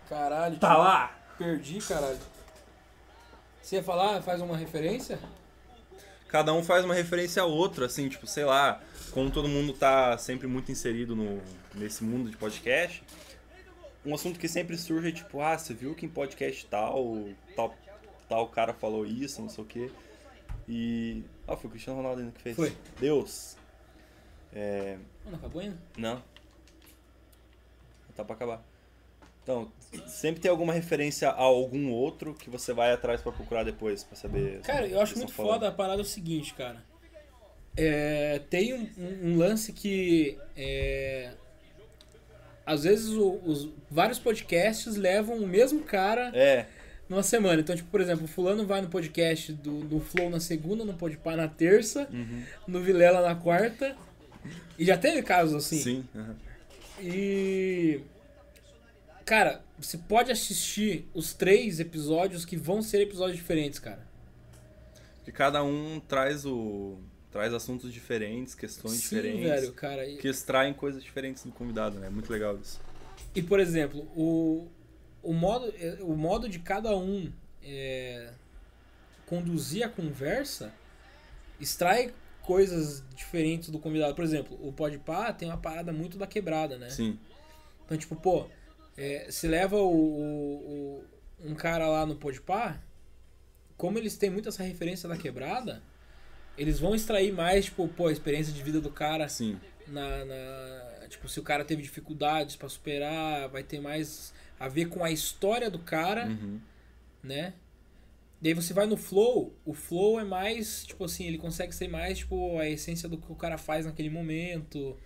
Caralho, 0.07 0.57
Tá 0.57 0.73
tio, 0.73 0.77
lá! 0.83 1.19
perdi, 1.37 1.79
caralho. 1.79 2.19
Você 3.61 3.75
ia 3.75 3.83
falar, 3.83 4.21
faz 4.21 4.41
uma 4.41 4.57
referência? 4.57 5.19
Cada 6.29 6.53
um 6.53 6.63
faz 6.63 6.85
uma 6.85 6.93
referência 6.93 7.41
a 7.41 7.45
outro, 7.45 7.83
assim, 7.83 8.07
tipo, 8.07 8.25
sei 8.27 8.45
lá, 8.45 8.81
como 9.11 9.31
todo 9.31 9.47
mundo 9.47 9.73
tá 9.73 10.17
sempre 10.17 10.47
muito 10.47 10.71
inserido 10.71 11.15
no, 11.15 11.41
nesse 11.73 12.03
mundo 12.03 12.29
de 12.29 12.37
podcast, 12.37 13.03
um 14.05 14.13
assunto 14.13 14.39
que 14.39 14.47
sempre 14.47 14.77
surge 14.77 15.09
é 15.09 15.11
tipo, 15.11 15.41
ah, 15.41 15.57
você 15.57 15.73
viu 15.73 15.93
que 15.93 16.05
em 16.05 16.09
podcast 16.09 16.65
tal, 16.67 17.27
tal, 17.55 17.75
tal 18.29 18.47
cara 18.47 18.73
falou 18.73 19.05
isso, 19.05 19.41
não 19.41 19.49
sei 19.49 19.63
o 19.63 19.67
quê. 19.67 19.91
E. 20.67 21.23
Ah, 21.47 21.57
foi 21.57 21.67
o 21.67 21.71
Cristiano 21.71 21.97
Ronaldo 21.97 22.21
ainda 22.21 22.31
que 22.31 22.41
fez. 22.41 22.55
Foi. 22.55 22.77
Deus. 22.99 23.57
É. 24.53 24.97
Não, 25.25 25.31
não 25.31 25.39
acabou 25.39 25.61
ainda? 25.61 25.77
Não. 25.97 26.23
Tá 28.15 28.23
pra 28.23 28.35
acabar. 28.35 28.68
Então, 29.49 29.71
sempre 30.07 30.39
tem 30.39 30.51
alguma 30.51 30.71
referência 30.73 31.29
a 31.29 31.33
algum 31.41 31.91
outro 31.91 32.35
que 32.35 32.49
você 32.51 32.71
vai 32.71 32.91
atrás 32.93 33.19
pra 33.21 33.31
procurar 33.31 33.63
depois, 33.63 34.03
pra 34.03 34.15
saber. 34.15 34.59
Cara, 34.61 34.85
eu 34.87 35.01
acho 35.01 35.17
muito 35.17 35.33
falando. 35.33 35.53
foda 35.53 35.67
a 35.69 35.71
parada 35.71 35.99
é 36.01 36.03
o 36.03 36.05
seguinte, 36.05 36.53
cara. 36.53 36.83
É, 37.75 38.39
tem 38.49 38.73
um, 38.75 38.87
um- 39.23 39.37
lance 39.37 39.73
que. 39.73 40.37
é, 40.55 41.31
às 42.65 42.83
vezes 42.83 43.09
o- 43.09 43.39
os 43.43 43.69
vários 43.89 44.19
podcasts 44.19 44.95
levam 44.95 45.37
o 45.37 45.47
mesmo 45.47 45.81
cara 45.81 46.29
É, 46.35 46.67
numa 47.09 47.23
semana. 47.23 47.59
Então, 47.59 47.75
tipo, 47.75 47.89
por 47.89 48.01
exemplo, 48.01 48.25
o 48.25 48.27
fulano 48.27 48.67
vai 48.67 48.81
no 48.81 48.89
podcast 48.89 49.51
do, 49.53 49.79
do 49.83 49.99
Flow 49.99 50.29
na 50.29 50.39
segunda, 50.39 50.85
no 50.85 50.93
Podpah 50.93 51.35
na 51.35 51.47
terça, 51.47 52.07
Uhum. 52.13 52.43
no 52.67 52.81
Vilela 52.81 53.27
na 53.27 53.33
quarta. 53.33 53.95
E 54.77 54.85
já 54.85 54.95
teve 54.97 55.23
casos 55.23 55.55
assim. 55.55 55.79
sim. 55.79 56.05
aham. 56.15 56.35
E. 57.01 58.01
Cara, 59.29 59.61
você 59.77 59.95
pode 59.95 60.31
assistir 60.31 61.07
os 61.13 61.35
três 61.35 61.79
episódios 61.79 62.45
que 62.45 62.57
vão 62.57 62.81
ser 62.81 62.99
episódios 63.01 63.37
diferentes, 63.37 63.77
cara. 63.77 64.01
Porque 65.17 65.31
cada 65.31 65.63
um 65.63 65.99
traz 65.99 66.47
o. 66.47 66.97
traz 67.31 67.53
assuntos 67.53 67.93
diferentes, 67.93 68.55
questões 68.55 68.95
Sim, 68.95 69.01
diferentes. 69.17 69.47
velho, 69.47 69.73
cara. 69.73 70.03
E, 70.07 70.17
Que 70.17 70.27
extraem 70.29 70.73
coisas 70.73 71.03
diferentes 71.03 71.43
do 71.43 71.51
convidado, 71.51 71.99
né? 71.99 72.07
É 72.07 72.09
muito 72.09 72.33
legal 72.33 72.57
isso. 72.57 72.81
e, 73.35 73.43
por 73.43 73.59
exemplo, 73.59 73.99
o, 74.15 74.67
o, 75.21 75.31
modo, 75.31 75.71
é, 75.77 75.99
o 76.01 76.15
modo 76.15 76.49
de 76.49 76.57
cada 76.57 76.97
um 76.97 77.31
é, 77.61 78.31
conduzir 79.27 79.83
a 79.83 79.89
conversa 79.89 80.73
extrai 81.61 82.11
coisas 82.41 83.03
diferentes 83.15 83.69
do 83.69 83.77
convidado. 83.77 84.15
Por 84.15 84.23
exemplo, 84.23 84.57
o 84.59 84.73
Podpah 84.73 85.31
tem 85.33 85.47
uma 85.47 85.57
parada 85.57 85.93
muito 85.93 86.17
da 86.17 86.25
quebrada, 86.25 86.79
né? 86.79 86.89
Sim. 86.89 87.19
Então, 87.85 87.95
tipo, 87.95 88.15
pô, 88.15 88.47
é, 88.99 89.27
se 89.31 89.47
leva 89.47 89.77
o, 89.77 89.89
o- 89.89 90.99
o- 91.41 91.49
um 91.51 91.55
cara 91.55 91.87
lá 91.87 92.05
no 92.05 92.15
Podpah, 92.15 92.81
como 93.77 93.97
eles 93.97 94.17
têm 94.17 94.29
muito 94.29 94.49
essa 94.49 94.61
referência 94.63 95.07
da 95.07 95.15
quebrada, 95.17 95.81
eles 96.57 96.79
vão 96.79 96.93
extrair 96.93 97.31
mais, 97.31 97.65
tipo, 97.65 97.87
pô, 97.87 98.07
a 98.07 98.11
experiência 98.11 98.51
de 98.51 98.61
vida 98.61 98.81
do 98.81 98.89
cara 98.91 99.29
Sim. 99.29 99.57
na, 99.87 100.25
na- 100.25 101.07
tipo, 101.07 101.27
se 101.29 101.39
o 101.39 101.43
cara 101.43 101.63
teve 101.63 101.81
dificuldades 101.81 102.55
pra 102.57 102.67
superar, 102.67 103.47
vai 103.49 103.63
ter 103.63 103.79
mais 103.79 104.33
a 104.59 104.67
ver 104.67 104.87
com 104.89 105.03
a 105.03 105.09
história 105.09 105.69
do 105.69 105.79
cara, 105.79 106.27
Uhum. 106.27 106.59
né? 107.23 107.53
Daí 108.41 108.53
você 108.53 108.73
vai 108.73 108.85
no 108.85 108.95
flow, 108.97 109.53
o 109.65 109.73
flow 109.73 110.19
é 110.19 110.23
mais, 110.23 110.85
tipo 110.85 111.03
assim, 111.05 111.25
ele 111.25 111.37
consegue 111.37 111.73
ser 111.73 111.87
mais, 111.87 112.19
tipo, 112.19 112.57
a 112.59 112.67
essência 112.69 113.07
do 113.09 113.17
que 113.17 113.31
o 113.31 113.35
cara 113.35 113.57
faz 113.57 113.85
naquele 113.85 114.09
momento. 114.09 114.97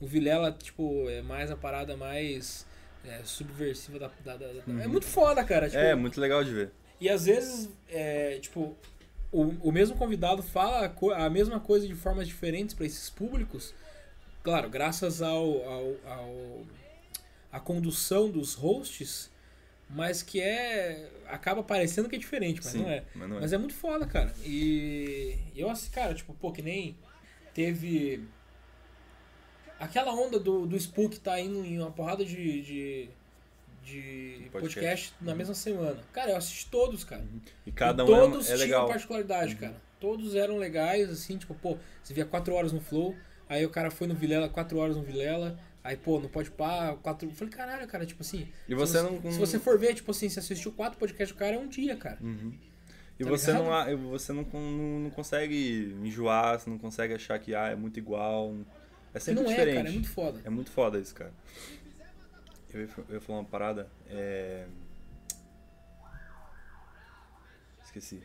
O 0.00 0.06
Vilela, 0.06 0.52
tipo, 0.52 1.08
é 1.08 1.22
mais 1.22 1.50
a 1.50 1.56
parada 1.56 1.96
mais 1.96 2.66
é, 3.06 3.20
subversiva 3.24 3.98
da, 3.98 4.10
da- 4.24 4.36
da- 4.36 4.52
da- 4.52 4.82
É 4.82 4.86
muito 4.86 5.06
foda, 5.06 5.44
cara. 5.44 5.68
Tipo, 5.68 5.80
É, 5.80 5.94
muito 5.94 6.20
legal 6.20 6.42
de 6.44 6.52
ver. 6.52 6.70
E 7.00 7.08
às 7.08 7.26
vezes, 7.26 7.68
é, 7.88 8.38
tipo, 8.40 8.74
o, 9.30 9.42
o 9.68 9.72
mesmo 9.72 9.96
convidado 9.96 10.42
fala 10.42 10.86
a, 11.14 11.24
a 11.26 11.30
mesma 11.30 11.60
coisa 11.60 11.86
de 11.86 11.94
formas 11.94 12.26
diferentes 12.26 12.74
para 12.74 12.86
esses 12.86 13.10
públicos. 13.10 13.74
Claro, 14.42 14.70
graças 14.70 15.20
ao, 15.22 15.62
ao, 15.64 15.94
ao 16.06 16.62
a 17.52 17.60
condução 17.60 18.30
dos 18.30 18.54
hosts, 18.54 19.30
mas 19.90 20.22
que 20.22 20.40
é 20.40 21.08
acaba 21.26 21.62
parecendo 21.62 22.08
que 22.08 22.16
é 22.16 22.18
diferente, 22.18 22.60
mas 22.62 22.72
Sim, 22.72 22.82
não 22.82 22.90
é. 22.90 23.02
mas 23.14 23.28
não 23.28 23.36
é. 23.36 23.40
Mas 23.40 23.52
é 23.52 23.58
muito 23.58 23.74
foda, 23.74 24.06
cara. 24.06 24.32
E 24.44 25.36
eu 25.54 25.68
assim, 25.68 25.90
cara, 25.90 26.14
tipo, 26.14 26.32
pô, 26.34 26.52
que 26.52 26.62
nem 26.62 26.96
teve 27.54 28.24
aquela 29.78 30.12
onda 30.14 30.38
do, 30.38 30.66
do 30.66 30.76
Spook 30.76 31.18
tá 31.20 31.38
indo 31.40 31.64
em 31.64 31.78
uma 31.78 31.90
porrada 31.90 32.24
de, 32.24 32.62
de, 32.62 33.08
de 33.84 34.48
Podcast. 34.50 34.74
podcast 34.80 35.14
na 35.20 35.34
mesma 35.34 35.54
semana. 35.54 35.98
Cara, 36.12 36.32
eu 36.32 36.36
assisti 36.36 36.66
todos, 36.70 37.04
cara. 37.04 37.24
E 37.66 37.72
cada 37.72 38.02
E 38.02 38.06
um 38.06 38.14
é- 38.16 38.20
todos 38.20 38.46
é, 38.46 38.54
tinham 38.54 38.58
legal. 38.60 38.82
Uhum. 38.84 38.88
particularidade, 38.90 39.56
cara. 39.56 39.76
Todos 40.00 40.34
eram 40.34 40.58
legais, 40.58 41.08
assim, 41.10 41.36
tipo, 41.38 41.54
pô, 41.54 41.76
você 42.02 42.12
via 42.12 42.24
4 42.26 42.54
horas 42.54 42.72
no 42.72 42.80
Flow, 42.80 43.14
aí 43.48 43.64
o 43.64 43.70
cara 43.70 43.90
foi 43.90 44.06
no 44.06 44.14
Vilela, 44.14 44.48
4 44.48 44.76
horas 44.78 44.96
no 44.96 45.02
Vilela, 45.02 45.58
aí, 45.82 45.96
pô, 45.96 46.18
no 46.20 46.28
Pode 46.28 46.50
Pá, 46.50 46.94
4. 47.02 47.28
Eu 47.28 47.32
falei, 47.34 47.52
caralho, 47.52 47.86
cara, 47.88 48.04
tipo 48.04 48.22
assim. 48.22 48.46
E 48.68 48.74
você 48.74 48.98
se 48.98 49.04
não- 49.04 49.32
Se 49.32 49.38
você 49.38 49.58
for 49.58 49.78
ver, 49.78 49.94
tipo 49.94 50.10
assim, 50.10 50.28
se 50.28 50.38
assistiu 50.38 50.72
4 50.72 50.98
podcasts 50.98 51.34
do 51.34 51.38
cara, 51.38 51.56
é 51.56 51.58
um 51.58 51.68
dia, 51.68 51.96
cara. 51.96 52.18
Uhum. 52.20 52.52
E 53.18 53.24
Tá 53.24 53.30
você, 53.30 53.50
ligado? 53.52 53.90
não, 53.96 54.10
você 54.10 54.32
não, 54.34 54.42
não, 54.52 54.98
não 55.00 55.10
consegue 55.10 55.96
enjoar, 56.04 56.60
você 56.60 56.68
não 56.68 56.76
consegue 56.76 57.14
achar 57.14 57.38
que 57.38 57.54
ah, 57.54 57.68
é 57.68 57.74
muito 57.74 57.98
igual. 57.98 58.54
É 59.16 59.18
sempre 59.18 59.42
não 59.42 59.48
diferente. 59.48 59.70
é, 59.70 59.76
cara, 59.76 59.88
é 59.88 59.92
muito 59.92 60.08
foda. 60.10 60.40
É 60.44 60.50
muito 60.50 60.70
foda 60.70 60.98
isso, 60.98 61.14
cara. 61.14 61.32
Eu 62.72 62.82
ia, 62.82 62.88
eu 63.08 63.14
ia 63.14 63.20
falar 63.20 63.38
uma 63.38 63.44
parada. 63.46 63.88
É... 64.10 64.66
Esqueci. 67.82 68.22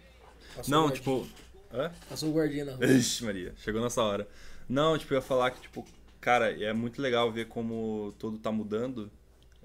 Passou 0.53 0.69
Não, 0.69 0.91
tipo. 0.91 1.25
Hã? 1.73 1.93
Passou 2.09 2.29
o 2.29 2.33
guardinha 2.33 2.65
na 2.65 2.73
rua. 2.73 2.85
Ixi, 2.85 3.23
Maria, 3.23 3.53
chegou 3.55 3.81
nessa 3.81 4.03
hora. 4.03 4.27
Não, 4.67 4.97
tipo, 4.97 5.13
eu 5.13 5.19
ia 5.19 5.21
falar 5.21 5.51
que, 5.51 5.61
tipo, 5.61 5.87
cara, 6.19 6.51
é 6.61 6.73
muito 6.73 7.01
legal 7.01 7.31
ver 7.31 7.47
como 7.47 8.13
tudo 8.19 8.37
tá 8.37 8.51
mudando. 8.51 9.09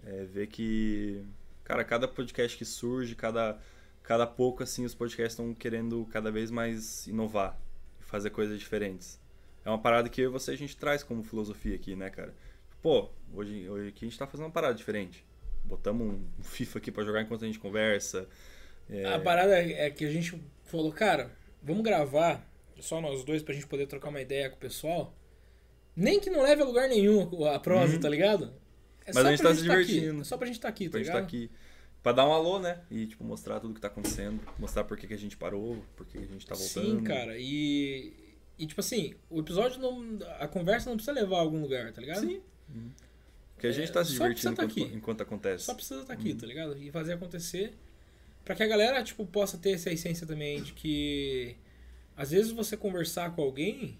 É, 0.04 0.24
ver 0.26 0.46
que, 0.46 1.24
cara, 1.64 1.82
cada 1.82 2.06
podcast 2.06 2.56
que 2.56 2.64
surge, 2.64 3.16
cada, 3.16 3.58
cada 4.04 4.28
pouco, 4.28 4.62
assim, 4.62 4.84
os 4.84 4.94
podcasts 4.94 5.32
estão 5.32 5.52
querendo 5.52 6.06
cada 6.12 6.30
vez 6.30 6.52
mais 6.52 7.08
inovar 7.08 7.58
e 8.00 8.04
fazer 8.04 8.30
coisas 8.30 8.60
diferentes. 8.60 9.18
É 9.66 9.68
uma 9.68 9.78
parada 9.78 10.08
que 10.08 10.20
eu 10.20 10.26
e 10.30 10.32
você 10.32 10.52
a 10.52 10.56
gente 10.56 10.76
traz 10.76 11.02
como 11.02 11.22
filosofia 11.24 11.74
aqui, 11.74 11.96
né, 11.96 12.08
cara? 12.08 12.32
Pô, 12.80 13.08
hoje, 13.34 13.68
hoje 13.68 13.88
aqui 13.88 14.04
a 14.04 14.08
gente 14.08 14.18
tá 14.18 14.26
fazendo 14.26 14.46
uma 14.46 14.52
parada 14.52 14.74
diferente. 14.74 15.24
Botamos 15.64 16.06
um, 16.14 16.24
FIFA 16.42 16.78
aqui 16.78 16.92
pra 16.92 17.02
jogar 17.04 17.22
enquanto 17.22 17.42
a 17.42 17.46
gente 17.46 17.58
conversa. 17.58 18.28
É, 18.88 19.04
A 19.06 19.18
parada 19.18 19.58
é 19.58 19.90
que 19.90 20.04
a 20.04 20.10
gente 20.10 20.40
falou, 20.64 20.92
cara, 20.92 21.32
vamos 21.60 21.82
gravar 21.82 22.48
só 22.78 23.00
nós 23.00 23.24
dois 23.24 23.42
pra 23.42 23.52
gente 23.54 23.66
poder 23.66 23.86
trocar 23.88 24.10
uma 24.10 24.20
ideia 24.20 24.48
com 24.48 24.56
o 24.56 24.60
pessoal. 24.60 25.12
Nem 25.96 26.20
que 26.20 26.30
não 26.30 26.42
leve 26.42 26.62
a 26.62 26.64
lugar 26.64 26.88
nenhum 26.88 27.44
a 27.46 27.58
prosa, 27.58 27.94
Uhum. 27.94 28.00
tá 28.00 28.08
ligado? 28.08 28.54
É 29.04 29.12
Mas 29.12 29.24
a 29.26 29.30
gente 29.30 29.40
pra 29.40 29.50
tá 29.50 29.56
se 29.56 29.66
tá 29.66 29.74
divertindo. 29.74 30.20
É 30.20 30.24
só 30.24 30.36
pra 30.36 30.46
gente 30.46 30.56
estar 30.56 30.68
aqui, 30.68 30.84
tá 30.84 30.90
pra 30.92 30.98
gente 31.00 31.06
ligado? 31.08 31.24
estar 31.24 31.36
aqui. 31.36 31.50
Pra 32.02 32.12
dar 32.12 32.28
um 32.28 32.32
alô, 32.32 32.60
né? 32.60 32.82
E, 32.88 33.06
tipo, 33.06 33.24
mostrar 33.24 33.58
tudo 33.58 33.74
que 33.74 33.80
tá 33.80 33.88
acontecendo. 33.88 34.40
Mostrar 34.60 34.84
por 34.84 34.96
que, 34.96 35.08
que 35.08 35.14
a 35.14 35.18
gente 35.18 35.36
parou, 35.36 35.82
por 35.96 36.06
que 36.06 36.18
que 36.18 36.24
a 36.24 36.28
gente 36.28 36.46
tá 36.46 36.54
voltando. 36.54 36.98
Sim, 36.98 37.02
cara. 37.02 37.36
E, 37.36 38.12
e 38.58 38.66
tipo 38.66 38.80
assim, 38.80 39.14
o 39.30 39.40
episódio 39.40 39.80
não. 39.80 40.18
A 40.40 40.48
conversa 40.48 40.88
não 40.90 40.96
precisa 40.96 41.12
levar 41.18 41.36
a 41.36 41.40
algum 41.40 41.60
lugar, 41.60 41.92
tá 41.92 42.00
ligado? 42.00 42.20
Sim. 42.20 42.40
Porque 43.54 43.66
a 43.68 43.72
gente 43.72 43.88
É, 43.88 43.92
tá 43.92 44.04
se 44.04 44.12
divertindo 44.12 44.54
tá 44.54 44.64
enquanto, 44.64 44.84
aqui. 44.84 44.94
enquanto 44.96 45.20
acontece. 45.22 45.64
Só 45.64 45.74
precisa 45.74 46.02
estar 46.02 46.12
aqui, 46.12 46.32
Uhum. 46.32 46.36
tá 46.38 46.46
ligado? 46.46 46.76
E 46.82 46.90
fazer 46.90 47.14
acontecer. 47.14 47.74
Pra 48.44 48.54
que 48.54 48.62
a 48.62 48.66
galera, 48.66 49.02
tipo, 49.02 49.26
possa 49.26 49.58
ter 49.58 49.70
essa 49.72 49.90
essência 49.90 50.26
também 50.26 50.62
de 50.62 50.72
que 50.72 51.56
às 52.16 52.30
vezes 52.30 52.52
você 52.52 52.76
conversar 52.76 53.34
com 53.34 53.42
alguém, 53.42 53.98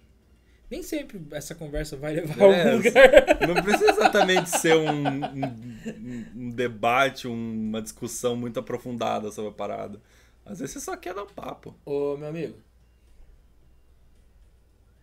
nem 0.71 0.83
sempre 0.83 1.21
essa 1.33 1.55
conversa 1.55 1.97
vai 1.97 2.15
levar 2.15 2.35
a 2.45 2.47
É, 2.55 2.63
algum 2.73 2.77
lugar. 2.77 3.49
Não 3.49 3.63
precisa 3.63 3.91
exatamente 3.91 4.51
ser 4.51 4.77
um, 4.77 5.07
um, 5.07 6.27
um 6.37 6.51
debate, 6.51 7.27
uma 7.27 7.81
discussão 7.83 8.37
muito 8.37 8.61
aprofundada 8.61 9.31
sobre 9.33 9.51
a 9.51 9.55
parada. 9.55 10.01
Às 10.45 10.61
vezes 10.61 10.75
você 10.75 10.81
só 10.81 10.97
quer 10.97 11.15
dar 11.15 11.25
um 11.25 11.29
papo. 11.29 11.75
Ô, 11.85 12.17
meu 12.17 12.29
amigo, 12.29 12.57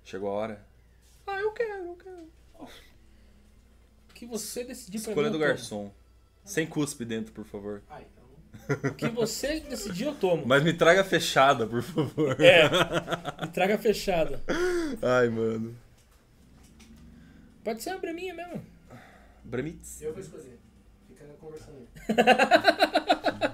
Chegou 0.03 0.29
a 0.29 0.33
hora. 0.33 0.65
Ah, 1.27 1.39
eu 1.39 1.51
quero, 1.51 1.85
eu 1.85 1.95
quero. 1.95 2.27
O 2.59 4.13
que 4.13 4.25
você 4.25 4.63
decidir 4.63 5.01
pra 5.01 5.11
Escolha 5.11 5.29
mim, 5.29 5.37
do 5.37 5.43
eu 5.43 5.47
tomo. 5.47 5.57
garçom. 5.57 5.91
Sem 6.45 6.67
cuspe 6.67 7.03
dentro, 7.05 7.31
por 7.33 7.45
favor. 7.45 7.81
Ah, 7.89 8.01
então. 8.01 8.23
O 8.91 8.93
que 8.93 9.09
você 9.09 9.59
decidir, 9.61 10.05
eu 10.05 10.15
tomo. 10.15 10.43
Mas 10.45 10.63
me 10.63 10.73
traga 10.73 11.03
fechada, 11.03 11.65
por 11.67 11.81
favor. 11.81 12.39
É. 12.39 12.63
E 13.43 13.47
traga 13.47 13.77
fechada. 13.77 14.41
Ai, 15.01 15.27
mano. 15.29 15.75
Pode 17.63 17.81
ser 17.83 17.89
uma 17.91 17.99
braminha 17.99 18.33
mesmo. 18.33 18.63
Bramitz. 19.43 20.01
Eu 20.01 20.13
vou 20.13 20.21
escolher. 20.21 20.57
Fica 21.07 21.25
conversando 21.39 21.77
aí. 21.77 21.87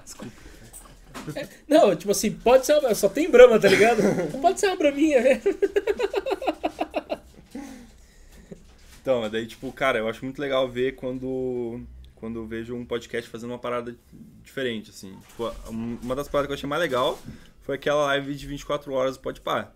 Não, 1.68 1.94
tipo 1.94 2.10
assim, 2.12 2.32
pode 2.32 2.66
ser 2.66 2.74
uma. 2.78 2.94
Só 2.94 3.08
tem 3.08 3.30
brama, 3.30 3.58
tá 3.60 3.68
ligado? 3.68 4.00
Pode 4.40 4.58
ser 4.60 4.66
uma 4.68 4.76
braminha, 4.76 5.20
né? 5.22 5.40
Então, 9.00 9.28
daí, 9.30 9.46
tipo, 9.46 9.72
cara, 9.72 9.98
eu 9.98 10.08
acho 10.08 10.24
muito 10.24 10.40
legal 10.40 10.68
ver 10.68 10.94
quando, 10.94 11.80
quando 12.14 12.38
eu 12.38 12.46
vejo 12.46 12.74
um 12.74 12.84
podcast 12.84 13.30
fazendo 13.30 13.50
uma 13.50 13.58
parada 13.58 13.96
diferente, 14.42 14.90
assim. 14.90 15.16
Tipo, 15.28 15.52
uma 15.68 16.14
das 16.14 16.28
paradas 16.28 16.48
que 16.48 16.52
eu 16.52 16.56
achei 16.56 16.68
mais 16.68 16.82
legal 16.82 17.18
foi 17.62 17.76
aquela 17.76 18.04
live 18.06 18.34
de 18.34 18.46
24 18.46 18.92
horas 18.92 19.16
do 19.16 19.22
Podpah. 19.22 19.72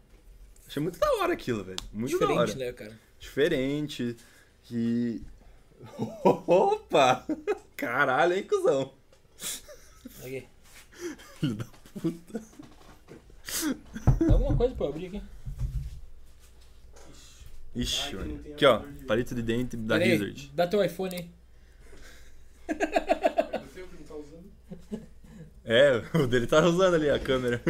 Achei 0.66 0.82
muito 0.82 0.98
da 0.98 1.10
hora 1.14 1.32
aquilo, 1.32 1.64
velho. 1.64 1.78
Muito 1.92 2.18
da 2.18 2.26
hora. 2.26 2.46
Diferente, 2.46 2.58
né, 2.58 2.72
cara? 2.72 3.00
Diferente. 3.18 4.16
E... 4.70 5.22
Opa! 6.46 7.26
Caralho, 7.76 8.34
hein, 8.34 8.42
cuzão? 8.44 8.92
Aqui. 10.20 10.46
Filho 11.40 11.54
da 11.54 11.64
puta. 12.00 12.42
Dá 14.26 14.32
alguma 14.32 14.56
coisa 14.56 14.74
pra 14.74 14.86
eu 14.86 14.90
abrir 14.90 15.06
aqui. 15.06 15.22
Ixi, 17.74 18.16
tem 18.16 18.52
Aqui, 18.52 18.66
ó. 18.66 18.82
Palito 19.06 19.34
de 19.34 19.42
dente 19.42 19.76
da 19.76 19.98
Pera 19.98 20.04
aí, 20.04 20.12
Wizard. 20.12 20.52
Dá 20.54 20.66
teu 20.66 20.84
iPhone 20.84 21.16
aí. 21.16 21.30
É 22.68 23.58
você 23.58 23.82
que 23.82 23.96
não 23.98 24.04
tá 24.06 24.14
usando? 24.14 24.50
É, 25.64 26.02
o 26.16 26.26
dele 26.26 26.46
tá 26.46 26.64
usando 26.64 26.94
ali 26.94 27.10
a 27.10 27.18
câmera. 27.18 27.60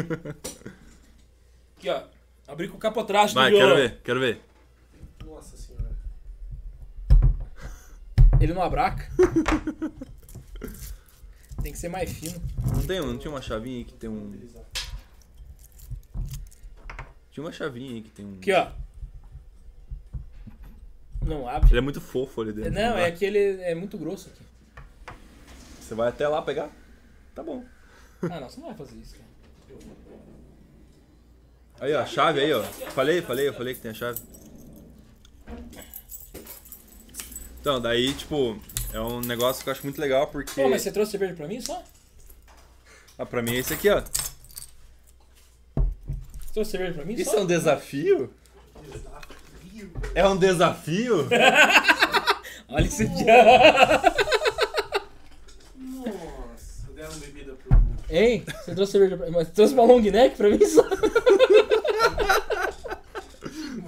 Aqui, 1.76 1.88
ó. 1.88 2.02
Abri 2.46 2.68
com 2.68 2.76
o 2.76 2.80
capotraste 2.80 3.34
Vai, 3.34 3.50
do 3.50 3.56
quero 3.56 3.74
ver, 3.74 4.00
quero 4.04 4.20
ver. 4.20 4.40
Nossa 5.24 5.56
senhora. 5.56 5.96
Ele 8.38 8.52
não 8.52 8.62
abraca. 8.62 9.08
Tem 11.62 11.72
que 11.72 11.78
ser 11.78 11.88
mais 11.88 12.12
fino. 12.12 12.38
Não 12.74 12.82
tem, 12.86 13.00
não 13.00 13.16
tinha 13.16 13.30
uma 13.30 13.40
chavinha 13.40 13.78
aí 13.78 13.84
que 13.84 13.94
tem 13.94 14.10
um. 14.10 14.38
Tinha 17.30 17.42
uma 17.42 17.52
chavinha 17.52 17.94
aí 17.94 18.02
que 18.02 18.10
tem 18.10 18.26
um. 18.26 18.34
Aqui, 18.34 18.52
ó. 18.52 18.70
Não 21.24 21.48
abre. 21.48 21.70
Ele 21.70 21.78
é 21.78 21.80
muito 21.80 22.00
fofo 22.00 22.40
ali 22.42 22.52
dentro. 22.52 22.72
Não, 22.72 22.94
dá. 22.94 23.00
é 23.00 23.10
que 23.10 23.24
ele 23.24 23.60
é 23.62 23.74
muito 23.74 23.96
grosso 23.96 24.28
aqui. 24.28 24.44
Você 25.80 25.94
vai 25.94 26.08
até 26.08 26.26
lá 26.28 26.42
pegar? 26.42 26.70
Tá 27.34 27.42
bom. 27.42 27.64
Ah, 28.22 28.40
não, 28.40 28.48
você 28.48 28.60
não 28.60 28.68
vai 28.68 28.76
fazer 28.76 28.96
isso, 28.96 29.14
cara. 29.16 29.24
Aí, 31.80 31.92
ó, 31.94 32.00
a 32.00 32.06
chave 32.06 32.40
aí, 32.40 32.52
ó. 32.52 32.62
Falei, 32.62 33.20
falei, 33.20 33.48
eu 33.48 33.54
falei 33.54 33.74
que 33.74 33.80
tem 33.80 33.90
a 33.90 33.94
chave. 33.94 34.20
Então, 37.60 37.80
daí, 37.80 38.12
tipo, 38.14 38.58
é 38.92 39.00
um 39.00 39.20
negócio 39.20 39.62
que 39.62 39.68
eu 39.68 39.72
acho 39.72 39.82
muito 39.84 40.00
legal 40.00 40.26
porque. 40.28 40.62
Pô, 40.62 40.68
mas 40.68 40.82
você 40.82 40.92
trouxe 40.92 41.12
cerveja 41.12 41.34
pra 41.34 41.48
mim 41.48 41.60
só? 41.60 41.82
Ah, 43.18 43.26
pra 43.26 43.42
mim 43.42 43.54
é 43.54 43.58
esse 43.58 43.74
aqui, 43.74 43.88
ó. 43.90 44.02
Você 45.76 46.52
trouxe 46.52 46.70
cerveja 46.70 46.94
pra 46.94 47.04
mim 47.04 47.14
Isso 47.14 47.30
só? 47.30 47.38
é 47.38 47.40
um 47.40 47.46
desafio? 47.46 48.32
Desafio. 49.74 49.90
É 50.14 50.28
um 50.28 50.36
desafio? 50.36 51.28
Olha 52.68 52.86
esse 52.86 53.06
dia. 53.08 53.44
Nossa, 55.76 56.92
deram 56.94 57.14
bebida 57.18 57.54
pro. 57.54 57.76
Hein? 58.08 58.44
Você 58.64 58.74
trouxe 58.74 58.92
cerveja 58.92 59.16
pra 59.16 59.26
mim? 59.26 59.32
Mas 59.32 59.48
você 59.48 59.52
trouxe 59.54 59.74
uma 59.74 59.84
long 59.84 60.00
neck 60.00 60.36
pra 60.36 60.48
mim 60.50 60.64
só? 60.64 60.82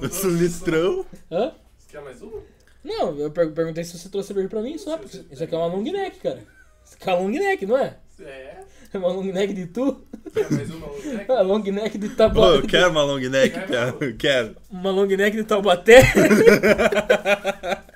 Esse 0.02 0.26
litrão. 0.28 1.06
Hã? 1.30 1.52
Você 1.78 1.86
quer 1.92 2.02
mais 2.02 2.20
uma? 2.22 2.42
Não, 2.84 3.16
eu 3.18 3.30
per- 3.30 3.50
perguntei 3.52 3.82
se 3.82 3.98
você 3.98 4.08
trouxe 4.08 4.28
cerveja 4.28 4.48
pra 4.48 4.60
mim 4.62 4.76
só. 4.78 4.98
porque 4.98 5.24
Isso 5.30 5.42
aqui 5.42 5.54
é 5.54 5.58
uma 5.58 5.66
long 5.66 5.82
neck, 5.82 6.18
cara. 6.20 6.42
Isso 6.84 6.94
aqui 7.00 7.08
é 7.08 7.12
uma 7.14 7.22
long 7.22 7.28
neck, 7.30 7.66
não 7.66 7.78
é? 7.78 7.96
É. 8.20 8.58
É 8.96 8.98
uma 8.98 9.08
long 9.08 9.24
neck 9.24 9.52
de 9.52 9.66
tu? 9.66 10.02
Quer 10.32 10.50
mais 10.50 10.70
uma 10.70 10.86
outra? 10.86 11.24
Uma 11.28 11.42
long 11.42 11.58
neck 11.58 11.98
de 11.98 12.08
Taubaté. 12.08 12.56
eu 12.56 12.62
quero 12.66 12.90
uma 12.90 13.02
long 13.04 13.18
neck, 13.18 13.66
cara. 13.68 13.94
Eu 14.00 14.16
quero. 14.16 14.56
Uma 14.70 14.90
long 14.90 15.06
neck 15.06 15.36
de 15.36 15.44
Taubaté. 15.44 16.00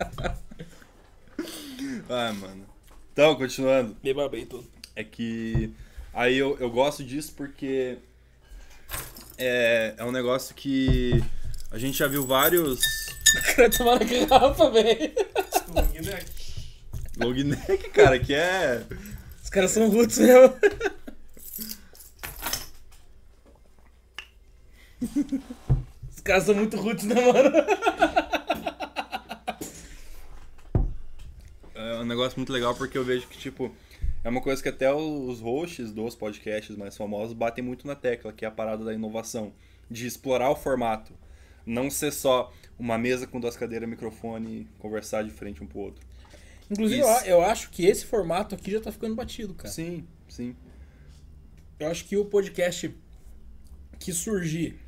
Ah, 2.13 2.33
mano. 2.33 2.67
Então, 3.13 3.37
continuando. 3.37 3.97
Me 4.03 4.13
babei 4.13 4.45
todo. 4.45 4.67
É 4.97 5.05
que. 5.05 5.73
Aí 6.13 6.37
eu, 6.37 6.57
eu 6.59 6.69
gosto 6.69 7.05
disso 7.05 7.33
porque. 7.37 7.99
É, 9.39 9.95
é 9.97 10.05
um 10.05 10.11
negócio 10.11 10.53
que. 10.53 11.23
A 11.71 11.79
gente 11.79 11.97
já 11.97 12.09
viu 12.09 12.27
vários. 12.27 12.81
Cara 13.55 13.71
tomar 13.71 14.01
na 14.01 14.05
garrafa, 14.05 14.71
velho. 14.71 15.13
Long 15.69 16.01
neck. 16.03 16.27
Long 17.17 17.35
neck, 17.45 17.91
cara, 17.91 18.19
que 18.19 18.35
é. 18.35 18.83
Os 19.51 19.53
caras 19.53 19.73
são 19.73 19.91
roots 19.91 20.17
mesmo. 20.17 20.55
Os 26.09 26.21
caras 26.21 26.45
são 26.45 26.55
muito 26.55 26.77
roots, 26.77 27.05
né, 27.05 27.17
mano? 27.17 27.51
É 31.75 31.99
um 31.99 32.05
negócio 32.05 32.39
muito 32.39 32.53
legal 32.53 32.77
porque 32.77 32.97
eu 32.97 33.05
vejo 33.05 33.27
que, 33.27 33.37
tipo, 33.39 33.75
é 34.23 34.29
uma 34.29 34.41
coisa 34.41 34.63
que 34.63 34.69
até 34.69 34.95
os 34.95 35.41
hosts 35.41 35.91
dos 35.91 36.15
podcasts 36.15 36.77
mais 36.77 36.97
famosos 36.97 37.33
batem 37.33 37.65
muito 37.65 37.89
na 37.89 37.97
tecla, 37.97 38.33
que 38.33 38.45
é 38.45 38.49
a 38.49 38.53
parada 38.53 38.85
da 38.85 38.95
inovação, 38.95 39.53
de 39.91 40.07
explorar 40.07 40.51
o 40.51 40.55
formato. 40.55 41.13
Não 41.67 41.91
ser 41.91 42.13
só 42.13 42.53
uma 42.79 42.97
mesa 42.97 43.27
com 43.27 43.41
duas 43.41 43.57
cadeiras, 43.57 43.89
microfone 43.89 44.69
conversar 44.79 45.25
de 45.25 45.31
frente 45.33 45.61
um 45.61 45.67
pro 45.67 45.81
outro. 45.81 46.10
Inclusive, 46.71 47.01
Isso. 47.01 47.25
eu, 47.25 47.43
acho 47.43 47.71
que 47.71 47.85
esse 47.85 48.07
formato 48.07 48.55
aqui 48.55 48.71
já 48.71 48.81
tá 48.81 48.93
ficando 48.93 49.15
batido, 49.15 49.55
cara. 49.55 49.73
Sim, 49.73 50.07
sim. 50.29 50.55
Eu 51.79 51.89
acho 51.89 52.05
que 52.05 52.17
o 52.17 52.25
podcast 52.25 52.95
que 53.99 54.13
surgir 54.13 54.79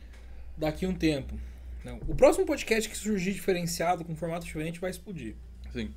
daqui 0.57 0.85
a 0.85 0.89
um 0.89 0.95
tempo. 0.95 1.39
Não, 1.85 1.99
o 2.07 2.15
próximo 2.15 2.47
podcast 2.47 2.89
que 2.89 2.97
surgir 2.97 3.33
diferenciado, 3.33 4.05
com 4.05 4.15
formato 4.15 4.47
diferente, 4.47 4.79
vai 4.79 4.91
explodir. 4.91 5.35
Sim. 5.73 5.93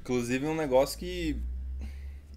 Inclusive 0.00 0.46
é 0.46 0.48
um 0.48 0.54
negócio 0.54 0.96
que 0.98 1.36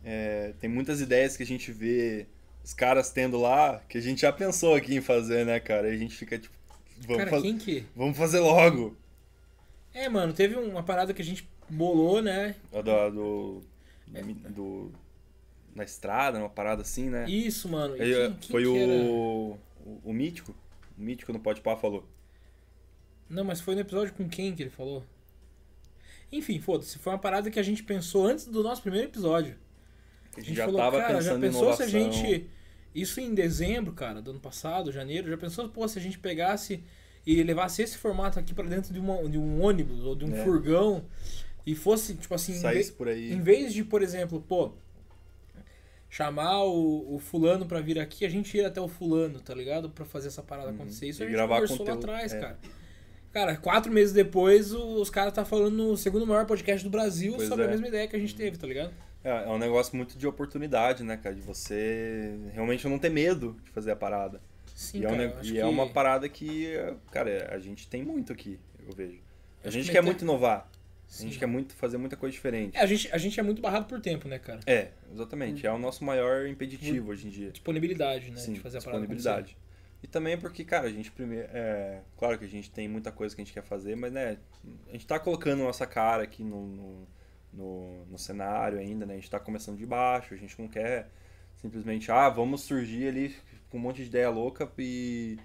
é, 0.03 0.53
tem 0.59 0.69
muitas 0.69 1.01
ideias 1.01 1.37
que 1.37 1.43
a 1.43 1.45
gente 1.45 1.71
vê 1.71 2.25
os 2.63 2.73
caras 2.73 3.11
tendo 3.11 3.39
lá 3.39 3.81
que 3.87 3.97
a 3.97 4.01
gente 4.01 4.21
já 4.21 4.31
pensou 4.31 4.73
aqui 4.73 4.95
em 4.95 5.01
fazer, 5.01 5.45
né, 5.45 5.59
cara? 5.59 5.89
E 5.89 5.93
a 5.93 5.97
gente 5.97 6.15
fica 6.15 6.37
tipo, 6.39 6.55
vamos, 7.01 7.17
cara, 7.17 7.29
faz- 7.29 7.43
quem 7.43 7.57
que. 7.57 7.85
vamos 7.95 8.17
fazer 8.17 8.39
logo. 8.39 8.97
É, 9.93 10.07
mano, 10.09 10.33
teve 10.33 10.55
uma 10.55 10.83
parada 10.83 11.13
que 11.13 11.21
a 11.21 11.25
gente 11.25 11.47
bolou, 11.69 12.21
né? 12.21 12.55
A 12.71 12.81
do, 12.81 13.09
do, 13.11 13.63
do- 14.49 14.91
na 15.75 15.83
estrada, 15.83 16.39
uma 16.39 16.49
parada 16.49 16.81
assim, 16.81 17.09
né? 17.09 17.29
Isso, 17.29 17.69
mano. 17.69 17.97
E 17.97 18.01
Aí, 18.01 18.13
quem- 18.13 18.33
quem 18.37 18.49
foi 18.51 18.65
o, 18.67 19.57
o 19.85 20.01
o 20.03 20.13
mítico, 20.13 20.53
o 20.97 21.01
mítico 21.01 21.33
no 21.33 21.39
Pode 21.39 21.61
Pá 21.61 21.75
falou. 21.75 22.07
Não, 23.29 23.43
mas 23.45 23.61
foi 23.61 23.75
no 23.75 23.81
episódio 23.81 24.13
com 24.13 24.27
quem 24.27 24.53
que 24.55 24.61
ele 24.63 24.69
falou? 24.69 25.05
Enfim, 26.31 26.59
foda-se. 26.59 26.99
Foi 26.99 27.13
uma 27.13 27.19
parada 27.19 27.49
que 27.49 27.59
a 27.59 27.63
gente 27.63 27.83
pensou 27.83 28.25
antes 28.25 28.45
do 28.45 28.61
nosso 28.63 28.81
primeiro 28.81 29.07
episódio. 29.07 29.57
A 30.35 30.41
A 30.41 30.41
gente 30.41 30.47
gente 30.49 30.57
já 30.57 30.65
falou, 30.65 30.81
tava 30.81 30.97
cara, 30.97 31.21
já 31.21 31.33
pensando 31.33 31.45
em 31.45 31.47
pensou 31.47 31.61
inovação. 31.63 31.75
se 31.75 31.83
a 31.83 31.87
gente. 31.87 32.49
Isso 32.93 33.19
em 33.19 33.33
dezembro, 33.33 33.93
cara, 33.93 34.21
do 34.21 34.31
ano 34.31 34.39
passado, 34.39 34.91
janeiro, 34.91 35.29
já 35.29 35.37
pensou, 35.37 35.69
pô, 35.69 35.87
se 35.87 35.99
a 35.99 36.01
gente 36.01 36.19
pegasse 36.19 36.83
e 37.25 37.43
levasse 37.43 37.81
esse 37.81 37.97
formato 37.97 38.39
aqui 38.39 38.53
pra 38.53 38.65
dentro 38.65 38.93
de, 38.93 38.99
uma, 38.99 39.27
de 39.29 39.37
um 39.37 39.61
ônibus 39.63 40.03
ou 40.03 40.15
de 40.15 40.25
um 40.25 40.33
É. 40.35 40.43
furgão 40.43 41.05
e 41.65 41.75
fosse, 41.75 42.15
tipo 42.15 42.33
assim, 42.33 42.53
em 42.53 42.59
saísse 42.59 42.91
por 42.93 43.07
aí. 43.07 43.31
em 43.33 43.41
vez 43.41 43.73
de, 43.73 43.83
por 43.83 44.01
exemplo, 44.01 44.41
pô, 44.41 44.71
chamar 46.09 46.63
o, 46.63 47.15
o 47.15 47.19
fulano 47.19 47.65
pra 47.65 47.79
vir 47.81 47.99
aqui, 47.99 48.25
a 48.25 48.29
gente 48.29 48.57
ir 48.57 48.65
até 48.65 48.81
o 48.81 48.87
fulano, 48.87 49.39
tá 49.39 49.53
ligado? 49.53 49.89
Pra 49.89 50.05
fazer 50.05 50.27
essa 50.29 50.41
parada 50.41 50.69
Uhum. 50.69 50.75
acontecer. 50.75 51.07
Isso 51.07 51.21
a 51.21 51.25
gente 51.25 51.33
gravar 51.35 51.55
conversou 51.55 51.77
conteúdo, 51.79 52.07
lá 52.07 52.13
atrás, 52.15 52.33
é. 52.33 52.39
cara. 52.39 52.59
Cara, 53.31 53.57
quatro 53.57 53.91
meses 53.93 54.11
depois, 54.11 54.73
os 54.73 55.09
caras 55.11 55.31
tá 55.33 55.45
falando 55.45 55.75
no 55.75 55.95
segundo 55.95 56.25
maior 56.25 56.47
podcast 56.47 56.83
do 56.83 56.89
Brasil 56.89 57.33
Pois 57.35 57.47
sobre 57.47 57.63
é. 57.65 57.67
a 57.67 57.69
mesma 57.71 57.87
ideia 57.87 58.07
que 58.07 58.15
a 58.15 58.19
gente 58.19 58.33
teve, 58.35 58.57
tá 58.57 58.65
ligado? 58.65 58.91
É, 59.23 59.43
é 59.43 59.47
um 59.49 59.59
negócio 59.59 59.95
muito 59.95 60.17
de 60.17 60.25
oportunidade, 60.25 61.03
né, 61.03 61.15
cara? 61.15 61.35
De 61.35 61.41
você 61.41 62.33
realmente 62.53 62.87
não 62.87 62.97
ter 62.97 63.09
medo 63.11 63.55
de 63.63 63.69
fazer 63.69 63.91
a 63.91 63.95
parada. 63.95 64.41
Sim, 64.79 65.01
e 65.01 65.03
é, 65.03 65.07
um 65.07 65.11
cara, 65.11 65.23
eu 65.23 65.37
acho 65.39 65.49
e 65.49 65.51
que- 65.53 65.59
é 65.59 65.65
uma 65.65 65.89
parada 65.89 66.29
que, 66.29 66.67
cara, 67.11 67.49
a 67.53 67.59
gente 67.59 67.85
tem 67.85 68.01
muito 68.01 68.31
aqui, 68.31 68.57
eu 68.87 68.93
vejo. 68.95 69.19
A 69.61 69.67
Acho 69.67 69.71
gente 69.77 69.87
que 69.87 69.91
quer 69.91 69.97
meter- 70.01 70.05
muito 70.05 70.21
inovar. 70.21 70.69
A 70.71 71.11
Sim. 71.11 71.25
gente 71.25 71.37
quer 71.37 71.47
muito 71.47 71.73
fazer 71.73 71.97
muita 71.97 72.15
coisa 72.15 72.31
diferente. 72.31 72.77
É, 72.77 72.79
a 72.81 72.85
gente, 72.85 73.11
a 73.11 73.17
gente 73.17 73.37
é 73.37 73.43
muito 73.43 73.61
barrado 73.61 73.87
por 73.87 73.99
tempo, 73.99 74.25
né, 74.29 74.39
cara? 74.39 74.61
É, 74.65 74.91
exatamente. 75.11 75.67
É 75.67 75.71
o 75.71 75.77
nosso 75.77 76.05
maior 76.05 76.47
impeditivo 76.47 77.11
hoje 77.11 77.27
em 77.27 77.29
dia. 77.29 77.51
Disponibilidade, 77.51 78.31
né? 78.31 78.37
Sim, 78.37 78.53
de 78.53 78.61
fazer 78.61 78.77
a 78.77 78.81
parada 78.81 79.01
disponibilidade. 79.01 79.57
E 80.01 80.07
também 80.07 80.37
porque, 80.37 80.63
cara, 80.63 80.87
a 80.87 80.91
gente 80.91 81.11
primeiro. 81.11 81.49
É, 81.51 81.99
claro 82.15 82.39
que 82.39 82.45
a 82.45 82.47
gente 82.47 82.71
tem 82.71 82.87
muita 82.87 83.11
coisa 83.11 83.35
que 83.35 83.41
a 83.41 83.43
gente 83.43 83.53
quer 83.53 83.63
fazer, 83.63 83.97
mas 83.97 84.13
né, 84.13 84.37
a 84.87 84.91
gente 84.93 85.05
tá 85.05 85.19
colocando 85.19 85.59
nossa 85.61 85.85
cara 85.85 86.23
aqui 86.23 86.41
no, 86.41 86.65
no, 86.67 87.07
no, 87.51 88.05
no 88.05 88.17
cenário 88.17 88.79
ainda, 88.79 89.05
né? 89.05 89.15
A 89.15 89.17
gente 89.17 89.29
tá 89.29 89.41
começando 89.41 89.77
de 89.77 89.85
baixo, 89.85 90.33
a 90.33 90.37
gente 90.37 90.57
não 90.57 90.69
quer 90.69 91.09
simplesmente, 91.57 92.09
ah, 92.09 92.29
vamos 92.29 92.61
surgir 92.61 93.09
ali 93.09 93.35
com 93.69 93.77
um 93.77 93.81
monte 93.81 93.97
de 93.97 94.03
ideia 94.09 94.29
louca 94.29 94.69
e. 94.77 95.37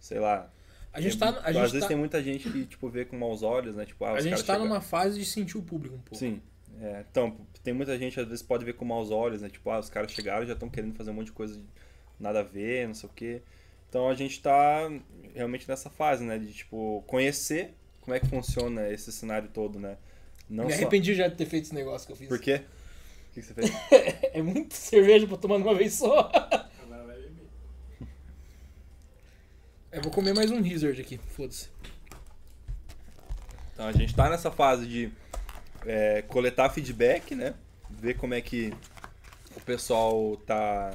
sei 0.00 0.18
lá. 0.18 0.50
A 0.92 1.00
gente 1.00 1.18
tem- 1.18 1.32
tá, 1.32 1.38
a 1.40 1.48
às 1.48 1.54
gente 1.54 1.62
vezes 1.66 1.80
tá, 1.80 1.88
tem 1.88 1.96
muita 1.96 2.22
gente 2.22 2.50
que, 2.50 2.64
tipo, 2.66 2.88
vê 2.88 3.04
com 3.04 3.16
maus 3.16 3.42
olhos, 3.42 3.76
né? 3.76 3.84
Tipo, 3.84 4.04
ah, 4.04 4.12
a 4.14 4.20
gente 4.20 4.42
tá 4.44 4.54
chegam- 4.54 4.66
numa 4.68 4.80
fase 4.80 5.18
de 5.18 5.24
sentir 5.24 5.56
o 5.58 5.62
público 5.62 5.94
um 5.94 6.00
pouco. 6.00 6.16
Sim. 6.16 6.40
É, 6.80 7.04
então, 7.10 7.36
tem 7.62 7.74
muita 7.74 7.98
gente, 7.98 8.18
às 8.20 8.26
vezes, 8.26 8.42
pode 8.42 8.64
ver 8.64 8.74
com 8.74 8.84
maus 8.84 9.10
olhos, 9.10 9.42
né? 9.42 9.48
Tipo, 9.48 9.70
ah, 9.70 9.78
os 9.78 9.90
caras 9.90 10.10
chegaram 10.12 10.44
e 10.44 10.46
já 10.46 10.52
estão 10.54 10.68
querendo 10.68 10.94
fazer 10.94 11.10
um 11.10 11.14
monte 11.14 11.26
de 11.26 11.32
coisa 11.32 11.54
de 11.56 11.64
nada 12.18 12.40
a 12.40 12.42
ver, 12.42 12.86
não 12.86 12.94
sei 12.94 13.08
o 13.08 13.12
quê. 13.12 13.42
Então 13.88 14.08
a 14.08 14.14
gente 14.14 14.40
tá 14.40 14.88
realmente 15.34 15.68
nessa 15.68 15.88
fase, 15.90 16.24
né? 16.24 16.38
De, 16.38 16.52
tipo, 16.52 17.02
conhecer 17.06 17.74
como 18.00 18.14
é 18.14 18.20
que 18.20 18.26
funciona 18.26 18.88
esse 18.90 19.12
cenário 19.12 19.48
todo, 19.52 19.78
né? 19.78 19.96
Não 20.48 20.64
Me 20.66 20.72
só... 20.72 20.76
arrependi 20.78 21.14
já 21.14 21.28
de 21.28 21.36
ter 21.36 21.46
feito 21.46 21.64
esse 21.64 21.74
negócio 21.74 22.06
que 22.06 22.12
eu 22.12 22.16
fiz. 22.16 22.28
Por 22.28 22.38
quê? 22.38 22.62
O 23.30 23.34
que 23.34 23.40
que 23.40 23.46
você 23.46 23.54
fez? 23.54 23.70
É 24.32 24.40
muita 24.42 24.74
cerveja 24.74 25.26
pra 25.26 25.36
tomar 25.36 25.56
de 25.58 25.62
uma 25.62 25.74
vez 25.74 25.94
só. 25.94 26.20
Agora 26.30 27.04
vai 27.06 27.16
beber. 27.16 27.46
Eu 29.90 30.02
vou 30.02 30.12
comer 30.12 30.34
mais 30.34 30.50
um 30.50 30.60
Wizard 30.60 31.00
aqui, 31.00 31.16
foda-se. 31.16 31.70
Então 33.72 33.86
a 33.86 33.92
gente 33.92 34.14
tá 34.14 34.28
nessa 34.28 34.50
fase 34.50 34.86
de 34.86 35.10
é, 35.86 36.20
coletar 36.20 36.68
feedback, 36.68 37.34
né? 37.34 37.54
Ver 37.88 38.14
como 38.18 38.34
é 38.34 38.40
que 38.42 38.70
o 39.56 39.60
pessoal 39.62 40.36
tá 40.46 40.92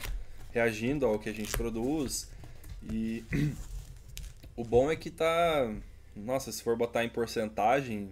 reagindo 0.51 1.07
ao 1.07 1.17
que 1.17 1.27
a 1.27 1.33
gente 1.33 1.51
produz. 1.57 2.29
E 2.83 3.25
o 4.55 4.63
bom 4.63 4.91
é 4.91 4.95
que 4.95 5.09
tá. 5.09 5.73
Nossa, 6.15 6.51
se 6.51 6.61
for 6.61 6.77
botar 6.77 7.03
em 7.03 7.09
porcentagem, 7.09 8.11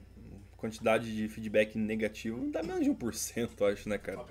quantidade 0.57 1.15
de 1.15 1.27
feedback 1.29 1.77
negativo, 1.77 2.37
não 2.37 2.49
dá 2.49 2.63
menos 2.63 2.83
de 2.83 2.89
1%, 2.89 3.49
eu 3.59 3.67
acho, 3.67 3.87
né, 3.87 3.99
cara? 3.99 4.25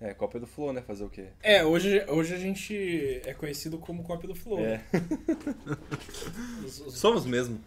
É, 0.00 0.12
cópia 0.12 0.38
do 0.38 0.46
Flow, 0.46 0.72
né? 0.72 0.82
Fazer 0.82 1.04
o 1.04 1.08
quê? 1.10 1.28
É, 1.42 1.64
hoje, 1.64 2.04
hoje 2.08 2.34
a 2.34 2.38
gente 2.38 3.20
é 3.24 3.32
conhecido 3.32 3.78
como 3.78 4.04
cópia 4.04 4.28
do 4.28 4.34
Flow. 4.34 4.58
É. 4.60 4.76
né? 4.78 4.84
Os- 6.64 6.80
os- 6.80 6.98
Somos 6.98 7.24
mesmo. 7.24 7.58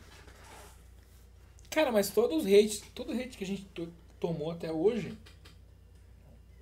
Cara, 1.72 1.92
mas 1.92 2.10
todos 2.10 2.46
os 2.46 2.52
hate, 2.52 2.84
todo 2.94 3.12
hate 3.14 3.38
que 3.38 3.44
a 3.44 3.48
gente 3.48 3.64
to- 3.66 3.92
tomou 4.20 4.52
até 4.52 4.72
hoje 4.72 5.18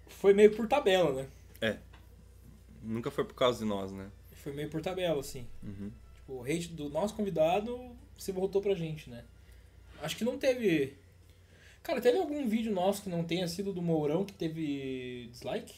foi 0.07 0.33
meio 0.33 0.55
por 0.55 0.67
tabela, 0.67 1.13
né? 1.13 1.27
Nunca 2.83 3.09
foi 3.11 3.25
por 3.25 3.33
causa 3.33 3.59
de 3.59 3.65
nós, 3.65 3.91
né? 3.91 4.07
Foi 4.35 4.53
meio 4.53 4.69
por 4.69 4.81
tabela, 4.81 5.19
assim. 5.19 5.45
Uhum. 5.63 5.91
Tipo, 6.15 6.33
o 6.33 6.43
hate 6.43 6.69
do 6.69 6.89
nosso 6.89 7.13
convidado 7.13 7.77
se 8.17 8.31
voltou 8.31 8.61
pra 8.61 8.73
gente, 8.75 9.09
né? 9.09 9.25
Acho 10.01 10.15
que 10.15 10.23
não 10.23 10.37
teve. 10.37 10.95
Cara, 11.87 12.01
teve 12.01 12.17
algum 12.17 12.45
vídeo 12.49 12.69
nosso 12.73 13.03
que 13.03 13.09
não 13.09 13.23
tenha 13.23 13.47
sido 13.47 13.71
do 13.71 13.81
Mourão 13.81 14.25
que 14.25 14.33
teve 14.33 15.29
dislike? 15.31 15.73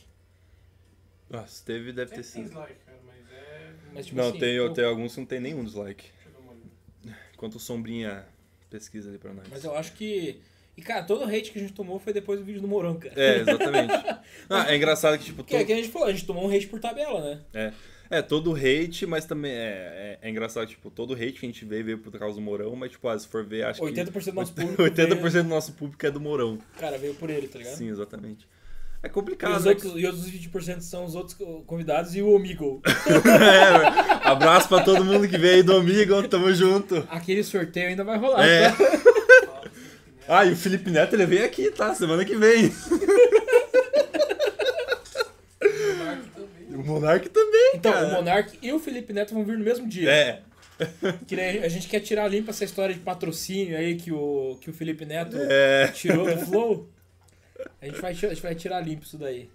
Nossa, 1.29 1.63
teve, 1.63 1.93
deve 1.93 2.15
ter 2.15 2.23
sido. 2.23 2.45
dislike, 2.45 2.73
cara, 2.83 2.97
mas 3.05 3.31
é. 3.31 3.71
Mas, 3.93 4.05
tipo 4.07 4.17
Não, 4.17 4.29
assim, 4.29 4.39
tem, 4.39 4.55
eu- 4.55 4.73
tem 4.73 4.85
alguns 4.85 5.13
que 5.13 5.19
não 5.19 5.27
tem 5.27 5.39
nenhum 5.39 5.63
dislike. 5.63 6.07
Enquanto 7.35 7.55
o 7.55 7.59
Sombrinha 7.59 8.25
pesquisa 8.71 9.07
ali 9.07 9.19
pra 9.19 9.31
nós. 9.33 9.47
Mas 9.51 9.63
eu 9.63 9.75
acho 9.75 9.93
que. 9.93 10.41
E, 10.75 10.81
cara, 10.81 11.03
todo 11.03 11.21
o 11.23 11.27
hate 11.27 11.51
que 11.51 11.59
a 11.59 11.61
gente 11.61 11.73
tomou 11.73 11.99
foi 11.99 12.11
depois 12.11 12.39
do 12.39 12.45
vídeo 12.45 12.59
do 12.61 12.67
Mourão, 12.67 12.97
cara. 12.97 13.13
É, 13.15 13.37
exatamente. 13.41 13.93
Ah, 14.49 14.71
é 14.71 14.75
engraçado 14.75 15.15
que, 15.19 15.25
tipo, 15.25 15.37
Porque 15.37 15.55
é 15.55 15.59
todo... 15.59 15.67
que 15.67 15.73
a 15.73 15.75
gente 15.75 15.89
falou, 15.89 16.07
a 16.07 16.11
gente 16.11 16.25
tomou 16.25 16.43
um 16.43 16.49
hate 16.55 16.65
por 16.67 16.79
tabela, 16.79 17.21
né? 17.21 17.41
é, 17.53 17.73
é, 18.09 18.21
todo 18.21 18.55
hate, 18.55 19.05
mas 19.05 19.25
também 19.25 19.51
é, 19.51 20.17
é, 20.21 20.27
é 20.27 20.29
engraçado 20.29 20.67
tipo, 20.67 20.89
todo 20.89 21.13
hate 21.13 21.33
que 21.33 21.45
a 21.45 21.49
gente 21.49 21.63
veio 21.65 21.85
veio 21.85 21.97
por 21.99 22.11
causa 22.17 22.35
do 22.35 22.41
Morão, 22.41 22.75
mas, 22.75 22.91
tipo, 22.91 23.07
ah, 23.07 23.17
se 23.17 23.27
for 23.27 23.45
ver, 23.45 23.63
acho 23.65 23.81
80% 23.81 24.11
que... 24.11 24.31
do 24.31 24.33
nosso 24.33 24.53
público 24.53 24.81
80% 24.83 25.43
do 25.43 25.49
nosso 25.49 25.71
público 25.73 26.05
é 26.05 26.11
do 26.11 26.19
Morão. 26.19 26.57
Cara, 26.79 26.97
veio 26.97 27.13
por 27.15 27.29
ele, 27.29 27.47
tá 27.47 27.59
ligado? 27.59 27.75
Sim, 27.75 27.89
exatamente. 27.89 28.47
É 29.01 29.07
E 29.07 29.09
complicado, 29.09 29.55
os, 29.57 29.63
né? 29.63 29.71
outros, 29.71 29.93
e 29.95 30.05
outros 30.05 30.29
20% 30.29 30.81
são 30.81 31.05
os 31.05 31.15
outros 31.15 31.37
convidados 31.65 32.15
e 32.15 32.21
o 32.21 32.29
Omigo. 32.33 32.81
É, 33.25 34.27
abraço 34.29 34.67
pra 34.67 34.83
todo 34.83 35.05
mundo 35.05 35.27
que 35.27 35.37
veio 35.37 35.63
do 35.63 35.77
Amigo, 35.77 36.27
tamo 36.27 36.53
junto. 36.53 37.07
Aquele 37.09 37.43
sorteio 37.43 37.87
ainda 37.89 38.03
vai 38.03 38.17
rolar, 38.17 38.45
É. 38.45 38.69
tá? 38.71 38.77
Ah, 40.31 40.45
e 40.45 40.51
o 40.51 40.55
Felipe 40.55 40.91
Neto, 40.91 41.15
ele 41.15 41.25
veio 41.25 41.43
aqui, 41.43 41.71
tá? 41.71 41.95
Semana 41.95 42.23
que 42.23 42.35
vem. 42.35 42.65
O 45.61 46.03
Mark 46.05 46.21
também. 46.35 46.78
O 46.78 46.78
Monark 46.89 47.29
também, 47.29 47.71
Então, 47.75 47.91
cara. 47.93 48.07
o 48.07 48.11
Monark 48.13 48.57
e 48.61 48.71
o 48.73 48.79
Felipe 48.79 49.13
Neto 49.13 49.33
vão 49.33 49.43
vir 49.45 49.57
no 49.57 49.63
mesmo 49.63 49.87
dia. 49.87 50.09
É, 50.11 50.41
Que 51.27 51.35
a 51.39 51.67
gente 51.69 51.87
quer 51.87 51.99
tirar 51.99 52.27
limpa 52.27 52.51
essa 52.51 52.63
história 52.63 52.93
de 52.93 53.01
patrocínio 53.01 53.77
aí 53.77 53.95
que 53.95 54.11
o, 54.11 54.57
que 54.61 54.69
o 54.69 54.73
Felipe 54.73 55.05
Neto 55.05 55.35
é. 55.39 55.87
tirou 55.93 56.25
do 56.25 56.37
Flow. 56.45 56.89
A 57.81 57.85
gente, 57.85 57.99
vai, 58.01 58.13
tirar- 58.13 58.31
a 58.31 58.33
gente 58.33 58.43
vai 58.43 58.55
tirar 58.55 58.79
limpo 58.81 59.03
isso 59.05 59.17
daí. 59.17 59.49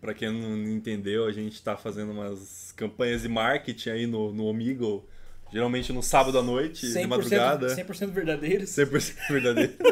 Pra 0.00 0.12
quem 0.14 0.30
não 0.30 0.56
entendeu, 0.70 1.24
a 1.26 1.32
gente 1.32 1.60
tá 1.62 1.76
fazendo 1.76 2.12
umas 2.12 2.72
campanhas 2.76 3.22
de 3.22 3.28
marketing 3.28 3.90
aí 3.90 4.06
no, 4.06 4.32
no 4.34 4.44
Omigo, 4.44 5.04
geralmente 5.50 5.92
no 5.92 6.02
sábado 6.02 6.38
à 6.38 6.42
noite, 6.42 6.86
de 6.86 6.92
100%, 6.92 7.06
madrugada. 7.06 7.66
100% 7.74 8.10
verdadeiros. 8.10 8.70
100% 8.70 9.14
verdadeiro. 9.30 9.72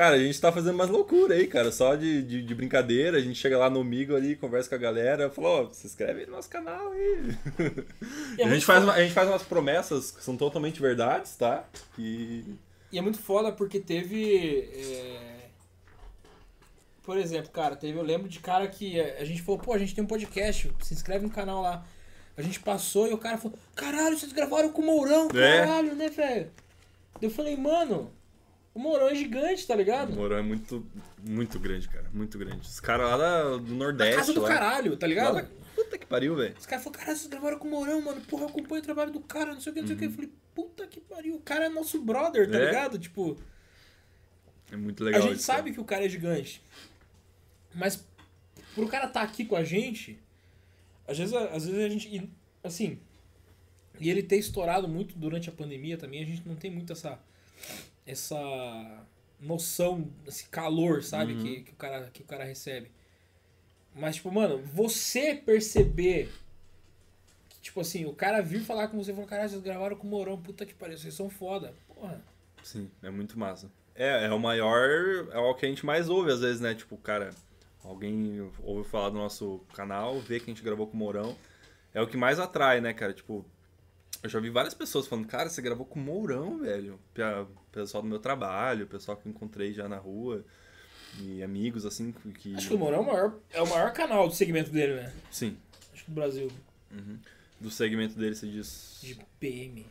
cara, 0.00 0.16
a 0.16 0.18
gente 0.18 0.40
tá 0.40 0.50
fazendo 0.50 0.74
umas 0.76 0.88
loucuras 0.88 1.38
aí, 1.38 1.46
cara, 1.46 1.70
só 1.70 1.94
de, 1.94 2.22
de, 2.22 2.42
de 2.42 2.54
brincadeira. 2.54 3.18
A 3.18 3.20
gente 3.20 3.38
chega 3.38 3.58
lá 3.58 3.68
no 3.68 3.80
Omigo 3.80 4.16
ali, 4.16 4.34
conversa 4.34 4.68
com 4.70 4.74
a 4.76 4.78
galera, 4.78 5.28
fala, 5.28 5.48
ó, 5.48 5.70
se 5.70 5.86
inscreve 5.86 6.20
aí 6.20 6.26
no 6.26 6.32
nosso 6.32 6.48
canal 6.48 6.90
aí. 6.92 7.36
É, 8.38 8.44
a, 8.44 8.48
gente 8.48 8.64
faz, 8.64 8.82
uma- 8.82 8.94
a 8.94 9.02
gente 9.02 9.12
faz 9.12 9.28
umas 9.28 9.42
promessas 9.42 10.10
que 10.10 10.24
são 10.24 10.38
totalmente 10.38 10.80
verdades, 10.80 11.36
tá? 11.36 11.64
E. 11.98 12.44
e 12.90 12.98
é 12.98 13.02
muito 13.02 13.18
foda 13.18 13.52
porque 13.52 13.78
teve. 13.78 14.70
é, 14.74 15.48
Por 17.02 17.18
exemplo, 17.18 17.50
cara, 17.50 17.76
teve. 17.76 17.98
Eu 17.98 18.02
lembro 18.02 18.26
de 18.26 18.40
cara 18.40 18.66
que 18.68 18.98
é, 18.98 19.18
a 19.20 19.24
gente 19.26 19.42
falou, 19.42 19.60
pô, 19.60 19.74
a 19.74 19.78
gente 19.78 19.94
tem 19.94 20.02
um 20.02 20.06
podcast, 20.06 20.70
se 20.82 20.94
inscreve 20.94 21.26
no 21.26 21.30
canal 21.30 21.60
lá. 21.60 21.84
A 22.38 22.42
gente 22.42 22.58
passou 22.60 23.06
e 23.06 23.12
o 23.12 23.18
cara 23.18 23.36
falou, 23.36 23.58
caralho, 23.74 24.18
vocês 24.18 24.32
gravaram 24.32 24.70
com 24.72 24.80
o 24.80 24.86
Mourão, 24.86 25.28
É. 25.34 25.58
caralho, 25.58 25.94
né, 25.94 26.08
velho? 26.08 26.50
Eu 27.20 27.28
falei, 27.30 27.54
mano, 27.54 28.10
o 28.80 28.82
Mourão 28.82 29.08
é 29.08 29.14
gigante, 29.14 29.66
tá 29.66 29.74
O 29.74 29.76
ligado? 29.76 30.12
Morão 30.14 30.38
é 30.38 30.42
muito, 30.42 30.86
muito 31.22 31.58
grande, 31.60 31.88
cara. 31.88 32.08
Muito 32.12 32.38
grande. 32.38 32.60
Os 32.66 32.80
caras 32.80 33.10
lá 33.10 33.16
da- 33.18 33.56
do 33.58 33.74
Nordeste. 33.74 34.16
casa 34.16 34.32
do 34.32 34.40
lá, 34.40 34.48
caralho, 34.48 34.96
tá 34.96 35.06
lá 35.06 35.08
ligado? 35.08 35.34
da- 35.34 35.60
Puta 35.74 35.98
que 35.98 36.06
pariu, 36.06 36.34
velho. 36.34 36.54
Os 36.58 36.66
caras 36.66 36.82
falaram, 36.84 37.00
caralho, 37.00 37.18
vocês 37.18 37.30
gravaram 37.30 37.58
com 37.58 37.68
o 37.68 37.70
Mourão, 37.70 38.00
mano. 38.02 38.20
Porra, 38.22 38.42
eu 38.44 38.48
acompanho 38.48 38.80
o 38.80 38.84
trabalho 38.84 39.10
do 39.12 39.20
cara, 39.20 39.52
não 39.54 39.60
sei 39.60 39.70
o 39.70 39.74
que, 39.74 39.80
não 39.82 39.86
sei 39.88 39.96
o 39.96 39.98
que. 39.98 40.04
Eu 40.06 40.10
falei, 40.10 40.30
puta 40.54 40.86
que 40.86 41.00
pariu, 41.00 41.36
o 41.36 41.40
cara 41.40 41.66
é 41.66 41.68
nosso 41.68 42.00
brother, 42.02 42.50
tá 42.50 42.58
É. 42.58 42.66
ligado? 42.66 42.98
Tipo, 42.98 43.36
É 44.72 44.76
muito 44.76 45.02
a 45.02 45.06
legal 45.06 45.22
gente 45.22 45.34
isso, 45.36 45.44
sabe 45.44 45.62
cara. 45.62 45.74
que 45.74 45.80
o 45.80 45.84
cara 45.84 46.04
é 46.04 46.08
gigante. 46.08 46.62
Mas 47.74 48.04
pro 48.74 48.88
cara 48.88 49.06
estar 49.06 49.22
aqui 49.22 49.44
com 49.44 49.56
a 49.56 49.64
gente, 49.64 50.18
às 51.06 51.18
vezes, 51.18 51.34
às 51.34 51.66
vezes 51.66 51.84
a 51.84 51.88
gente. 51.88 52.30
Assim. 52.64 52.98
E 53.98 54.08
ele 54.10 54.22
ter 54.22 54.36
estourado 54.36 54.88
muito 54.88 55.14
durante 55.18 55.48
a 55.48 55.52
pandemia 55.52 55.96
também, 55.98 56.22
a 56.22 56.26
gente 56.26 56.42
não 56.46 56.56
tem 56.56 56.70
muito 56.70 56.92
essa. 56.92 57.18
Essa 58.10 59.06
noção, 59.40 60.08
esse 60.26 60.48
calor, 60.48 61.02
sabe? 61.02 61.34
Uhum. 61.34 61.42
Que, 61.42 61.60
que, 61.62 61.72
o 61.72 61.76
cara, 61.76 62.10
que 62.12 62.22
o 62.22 62.26
cara 62.26 62.44
recebe. 62.44 62.90
Mas, 63.94 64.16
tipo, 64.16 64.30
mano, 64.30 64.58
você 64.58 65.34
perceber. 65.34 66.30
que, 67.48 67.60
Tipo 67.60 67.80
assim, 67.80 68.04
o 68.04 68.12
cara 68.12 68.42
vir 68.42 68.62
falar 68.62 68.88
com 68.88 68.96
você 69.02 69.12
e 69.12 69.14
falar, 69.14 69.26
caralho, 69.26 69.48
vocês 69.48 69.62
gravaram 69.62 69.96
com 69.96 70.06
o 70.06 70.10
Morão, 70.10 70.40
puta 70.40 70.66
que 70.66 70.74
pariu, 70.74 70.98
vocês 70.98 71.14
são 71.14 71.28
foda. 71.28 71.74
Porra. 71.88 72.22
Sim, 72.62 72.90
é 73.02 73.10
muito 73.10 73.38
massa. 73.38 73.70
É, 73.94 74.26
é 74.26 74.32
o 74.32 74.38
maior. 74.38 75.28
É 75.32 75.38
o 75.38 75.54
que 75.54 75.66
a 75.66 75.68
gente 75.68 75.84
mais 75.84 76.08
ouve 76.08 76.30
às 76.30 76.40
vezes, 76.40 76.60
né? 76.60 76.74
Tipo, 76.74 76.96
cara, 76.96 77.30
alguém 77.82 78.50
ouve 78.62 78.88
falar 78.88 79.10
do 79.10 79.16
nosso 79.16 79.60
canal, 79.74 80.20
vê 80.20 80.38
que 80.38 80.50
a 80.50 80.54
gente 80.54 80.62
gravou 80.62 80.86
com 80.86 80.94
o 80.94 80.96
Mourão. 80.96 81.36
É 81.92 82.00
o 82.00 82.06
que 82.06 82.16
mais 82.16 82.38
atrai, 82.38 82.80
né, 82.80 82.92
cara? 82.92 83.12
Tipo, 83.12 83.44
eu 84.22 84.28
já 84.28 84.38
vi 84.38 84.50
várias 84.50 84.74
pessoas 84.74 85.06
falando, 85.06 85.26
cara, 85.26 85.48
você 85.48 85.60
gravou 85.60 85.84
com 85.84 85.98
o 85.98 86.02
Mourão, 86.02 86.58
velho. 86.58 87.00
Pe- 87.72 87.80
Pessoal 87.80 88.02
do 88.02 88.08
meu 88.08 88.18
trabalho, 88.18 88.86
pessoal 88.86 89.16
que 89.16 89.26
eu 89.26 89.30
encontrei 89.30 89.72
já 89.72 89.88
na 89.88 89.96
rua. 89.96 90.44
E 91.20 91.42
amigos, 91.42 91.84
assim, 91.84 92.12
que. 92.12 92.54
Acho 92.54 92.68
que 92.68 92.74
o 92.74 92.78
Morão 92.78 92.98
é 92.98 93.02
o 93.02 93.06
maior, 93.06 93.34
é 93.52 93.62
o 93.62 93.68
maior 93.68 93.92
canal 93.92 94.28
do 94.28 94.34
segmento 94.34 94.70
dele, 94.70 94.94
né? 94.94 95.12
Sim. 95.30 95.56
Acho 95.92 96.04
que 96.04 96.10
do 96.10 96.14
Brasil. 96.14 96.50
Do 97.60 97.70
segmento 97.70 98.14
dele 98.18 98.34
se 98.34 98.48
diz. 98.48 99.00
De 99.02 99.18
PM. 99.38 99.86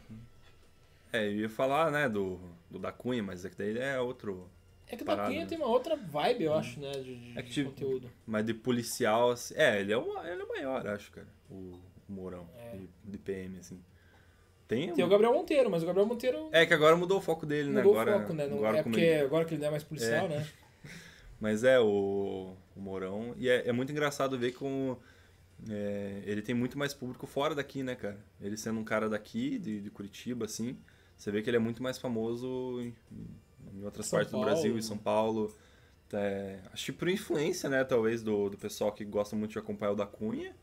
É, 1.11 1.25
eu 1.27 1.33
ia 1.39 1.49
falar, 1.49 1.91
né, 1.91 2.07
do, 2.07 2.39
do 2.69 2.77
da 2.79 2.91
Cunha, 2.91 3.21
mas 3.23 3.43
é 3.43 3.49
que 3.49 3.55
daí 3.57 3.77
é 3.77 3.99
outro. 3.99 4.49
É 4.87 4.95
que 4.95 5.03
o 5.03 5.05
da 5.05 5.25
Cunha 5.25 5.41
né? 5.41 5.45
tem 5.45 5.57
uma 5.57 5.67
outra 5.67 5.95
vibe, 5.95 6.45
eu 6.45 6.53
acho, 6.53 6.79
né? 6.79 6.91
De, 6.91 7.15
de- 7.15 7.37
É 7.37 7.41
que 7.41 7.49
de 7.49 7.53
tipo- 7.55 7.69
conteúdo. 7.71 8.09
Mas 8.25 8.45
de 8.45 8.53
policial, 8.53 9.31
assim. 9.31 9.53
É, 9.57 9.79
ele 9.81 9.91
é 9.91 9.97
o, 9.97 10.17
ele 10.25 10.41
é 10.41 10.45
o 10.45 10.47
maior, 10.47 10.87
acho, 10.87 11.11
cara. 11.11 11.27
O, 11.49 11.53
o 11.53 12.11
Mourão. 12.11 12.47
É. 12.57 12.77
De, 12.77 12.89
de 13.03 13.17
PM, 13.17 13.57
assim. 13.59 13.79
Tem. 14.69 14.93
Tem 14.93 15.03
o 15.03 15.07
Gabriel 15.09 15.33
Monteiro, 15.33 15.67
mas 15.69 15.81
o 15.81 15.85
Gabriel 15.87 16.07
Monteiro 16.07 16.47
É 16.51 16.63
que 16.65 16.73
agora 16.75 16.95
mudou 16.95 17.17
o 17.17 17.21
foco 17.21 17.43
dele, 17.45 17.69
né? 17.71 17.81
mudou 17.81 17.99
Agora, 17.99 18.17
o 18.17 18.21
foco, 18.21 18.33
né? 18.33 18.45
Não, 18.47 18.57
agora 18.57 18.77
é 18.77 18.83
porque 18.83 18.99
ele- 19.01 19.21
agora 19.25 19.43
que 19.43 19.53
ele 19.55 19.61
não 19.61 19.67
é 19.67 19.71
mais 19.71 19.83
policial, 19.83 20.27
É. 20.27 20.29
né? 20.29 20.47
Mas 21.41 21.63
é 21.63 21.79
o, 21.79 22.53
o 22.75 22.79
Mourão. 22.79 23.33
E 23.37 23.49
é, 23.49 23.67
é 23.67 23.71
muito 23.71 23.91
engraçado 23.91 24.37
ver 24.37 24.51
como 24.53 24.99
é, 25.67 26.21
ele 26.23 26.41
tem 26.43 26.53
muito 26.53 26.77
mais 26.77 26.93
público 26.93 27.25
fora 27.25 27.55
daqui, 27.55 27.81
né, 27.81 27.95
cara? 27.95 28.19
Ele 28.39 28.55
sendo 28.55 28.79
um 28.79 28.83
cara 28.83 29.09
daqui, 29.09 29.57
de, 29.57 29.81
de 29.81 29.89
Curitiba, 29.89 30.45
assim, 30.45 30.77
você 31.17 31.31
vê 31.31 31.41
que 31.41 31.49
ele 31.49 31.57
é 31.57 31.59
muito 31.59 31.81
mais 31.81 31.97
famoso 31.97 32.79
em, 32.79 32.93
em 33.73 33.83
outras 33.83 34.05
São 34.05 34.17
partes 34.19 34.31
Paulo. 34.31 34.45
do 34.45 34.51
Brasil, 34.51 34.77
em 34.77 34.81
São 34.83 34.97
Paulo. 34.99 35.51
É, 36.13 36.59
acho 36.71 36.85
que 36.85 36.91
por 36.91 37.09
influência, 37.09 37.67
né, 37.69 37.83
talvez, 37.83 38.21
do, 38.21 38.49
do 38.49 38.57
pessoal 38.57 38.91
que 38.91 39.03
gosta 39.03 39.35
muito 39.35 39.51
de 39.53 39.59
acompanhar 39.59 39.93
o 39.93 39.95
da 39.95 40.05
Cunha. 40.05 40.53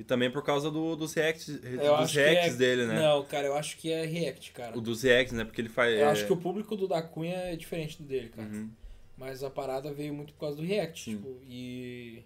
E 0.00 0.04
também 0.04 0.30
por 0.30 0.42
causa 0.42 0.70
do- 0.70 0.96
dos 0.96 1.12
reacts, 1.12 1.46
Eu 1.62 1.98
dos 1.98 2.10
reacts 2.14 2.54
é- 2.54 2.56
dele, 2.56 2.86
né? 2.86 2.98
Não, 3.02 3.22
cara, 3.22 3.46
eu 3.48 3.54
acho 3.54 3.76
que 3.76 3.92
é 3.92 4.06
React, 4.06 4.52
cara. 4.52 4.78
O 4.78 4.80
dos 4.80 5.02
reacts, 5.02 5.34
né? 5.36 5.44
Porque 5.44 5.60
ele 5.60 5.68
faz. 5.68 5.92
Eu 5.92 6.06
é, 6.06 6.10
acho 6.10 6.24
que 6.26 6.32
o 6.32 6.38
público 6.38 6.74
do 6.74 6.88
da 6.88 7.02
Cunha 7.02 7.36
é 7.36 7.54
diferente 7.54 7.98
do 8.00 8.04
dele, 8.08 8.30
cara. 8.30 8.48
uhum. 8.48 8.70
Mas 9.18 9.44
a 9.44 9.50
parada 9.50 9.92
veio 9.92 10.14
muito 10.14 10.32
por 10.32 10.40
causa 10.40 10.56
do 10.56 10.62
React, 10.62 11.10
tipo, 11.10 11.36
e 11.46 12.22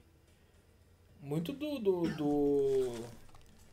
muito 1.20 1.52
do, 1.52 1.80
do, 1.80 2.02
do 2.16 2.92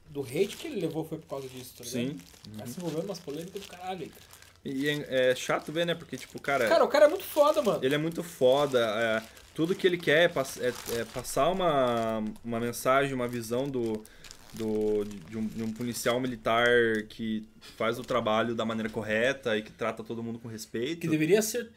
do 0.10 0.22
hate 0.22 0.58
que 0.58 0.66
ele 0.68 0.82
levou 0.82 1.06
foi 1.06 1.20
por 1.20 1.28
causa 1.28 1.48
disso, 1.48 1.76
tá 1.78 1.84
ligado? 1.84 2.10
Sim. 2.10 2.18
O 2.54 2.58
cara 2.58 2.70
se 2.70 2.80
envolveu 2.80 3.02
umas 3.02 3.20
polêmicas 3.20 3.62
do 3.62 3.68
caralho 3.68 4.10
cara. 4.10 4.22
E 4.66 4.90
é, 4.90 5.30
é 5.32 5.36
chato 5.36 5.72
ver, 5.72 5.86
né? 5.86 5.94
Porque, 5.94 6.18
tipo, 6.18 6.40
cara, 6.42 6.68
Cara, 6.68 6.84
o 6.84 6.88
cara 6.88 7.06
é 7.06 7.08
muito 7.08 7.24
foda, 7.24 7.62
mano. 7.62 7.80
ele 7.84 7.94
é 7.96 7.98
muito 8.00 8.24
foda. 8.24 8.80
é, 8.80 9.41
tudo 9.54 9.76
que 9.76 9.86
ele 9.86 9.98
quer 9.98 10.24
é, 10.24 10.28
pass- 10.28 10.60
é- 10.60 10.74
é 11.00 11.06
passar 11.06 11.50
uma, 11.50 12.24
uma 12.44 12.60
mensagem, 12.60 13.14
uma 13.14 13.28
visão 13.28 13.68
do, 13.68 14.02
do, 14.54 15.04
de, 15.30 15.38
um, 15.38 15.46
de 15.48 15.64
um 15.64 15.74
policial 15.74 16.20
militar 16.20 16.68
que 17.10 17.48
faz 17.78 18.00
o 18.00 18.04
trabalho 18.04 18.56
da 18.56 18.66
maneira 18.66 18.90
correta 18.90 19.58
e 19.58 19.62
que 19.62 19.72
trata 19.72 20.04
todo 20.04 20.24
mundo 20.24 20.40
com 20.40 20.48
respeito. 20.48 21.02
Que 21.02 21.08
deveria 21.08 21.42
ser 21.42 21.70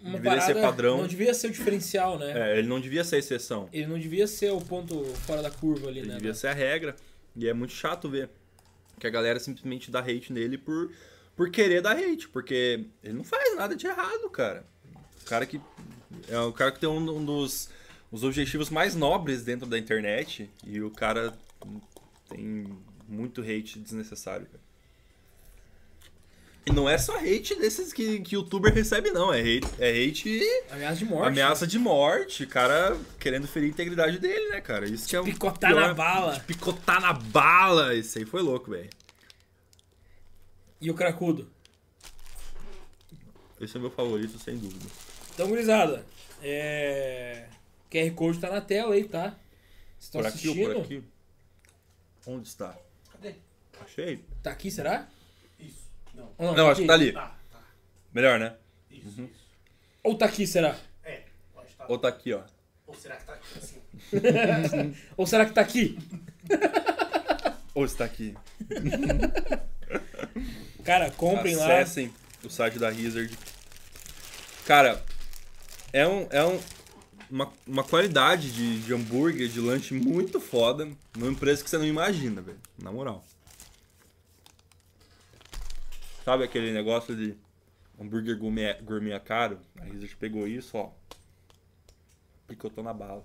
uma 0.00 0.12
Deveria 0.18 0.40
ser 0.42 0.54
parada- 0.54 0.66
padrão. 0.72 0.98
Não 0.98 1.06
devia 1.06 1.32
ser 1.32 1.46
o 1.46 1.50
diferencial, 1.50 2.18
né? 2.18 2.32
É, 2.52 2.58
ele 2.58 2.68
não 2.68 2.78
devia 2.78 3.02
ser 3.04 3.16
a 3.16 3.18
exceção. 3.20 3.68
Ele 3.72 3.86
não 3.86 3.98
devia 3.98 4.26
ser 4.26 4.50
o 4.52 4.60
ponto 4.60 5.02
fora 5.26 5.40
da 5.40 5.50
curva 5.50 5.88
ali, 5.88 6.00
Ele 6.00 6.08
né? 6.08 6.14
devia 6.16 6.32
né? 6.32 6.36
ser 6.36 6.48
a 6.48 6.52
regra. 6.52 6.94
E 7.34 7.48
é 7.48 7.54
muito 7.54 7.72
chato 7.72 8.08
ver 8.08 8.28
que 9.00 9.06
a 9.06 9.10
galera 9.10 9.40
simplesmente 9.40 9.90
dá 9.90 10.00
hate 10.00 10.30
nele 10.32 10.58
por, 10.58 10.90
por 11.34 11.50
querer 11.50 11.80
dar 11.80 11.96
hate. 11.96 12.28
Porque 12.28 12.84
ele 13.02 13.14
não 13.14 13.24
faz 13.24 13.56
nada 13.56 13.74
de 13.74 13.86
errado, 13.86 14.28
cara. 14.28 14.66
O 15.22 15.24
cara 15.24 15.46
que. 15.46 15.58
É 16.28 16.38
o 16.38 16.52
cara 16.52 16.72
que 16.72 16.80
tem 16.80 16.88
um, 16.88 17.18
um 17.18 17.24
dos 17.24 17.68
os 18.14 18.22
objetivos 18.22 18.70
mais 18.70 18.94
nobres 18.94 19.42
dentro 19.42 19.66
da 19.66 19.76
internet. 19.76 20.48
E 20.64 20.80
o 20.80 20.90
cara 20.90 21.36
tem 22.28 22.68
muito 23.08 23.40
hate 23.40 23.80
desnecessário, 23.80 24.46
cara. 24.46 24.62
E 26.66 26.72
não 26.72 26.88
é 26.88 26.96
só 26.96 27.18
hate 27.18 27.56
desses 27.56 27.92
que, 27.92 28.20
que 28.20 28.36
youtuber 28.36 28.72
recebe, 28.72 29.10
não. 29.10 29.32
É 29.32 29.40
hate, 29.40 29.68
é 29.78 29.90
hate 29.90 30.40
Ameaça 30.70 30.96
de 30.96 31.04
morte. 31.04 31.28
Ameaça 31.28 31.66
de 31.66 31.78
morte, 31.78 32.46
cara 32.46 32.96
querendo 33.18 33.46
ferir 33.46 33.66
a 33.66 33.70
integridade 33.70 34.18
dele, 34.18 34.48
né, 34.48 34.60
cara? 34.60 34.88
Isso 34.88 35.06
que 35.08 35.14
é 35.16 35.20
o 35.20 35.24
Picotar 35.24 35.72
pior. 35.72 35.88
na 35.88 35.94
bala. 35.94 36.40
Picotar 36.46 37.00
na 37.02 37.12
bala. 37.12 37.94
Isso 37.94 38.16
aí 38.16 38.24
foi 38.24 38.40
louco, 38.40 38.70
velho. 38.70 38.88
E 40.80 40.90
o 40.90 40.94
cracudo. 40.94 41.50
Esse 43.60 43.76
é 43.76 43.80
meu 43.80 43.90
favorito, 43.90 44.38
sem 44.38 44.56
dúvida. 44.56 44.86
Então, 45.34 45.48
gurizada, 45.48 46.06
é... 46.40 47.46
QR 47.90 48.10
Code 48.14 48.38
tá 48.38 48.50
na 48.50 48.60
tela 48.60 48.94
aí, 48.94 49.04
tá? 49.04 49.34
Vocês 49.98 50.04
estão 50.04 50.20
Por 50.20 50.28
aqui 50.28 50.36
assistindo? 50.36 50.68
ou 50.68 50.74
por 50.74 50.84
aqui? 50.84 51.04
Onde 52.26 52.48
está? 52.48 52.78
Cadê? 53.10 53.34
Achei. 53.84 54.24
Tá 54.42 54.52
aqui, 54.52 54.70
será? 54.70 55.08
Isso. 55.58 55.90
Não. 56.14 56.32
Ou 56.38 56.54
Não, 56.54 56.70
acho 56.70 56.82
que 56.82 56.86
tá 56.86 56.94
ali. 56.94 57.12
Tá, 57.12 57.36
tá. 57.50 57.60
Melhor, 58.12 58.38
né? 58.38 58.54
Isso, 58.90 59.08
isso. 59.22 59.44
Ou 60.04 60.16
tá 60.16 60.26
aqui, 60.26 60.46
será? 60.46 60.78
É, 61.02 61.22
pode 61.52 61.68
estar. 61.68 61.90
Ou 61.90 61.98
tá 61.98 62.08
aqui, 62.08 62.32
ó. 62.32 62.42
Ou 62.86 62.94
será 62.94 63.16
que 63.16 63.24
tá 63.24 63.34
aqui 63.34 63.58
assim? 63.58 64.96
Ou 65.16 65.26
será 65.26 65.46
que 65.46 65.52
tá 65.52 65.60
aqui? 65.60 65.98
Ou 67.74 67.84
está 67.84 68.04
aqui. 68.04 68.36
Cara, 70.84 71.10
comprem 71.10 71.56
lá. 71.56 71.64
Acessem 71.64 72.14
o 72.44 72.48
site 72.48 72.78
da 72.78 72.88
Hazard. 72.88 73.36
Cara, 74.64 75.02
é, 75.94 76.08
um, 76.08 76.26
é 76.28 76.44
um, 76.44 76.60
uma, 77.30 77.52
uma 77.64 77.84
qualidade 77.84 78.50
de, 78.50 78.80
de 78.80 78.92
hambúrguer, 78.92 79.48
de 79.48 79.60
lanche 79.60 79.94
muito 79.94 80.40
foda. 80.40 80.90
Num 81.16 81.36
preço 81.36 81.62
que 81.62 81.70
você 81.70 81.78
não 81.78 81.86
imagina, 81.86 82.42
velho. 82.42 82.58
Na 82.76 82.90
moral. 82.90 83.24
Sabe 86.24 86.42
aquele 86.42 86.72
negócio 86.72 87.14
de 87.14 87.36
hambúrguer 88.00 88.36
gourmet, 88.36 88.74
gourmet 88.82 89.20
caro? 89.20 89.60
A 89.78 89.84
Hazard 89.84 90.16
pegou 90.16 90.48
isso, 90.48 90.76
ó. 90.76 90.90
Picotou 92.48 92.82
na 92.82 92.92
bala. 92.92 93.24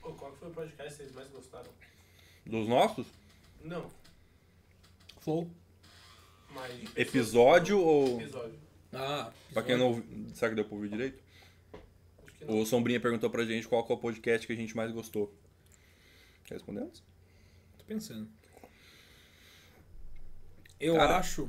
Qual 0.00 0.32
que 0.32 0.38
foi 0.40 0.48
o 0.48 0.52
podcast 0.52 0.90
que 0.90 0.96
vocês 0.96 1.12
mais 1.14 1.28
gostaram? 1.28 1.70
Dos 2.44 2.66
nossos? 2.66 3.06
Não, 3.62 3.88
Flow. 5.22 5.50
mas. 6.50 6.96
Episódio 6.96 7.78
ou. 7.78 8.20
Episódio. 8.20 8.58
Ah, 8.92 9.32
Pra 9.52 9.62
quem 9.62 9.76
não 9.78 9.86
ouviu. 9.88 10.04
Será 10.34 10.50
que 10.50 10.56
deu 10.56 10.64
pra 10.64 10.74
ouvir 10.74 10.90
direito? 10.90 11.22
Acho 12.26 12.34
que 12.38 12.44
não. 12.44 12.60
O 12.60 12.66
Sombrinha 12.66 13.00
perguntou 13.00 13.30
pra 13.30 13.44
gente 13.44 13.66
qual 13.68 13.84
que 13.84 13.92
é 13.92 13.94
o 13.94 13.98
podcast 13.98 14.46
que 14.46 14.52
a 14.52 14.56
gente 14.56 14.76
mais 14.76 14.92
gostou. 14.92 15.32
Respondemos? 16.50 17.02
Tô 17.78 17.84
pensando. 17.84 18.28
Eu 20.78 20.94
Cara. 20.96 21.18
acho. 21.18 21.48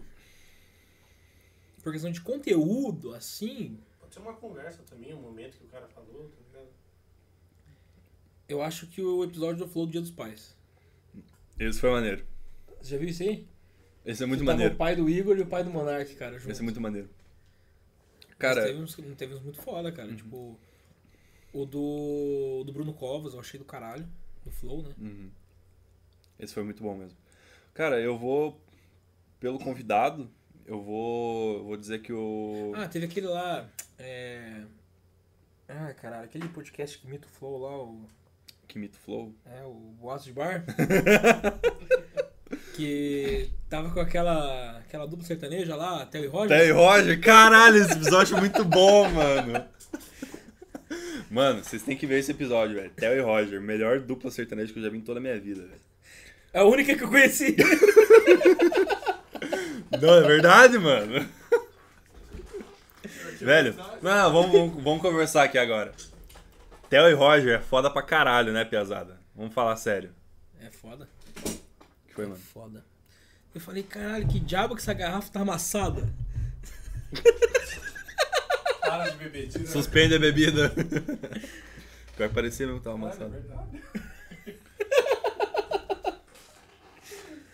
Por 1.82 1.92
questão 1.92 2.12
de 2.12 2.22
conteúdo, 2.22 3.14
assim, 3.14 3.78
Pode 4.00 4.14
ser 4.14 4.20
uma 4.22 4.34
conversa 4.34 4.84
também, 4.84 5.14
um 5.14 5.22
momento 5.22 5.58
que 5.58 5.66
o 5.66 5.68
cara 5.68 5.86
falou, 5.90 6.30
tá 6.30 6.38
ligado? 6.48 6.72
eu 8.48 8.62
acho 8.62 8.88
que 8.88 9.02
o 9.02 9.24
episódio 9.24 9.66
do 9.66 9.70
Flow 9.72 9.86
do 9.86 9.92
Dia 9.92 10.00
dos 10.02 10.12
Pais. 10.12 10.56
Esse 11.60 11.80
foi 11.80 11.90
maneiro. 11.92 12.26
Você 12.80 12.92
já 12.92 12.98
viu 12.98 13.10
isso 13.10 13.24
aí? 13.24 13.46
Esse 14.06 14.24
é 14.24 14.26
muito 14.26 14.42
Que 14.42 14.46
tava 14.46 14.58
maneiro. 14.58 14.74
o 14.74 14.78
pai 14.78 14.96
do 14.96 15.10
Igor 15.10 15.38
e 15.38 15.42
o 15.42 15.46
pai 15.46 15.64
do 15.64 15.70
Monark, 15.70 16.14
cara, 16.16 16.38
junto. 16.38 16.52
Esse 16.52 16.62
é 16.62 16.64
muito 16.64 16.82
maneiro. 16.82 17.10
Mas 18.28 18.38
Cara, 18.38 18.64
teve 18.66 18.82
uns, 18.82 18.96
teve 19.18 19.34
uns 19.34 19.42
muito 19.42 19.62
foda, 19.62 19.92
cara. 19.92 20.14
Tipo, 20.14 20.60
o 21.54 21.66
do, 21.66 22.64
do 22.66 22.74
Bruno 22.74 22.94
Covas, 22.94 23.34
eu 23.34 23.40
achei 23.40 23.58
do 23.58 23.66
caralho. 23.66 24.06
Do 24.44 24.52
Flow, 24.52 24.84
né? 24.84 24.94
uhum. 25.00 25.32
esse 26.38 26.54
foi 26.54 26.64
muito 26.64 26.84
bom 26.84 26.98
mesmo. 26.98 27.18
Cara, 27.74 28.02
eu 28.02 28.18
vou. 28.18 28.60
Pelo 29.40 29.58
convidado, 29.58 30.30
eu 30.66 30.82
vou. 30.82 31.64
Vou 31.64 31.78
dizer 31.78 32.02
que 32.02 32.12
o. 32.12 32.74
Ah, 32.76 32.90
teve 32.90 33.06
aquele 33.06 33.28
lá. 33.28 33.70
É. 33.98 34.64
Ah, 35.70 35.94
caralho, 35.94 36.26
aquele 36.26 36.50
podcast 36.50 36.98
que 37.00 37.08
imita 37.08 37.26
o 37.26 37.30
Flow 37.30 37.58
lá, 37.58 37.78
o. 37.82 38.06
Kimito 38.68 38.98
Flow. 38.98 39.34
É, 39.46 39.64
o 39.64 39.74
Boatos 40.00 40.26
de 40.26 40.34
Bar. 40.34 40.66
que 42.76 43.50
tava 43.70 43.90
com 43.92 44.00
aquela, 44.00 44.78
aquela 44.80 45.08
dupla 45.08 45.26
sertaneja 45.26 45.76
lá, 45.76 46.06
Theo 46.06 46.26
e 46.26 46.28
Roger. 46.28 46.58
Té 46.58 46.68
e 46.68 46.72
Roger, 46.72 47.20
caralho, 47.22 47.78
esse 47.78 47.94
episódio 47.94 48.38
é 48.38 48.40
muito 48.40 48.66
bom, 48.66 49.10
mano. 49.10 49.66
Mano, 51.30 51.64
vocês 51.64 51.82
têm 51.82 51.98
que 51.98 52.06
ver 52.06 52.20
esse 52.20 52.32
episódio, 52.32 52.76
velho. 52.76 52.92
Theo 52.92 53.14
e 53.14 53.22
Roger, 53.22 53.60
melhor 53.60 54.00
dupla 54.00 54.30
sertaneja 54.30 54.72
que 54.72 54.80
eu 54.80 54.84
já 54.84 54.90
vi 54.90 54.98
em 54.98 55.02
toda 55.02 55.20
a 55.20 55.22
minha 55.22 55.40
vida, 55.40 55.62
velho. 55.62 55.82
É 56.54 56.60
a 56.60 56.64
única 56.64 56.96
que 56.96 57.04
eu 57.04 57.10
conheci. 57.10 57.56
Não, 60.00 60.16
é 60.16 60.22
verdade, 60.22 60.78
mano. 60.78 61.28
Velho, 63.40 63.76
não, 64.02 64.32
vamos, 64.32 64.52
vamos, 64.52 64.84
vamos 64.84 65.02
conversar 65.02 65.44
aqui 65.44 65.58
agora. 65.58 65.92
Theo 66.90 67.10
e 67.10 67.14
Roger 67.14 67.60
é 67.60 67.62
foda 67.62 67.90
pra 67.90 68.02
caralho, 68.02 68.54
né, 68.54 68.64
piazada? 68.64 69.20
Vamos 69.36 69.54
falar 69.54 69.76
sério. 69.76 70.12
É 70.62 70.70
foda. 70.70 71.10
Que 72.14 72.16
foi, 72.16 72.26
mano? 72.28 72.40
Foda. 72.40 72.86
Eu 73.56 73.62
falei, 73.62 73.84
caralho, 73.84 74.28
que 74.28 74.40
diabo 74.40 74.76
que 74.76 74.82
essa 74.82 74.94
garrafa 74.94 75.32
tá 75.32 75.42
amassada? 75.42 76.12
Para 78.82 79.10
de 79.10 79.18
beber, 79.18 79.48
tira. 79.50 79.66
Suspende 79.68 80.16
a 80.16 80.20
bebida. 80.20 80.72
Vai 82.18 82.30
parecer 82.30 82.66
mesmo 82.68 82.80
que 82.80 82.86
tava 82.86 82.98
Caralho, 83.10 83.24
é 83.24 83.26
amassado. 83.26 83.32
verdade. 83.32 83.84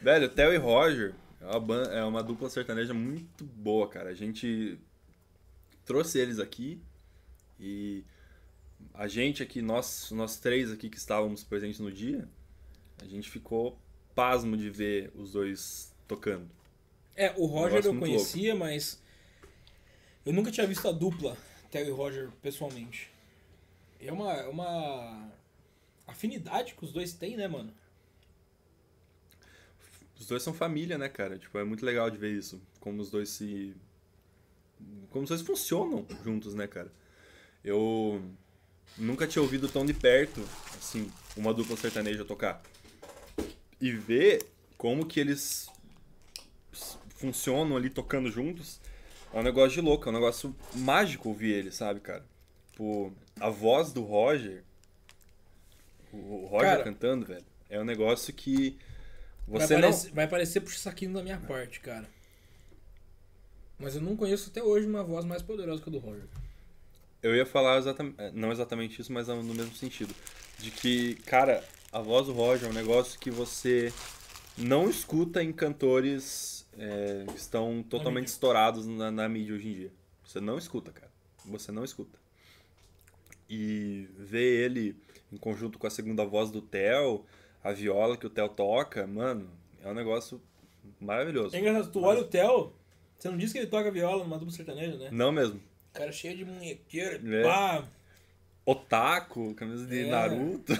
Velho, 0.02 0.30
Theo 0.30 0.53
e 0.53 0.57
Roger 0.57 1.14
é 1.41 1.45
uma, 1.45 1.60
ban- 1.60 1.91
é 1.91 2.03
uma 2.03 2.23
dupla 2.23 2.49
sertaneja 2.49 2.94
muito 2.94 3.44
boa, 3.45 3.88
cara. 3.88 4.10
A 4.10 4.14
gente 4.14 4.77
trouxe 5.86 6.19
eles 6.19 6.40
aqui 6.40 6.81
e 7.60 8.03
a 8.94 9.07
gente 9.07 9.44
aqui, 9.44 9.61
nós, 9.61 10.10
nós 10.11 10.38
três 10.38 10.72
aqui 10.72 10.90
que 10.90 10.98
estávamos 10.98 11.44
presentes 11.44 11.80
no 11.80 11.91
dia, 11.91 12.27
a 13.02 13.06
gente 13.06 13.30
ficou 13.30 13.80
pasmo 14.20 14.58
de 14.58 14.70
ver 14.70 15.10
os 15.16 15.32
dois 15.32 15.94
tocando. 16.06 16.50
É, 17.16 17.34
o 17.38 17.46
Roger 17.46 17.86
eu 17.86 17.98
conhecia, 17.98 18.54
mas 18.54 19.02
eu 20.26 20.34
nunca 20.34 20.52
tinha 20.52 20.68
visto 20.68 20.86
a 20.90 20.91
dupla, 20.91 21.38
Theo 21.72 21.88
e 21.88 21.91
Roger, 21.91 22.30
pessoalmente. 22.41 23.10
É 23.98 24.12
uma, 24.12 24.34
é 24.34 24.48
uma 24.50 25.32
afinidade 26.06 26.74
que 26.74 26.84
os 26.84 26.91
dois 26.91 27.14
têm, 27.14 27.38
né, 27.38 27.48
mano? 27.48 27.74
Os 30.20 30.28
dois 30.28 30.44
são 30.44 30.54
família, 30.54 30.98
né, 30.98 31.08
cara? 31.08 31.40
Tipo, 31.40 31.58
é 31.58 31.64
muito 31.64 31.86
legal 31.86 32.10
de 32.10 32.18
ver 32.18 32.34
isso. 32.34 32.62
Como 32.82 33.02
os 33.02 33.10
dois 33.10 33.30
se, 33.30 33.74
como 35.12 35.26
se 35.26 35.32
eles 35.32 35.46
funcionam 35.46 36.06
juntos, 36.26 36.54
né, 36.54 36.68
cara? 36.68 36.91
Eu 37.64 38.22
nunca 38.98 39.26
tinha 39.26 39.41
ouvido 39.41 39.70
tão 39.70 39.86
de 39.86 39.94
perto, 39.94 40.41
assim, 40.78 41.10
uma 41.38 41.54
dupla 41.54 41.78
sertaneja 41.78 42.26
tocar. 42.26 42.62
E 43.80 43.91
ver 43.91 44.45
como 44.77 45.06
que 45.06 45.19
eles 45.19 45.69
funcionam 47.10 47.76
ali 47.76 47.89
tocando 47.89 48.31
juntos 48.31 48.80
é 49.34 49.39
um 49.39 49.43
negócio 49.43 49.72
de 49.72 49.81
louco, 49.81 50.07
é 50.07 50.11
um 50.11 50.15
negócio 50.15 50.56
mágico 50.76 51.30
ouvir 51.30 51.51
eles, 51.51 51.76
sabe, 51.76 51.99
cara? 51.99 52.26
Tipo, 52.72 53.14
a 53.39 53.49
voz 53.49 53.91
do 53.91 54.03
Roger, 54.03 54.64
o 56.11 56.47
Roger 56.47 56.69
Cara, 56.69 56.84
cantando, 56.84 57.26
velho, 57.26 57.45
é 57.69 57.80
um 57.80 57.84
negócio 57.85 58.34
que 58.34 58.77
Vai 59.47 59.61
você 59.61 59.73
não... 59.76 59.81
parecer, 59.81 60.11
vai 60.11 60.27
parecer 60.27 60.61
puxa 60.61 60.80
saquinho 60.80 61.14
da 61.14 61.23
minha 61.23 61.38
parte, 61.38 61.80
cara. 61.80 62.07
Mas 63.77 63.95
eu 63.95 64.01
não 64.01 64.15
conheço 64.15 64.49
até 64.49 64.61
hoje 64.61 64.85
uma 64.85 65.03
voz 65.03 65.26
mais 65.26 65.41
poderosa 65.41 65.81
que 65.81 65.89
a 65.89 65.91
do 65.91 65.99
Roger. 65.99 66.26
Eu 67.22 67.35
ia 67.35 67.45
falar 67.45 67.77
exatamente, 67.77 68.15
não 68.34 68.51
exatamente 68.51 69.01
isso, 69.01 69.11
mas 69.11 69.27
no 69.27 69.43
mesmo 69.43 69.76
sentido. 69.76 70.14
De 70.57 70.69
que, 70.69 71.15
cara, 71.26 71.64
a 71.91 72.02
voz 72.02 72.28
do 72.28 72.34
Roger 72.34 72.68
é 72.68 72.72
um 72.72 72.74
negócio 72.74 73.20
que 73.20 73.32
você 73.32 73.91
não 74.57 74.90
escuta 74.90 75.44
em 75.44 75.52
cantores 75.52 76.68
é, 76.78 77.26
que 77.28 77.38
estão 77.38 77.84
totalmente 77.84 78.24
mídia. 78.24 78.34
estourados 78.34 78.86
na, 78.86 79.10
na 79.11 79.28
mídia 79.30 79.56
hoje 79.56 79.70
em 79.70 79.74
dia. 79.74 79.91
Você 80.26 80.40
não 80.40 80.57
escuta, 80.57 80.91
cara. 80.91 81.11
Você 81.45 81.72
não 81.72 81.84
escuta. 81.84 82.18
E 83.49 84.07
ver 84.18 84.66
ele 84.66 84.95
em 85.32 85.38
conjunto 85.38 85.80
com 85.80 85.88
a 85.88 85.90
segunda 85.90 86.24
voz 86.26 86.52
do 86.52 86.61
Theo, 86.61 87.26
a 87.64 87.72
viola 87.72 88.16
que 88.18 88.28
o 88.28 88.30
Theo 88.30 88.49
toca, 88.49 89.07
mano, 89.07 89.49
é 89.82 89.90
um 89.90 89.94
negócio 89.94 90.41
maravilhoso. 90.99 91.56
É 91.56 91.60
engraçado, 91.60 91.91
tu 91.91 92.02
olha 92.03 92.22
o 92.22 92.26
Theo, 92.26 92.74
você 93.18 93.30
não 93.30 93.38
disse 93.38 93.53
que 93.53 93.60
ele 93.60 93.68
toca 93.68 93.90
viola 93.91 94.24
numa 94.24 94.38
dupla 94.38 94.53
sertaneja, 94.53 94.98
né? 94.98 95.10
Não 95.11 95.32
mesmo. 95.32 95.60
Cara 95.94 96.11
cheio 96.11 96.38
de 96.38 96.45
munhequeira, 96.45 97.20
É. 97.26 97.44
pá. 97.44 97.88
Otaku, 98.70 99.56
camisa 99.56 99.86
de 99.88 100.02
É. 100.02 100.10
Naruto. 100.10 100.74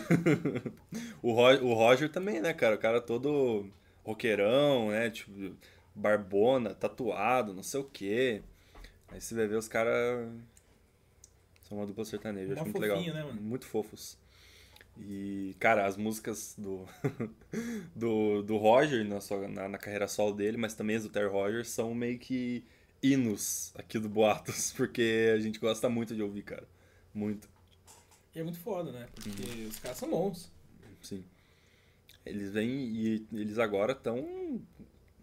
o, 1.24 1.32
Roger, 1.34 1.64
o 1.64 1.74
Roger 1.74 2.10
também, 2.10 2.40
né, 2.40 2.54
cara? 2.54 2.76
O 2.76 2.80
cara 2.80 3.02
todo 3.02 3.68
roqueirão, 4.04 4.90
né? 4.90 5.10
Tipo, 5.10 5.56
barbona, 5.96 6.76
tatuado, 6.76 7.52
não 7.52 7.64
sei 7.64 7.80
o 7.80 7.84
quê. 7.84 8.44
Aí 9.08 9.20
você 9.20 9.34
vai 9.34 9.48
ver 9.48 9.56
os 9.56 9.68
caras. 9.68 10.30
São 11.62 11.80
uma 11.80 11.88
dupla 11.88 12.06
sertaneja, 12.06 12.54
acho 12.54 12.64
muito 12.64 12.80
legal. 12.80 13.02
né? 13.02 13.24
Muito 13.40 13.66
fofos. 13.66 14.18
E, 15.00 15.56
cara, 15.60 15.88
as 15.88 15.98
músicas 15.98 16.54
do, 16.58 16.86
do, 17.96 18.44
do 18.44 18.58
Roger 18.58 19.04
na, 19.04 19.20
sua, 19.20 19.48
na, 19.48 19.68
na 19.68 19.78
carreira 19.80 20.08
solo 20.08 20.34
dele, 20.36 20.58
mas 20.58 20.76
também 20.76 20.96
as 20.96 21.04
do 21.04 21.10
Terry 21.10 21.30
Roger, 21.30 21.66
são 21.66 21.96
meio 21.96 22.20
que 22.20 22.64
hinos 23.02 23.72
aqui 23.76 23.98
do 23.98 24.10
Boatos, 24.10 24.74
porque 24.78 25.32
a 25.34 25.40
gente 25.40 25.58
gosta 25.58 25.90
muito 25.90 26.16
de 26.16 26.22
ouvir, 26.22 26.44
cara. 26.44 26.68
Muito. 27.14 27.50
E 28.36 28.40
é 28.40 28.44
muito 28.44 28.60
foda, 28.60 28.92
né? 28.92 29.08
Porque 29.14 29.30
Uhum. 29.30 29.68
os 29.68 29.80
caras 29.80 29.98
são 29.98 30.10
bons. 30.10 30.52
Sim. 31.02 31.24
Eles 32.26 32.52
vêm 32.52 32.70
e 32.70 33.28
eles 33.34 33.58
agora 33.58 33.94
estão 33.94 34.62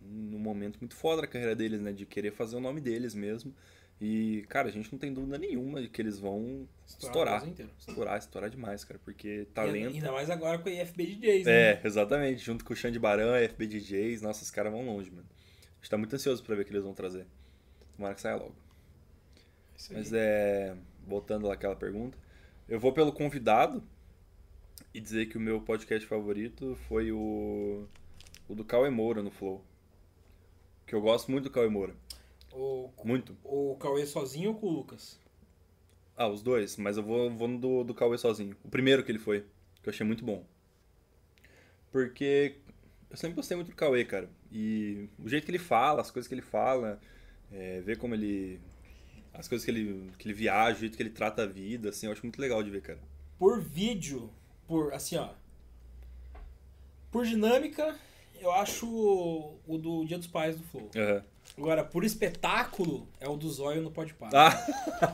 num 0.01 0.39
momento 0.39 0.79
muito 0.81 0.95
foda 0.95 1.23
da 1.23 1.27
carreira 1.29 1.55
deles, 1.55 1.81
né? 1.81 1.93
De 1.93 2.07
querer 2.07 2.33
fazer 2.33 2.57
o 2.57 2.61
nome 2.61 2.81
deles 2.81 3.15
mesmo. 3.15 3.55
E, 4.01 4.45
cara, 4.49 4.69
a 4.69 4.71
gente 4.71 4.93
não 4.93 4.99
tem 4.99 5.13
dúvida 5.13 5.39
nenhuma 5.39 5.81
de 5.81 5.89
que 5.89 6.03
eles 6.03 6.19
vão 6.19 6.69
Estourar 6.87 7.43
estourar. 7.47 7.71
Estourar, 7.79 8.19
estourar 8.19 8.51
demais, 8.51 8.85
cara. 8.85 9.01
Porque 9.03 9.29
E 9.29 9.45
talento. 9.47 9.95
Ainda 9.95 10.13
mais 10.13 10.29
agora 10.29 10.59
com 10.59 10.69
a 10.69 10.73
IFB 10.73 11.07
DJs, 11.17 11.47
né? 11.47 11.53
É, 11.73 11.81
exatamente. 11.85 12.45
Junto 12.45 12.65
com 12.65 12.73
o 12.75 12.77
Xande 12.77 12.99
Barão, 12.99 13.33
a 13.33 13.41
FB 13.49 13.67
DJs. 13.67 14.21
Nossa, 14.21 14.43
os 14.43 14.51
caras 14.51 14.71
vão 14.73 14.85
longe, 14.85 15.11
mano. 15.11 15.27
A 15.27 15.77
gente 15.81 15.91
tá 15.91 15.97
muito 15.97 16.15
ansioso 16.15 16.43
pra 16.43 16.55
ver 16.55 16.63
o 16.63 16.65
que 16.65 16.73
eles 16.73 16.85
vão 16.85 16.93
trazer. 16.93 17.27
Tomara 17.97 18.15
que 18.15 18.21
saia 18.21 18.37
logo. 18.37 18.55
Aí. 19.91 19.97
Mas 19.97 20.13
é. 20.13 20.77
Voltando 21.07 21.47
lá 21.47 21.55
àquela 21.55 21.77
pergunta. 21.77 22.19
Eu 22.69 22.81
vou 22.81 22.93
pelo 22.93 23.13
convidado 23.13 23.83
e 24.93 25.01
dizer 25.01 25.27
que 25.27 25.37
o 25.37 25.41
meu 25.41 25.61
podcast 25.61 26.07
favorito 26.07 26.77
foi 26.89 27.13
o. 27.13 27.87
O 28.49 28.55
do 28.55 28.65
Cauê 28.65 28.91
Moura 28.91 29.23
no 29.23 29.31
Flow. 29.31 29.65
Que 30.87 30.95
eu 30.95 31.01
gosto 31.01 31.31
muito 31.31 31.45
do 31.45 31.51
Cauê 31.51 31.69
Moura. 31.69 31.95
O, 32.53 32.91
Muito. 33.05 33.37
o 33.45 33.77
Cauê 33.77 34.07
sozinho 34.07 34.51
ou 34.51 34.57
com 34.57 34.67
o 34.67 34.71
Lucas? 34.71 35.21
Ah, 36.17 36.27
os 36.27 36.43
dois, 36.43 36.77
mas 36.79 36.97
eu 36.97 37.03
vou, 37.03 37.31
vou 37.31 37.47
no 37.47 37.59
do, 37.59 37.85
do 37.85 37.95
Cauê 37.95 38.17
sozinho. 38.17 38.57
O 38.65 38.69
primeiro 38.71 39.05
que 39.05 39.13
ele 39.13 39.19
foi, 39.19 39.45
que 39.83 39.89
eu 39.89 39.93
achei 39.93 40.07
muito 40.07 40.25
bom. 40.25 40.43
Porque 41.93 42.57
eu 43.11 43.17
sempre 43.17 43.37
gostei 43.37 43.57
muito 43.57 43.71
do 43.71 43.77
Cauê, 43.77 44.05
cara. 44.05 44.31
E 44.51 45.09
o 45.19 45.29
jeito 45.29 45.45
que 45.45 45.51
ele 45.51 45.59
fala, 45.59 46.01
as 46.01 46.11
coisas 46.11 46.27
que 46.27 46.35
ele 46.35 46.43
fala, 46.43 46.99
é, 47.53 47.81
ver 47.81 47.99
como 47.99 48.15
ele. 48.15 48.59
As 49.39 49.47
coisas 49.49 49.65
que 49.65 49.71
ele, 49.71 50.11
que 50.19 50.27
ele 50.27 50.35
viaja, 50.35 50.77
o 50.77 50.81
jeito 50.81 50.97
que 50.97 51.03
ele 51.03 51.11
trata 51.11 51.43
a 51.43 51.47
vida, 51.47 51.91
assim, 51.91 52.07
eu 52.07 52.13
acho 52.13 52.23
muito 52.23 52.41
legal 52.41 52.63
de 52.63 52.71
ver, 52.71 52.81
cara. 52.83 52.99
Por 53.39 53.61
vídeo, 53.61 54.31
por 54.67 54.93
assim, 54.95 55.17
ó. 55.17 55.29
Por 57.11 57.25
dinâmica, 57.27 57.95
eu 58.41 58.51
acho 58.53 58.87
o, 58.89 59.79
do 59.79 60.05
Dia 60.05 60.19
dos 60.19 60.27
Pais 60.27 60.57
do 60.57 60.63
Flow. 60.65 60.91
Aham. 60.97 61.23
Agora, 61.57 61.85
por 61.85 62.05
espetáculo, 62.05 63.09
é 63.21 63.29
o 63.29 63.37
do 63.37 63.49
Zóio 63.49 63.81
no 63.81 63.91
Pode 63.91 64.13
Par. 64.15 64.31
Ah! 64.35 64.53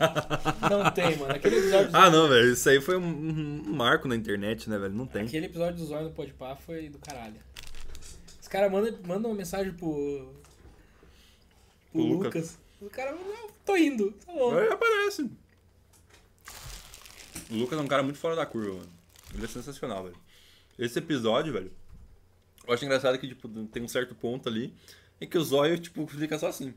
Não 0.69 0.90
tem, 0.90 1.16
mano. 1.16 1.32
Aquele 1.35 1.59
episódio, 1.59 1.90
do- 1.93 1.97
ah, 1.97 2.11
não, 2.11 2.27
velho. 2.28 2.53
Isso 2.53 2.69
aí 2.69 2.81
foi 2.81 2.97
um, 2.97 3.05
um 3.05 3.73
marco 3.74 4.09
na 4.09 4.16
internet, 4.16 4.69
né, 4.69 4.78
velho? 4.78 4.94
Não 4.94 5.07
tem. 5.07 5.23
aquele 5.27 5.47
episódio 5.47 5.77
do 5.77 5.85
Zóio 5.85 6.05
no 6.05 6.11
Pode 6.11 6.32
Par 6.32 6.59
foi 6.61 6.89
do 6.89 6.99
caralho. 6.99 7.36
Os 8.40 8.49
caras 8.49 8.73
mandam 8.73 8.99
mandam 9.07 9.31
uma 9.31 9.36
mensagem 9.36 9.73
pro. 9.74 10.32
pro 11.93 11.93
Pro 11.93 12.03
Lucas. 12.03 12.24
Lucas. 12.35 12.59
O 12.82 12.90
cara 12.90 13.12
"Não, 13.12 13.48
tô 13.64 13.76
indo. 13.76 14.12
Tá 14.26 14.32
bom. 14.32 14.59
Aí 14.59 14.68
aparece. 14.68 15.30
O 17.50 17.54
Lucas 17.54 17.78
é 17.78 17.82
um 17.82 17.86
cara 17.86 18.02
muito 18.02 18.18
fora 18.18 18.34
da 18.34 18.44
curva, 18.44 18.72
mano. 18.74 18.90
Ele 19.34 19.44
é 19.44 19.48
sensacional, 19.48 20.04
velho. 20.04 20.16
Esse 20.78 20.98
episódio, 20.98 21.52
velho, 21.52 21.72
eu 22.66 22.74
acho 22.74 22.84
engraçado 22.84 23.18
que, 23.18 23.28
tipo, 23.28 23.48
tem 23.66 23.82
um 23.82 23.88
certo 23.88 24.14
ponto 24.14 24.48
ali 24.48 24.72
em 25.20 25.26
que 25.26 25.38
o 25.38 25.44
Zóio, 25.44 25.78
tipo, 25.78 26.06
fica 26.06 26.38
só 26.38 26.48
assim. 26.48 26.74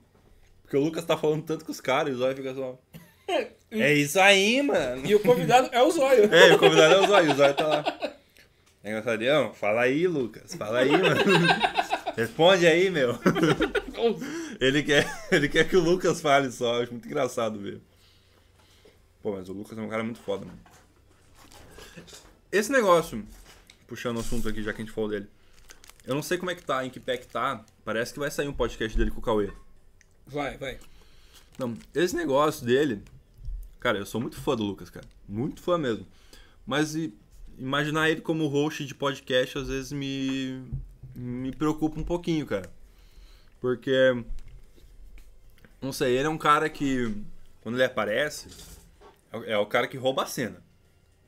Porque 0.61 0.77
o 0.77 0.81
Lucas 0.81 1.05
tá 1.05 1.17
falando 1.17 1.43
tanto 1.43 1.65
com 1.65 1.71
os 1.71 1.81
caras 1.81 2.11
e 2.13 2.15
o 2.15 2.17
Zóio 2.19 2.35
fica 2.35 2.53
só... 2.53 2.77
É 3.71 3.93
isso 3.93 4.19
aí, 4.19 4.61
mano. 4.61 5.05
E 5.05 5.15
o 5.15 5.19
convidado 5.19 5.69
é 5.71 5.81
o 5.81 5.89
Zóio. 5.89 6.29
É, 6.31 6.53
o 6.53 6.59
convidado 6.59 6.93
é 6.93 7.01
o 7.01 7.07
Zóio, 7.07 7.31
o 7.31 7.35
Zóio 7.35 7.53
tá 7.55 7.67
lá. 7.67 8.13
É 8.83 8.89
engraçadão? 8.91 9.53
Fala 9.53 9.81
aí, 9.81 10.07
Lucas. 10.07 10.53
Fala 10.53 10.79
aí, 10.79 10.91
mano. 10.91 11.15
Responde 12.15 12.67
aí, 12.67 12.89
meu. 12.91 13.17
Ele 14.59 14.83
quer, 14.83 15.05
ele 15.31 15.49
quer 15.49 15.67
que 15.67 15.75
o 15.75 15.81
Lucas 15.81 16.21
fale 16.21 16.51
só. 16.51 16.81
Acho 16.81 16.91
muito 16.91 17.07
engraçado 17.07 17.59
ver. 17.59 17.81
Pô, 19.21 19.33
mas 19.33 19.49
o 19.49 19.53
Lucas 19.53 19.77
é 19.77 19.81
um 19.81 19.89
cara 19.89 20.03
muito 20.03 20.19
foda, 20.19 20.45
mano. 20.45 20.59
Esse 22.51 22.71
negócio, 22.71 23.25
puxando 23.87 24.17
o 24.17 24.19
assunto 24.19 24.47
aqui, 24.47 24.61
já 24.63 24.71
que 24.71 24.81
a 24.81 24.85
gente 24.85 24.93
falou 24.93 25.09
dele. 25.09 25.27
Eu 26.05 26.13
não 26.13 26.21
sei 26.21 26.37
como 26.37 26.51
é 26.51 26.55
que 26.55 26.63
tá, 26.63 26.85
em 26.85 26.89
que 26.89 26.99
pé 26.99 27.17
que 27.17 27.27
tá. 27.27 27.65
Parece 27.83 28.13
que 28.13 28.19
vai 28.19 28.29
sair 28.29 28.47
um 28.47 28.53
podcast 28.53 28.95
dele 28.97 29.11
com 29.11 29.19
o 29.19 29.23
Cauê. 29.23 29.51
Vai, 30.27 30.57
vai. 30.57 30.79
Não, 31.57 31.75
esse 31.93 32.15
negócio 32.15 32.65
dele. 32.65 33.01
Cara, 33.79 33.97
eu 33.97 34.05
sou 34.05 34.21
muito 34.21 34.39
fã 34.39 34.55
do 34.55 34.63
Lucas, 34.63 34.89
cara. 34.89 35.05
Muito 35.27 35.61
fã 35.61 35.77
mesmo. 35.77 36.05
Mas 36.65 36.95
e, 36.95 37.13
imaginar 37.57 38.09
ele 38.09 38.21
como 38.21 38.47
host 38.47 38.85
de 38.85 38.93
podcast 38.93 39.57
às 39.57 39.67
vezes 39.67 39.91
me. 39.91 40.63
me 41.15 41.51
preocupa 41.51 41.99
um 41.99 42.03
pouquinho, 42.03 42.45
cara. 42.45 42.69
Porque. 43.59 44.23
Não 45.85 45.93
sei, 45.93 46.17
ele 46.17 46.25
é 46.25 46.29
um 46.29 46.37
cara 46.37 46.67
que. 46.67 47.15
Quando 47.61 47.75
ele 47.75 47.83
aparece. 47.83 48.47
é 49.31 49.37
o- 49.37 49.43
É 49.43 49.57
o 49.59 49.65
cara 49.67 49.87
que 49.87 49.97
rouba 49.97 50.23
a 50.23 50.25
cena. 50.25 50.63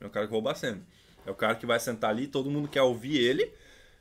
É 0.01 0.05
o 0.07 0.09
cara 0.09 0.25
que 0.25 0.31
rouba 0.33 0.51
a 0.51 0.55
cena. 0.55 0.81
É 1.27 1.29
o 1.29 1.35
cara 1.35 1.53
que 1.55 1.65
vai 1.65 1.79
sentar 1.79 2.09
ali, 2.09 2.25
todo 2.25 2.49
mundo 2.49 2.67
quer 2.67 2.81
ouvir 2.81 3.17
ele, 3.17 3.51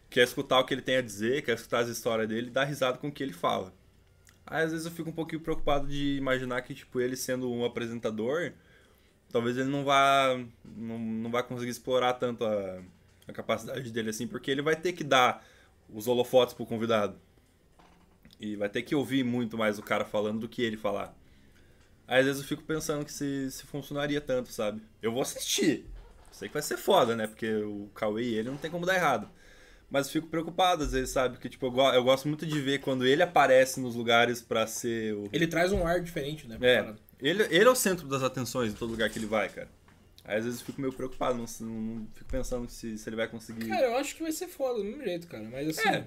quer 0.09 0.23
escutar 0.25 0.59
o 0.61 0.65
que 0.65 0.73
ele 0.73 0.81
tem 0.81 0.97
a 0.97 1.03
dizer, 1.03 1.43
quer 1.43 1.57
escutar 1.57 1.81
as 1.81 1.89
histórias 1.89 2.27
dele 2.29 2.49
dar 2.51 2.65
risada 2.65 2.97
com 2.97 3.09
o 3.09 3.13
que 3.13 3.23
ele 3.23 3.33
fala. 3.35 3.71
Aí 4.47 4.65
às 4.65 4.71
vezes 4.71 4.87
eu 4.87 4.93
fico 4.93 5.11
um 5.11 5.13
pouquinho 5.13 5.41
preocupado 5.43 5.87
de 5.89 6.17
imaginar 6.17 6.63
que, 6.63 6.75
tipo, 6.75 7.01
ele 7.01 7.17
sendo 7.17 7.53
um 7.53 7.65
apresentador, 7.65 8.53
talvez 9.31 9.59
ele 9.59 9.69
não 9.69 9.85
vá. 9.85 10.39
não, 10.65 10.99
não 10.99 11.31
vai 11.31 11.43
conseguir 11.43 11.71
explorar 11.71 12.15
tanto 12.15 12.45
a, 12.47 12.81
a 13.29 13.33
capacidade 13.33 13.91
dele 13.91 14.11
assim, 14.11 14.27
porque 14.27 14.51
ele 14.51 14.63
vai 14.63 14.77
ter 14.77 14.93
que 14.95 15.05
dar 15.05 15.45
os 15.93 16.07
holofotes 16.07 16.55
pro 16.55 16.65
convidado. 16.65 17.21
E 18.41 18.55
vai 18.57 18.69
ter 18.69 18.83
que 18.83 18.95
ouvir 18.95 19.25
muito 19.25 19.57
mais 19.57 19.79
o 19.79 19.83
cara 19.83 20.05
falando 20.05 20.41
do 20.41 20.49
que 20.49 20.63
ele 20.63 20.77
falar. 20.77 21.15
Aí 22.07 22.21
às 22.21 22.27
vezes 22.27 22.43
eu 22.43 22.49
fico 22.49 22.63
pensando 22.63 23.05
que 23.05 23.13
se, 23.13 23.51
se 23.51 23.65
funcionaria 23.65 24.21
tanto, 24.21 24.53
sabe? 24.53 24.81
Eu 25.03 25.13
vou 25.13 25.23
assistir. 25.23 25.87
Sei 26.31 26.49
que 26.49 26.53
vai 26.55 26.63
ser 26.63 26.77
foda, 26.77 27.17
né? 27.17 27.27
Porque 27.27 27.51
o 27.51 27.89
Cauê 27.95 28.23
e 28.25 28.35
ele 28.35 28.51
não 28.51 28.59
tem 28.59 28.71
como 28.71 28.85
dar 28.87 28.95
errado. 28.95 29.29
Mas 29.91 30.07
eu 30.07 30.13
fico 30.13 30.27
preocupado 30.29 30.83
às 30.85 30.93
vezes, 30.93 31.11
sabe? 31.11 31.35
Porque, 31.37 31.49
tipo, 31.49 31.65
eu, 31.67 31.71
go- 31.71 31.93
eu 31.93 32.05
gosto 32.05 32.29
muito 32.29 32.45
de 32.45 32.61
ver 32.61 32.81
quando 32.81 33.07
ele 33.07 33.23
aparece 33.23 33.81
nos 33.81 33.95
lugares 33.95 34.43
pra 34.43 34.67
ser 34.67 35.15
o. 35.15 35.29
Ele 35.33 35.47
traz 35.47 35.73
um 35.73 35.87
ar 35.87 36.01
diferente, 36.01 36.47
né? 36.47 36.59
É. 36.61 36.79
parada. 36.83 36.99
Ele, 37.21 37.43
ele 37.45 37.65
é 37.65 37.71
o 37.71 37.75
centro 37.75 38.07
das 38.07 38.23
atenções 38.23 38.73
em 38.73 38.77
todo 38.77 38.91
lugar 38.91 39.09
que 39.09 39.19
ele 39.19 39.27
vai, 39.27 39.49
cara. 39.49 39.69
Aí 40.25 40.37
às 40.39 40.45
vezes 40.45 40.61
eu 40.61 40.67
fico 40.67 40.81
meio 40.81 40.93
preocupado, 40.93 41.39
não, 41.39 41.47
não- 41.61 41.81
não 41.81 42.07
fico 42.13 42.29
pensando 42.29 42.69
se, 42.69 42.99
se 42.99 43.09
ele 43.09 43.17
vai 43.17 43.29
conseguir. 43.29 43.67
Cara, 43.69 43.87
eu 43.87 43.97
acho 43.97 44.15
que 44.17 44.23
vai 44.23 44.33
ser 44.33 44.49
foda 44.49 44.79
do 44.81 44.85
mesmo 44.85 45.03
jeito, 45.05 45.27
cara. 45.29 45.45
Mas 45.51 45.69
assim, 45.79 45.89
É. 45.89 46.05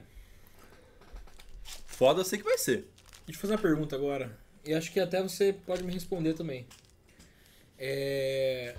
Foda 2.00 2.22
eu 2.22 2.24
sei 2.24 2.40
que 2.40 2.46
vai 2.46 2.58
ser. 2.58 2.88
deixa 3.26 3.38
eu 3.38 3.42
fazer 3.42 3.56
uma 3.56 3.62
pergunta 3.62 3.94
agora. 3.94 4.40
e 4.64 4.74
acho 4.74 4.90
que 4.90 5.02
até 5.02 5.22
você 5.22 5.52
pode 5.52 5.84
me 5.84 5.92
responder 5.92 6.34
também. 6.34 6.66
É, 7.78 8.74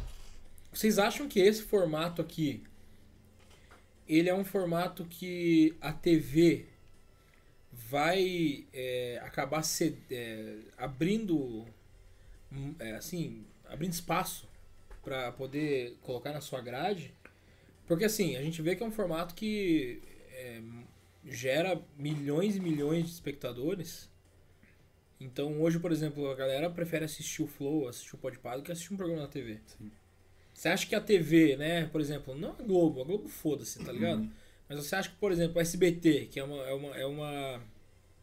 Vocês 0.72 0.98
acham 0.98 1.28
que 1.28 1.38
esse 1.38 1.62
formato 1.64 2.22
aqui, 2.22 2.64
ele 4.08 4.30
é 4.30 4.34
um 4.34 4.42
formato 4.42 5.04
que 5.04 5.76
a 5.82 5.92
TV 5.92 6.64
vai 7.70 8.64
é, 8.72 9.20
acabar 9.22 9.64
se, 9.64 9.98
é, 10.10 10.56
abrindo, 10.78 11.66
hum, 12.50 12.74
é, 12.78 12.92
assim, 12.92 13.44
abrindo 13.66 13.92
espaço 13.92 14.48
para 15.02 15.30
poder 15.32 15.94
colocar 16.00 16.32
na 16.32 16.40
sua 16.40 16.62
grade? 16.62 17.12
Porque 17.86 18.06
assim, 18.06 18.38
a 18.38 18.42
gente 18.42 18.62
vê 18.62 18.74
que 18.74 18.82
é 18.82 18.86
um 18.86 18.90
formato 18.90 19.34
que 19.34 20.00
é, 20.32 20.62
gera 21.30 21.80
milhões 21.96 22.56
e 22.56 22.60
milhões 22.60 23.06
de 23.06 23.12
espectadores. 23.12 24.10
Então 25.20 25.60
hoje, 25.60 25.78
por 25.78 25.92
exemplo, 25.92 26.30
a 26.30 26.34
galera 26.34 26.70
prefere 26.70 27.04
assistir 27.04 27.42
o 27.42 27.46
Flow, 27.46 27.88
assistir 27.88 28.14
o 28.14 28.18
Podpah 28.18 28.56
do 28.56 28.62
que 28.62 28.72
assistir 28.72 28.92
um 28.94 28.96
programa 28.96 29.22
na 29.22 29.28
TV. 29.28 29.58
Sim. 29.66 29.90
Você 30.54 30.68
acha 30.68 30.86
que 30.86 30.94
a 30.94 31.00
TV, 31.00 31.56
né, 31.56 31.86
por 31.86 32.00
exemplo, 32.00 32.34
não 32.34 32.50
a 32.50 32.62
Globo, 32.62 33.00
a 33.00 33.04
Globo 33.04 33.28
foda-se, 33.28 33.82
tá 33.84 33.92
ligado? 33.92 34.20
Uhum. 34.20 34.30
Mas 34.68 34.78
você 34.78 34.94
acha 34.94 35.08
que, 35.08 35.16
por 35.16 35.32
exemplo, 35.32 35.58
a 35.58 35.62
SBT, 35.62 36.26
que 36.30 36.38
é 36.38 36.44
uma, 36.44 36.62
é 36.62 36.72
uma, 36.74 36.96
é 36.96 37.06
uma 37.06 37.62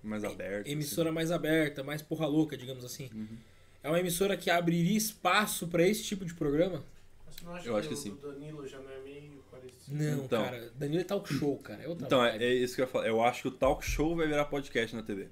Mais 0.03 0.23
aberto. 0.23 0.67
emissora 0.67 1.11
mais 1.11 1.31
aberta, 1.31 1.83
mais 1.83 2.01
porra 2.01 2.25
louca, 2.27 2.55
digamos 2.55 2.85
assim, 2.85 3.05
assim. 3.05 3.15
Uhum. 3.15 3.37
é 3.83 3.89
uma 3.89 3.99
emissora 3.99 4.37
que 4.37 4.49
abriria 4.49 4.97
espaço 4.97 5.67
pra 5.67 5.85
esse 5.87 6.03
tipo 6.03 6.23
de 6.25 6.33
programa? 6.33 6.83
Você 7.29 7.43
não 7.43 7.55
acha 7.55 7.67
Eu 7.67 7.75
acho 7.75 7.87
que 7.87 7.93
o 7.93 7.97
sim. 7.97 8.15
Danilo 8.21 8.67
já 8.67 8.79
não 8.79 8.89
é? 8.89 8.99
Não, 9.87 10.25
Então. 10.25 10.43
cara. 10.43 10.71
Danilo 10.75 11.01
é 11.01 11.03
talk 11.03 11.33
show, 11.33 11.57
cara. 11.57 11.83
É 11.83 11.87
outra 11.87 12.05
Então, 12.05 12.23
é, 12.25 12.31
vibe. 12.31 12.43
é 12.43 12.53
isso 12.53 12.75
que 12.75 12.81
eu 12.81 12.85
ia 12.85 12.91
falar. 12.91 13.07
Eu 13.07 13.21
acho 13.23 13.41
que 13.43 13.47
o 13.47 13.51
talk 13.51 13.85
show 13.85 14.15
vai 14.15 14.27
virar 14.27 14.45
podcast 14.45 14.95
na 14.95 15.03
TV. 15.03 15.27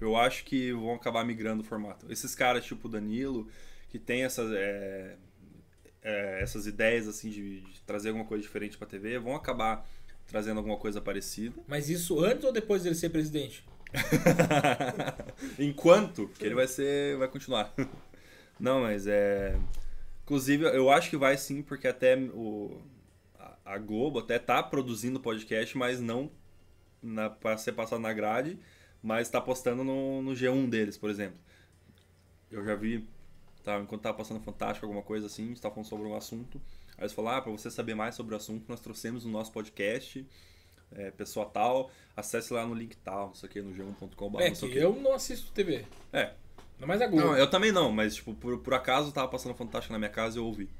Eu 0.00 0.16
acho 0.16 0.44
que 0.44 0.72
vão 0.72 0.94
acabar 0.94 1.24
migrando 1.24 1.62
o 1.62 1.66
formato. 1.66 2.10
Esses 2.10 2.34
caras, 2.34 2.64
tipo 2.64 2.88
o 2.88 2.90
Danilo, 2.90 3.48
que 3.88 3.98
tem 3.98 4.24
essas, 4.24 4.50
é, 4.52 5.16
é, 6.02 6.40
essas 6.42 6.66
ideias 6.66 7.06
assim 7.08 7.30
de, 7.30 7.60
de 7.60 7.80
trazer 7.82 8.08
alguma 8.08 8.26
coisa 8.26 8.42
diferente 8.42 8.76
pra 8.76 8.86
TV, 8.86 9.18
vão 9.18 9.34
acabar 9.36 9.88
trazendo 10.26 10.58
alguma 10.58 10.76
coisa 10.76 11.00
parecida. 11.00 11.54
Mas 11.68 11.88
isso 11.88 12.18
antes 12.24 12.44
ou 12.44 12.52
depois 12.52 12.82
dele 12.82 12.94
ser 12.94 13.10
presidente? 13.10 13.64
Enquanto 15.58 16.28
que 16.38 16.44
ele 16.44 16.54
vai 16.54 16.66
ser. 16.66 17.16
vai 17.16 17.28
continuar. 17.28 17.72
Não, 18.58 18.80
mas 18.82 19.06
é. 19.06 19.56
Inclusive, 20.24 20.64
eu 20.64 20.90
acho 20.90 21.10
que 21.10 21.16
vai 21.16 21.36
sim, 21.36 21.62
porque 21.62 21.86
até 21.86 22.16
o. 22.16 22.80
a- 23.64 23.78
Globo 23.78 24.18
até 24.18 24.38
tá 24.38 24.62
produzindo 24.62 25.18
podcast, 25.20 25.76
mas 25.76 26.00
não 26.00 26.30
na, 27.02 27.28
pra 27.30 27.56
ser 27.56 27.72
passado 27.72 28.00
na 28.00 28.12
grade, 28.12 28.58
mas 29.02 29.28
tá 29.28 29.40
postando 29.40 29.84
no, 29.84 30.22
no 30.22 30.32
G1 30.32 30.68
deles, 30.68 30.96
por 30.96 31.10
exemplo. 31.10 31.38
Eu 32.50 32.64
já 32.64 32.74
vi, 32.74 33.06
tá, 33.62 33.78
enquanto 33.80 34.02
tava 34.02 34.16
passando 34.18 34.40
Fantástico, 34.40 34.86
alguma 34.86 35.02
coisa 35.02 35.26
assim, 35.26 35.44
a 35.44 35.48
gente 35.48 35.60
tava 35.60 35.74
falando 35.74 35.88
sobre 35.88 36.06
um 36.06 36.14
assunto. 36.14 36.60
Aí 36.96 37.02
eles 37.02 37.12
falaram, 37.12 37.38
ah, 37.38 37.42
pra 37.42 37.52
você 37.52 37.70
saber 37.70 37.94
mais 37.94 38.14
sobre 38.14 38.34
o 38.34 38.36
assunto, 38.36 38.64
nós 38.68 38.80
trouxemos 38.80 39.24
no 39.24 39.32
nosso 39.32 39.50
podcast, 39.52 40.24
é, 40.92 41.10
pessoa 41.10 41.44
tal, 41.46 41.90
acesse 42.16 42.52
lá 42.52 42.64
no 42.64 42.74
link 42.74 42.96
tal, 42.98 43.28
não 43.28 43.34
sei 43.34 43.48
o 43.48 43.52
que, 43.52 43.60
no 43.62 43.74
g1.com.br. 43.74 44.40
É 44.40 44.50
que 44.50 44.64
o 44.64 44.70
eu 44.72 44.94
não 44.94 45.12
assisto 45.14 45.50
TV. 45.52 45.84
É, 46.12 46.32
Não 46.78 46.86
mais 46.86 47.02
a 47.02 47.06
Globo. 47.08 47.26
não, 47.26 47.36
eu 47.36 47.50
também 47.50 47.72
não, 47.72 47.90
mas 47.90 48.14
tipo, 48.14 48.32
por, 48.34 48.58
por 48.60 48.72
acaso 48.74 49.10
tava 49.12 49.26
passando 49.28 49.54
Fantástico 49.56 49.92
na 49.92 49.98
minha 49.98 50.10
casa 50.10 50.38
e 50.38 50.40
eu 50.40 50.46
ouvi. 50.46 50.70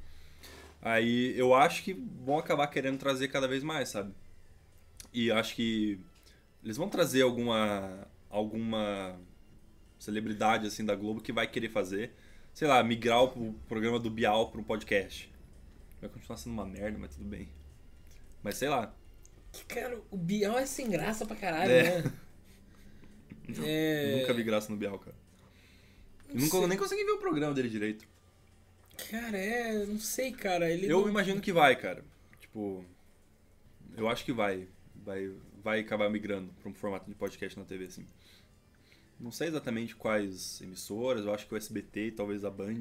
Aí 0.84 1.36
eu 1.38 1.54
acho 1.54 1.82
que 1.82 1.94
vão 1.94 2.38
acabar 2.38 2.66
querendo 2.66 2.98
trazer 2.98 3.28
cada 3.28 3.48
vez 3.48 3.62
mais, 3.64 3.88
sabe? 3.88 4.12
E 5.14 5.32
acho 5.32 5.54
que 5.56 5.98
eles 6.62 6.76
vão 6.76 6.88
trazer 6.90 7.22
alguma 7.22 8.06
alguma 8.28 9.18
celebridade 9.98 10.66
assim 10.66 10.84
da 10.84 10.94
Globo 10.94 11.22
que 11.22 11.32
vai 11.32 11.46
querer 11.46 11.70
fazer, 11.70 12.12
sei 12.52 12.68
lá, 12.68 12.82
migrar 12.84 13.22
o 13.24 13.54
programa 13.66 13.98
do 13.98 14.10
Bial 14.10 14.50
para 14.50 14.60
um 14.60 14.64
podcast. 14.64 15.32
Vai 16.02 16.10
continuar 16.10 16.36
sendo 16.36 16.52
uma 16.52 16.66
merda, 16.66 16.98
mas 16.98 17.14
tudo 17.14 17.26
bem. 17.26 17.48
Mas 18.42 18.56
sei 18.56 18.68
lá. 18.68 18.94
Cara, 19.66 19.98
o 20.10 20.16
Bial 20.18 20.58
é 20.58 20.66
sem 20.66 20.90
graça 20.90 21.24
pra 21.24 21.36
caralho, 21.36 21.70
É. 21.72 22.02
né? 22.02 22.12
É... 23.64 24.16
Nunca 24.20 24.34
vi 24.34 24.42
graça 24.42 24.70
no 24.70 24.76
Bial, 24.76 24.98
cara. 24.98 25.16
Nunca, 26.32 26.66
nem 26.66 26.76
consegui 26.76 27.04
ver 27.04 27.12
o 27.12 27.18
programa 27.18 27.54
dele 27.54 27.70
direito. 27.70 28.06
Cara, 29.10 29.36
é... 29.36 29.86
Não 29.86 29.98
sei, 29.98 30.32
cara. 30.32 30.70
Ele 30.70 30.86
Eu 30.86 31.02
não- 31.02 31.08
imagino 31.08 31.40
que 31.40 31.52
vai, 31.52 31.74
cara. 31.76 32.04
Tipo, 32.40 32.84
eu 33.96 34.08
acho 34.08 34.24
que 34.24 34.32
vai. 34.32 34.68
Vai, 34.94 35.30
vai 35.62 35.80
acabar 35.80 36.08
migrando 36.10 36.52
para 36.62 36.70
um 36.70 36.74
formato 36.74 37.06
de 37.08 37.14
podcast 37.14 37.58
na 37.58 37.64
TV, 37.64 37.84
assim. 37.86 38.06
Não 39.20 39.30
sei 39.30 39.48
exatamente 39.48 39.94
quais 39.94 40.60
emissoras, 40.60 41.24
eu 41.24 41.32
acho 41.34 41.46
que 41.46 41.54
o 41.54 41.56
SBT 41.56 42.06
e 42.08 42.12
talvez 42.12 42.44
a 42.44 42.50
Band 42.50 42.80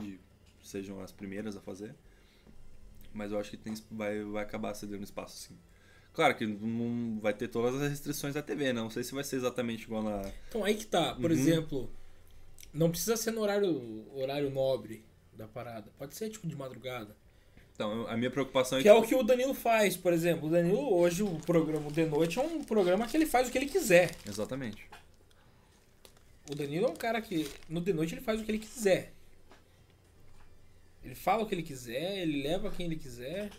sejam 0.64 1.00
as 1.02 1.12
primeiras 1.12 1.56
a 1.56 1.62
fazer. 1.62 1.94
Mas 3.14 3.32
eu 3.32 3.40
acho 3.40 3.52
que 3.52 3.58
tem, 3.58 3.74
vai, 3.92 4.24
vai 4.24 4.44
acabar 4.44 4.74
cedendo 4.74 5.04
espaço, 5.04 5.38
sim. 5.38 5.58
Claro 6.14 6.36
que 6.36 6.46
não 6.46 7.20
vai 7.20 7.34
ter 7.34 7.48
todas 7.48 7.82
as 7.82 7.90
restrições 7.90 8.34
da 8.36 8.42
TV, 8.42 8.66
né? 8.74 8.82
Não 8.82 8.90
sei 8.90 9.04
se 9.04 9.14
vai 9.14 9.24
ser 9.24 9.36
exatamente 9.38 9.84
igual 9.84 10.04
na. 10.04 10.32
Então, 10.50 10.64
aí 10.64 10.76
que 10.76 10.86
tá. 10.88 11.14
Por 11.16 11.32
Uhum. 11.32 11.38
exemplo, 11.38 11.92
não 12.74 12.90
precisa 12.90 13.18
ser 13.18 13.32
no 13.32 13.42
horário, 13.42 14.06
horário 14.16 14.50
nobre 14.50 15.04
da 15.38 15.48
parada. 15.48 15.92
Pode 15.98 16.16
ser, 16.16 16.30
tipo, 16.30 16.48
de 16.48 16.56
madrugada. 16.56 17.16
Então, 17.74 18.08
a 18.08 18.16
minha 18.16 18.30
preocupação 18.30 18.78
é 18.78 18.82
Que 18.82 18.88
é 18.88 18.94
o 18.94 19.02
que 19.02 19.16
o 19.16 19.24
Danilo 19.24 19.54
faz, 19.54 19.98
por 19.98 20.14
exemplo. 20.14 20.48
O 20.48 20.52
Danilo, 20.52 20.94
hoje, 20.94 21.24
o 21.24 21.40
programa 21.40 21.90
de 21.92 22.06
noite 22.06 22.40
é 22.40 22.42
um 22.42 22.64
programa 22.64 23.08
que 23.08 23.18
ele 23.18 23.26
faz 23.26 23.48
o 23.48 23.52
que 23.52 23.58
ele 23.58 23.66
quiser. 23.66 24.12
Exatamente. 24.28 24.88
O 26.50 26.56
Danilo 26.56 26.86
é 26.86 26.90
um 26.90 26.96
cara 26.96 27.22
que, 27.22 27.50
no 27.68 27.82
de 27.82 27.94
noite, 27.94 28.14
ele 28.14 28.22
faz 28.22 28.40
o 28.40 28.44
que 28.44 28.52
ele 28.52 28.60
quiser. 28.60 29.12
Ele 31.04 31.16
fala 31.16 31.44
o 31.44 31.46
que 31.48 31.56
ele 31.56 31.64
quiser, 31.64 32.20
ele 32.20 32.44
leva 32.44 32.72
quem 32.72 32.86
ele 32.86 32.96
quiser. 32.96 33.50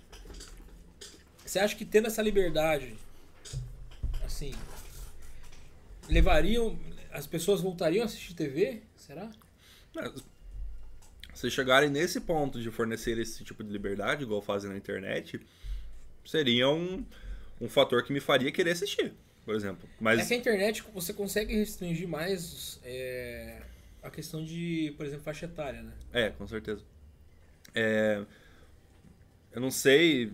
Você 1.44 1.58
acha 1.58 1.76
que 1.76 1.84
tendo 1.84 2.06
essa 2.06 2.22
liberdade, 2.22 2.94
assim, 4.24 4.52
levariam. 6.08 6.78
As 7.12 7.26
pessoas 7.26 7.60
voltariam 7.60 8.02
a 8.02 8.06
assistir 8.06 8.34
TV? 8.34 8.82
Será? 8.96 9.30
É, 9.96 10.12
Se 11.34 11.50
chegarem 11.50 11.90
nesse 11.90 12.20
ponto 12.20 12.60
de 12.60 12.70
fornecer 12.70 13.18
esse 13.18 13.42
tipo 13.44 13.62
de 13.64 13.70
liberdade, 13.70 14.22
igual 14.22 14.40
fazem 14.40 14.70
na 14.70 14.76
internet, 14.76 15.40
seria 16.24 16.68
um, 16.68 17.04
um 17.60 17.68
fator 17.68 18.02
que 18.04 18.12
me 18.12 18.20
faria 18.20 18.50
querer 18.52 18.70
assistir, 18.70 19.12
por 19.44 19.54
exemplo. 19.54 19.88
Mas 20.00 20.20
É 20.20 20.26
que 20.26 20.34
a 20.34 20.36
internet 20.36 20.84
você 20.94 21.12
consegue 21.12 21.54
restringir 21.54 22.08
mais 22.08 22.78
é, 22.84 23.62
a 24.02 24.10
questão 24.10 24.44
de, 24.44 24.94
por 24.96 25.04
exemplo, 25.04 25.24
faixa 25.24 25.46
etária, 25.46 25.82
né? 25.82 25.92
É, 26.12 26.30
com 26.30 26.46
certeza. 26.46 26.82
É, 27.74 28.22
eu 29.52 29.60
não 29.60 29.70
sei. 29.70 30.32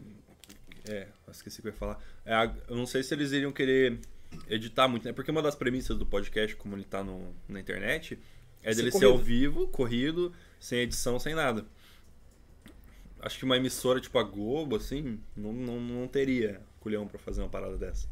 É, 0.88 1.06
esqueci 1.30 1.60
o 1.60 1.62
que 1.62 1.68
eu 1.68 1.72
ia 1.72 1.78
falar. 1.78 2.02
É, 2.24 2.34
eu 2.68 2.76
não 2.76 2.86
sei 2.86 3.02
se 3.02 3.14
eles 3.14 3.32
iriam 3.32 3.52
querer 3.52 3.98
editar 4.48 4.88
muito, 4.88 5.04
né? 5.04 5.12
Porque 5.12 5.30
uma 5.30 5.42
das 5.42 5.54
premissas 5.54 5.96
do 5.96 6.06
podcast, 6.06 6.56
como 6.56 6.74
ele 6.74 6.84
tá 6.84 7.02
no, 7.02 7.34
na 7.48 7.60
internet, 7.60 8.18
é 8.62 8.70
Ser 8.70 8.76
dele 8.76 8.90
ser 8.90 8.98
corrido. 8.98 9.12
ao 9.12 9.18
vivo, 9.18 9.68
corrido, 9.68 10.34
sem 10.60 10.78
edição, 10.80 11.18
sem 11.18 11.34
nada. 11.34 11.64
Acho 13.20 13.38
que 13.38 13.44
uma 13.44 13.56
emissora 13.56 14.00
tipo 14.00 14.18
a 14.18 14.22
Globo, 14.22 14.76
assim, 14.76 15.18
não, 15.36 15.52
não, 15.52 15.80
não 15.80 16.06
teria 16.08 16.60
culhão 16.80 17.06
pra 17.08 17.18
fazer 17.18 17.42
uma 17.42 17.48
parada 17.48 17.76
dessa. 17.76 18.06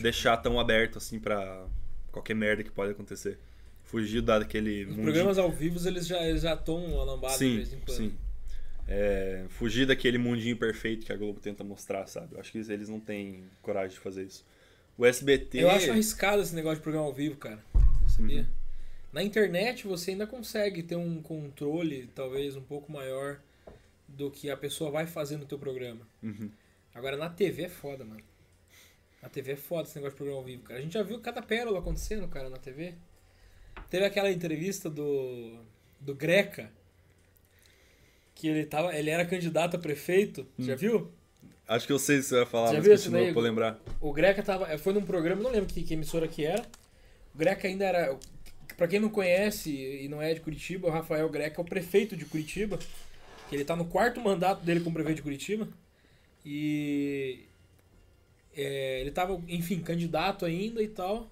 Deixar 0.00 0.36
tão 0.38 0.58
aberto 0.58 0.98
assim 0.98 1.18
pra 1.20 1.66
qualquer 2.12 2.34
merda 2.34 2.62
que 2.64 2.70
pode 2.70 2.92
acontecer. 2.92 3.38
Fugir 3.84 4.20
daquele 4.22 4.82
Os 4.82 4.88
mundinho- 4.90 5.04
programas 5.04 5.38
ao 5.38 5.50
vivo 5.50 5.86
eles 5.88 6.06
já 6.06 6.22
eles 6.22 6.42
já 6.42 6.54
estão 6.54 7.00
alambados 7.00 7.38
de 7.38 7.44
Sim, 7.44 7.56
vez 7.56 7.72
em 7.72 7.80
quando. 7.80 7.96
sim. 7.96 8.14
É, 8.88 9.44
fugir 9.48 9.86
daquele 9.86 10.18
mundinho 10.18 10.56
perfeito 10.56 11.06
que 11.06 11.12
a 11.12 11.16
Globo 11.16 11.38
tenta 11.40 11.62
mostrar, 11.62 12.06
sabe? 12.08 12.34
Eu 12.34 12.40
acho 12.40 12.50
que 12.50 12.58
eles 12.58 12.88
não 12.88 12.98
têm 13.00 13.44
coragem 13.62 13.90
de 13.94 14.00
fazer 14.00 14.24
isso. 14.24 14.44
O 14.98 15.06
SBT. 15.06 15.58
Eu 15.62 15.70
acho 15.70 15.90
arriscado 15.92 16.42
esse 16.42 16.54
negócio 16.54 16.78
de 16.78 16.82
programa 16.82 17.06
ao 17.06 17.12
vivo, 17.12 17.36
cara. 17.36 17.60
Sabia? 18.08 18.40
Uhum. 18.40 18.46
Na 19.12 19.22
internet 19.22 19.86
você 19.86 20.12
ainda 20.12 20.26
consegue 20.26 20.82
ter 20.82 20.96
um 20.96 21.20
controle, 21.20 22.08
talvez, 22.14 22.56
um 22.56 22.62
pouco 22.62 22.92
maior 22.92 23.40
do 24.06 24.30
que 24.30 24.50
a 24.50 24.56
pessoa 24.56 24.90
vai 24.90 25.06
fazer 25.06 25.36
no 25.36 25.46
teu 25.46 25.58
programa. 25.58 26.06
Uhum. 26.22 26.50
Agora 26.94 27.16
na 27.16 27.28
TV 27.28 27.64
é 27.64 27.68
foda, 27.68 28.04
mano. 28.04 28.22
Na 29.22 29.28
TV 29.28 29.52
é 29.52 29.56
foda 29.56 29.82
esse 29.88 29.96
negócio 29.96 30.12
de 30.12 30.16
programa 30.16 30.38
ao 30.40 30.44
vivo, 30.44 30.62
cara. 30.62 30.78
A 30.78 30.82
gente 30.82 30.94
já 30.94 31.02
viu 31.02 31.20
cada 31.20 31.42
pérola 31.42 31.78
acontecendo, 31.80 32.26
cara, 32.28 32.48
na 32.48 32.56
TV. 32.56 32.94
Teve 33.88 34.04
aquela 34.04 34.30
entrevista 34.30 34.88
do 34.88 35.58
do 36.00 36.14
Greca 36.14 36.70
que 38.34 38.48
ele 38.48 38.64
tava, 38.64 38.96
ele 38.96 39.10
era 39.10 39.24
candidato 39.26 39.76
a 39.76 39.78
prefeito, 39.78 40.46
Hum. 40.58 40.64
já 40.64 40.74
viu? 40.74 41.10
Acho 41.68 41.86
que 41.86 41.92
eu 41.92 41.98
sei 41.98 42.22
se 42.22 42.28
você 42.30 42.36
vai 42.36 42.46
falar, 42.46 42.68
Já 42.68 42.74
mas 42.78 42.84
viu 42.84 42.96
continua 42.96 43.20
daí? 43.20 43.32
pra 43.34 43.42
lembrar. 43.42 43.80
O 44.00 44.12
Greca 44.12 44.42
tava, 44.42 44.78
foi 44.78 44.92
num 44.94 45.04
programa, 45.04 45.42
não 45.42 45.50
lembro 45.50 45.68
que, 45.72 45.82
que 45.82 45.92
emissora 45.94 46.26
que 46.26 46.44
era. 46.44 46.62
O 47.34 47.38
Greca 47.38 47.68
ainda 47.68 47.84
era, 47.84 48.18
Pra 48.80 48.88
quem 48.88 48.98
não 48.98 49.10
conhece 49.10 49.70
e 49.70 50.08
não 50.08 50.22
é 50.22 50.34
de 50.34 50.40
Curitiba, 50.40 50.88
o 50.88 50.90
Rafael 50.90 51.28
Greca 51.28 51.60
é 51.60 51.62
o 51.62 51.68
prefeito 51.68 52.16
de 52.16 52.24
Curitiba. 52.24 52.80
Que 53.48 53.56
ele 53.56 53.64
tá 53.64 53.76
no 53.76 53.86
quarto 53.86 54.20
mandato 54.20 54.64
dele 54.64 54.80
como 54.80 54.94
prefeito 54.94 55.18
de 55.18 55.22
Curitiba. 55.22 55.68
E 56.44 57.46
é, 58.56 59.00
ele 59.00 59.10
tava, 59.10 59.40
enfim, 59.48 59.80
candidato 59.80 60.44
ainda 60.44 60.82
e 60.82 60.88
tal. 60.88 61.30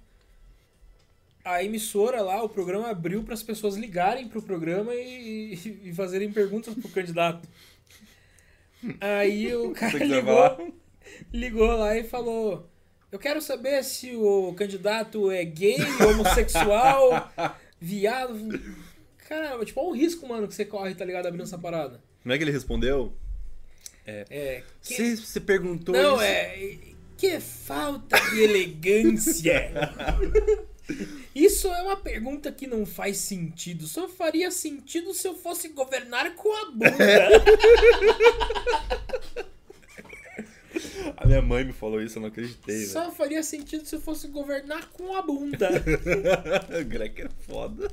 a 1.44 1.62
emissora 1.64 2.20
lá, 2.22 2.42
o 2.42 2.48
programa 2.48 2.88
abriu 2.90 3.22
para 3.24 3.34
as 3.34 3.42
pessoas 3.42 3.76
ligarem 3.76 4.28
pro 4.28 4.42
programa 4.42 4.94
e, 4.94 5.54
e- 5.54 5.88
e 5.88 5.94
fazerem 5.94 6.30
perguntas 6.32 6.74
pro 6.74 6.88
candidato. 6.90 7.48
Aí 9.00 9.54
o 9.54 9.72
cara 9.72 9.98
ligou, 9.98 10.74
ligou 11.32 11.66
lá 11.76 11.96
e 11.96 12.04
falou: 12.04 12.67
Eu 13.10 13.18
quero 13.18 13.40
saber 13.40 13.82
se 13.84 14.14
o 14.14 14.52
candidato 14.54 15.30
é 15.30 15.44
gay, 15.44 15.78
homossexual, 16.10 17.32
viado. 17.80 18.60
Caramba, 19.28 19.64
tipo, 19.64 19.80
olha 19.80 19.88
o 19.90 19.92
risco, 19.94 20.26
mano, 20.28 20.46
que 20.48 20.54
você 20.54 20.64
corre, 20.64 20.94
tá 20.94 21.04
ligado? 21.04 21.26
Abrindo 21.26 21.44
essa 21.44 21.58
parada. 21.58 22.02
Como 22.22 22.32
é 22.32 22.38
que 22.38 22.44
ele 22.44 22.50
respondeu? 22.50 23.12
É. 24.06 24.62
que- 24.82 24.94
Você, 24.94 25.16
você 25.16 25.40
perguntou 25.40 25.94
Não, 25.94 26.14
isso? 26.16 26.24
é. 26.24 26.78
Que 27.16 27.40
falta 27.40 28.18
de 28.30 28.42
elegância. 28.42 29.70
Isso 31.34 31.68
é 31.68 31.82
uma 31.82 31.96
pergunta 31.98 32.50
que 32.50 32.66
não 32.66 32.86
faz 32.86 33.18
sentido. 33.18 33.86
Só 33.86 34.08
faria 34.08 34.50
sentido 34.50 35.12
se 35.12 35.28
eu 35.28 35.34
fosse 35.34 35.68
governar 35.68 36.34
com 36.34 36.50
a 36.50 36.70
bunda. 36.70 37.28
A 41.16 41.26
minha 41.26 41.42
mãe 41.42 41.64
me 41.64 41.72
falou 41.72 42.00
isso, 42.02 42.18
eu 42.18 42.22
não 42.22 42.28
acreditei. 42.28 42.84
Só 42.86 43.10
faria 43.10 43.42
sentido 43.42 43.84
se 43.84 43.94
eu 43.96 44.00
fosse 44.00 44.28
governar 44.28 44.88
com 44.90 45.14
a 45.16 45.22
bunda. 45.22 45.68
o 46.80 46.84
Greg 46.86 47.22
é 47.22 47.28
foda. 47.46 47.88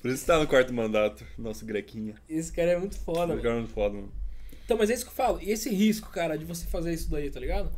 Por 0.00 0.10
isso 0.10 0.26
tá 0.26 0.38
no 0.38 0.46
quarto 0.46 0.72
mandato, 0.72 1.24
nosso 1.36 1.64
Grequinha. 1.64 2.14
Esse 2.28 2.52
cara 2.52 2.72
é 2.72 2.78
muito 2.78 2.96
foda, 2.98 3.28
mano. 3.28 3.42
cara 3.42 3.54
é 3.54 3.58
muito 3.58 3.72
foda, 3.72 3.94
mano. 3.94 4.12
Então, 4.64 4.76
mas 4.76 4.90
é 4.90 4.94
isso 4.94 5.04
que 5.04 5.10
eu 5.10 5.14
falo. 5.14 5.40
E 5.42 5.50
esse 5.50 5.70
risco, 5.70 6.10
cara, 6.10 6.36
de 6.36 6.44
você 6.44 6.66
fazer 6.66 6.92
isso 6.92 7.10
daí, 7.10 7.30
tá 7.30 7.40
ligado? 7.40 7.70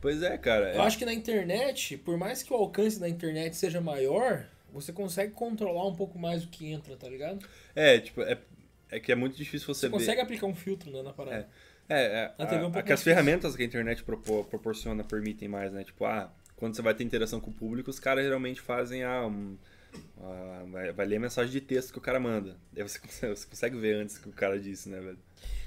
Pois 0.00 0.22
é, 0.22 0.36
cara. 0.36 0.70
é- 0.70 0.76
Eu 0.76 0.82
acho 0.82 0.98
que 0.98 1.04
na 1.04 1.12
internet, 1.14 1.96
por 1.98 2.16
mais 2.18 2.42
que 2.42 2.52
o 2.52 2.56
alcance 2.56 2.98
da 2.98 3.08
internet 3.08 3.56
seja 3.56 3.80
maior, 3.80 4.46
você 4.72 4.92
consegue 4.92 5.32
controlar 5.32 5.86
um 5.86 5.94
pouco 5.94 6.18
mais 6.18 6.42
o 6.44 6.48
que 6.48 6.66
entra, 6.72 6.96
tá 6.96 7.08
ligado? 7.08 7.46
É, 7.74 7.98
tipo, 8.00 8.20
é, 8.22 8.36
é 8.90 8.98
que 8.98 9.12
é 9.12 9.14
muito 9.14 9.36
difícil 9.36 9.66
você, 9.72 9.82
Você 9.82 9.86
ver. 9.88 9.92
consegue 9.92 10.20
aplicar 10.20 10.46
um 10.46 10.54
filtro 10.54 10.90
né, 10.90 11.02
na 11.02 11.12
parada. 11.12 11.36
É, 11.36 11.46
é, 11.88 12.32
Na 12.38 12.46
TV 12.46 12.62
é 12.62 12.66
um 12.66 12.78
a- 12.78 12.82
que 12.82 12.92
as 12.92 13.02
ferramentas 13.02 13.54
que 13.56 13.62
a 13.62 13.66
internet 13.66 14.02
propor- 14.04 14.44
proporciona 14.46 15.04
permitem 15.04 15.48
mais, 15.48 15.72
né? 15.72 15.84
Tipo, 15.84 16.04
ah, 16.04 16.32
quando 16.56 16.74
você 16.76 16.82
vai 16.82 16.94
ter 16.94 17.04
interação 17.04 17.40
com 17.40 17.50
o 17.50 17.54
público, 17.54 17.90
os 17.90 17.98
caras 18.00 18.24
geralmente 18.24 18.60
fazem 18.60 19.02
ah, 19.04 19.26
um, 19.26 19.56
ah, 20.20 20.62
vai, 20.70 20.92
vai 20.92 21.06
ler 21.06 21.16
a 21.16 21.20
mensagem 21.20 21.50
de 21.52 21.60
texto 21.60 21.92
que 21.92 21.98
o 21.98 22.02
cara 22.02 22.18
manda. 22.20 22.56
Aí 22.76 22.82
você 22.82 22.98
consegue, 23.00 23.36
você 23.36 23.46
consegue 23.46 23.76
ver 23.78 23.96
antes 23.96 24.18
que 24.18 24.28
o 24.28 24.32
cara 24.32 24.58
disse, 24.58 24.88
né, 24.88 24.98
velho? 25.00 25.18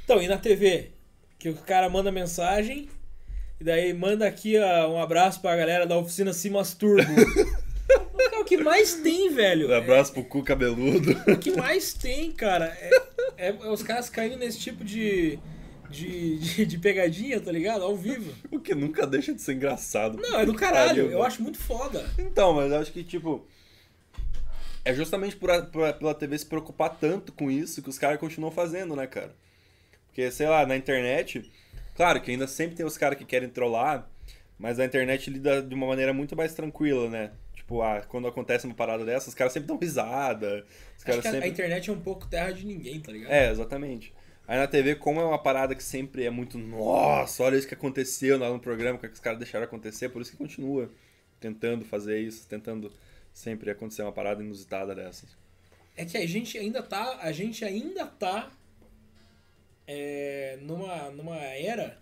Então, 0.03 0.22
e 0.22 0.27
na 0.27 0.38
TV? 0.38 0.91
Que 1.38 1.49
o 1.49 1.56
cara 1.56 1.88
manda 1.89 2.11
mensagem 2.11 2.89
e 3.60 3.64
daí 3.64 3.94
manda 3.94 4.27
aqui 4.27 4.57
ó, 4.57 4.91
um 4.94 4.99
abraço 5.02 5.39
pra 5.41 5.56
galera 5.56 5.85
da 5.85 5.98
oficina 5.98 6.34
Simas 6.34 6.73
Turbo. 6.73 7.03
é 8.34 8.39
o 8.39 8.44
que 8.45 8.57
mais 8.57 8.95
tem, 8.95 9.30
velho. 9.34 9.69
Um 9.69 9.73
abraço 9.76 10.14
pro 10.14 10.23
cu 10.23 10.41
cabeludo. 10.44 11.11
É, 11.27 11.34
o 11.34 11.38
que 11.38 11.52
mais 11.56 11.94
tem, 11.94 12.31
cara, 12.31 12.65
é, 12.80 12.89
é- 13.38 13.49
é 13.49 13.69
os 13.69 13.84
caras 13.84 14.10
caindo 14.10 14.38
nesse 14.38 14.60
tipo 14.60 14.84
de, 14.84 15.38
de, 15.89 16.38
de, 16.39 16.65
de 16.65 16.77
pegadinha, 16.77 17.39
tá 17.39 17.51
ligado? 17.51 17.84
Ao 17.84 17.95
vivo. 17.95 18.34
o 18.51 18.59
que 18.59 18.73
nunca 18.76 19.05
deixa 19.07 19.34
de 19.34 19.41
ser 19.41 19.53
engraçado. 19.53 20.18
Não, 20.18 20.39
é 20.39 20.45
do 20.45 20.53
caralho. 20.53 21.03
Eu 21.03 21.07
velho. 21.09 21.23
acho 21.23 21.41
muito 21.41 21.57
foda. 21.59 22.09
Então, 22.18 22.53
mas 22.53 22.72
eu 22.72 22.80
acho 22.80 22.91
que, 22.91 23.03
tipo. 23.03 23.45
É 24.85 24.93
justamente 24.93 25.35
por 25.35 25.51
a- 25.51 25.61
por 25.64 25.84
a- 25.84 25.93
pela 25.93 26.14
TV 26.15 26.38
se 26.38 26.45
preocupar 26.45 26.97
tanto 26.97 27.34
com 27.34 27.51
isso 27.51 27.81
que 27.81 27.89
os 27.89 27.99
caras 27.99 28.19
continuam 28.19 28.51
fazendo, 28.51 28.95
né, 28.95 29.05
cara? 29.05 29.35
Porque, 30.07 30.31
sei 30.31 30.47
lá, 30.47 30.65
na 30.65 30.76
internet. 30.77 31.51
Claro 31.95 32.22
que 32.22 32.31
ainda 32.31 32.47
sempre 32.47 32.76
tem 32.76 32.85
os 32.85 32.97
caras 32.97 33.18
que 33.18 33.26
querem 33.26 33.49
trollar, 33.49 34.07
mas 34.57 34.80
a 34.80 34.85
internet 34.85 35.30
lida 35.30 35.61
de 35.61 35.73
uma 35.76 35.88
maneira 35.88 36.14
muito 36.14 36.35
mais 36.35 36.53
tranquila, 36.53 37.09
né? 37.09 37.31
Tipo, 37.55 37.81
ah, 37.81 38.01
quando 38.07 38.27
acontece 38.27 38.65
uma 38.65 38.76
parada 38.76 39.03
dessa, 39.03 39.27
os 39.30 39.35
caras 39.35 39.51
sempre 39.51 39.68
dão 39.68 39.77
risada. 39.77 40.64
Os 40.95 41.03
Acho 41.03 41.05
caras 41.05 41.22
que 41.22 41.27
a, 41.27 41.31
a 41.31 41.34
sempre. 41.34 41.49
internet 41.49 41.89
é 41.89 41.93
um 41.93 41.99
pouco 41.99 42.27
terra 42.27 42.51
de 42.51 42.65
ninguém, 42.65 42.99
tá 43.01 43.11
ligado? 43.11 43.31
É, 43.31 43.51
exatamente. 43.51 44.14
Aí 44.47 44.57
na 44.57 44.67
TV, 44.67 44.95
como 44.95 45.19
é 45.19 45.25
uma 45.25 45.37
parada 45.37 45.75
que 45.75 45.83
sempre 45.83 46.23
é 46.23 46.29
muito, 46.29 46.57
nossa, 46.57 47.43
olha 47.43 47.57
isso 47.57 47.67
que 47.67 47.73
aconteceu 47.73 48.39
lá 48.39 48.49
no 48.49 48.59
programa, 48.59 48.97
o 48.97 49.01
que 49.01 49.07
os 49.07 49.19
caras 49.19 49.39
deixaram 49.39 49.65
acontecer, 49.65 50.07
por 50.09 50.21
isso 50.21 50.31
que 50.31 50.37
continua 50.37 50.89
tentando 51.39 51.83
fazer 51.83 52.21
isso, 52.21 52.47
tentando 52.47 52.91
sempre 53.33 53.69
acontecer 53.69 54.03
uma 54.03 54.11
parada 54.11 54.41
inusitada 54.41 54.95
dessas. 54.95 55.35
É 55.95 56.05
que 56.05 56.17
a 56.17 56.25
gente 56.25 56.57
ainda 56.57 56.81
tá. 56.81 57.19
A 57.21 57.31
gente 57.31 57.65
ainda 57.65 58.05
tá 58.05 58.51
é, 59.87 60.57
numa, 60.61 61.09
numa 61.11 61.37
era 61.37 61.99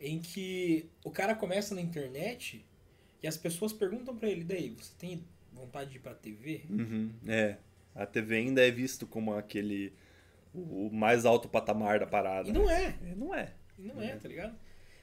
em 0.00 0.18
que 0.18 0.86
o 1.04 1.10
cara 1.10 1.34
começa 1.34 1.74
na 1.74 1.80
internet 1.80 2.64
e 3.22 3.28
as 3.28 3.36
pessoas 3.36 3.72
perguntam 3.72 4.16
pra 4.16 4.28
ele, 4.28 4.42
daí, 4.42 4.70
você 4.70 4.92
tem 4.98 5.24
vontade 5.52 5.90
de 5.90 5.96
ir 5.96 6.00
pra 6.00 6.14
TV? 6.14 6.62
Uhum, 6.68 7.12
é. 7.28 7.56
A 7.94 8.04
TV 8.04 8.36
ainda 8.36 8.66
é 8.66 8.70
visto 8.70 9.06
como 9.06 9.34
aquele. 9.34 9.92
O, 10.54 10.90
mais 10.92 11.24
alto 11.24 11.48
patamar 11.48 11.98
da 11.98 12.06
parada. 12.06 12.48
E 12.48 12.52
não 12.52 12.68
é. 12.70 12.94
É, 13.04 13.14
não 13.16 13.34
é. 13.34 13.52
E 13.78 13.82
não 13.82 14.00
é, 14.02 14.16
tá 14.16 14.28
ligado? 14.28 14.54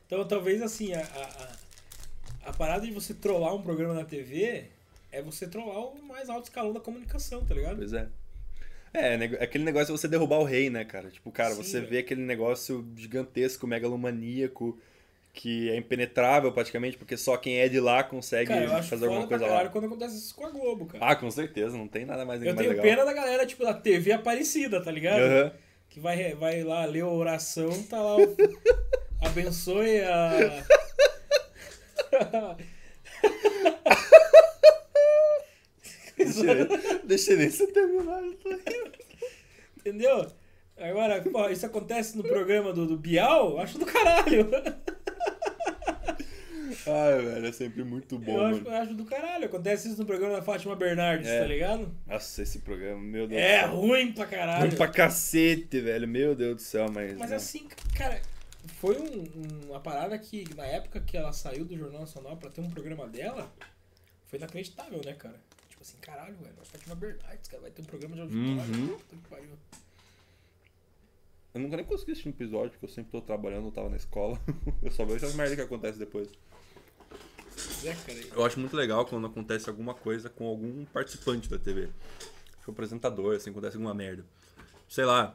Então 0.05 0.27
talvez 0.27 0.61
assim, 0.61 0.93
a, 0.93 1.01
a, 1.01 2.49
a, 2.49 2.53
parada 2.53 2.85
de 2.85 2.91
você 2.91 3.13
trollar 3.13 3.53
um 3.55 3.61
programa 3.61 3.93
na 3.93 4.05
TV 4.05 4.65
é 5.11 5.21
você 5.21 5.47
trollar 5.47 5.79
o 5.79 6.01
mais 6.03 6.29
alto 6.29 6.45
escalão 6.45 6.73
da 6.73 6.79
comunicação, 6.79 7.43
tá 7.45 7.53
ligado? 7.53 7.77
Pois 7.77 7.93
é. 7.93 8.07
É, 8.91 9.15
aquele 9.43 9.63
negócio 9.63 9.93
de 9.93 10.01
você 10.01 10.07
derrubar 10.07 10.39
o 10.39 10.43
rei, 10.43 10.69
né, 10.69 10.83
cara? 10.83 11.11
Tipo, 11.11 11.31
cara, 11.31 11.53
Sim, 11.53 11.63
você 11.63 11.79
velho. 11.79 11.91
vê 11.91 11.97
aquele 11.99 12.21
negócio 12.21 12.87
gigantesco, 12.95 13.67
megalomaníaco, 13.67 14.79
que 15.39 15.69
é 15.69 15.77
impenetrável 15.77 16.51
praticamente, 16.51 16.97
porque 16.97 17.15
só 17.15 17.37
quem 17.37 17.59
é 17.59 17.69
de 17.69 17.79
lá 17.79 18.03
consegue 18.03 18.49
Cara, 18.49 18.83
fazer 18.83 19.05
alguma 19.05 19.25
coisa 19.25 19.47
lá. 19.47 19.69
quando 19.69 19.85
acontece 19.85 20.17
isso 20.17 20.35
com 20.35 20.45
a 20.45 20.49
Globo, 20.49 20.85
cara. 20.85 21.05
Ah, 21.05 21.15
com 21.15 21.31
certeza, 21.31 21.77
não 21.77 21.87
tem 21.87 22.03
nada 22.05 22.25
mais, 22.25 22.41
Eu 22.41 22.47
mais 22.47 22.57
tenho 22.57 22.71
legal. 22.71 22.83
pena 22.83 23.05
da 23.05 23.13
galera, 23.13 23.45
tipo, 23.45 23.63
da 23.63 23.73
TV 23.73 24.11
Aparecida, 24.11 24.83
tá 24.83 24.91
ligado? 24.91 25.21
Aham. 25.21 25.53
Que 25.87 25.97
vai, 25.97 26.35
vai 26.35 26.61
lá 26.61 26.83
ler 26.83 27.03
a 27.03 27.07
oração, 27.07 27.71
tá 27.83 28.01
lá 28.01 28.17
o... 28.17 28.35
Abençoe 29.25 30.01
a... 30.01 30.61
Deixa, 37.05 37.49
você 37.49 37.67
terminar. 37.67 38.21
eu 38.21 38.33
tô 38.33 38.49
rindo. 38.49 38.91
Entendeu? 39.77 40.27
Agora, 40.77 41.21
pô, 41.21 41.47
isso 41.47 41.65
acontece 41.65 42.17
no 42.17 42.23
programa 42.23 42.73
do, 42.73 42.85
do 42.85 42.97
Bial, 42.97 43.57
acho 43.57 43.77
do 43.79 43.85
caralho. 43.85 44.49
Ai, 46.87 47.21
velho, 47.21 47.45
é 47.47 47.51
sempre 47.51 47.83
muito 47.83 48.17
bom, 48.17 48.37
eu, 48.37 48.45
acho, 48.45 48.59
eu 48.67 48.71
acho 48.75 48.93
do 48.93 49.05
caralho. 49.05 49.45
Acontece 49.45 49.87
isso 49.89 49.97
no 49.97 50.05
programa 50.05 50.35
da 50.35 50.41
Fátima 50.41 50.75
Bernardes, 50.75 51.27
É. 51.27 51.41
tá 51.41 51.47
ligado? 51.47 51.91
Nossa, 52.07 52.41
esse 52.41 52.59
programa, 52.59 53.01
meu 53.01 53.27
Deus 53.27 53.41
É 53.41 53.61
do 53.63 53.67
céu. 53.71 53.75
ruim 53.79 54.11
pra 54.13 54.25
caralho. 54.25 54.67
Ruim 54.67 54.75
pra 54.77 54.87
cacete, 54.87 55.79
velho. 55.81 56.07
Meu 56.07 56.35
Deus 56.35 56.55
do 56.55 56.61
céu, 56.61 56.89
mas. 56.91 57.17
Mas 57.17 57.29
né? 57.29 57.35
assim, 57.35 57.67
cara, 57.95 58.21
foi 58.79 58.97
um- 58.97 59.23
um- 59.23 59.69
uma 59.69 59.79
parada 59.79 60.17
que 60.17 60.45
na 60.55 60.65
época 60.65 60.99
que 60.99 61.15
ela 61.17 61.31
saiu 61.33 61.65
do 61.65 61.77
Jornal 61.77 62.01
Nacional 62.01 62.37
pra 62.37 62.49
ter 62.49 62.61
um 62.61 62.69
programa 62.69 63.07
dela, 63.07 63.51
foi 64.27 64.37
inacreditável, 64.39 65.01
né, 65.05 65.13
cara? 65.13 65.39
Tipo 65.69 65.81
assim, 65.81 65.97
caralho, 66.01 66.35
velho, 66.35 66.55
a 66.61 66.65
Fátima 66.65 66.95
Bernardes, 66.95 67.47
cara, 67.49 67.61
vai 67.61 67.71
ter 67.71 67.81
um 67.81 67.85
programa 67.85 68.15
de 68.15 68.21
auditório. 68.21 68.73
Uhum. 68.75 68.97
Eu 71.53 71.61
nunca 71.61 71.77
nem 71.77 71.85
consegui 71.85 72.11
assistir 72.11 72.27
um 72.29 72.31
episódio, 72.31 72.71
porque 72.71 72.85
eu 72.85 72.89
sempre 72.89 73.11
tô 73.11 73.21
trabalhando, 73.21 73.65
eu 73.65 73.71
tava 73.71 73.89
na 73.89 73.95
escola. 73.97 74.39
Eu 74.83 74.91
só 74.91 75.03
vejo 75.03 75.25
as 75.25 75.33
merdas 75.33 75.55
que 75.55 75.61
acontecem 75.61 75.97
depois. 75.97 76.29
Eu 78.35 78.45
acho 78.45 78.59
muito 78.59 78.75
legal 78.75 79.05
quando 79.05 79.27
acontece 79.27 79.69
alguma 79.69 79.93
coisa 79.93 80.29
com 80.29 80.47
algum 80.47 80.85
participante 80.85 81.49
da 81.49 81.57
TV. 81.57 81.89
Tipo, 82.59 82.71
apresentador, 82.71 83.35
assim, 83.35 83.49
acontece 83.51 83.75
alguma 83.75 83.93
merda. 83.93 84.25
Sei 84.87 85.05
lá, 85.05 85.33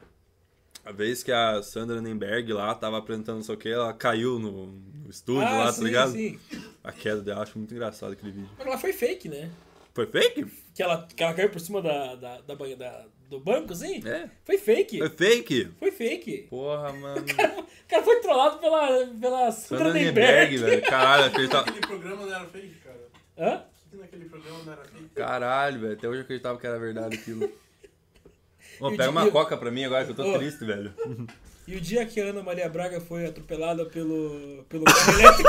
a 0.84 0.92
vez 0.92 1.22
que 1.22 1.32
a 1.32 1.62
Sandra 1.62 2.00
Nemberg 2.00 2.52
lá 2.52 2.74
tava 2.74 2.98
apresentando 2.98 3.36
não 3.36 3.42
sei 3.42 3.54
o 3.54 3.58
que, 3.58 3.68
ela 3.68 3.92
caiu 3.94 4.38
no, 4.38 4.66
no 4.66 5.10
estúdio 5.10 5.42
lá, 5.42 5.68
ah, 5.68 5.72
sim, 5.72 5.80
tá 5.80 5.86
ligado? 5.86 6.12
sim. 6.12 6.38
A 6.82 6.92
queda 6.92 7.22
dela, 7.22 7.42
acho 7.42 7.58
muito 7.58 7.72
engraçado 7.72 8.12
aquele 8.12 8.32
vídeo. 8.32 8.50
Mas 8.58 8.66
ela 8.66 8.78
foi 8.78 8.92
fake, 8.92 9.28
né? 9.28 9.50
Foi 9.94 10.06
fake? 10.06 10.44
Que 10.74 10.82
ela, 10.82 11.06
que 11.06 11.22
ela 11.22 11.32
caiu 11.32 11.48
por 11.50 11.60
cima 11.60 11.80
da, 11.80 12.16
da, 12.16 12.40
da, 12.40 12.54
da- 12.54 13.06
do 13.34 13.40
banco, 13.40 13.72
assim? 13.72 14.00
É. 14.06 14.28
Foi 14.44 14.58
fake. 14.58 14.98
Foi 14.98 15.08
fake? 15.10 15.68
Foi 15.78 15.90
fake. 15.90 16.46
Porra, 16.48 16.92
mano. 16.92 17.20
O 17.20 17.88
cara 17.88 18.02
foi 18.02 18.20
trollado 18.20 18.58
pela, 18.58 19.06
pela 19.20 19.50
Sandra. 19.52 19.92
Nemberg, 19.92 20.56
velho. 20.56 20.82
Caralho, 20.82 21.24
acreditava. 21.26 21.62
Aquele 21.68 21.86
programa 21.86 22.26
não 22.26 22.34
era 22.34 22.44
fake, 22.46 22.74
cara. 22.84 23.08
Hã? 23.38 23.62
Naquele 23.92 24.24
programa 24.26 24.58
não 24.64 24.72
era 24.72 24.84
fake? 24.84 25.08
Caralho, 25.14 25.80
velho. 25.80 25.92
Até 25.94 26.08
hoje 26.08 26.18
eu 26.18 26.24
acreditava 26.24 26.58
que 26.58 26.66
era 26.66 26.78
verdade 26.78 27.16
aquilo. 27.16 27.50
Ô, 28.80 28.88
o 28.88 28.96
pega 28.96 29.10
uma 29.10 29.30
coca 29.30 29.56
pra 29.56 29.70
mim 29.70 29.84
agora 29.84 30.04
que 30.04 30.10
eu 30.10 30.16
tô 30.16 30.24
Ô. 30.24 30.38
triste, 30.38 30.64
velho. 30.64 30.92
E 31.66 31.76
o 31.76 31.80
dia 31.80 32.04
que 32.04 32.20
a 32.20 32.24
Ana 32.26 32.42
Maria 32.42 32.68
Braga 32.68 33.00
foi 33.00 33.24
atropelada 33.24 33.86
pelo, 33.86 34.66
pelo 34.68 34.84
carro 34.84 35.12
elétrico, 35.18 35.48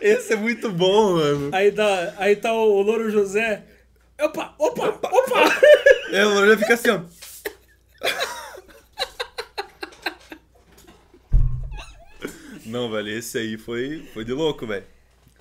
Esse 0.00 0.32
é 0.32 0.36
muito 0.36 0.68
bom, 0.68 1.12
mano. 1.12 1.50
aí 1.54 1.70
tá, 1.70 2.14
aí 2.18 2.34
tá 2.34 2.52
o, 2.52 2.72
o 2.78 2.82
Louro 2.82 3.08
José. 3.08 3.62
Opa, 4.22 4.54
opa, 4.58 4.88
opa! 4.88 5.42
É, 6.12 6.26
o 6.26 6.34
Lorena 6.34 6.58
fica 6.58 6.74
assim, 6.74 6.90
ó. 6.90 7.00
Não, 12.66 12.90
velho, 12.90 13.08
esse 13.08 13.38
aí 13.38 13.56
foi, 13.58 14.04
foi 14.12 14.24
de 14.24 14.32
louco, 14.32 14.66
velho. 14.66 14.84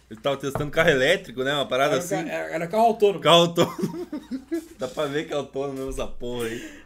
Ele 0.09 0.19
tava 0.19 0.37
testando 0.37 0.71
carro 0.71 0.89
elétrico, 0.89 1.43
né? 1.43 1.53
Uma 1.53 1.67
parada 1.67 1.95
Era, 1.95 2.03
assim. 2.03 2.15
era- 2.15 2.53
era 2.55 2.67
carro 2.67 2.83
autônomo. 2.85 3.19
Carro 3.21 3.41
autônomo. 3.43 4.07
Dá 4.77 4.87
pra 4.87 5.05
ver 5.05 5.25
que 5.27 5.33
é 5.33 5.35
autônomo 5.37 5.73
mesmo 5.75 5.89
essa 5.91 6.07
porra 6.07 6.45
aí. 6.47 6.81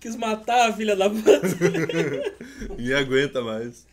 Quis 0.00 0.16
matar 0.16 0.68
a 0.68 0.72
filha 0.72 0.96
da 0.96 1.08
puta. 1.08 1.40
Ninguém 2.76 2.94
aguenta 2.94 3.40
mais. 3.40 3.86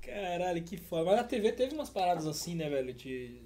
Caralho, 0.00 0.62
que 0.62 0.76
foda. 0.78 1.04
Mas 1.04 1.16
na 1.16 1.24
TV 1.24 1.52
teve 1.52 1.74
umas 1.74 1.90
paradas 1.90 2.26
assim, 2.26 2.54
né, 2.54 2.68
velho? 2.70 2.92
De. 2.94 3.42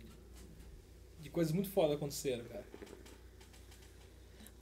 De 1.20 1.30
coisas 1.30 1.52
muito 1.52 1.70
foda 1.70 1.94
aconteceram, 1.94 2.44
cara. 2.44 2.64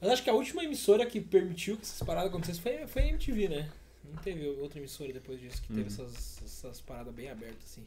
Mas 0.03 0.11
acho 0.11 0.23
que 0.24 0.29
a 0.31 0.35
última 0.35 0.65
emissora 0.65 1.07
que 1.07 1.20
permitiu 1.20 1.77
que 1.77 1.83
essas 1.85 2.05
paradas 2.05 2.29
acontecessem 2.29 2.61
foi, 2.61 2.87
foi 2.89 3.03
a 3.03 3.07
MTV, 3.07 3.49
né? 3.49 3.70
Não 4.05 4.20
teve 4.20 4.47
outra 4.61 4.79
emissora 4.81 5.12
depois 5.12 5.41
disso 5.41 5.62
que 5.62 5.69
teve 5.69 5.81
Uhum. 5.83 5.87
essas, 5.87 6.43
essas 6.45 6.81
paradas 6.81 7.15
bem 7.15 7.31
abertas, 7.31 7.62
assim. 7.65 7.87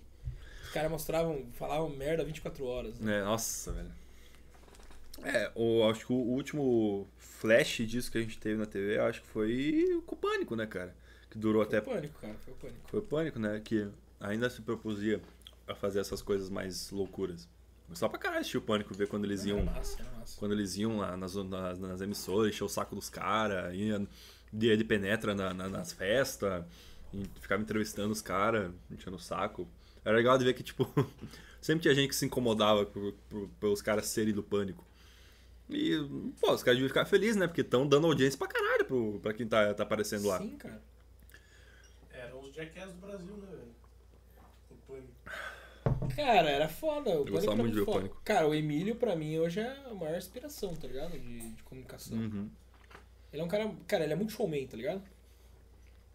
Os 0.64 0.70
caras 0.72 0.90
mostravam, 0.90 1.46
falavam 1.54 1.90
merda 1.90 2.24
24 2.24 2.66
horas. 2.66 2.98
Né? 3.00 3.20
É, 3.20 3.24
nossa, 3.24 3.74
velho. 3.74 3.92
É, 5.24 5.52
o, 5.56 5.90
acho 5.90 6.06
que 6.08 6.14
o 6.14 6.16
último 6.16 7.06
flash 7.18 7.86
disso 7.86 8.12
que 8.12 8.18
a 8.18 8.22
gente 8.22 8.38
teve 8.38 8.58
na 8.58 8.66
TV, 8.66 8.98
acho 9.00 9.22
que 9.22 9.28
foi 9.28 9.84
o 10.08 10.16
Pânico, 10.16 10.56
né, 10.56 10.66
cara? 10.66 10.96
Que 11.30 11.38
durou 11.38 11.66
Foi 11.66 11.78
até. 11.78 11.90
o 11.92 11.94
pânico, 11.94 12.20
cara, 12.20 12.34
foi 12.46 12.54
o 12.54 12.58
pânico. 12.58 12.80
Foi 12.90 13.00
o 13.00 13.04
Pânico, 13.04 13.40
né? 13.40 13.62
Que 13.64 13.90
ainda 14.22 14.50
se 14.50 14.62
propusia 14.62 15.22
a 15.68 15.76
fazer 15.76 16.00
essas 16.00 16.22
coisas 16.22 16.50
mais 16.50 16.92
loucuras. 16.92 17.48
Só 17.94 18.10
pra 18.10 18.18
caralho 18.20 18.42
assistir 18.42 18.58
o 18.58 18.62
Pânico, 18.62 18.94
ver 18.94 19.08
quando 19.08 19.26
eles 19.26 19.46
iam. 19.46 19.60
Era 19.60 19.72
massa, 19.72 20.02
era 20.02 20.12
massa. 20.18 20.38
Quando 20.40 20.52
eles 20.54 20.76
iam 20.78 20.98
lá 20.98 21.16
nas, 21.16 21.36
nas, 21.36 21.80
nas 21.80 22.02
emissoras, 22.02 22.50
encher 22.54 22.64
o 22.64 22.70
saco 22.70 22.96
dos 22.96 23.10
caras, 23.10 23.74
ia 23.76 24.06
de, 24.52 24.84
penetra 24.84 25.34
na- 25.36 25.54
na- 25.54 25.70
nas 25.70 25.94
festas, 25.94 26.66
ficava 27.40 27.62
entrevistando 27.62 28.12
os 28.12 28.22
caras, 28.22 28.72
enchendo 28.92 29.18
o 29.18 29.20
saco. 29.20 29.68
Era 30.04 30.18
legal 30.18 30.38
de 30.38 30.44
ver 30.46 30.54
que, 30.54 30.64
tipo, 30.64 30.86
sempre 31.62 31.84
tinha 31.84 31.96
gente 31.96 32.10
que 32.10 32.16
se 32.16 32.26
incomodava 32.26 32.86
por, 32.86 33.14
por- 33.30 33.48
pelos 33.60 33.82
caras 33.82 34.08
serem 34.08 34.34
do 34.34 34.44
pânico. 34.44 34.84
E, 35.70 35.96
pô, 36.40 36.52
os 36.54 36.62
caras 36.64 36.78
deviam 36.78 36.88
ficar 36.90 37.06
felizes, 37.06 37.36
né? 37.38 37.48
Porque 37.48 37.62
estão 37.62 37.88
dando 37.88 38.08
audiência 38.08 38.38
pra 38.38 38.48
caralho 38.48 38.86
pro, 38.86 39.20
pra 39.22 39.34
quem 39.34 39.48
tá, 39.48 39.74
tá 39.74 39.84
aparecendo 39.84 40.28
lá. 40.28 40.38
Sim, 40.40 40.58
cara. 40.58 40.82
Eram 42.12 42.42
os 42.42 42.54
Jackass 42.54 42.92
do 42.94 43.00
Brasil, 43.00 43.36
né. 43.38 43.65
Cara, 46.16 46.50
era 46.50 46.68
foda. 46.70 47.10
O 47.12 47.26
Eu 47.28 47.32
gostava 47.32 47.56
muito 47.58 47.74
de 47.74 47.80
ver 47.84 47.90
o. 47.90 47.94
Pânico. 47.94 48.22
Cara, 48.24 48.48
o 48.48 48.54
Emílio, 48.54 48.96
pra 48.96 49.16
mim, 49.16 49.38
hoje 49.38 49.60
é 49.60 49.78
a 49.90 49.94
maior 49.94 50.18
inspiração, 50.18 50.76
tá 50.76 50.88
ligado? 50.88 51.12
De, 51.20 51.50
de 51.52 51.64
comunicação. 51.64 52.18
Uhum. 52.18 52.50
Ele 53.34 53.42
é 53.42 53.46
um 53.46 53.48
cara. 53.48 53.72
Cara, 53.88 54.04
ele 54.04 54.14
é 54.14 54.16
muito 54.16 54.32
showman, 54.32 54.66
tá 54.68 54.78
ligado? 54.78 55.02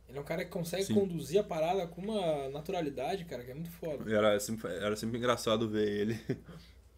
Ele 0.08 0.18
é 0.18 0.20
um 0.20 0.24
cara 0.24 0.44
que 0.44 0.50
consegue 0.50 0.84
Sim. 0.84 0.94
conduzir 0.94 1.38
a 1.40 1.44
parada 1.44 1.86
com 1.86 2.00
uma 2.00 2.48
naturalidade, 2.48 3.24
cara, 3.26 3.44
que 3.44 3.50
é 3.50 3.54
muito 3.54 3.70
foda. 3.70 4.12
Era 4.12 4.40
sempre, 4.40 4.68
era 4.72 4.96
sempre 4.96 5.18
engraçado 5.18 5.68
ver 5.68 5.88
ele. 5.88 6.20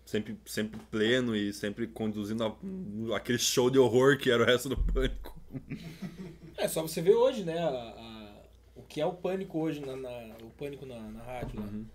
Sempre, 0.04 0.36
sempre 0.44 0.80
pleno 0.90 1.34
e 1.34 1.52
sempre 1.52 1.86
conduzindo 1.86 2.42
a- 2.44 3.16
aquele 3.16 3.38
show 3.38 3.70
de 3.70 3.78
horror 3.78 4.18
que 4.18 4.32
era 4.32 4.42
o 4.42 4.44
resto 4.46 4.68
do 4.68 4.76
pânico. 4.76 5.40
É 6.58 6.66
só 6.66 6.82
você 6.82 7.00
ver 7.00 7.14
hoje, 7.14 7.44
né? 7.44 7.56
a- 7.60 7.68
a- 7.68 8.42
o 8.74 8.82
que 8.82 9.00
é 9.00 9.06
o 9.06 9.12
pânico 9.12 9.60
hoje, 9.60 9.80
na, 9.80 9.94
na- 9.96 10.36
o 10.42 10.50
pânico 10.50 10.84
na, 10.84 10.98
na 10.98 11.22
rádio, 11.22 11.60
lá. 11.60 11.66
Uhum. 11.66 11.86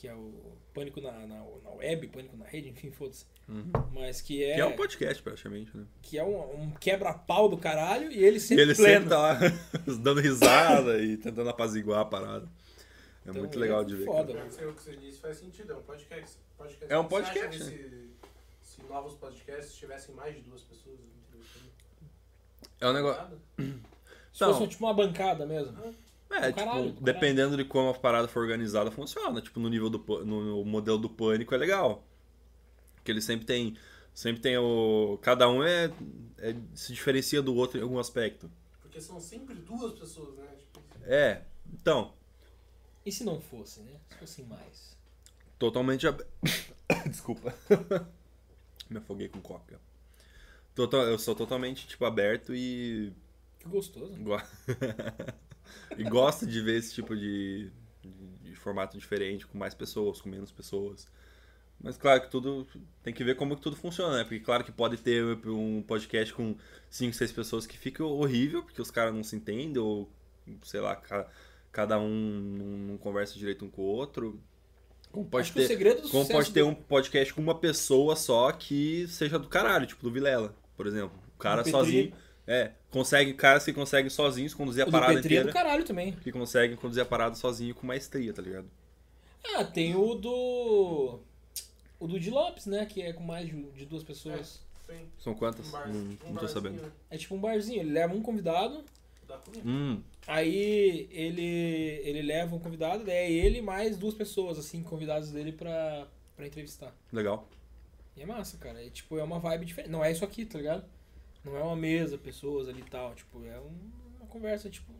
Que 0.00 0.08
é 0.08 0.14
o 0.14 0.32
pânico 0.72 0.98
na, 1.02 1.12
na, 1.12 1.44
na 1.62 1.70
web, 1.76 2.06
pânico 2.08 2.34
na 2.34 2.46
rede, 2.46 2.70
enfim, 2.70 2.90
foda-se. 2.90 3.26
Uhum. 3.46 3.70
Mas 3.92 4.22
que 4.22 4.42
é, 4.42 4.54
Que 4.54 4.60
é 4.62 4.64
um 4.64 4.74
podcast, 4.74 5.22
praticamente, 5.22 5.76
né? 5.76 5.84
que 6.00 6.16
é 6.18 6.24
um, 6.24 6.62
um 6.62 6.70
quebra-pau 6.70 7.50
do 7.50 7.58
caralho 7.58 8.10
e 8.10 8.24
ele 8.24 8.38
E 8.38 8.40
sempre 8.40 8.62
ele 8.62 8.74
pleno. 8.74 8.94
sempre 8.94 9.08
tá 9.10 9.18
lá 9.18 9.38
dando 10.02 10.20
risada 10.22 11.02
e 11.02 11.18
tentando 11.18 11.50
apaziguar 11.50 12.00
a 12.00 12.04
parada. 12.06 12.46
É 12.46 13.28
Então, 13.28 13.42
muito 13.42 13.54
ele 13.56 13.60
legal 13.62 13.82
é 13.82 13.84
de 13.84 13.96
ver. 13.96 14.04
foda. 14.06 14.50
sei 14.50 14.66
o 14.66 14.72
que 14.72 14.82
você 14.82 14.96
disse, 14.96 15.18
faz 15.20 15.36
sentido. 15.36 15.72
É 15.72 15.76
um 15.76 15.82
podcast. 15.82 16.36
podcast 16.56 16.92
É 16.94 16.98
um 16.98 17.04
que 17.04 17.10
você 17.10 17.16
acha 17.22 17.32
podcast, 17.34 17.58
desse- 17.70 18.10
Se 18.62 18.82
novos 18.88 19.14
podcasts 19.16 19.74
tivessem 19.76 20.14
mais 20.14 20.34
de 20.34 20.40
duas 20.40 20.62
pessoas? 20.62 20.96
É 22.80 22.88
um 22.88 22.92
negócio. 22.94 23.22
Se 24.32 24.40
Não. 24.42 24.54
fosse 24.54 24.68
tipo 24.68 24.86
uma 24.86 24.94
bancada 24.94 25.44
mesmo. 25.44 25.76
É, 26.30 26.52
caralho, 26.52 26.90
tipo, 26.90 27.02
dependendo 27.02 27.56
de 27.56 27.64
como 27.64 27.90
a 27.90 27.94
parada 27.94 28.28
for 28.28 28.40
organizada, 28.40 28.90
funciona. 28.90 29.40
Tipo, 29.42 29.58
no 29.60 29.68
nível 29.68 29.90
do 29.90 29.98
no, 30.24 30.42
no 30.58 30.64
modelo 30.64 30.96
do 30.98 31.10
pânico 31.10 31.54
é 31.54 31.58
legal. 31.58 32.04
Porque 32.94 33.10
ele 33.10 33.20
sempre 33.20 33.44
tem. 33.46 33.76
Sempre 34.14 34.40
tem 34.42 34.56
o. 34.58 35.18
Cada 35.22 35.48
um 35.48 35.62
é, 35.62 35.92
é- 36.38 36.54
se 36.74 36.92
diferencia 36.92 37.40
do 37.42 37.54
outro 37.54 37.78
em 37.78 37.82
algum 37.82 37.98
aspecto. 37.98 38.50
Porque 38.82 39.00
são 39.00 39.20
sempre 39.20 39.54
duas 39.54 39.98
pessoas, 39.98 40.34
né? 40.36 40.46
Tipo, 40.58 40.80
É. 41.04 41.42
Então, 41.72 42.12
E 43.06 43.10
se 43.12 43.24
não 43.24 43.40
fosse, 43.40 43.80
né? 43.80 43.92
Se 44.10 44.18
fossem 44.18 44.44
mais. 44.46 44.96
totalmente. 45.58 46.06
ab- 46.06 46.24
Desculpa. 47.08 47.54
Me 48.90 48.98
afoguei 48.98 49.28
com 49.28 49.40
coca. 49.40 49.80
Total, 50.74 51.02
eu 51.02 51.18
sou 51.18 51.34
totalmente, 51.34 51.86
tipo, 51.86 52.04
aberto 52.04 52.54
e. 52.54 53.12
Que 53.58 53.68
gostoso. 53.68 54.14
Go- 54.16 54.40
e 55.96 56.04
gosto 56.04 56.46
de 56.46 56.60
ver 56.60 56.78
esse 56.78 56.94
tipo 56.94 57.16
de, 57.16 57.70
de, 58.02 58.50
de 58.50 58.54
formato 58.56 58.96
diferente, 58.98 59.46
com 59.46 59.56
mais 59.58 59.74
pessoas, 59.74 60.20
com 60.20 60.28
menos 60.28 60.50
pessoas. 60.50 61.06
Mas 61.82 61.96
claro 61.96 62.20
que 62.20 62.30
tudo 62.30 62.66
tem 63.02 63.12
que 63.14 63.24
ver 63.24 63.36
como 63.36 63.56
que 63.56 63.62
tudo 63.62 63.74
funciona, 63.74 64.18
né? 64.18 64.22
Porque 64.24 64.40
claro 64.40 64.62
que 64.62 64.70
pode 64.70 64.98
ter 64.98 65.24
um 65.46 65.82
podcast 65.82 66.34
com 66.34 66.54
5, 66.90 67.14
6 67.14 67.32
pessoas 67.32 67.66
que 67.66 67.78
fica 67.78 68.04
horrível, 68.04 68.62
porque 68.62 68.82
os 68.82 68.90
caras 68.90 69.14
não 69.14 69.22
se 69.24 69.34
entendem, 69.36 69.78
ou 69.82 70.10
sei 70.62 70.80
lá, 70.80 70.94
ca- 70.96 71.26
cada 71.72 71.98
um 71.98 72.08
não, 72.08 72.98
conversa 72.98 73.38
direito 73.38 73.64
um 73.64 73.70
com 73.70 73.80
o 73.82 73.86
outro. 73.86 74.38
Como 75.10 75.24
pode 75.26 75.44
Acho 75.46 75.54
ter, 75.54 76.08
como 76.10 76.28
pode 76.28 76.52
ter 76.52 76.62
um 76.62 76.74
podcast 76.74 77.32
com 77.34 77.40
uma 77.40 77.54
pessoa 77.58 78.14
só 78.14 78.52
que 78.52 79.06
seja 79.08 79.38
do 79.38 79.48
caralho, 79.48 79.86
tipo 79.86 80.02
do 80.02 80.10
Vilela, 80.12 80.54
por 80.76 80.86
exemplo. 80.86 81.18
O 81.34 81.38
cara 81.38 81.62
Do 81.62 81.72
Petri. 81.72 82.14
É, 82.52 82.72
consegue, 82.90 83.32
caras 83.34 83.64
que 83.64 83.72
conseguem 83.72 84.10
sozinhos 84.10 84.54
conduzir 84.54 84.82
a 84.82 84.88
O 84.88 84.90
do 84.90 84.92
parada 84.92 85.12
é 85.12 85.16
do 85.16 85.20
inteira. 85.24 85.52
caralho 85.52 85.84
também. 85.84 86.10
Que 86.14 86.32
conseguem 86.32 86.76
conduzir 86.76 87.00
a 87.00 87.06
parada 87.06 87.36
sozinho 87.36 87.72
com 87.76 87.86
maestria, 87.86 88.32
tá 88.32 88.42
ligado? 88.42 88.68
Ah, 89.54 89.62
tem 89.64 89.94
o 89.94 90.14
do. 90.16 91.20
O 92.00 92.08
do 92.08 92.18
Di 92.18 92.28
Lopes, 92.28 92.66
né? 92.66 92.84
Que 92.86 93.02
é 93.02 93.12
com 93.12 93.22
mais 93.22 93.48
de, 93.48 93.62
de 93.70 93.86
duas 93.86 94.02
pessoas. 94.02 94.60
tem 94.84 95.06
São 95.20 95.32
quantas? 95.32 95.68
um 95.68 95.70
bar, 95.70 95.88
não, 95.88 96.00
um 96.00 96.18
não 96.32 96.36
tô 96.40 96.48
sabendo. 96.48 96.92
É 97.08 97.16
tipo 97.16 97.36
um 97.36 97.40
barzinho. 97.40 97.82
Ele 97.82 97.92
leva 97.92 98.12
um 98.14 98.20
convidado. 98.20 98.84
Hum, 99.64 100.02
aí 100.26 101.08
ele, 101.12 102.00
ele 102.02 102.20
leva 102.22 102.56
um 102.56 102.58
convidado, 102.58 103.04
daí 103.04 103.14
é 103.14 103.30
ele 103.30 103.62
mais 103.62 103.96
duas 103.96 104.12
pessoas, 104.12 104.58
assim, 104.58 104.82
convidados 104.82 105.30
dele 105.30 105.52
pra, 105.52 106.08
pra 106.34 106.48
entrevistar. 106.48 106.92
legal. 107.12 107.48
E 108.16 108.22
é 108.22 108.26
massa, 108.26 108.58
cara. 108.58 108.84
É, 108.84 108.90
tipo, 108.90 109.16
é 109.18 109.22
uma 109.22 109.38
vibe 109.38 109.66
diferente. 109.66 109.92
Não 109.92 110.04
é 110.04 110.10
isso 110.10 110.24
aqui, 110.24 110.44
tá 110.44 110.58
ligado? 110.58 110.84
Não 111.44 111.56
é 111.56 111.62
uma 111.62 111.76
mesa, 111.76 112.18
pessoas 112.18 112.68
ali 112.68 112.80
e 112.80 112.90
tal. 112.90 113.14
Tipo, 113.14 113.44
é 113.46 113.58
um- 113.58 113.90
uma 114.18 114.26
conversa, 114.28 114.68
tipo, 114.68 114.92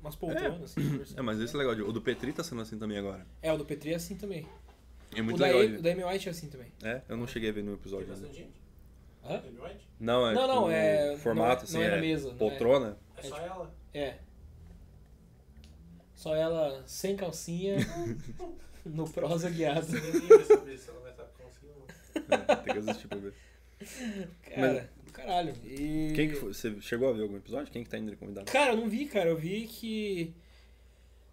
umas 0.00 0.16
poltronas, 0.16 0.62
assim. 0.62 0.88
conversando. 0.88 1.18
É, 1.18 1.22
mas 1.22 1.40
esse 1.40 1.54
é 1.54 1.58
legal. 1.58 1.74
O 1.88 1.92
do 1.92 2.00
Petri 2.00 2.32
tá 2.32 2.42
sendo 2.42 2.62
assim 2.62 2.78
também 2.78 2.98
agora. 2.98 3.26
É, 3.42 3.52
o 3.52 3.56
do 3.58 3.64
Petri 3.64 3.92
é 3.92 3.96
assim 3.96 4.16
também. 4.16 4.46
É 5.14 5.22
muito 5.22 5.36
o, 5.36 5.38
da 5.40 5.46
legal. 5.46 5.66
De 5.68 5.76
o 5.76 5.82
da 5.82 5.90
Amy 5.92 6.04
White 6.04 6.28
é 6.28 6.30
assim 6.30 6.48
também. 6.48 6.72
É, 6.82 7.02
eu 7.08 7.16
não 7.16 7.26
cheguei 7.26 7.50
a 7.50 7.52
ver 7.52 7.62
no 7.62 7.72
Tem 7.72 7.80
episódio 7.80 8.06
ainda. 8.06 8.16
bastante 8.26 8.36
gente? 8.38 8.58
Hã? 9.24 9.42
Não, 10.00 10.28
é 10.28 10.34
Não, 10.34 10.46
não, 10.46 10.56
tipo, 10.64 10.70
é- 10.70 11.14
o 11.14 11.18
formato, 11.18 11.48
não 11.48 11.50
é- 11.50 11.64
assim, 11.64 11.76
não 11.78 11.82
é 11.84 11.90
na 11.90 11.96
é 11.96 12.00
mesa, 12.00 12.28
não 12.28 12.34
é. 12.34 12.38
poltrona. 12.38 12.98
É 13.16 13.22
só 13.22 13.36
ela? 13.38 13.74
É. 13.92 14.18
Só 16.14 16.34
ela 16.34 16.82
sem 16.86 17.16
calcinha 17.16 17.76
no 18.84 19.08
prosa 19.10 19.48
guiado. 19.50 19.86
Você 19.86 20.00
nem 20.00 20.28
vai 20.28 20.44
saber 20.44 20.78
se 20.78 20.88
ela 20.90 21.00
vai 21.00 21.10
estar 21.12 21.24
conseguindo. 21.24 21.84
É, 22.30 22.56
tem 22.56 22.72
que 22.74 22.78
assistir 22.80 23.08
pra 23.08 23.18
ver. 23.18 23.34
Cara, 24.42 24.90
do 24.96 24.97
caralho. 25.18 25.54
E... 25.64 26.12
Quem 26.14 26.28
que 26.28 26.34
foi? 26.36 26.52
Você 26.54 26.80
chegou 26.80 27.08
a 27.08 27.12
ver 27.12 27.22
algum 27.22 27.36
episódio? 27.36 27.72
Quem 27.72 27.84
que 27.84 27.90
tá 27.90 27.98
indo 27.98 28.10
de 28.10 28.16
convidado? 28.16 28.50
Cara, 28.50 28.72
eu 28.72 28.76
não 28.76 28.88
vi, 28.88 29.06
cara. 29.06 29.28
Eu 29.30 29.36
vi 29.36 29.66
que 29.66 30.32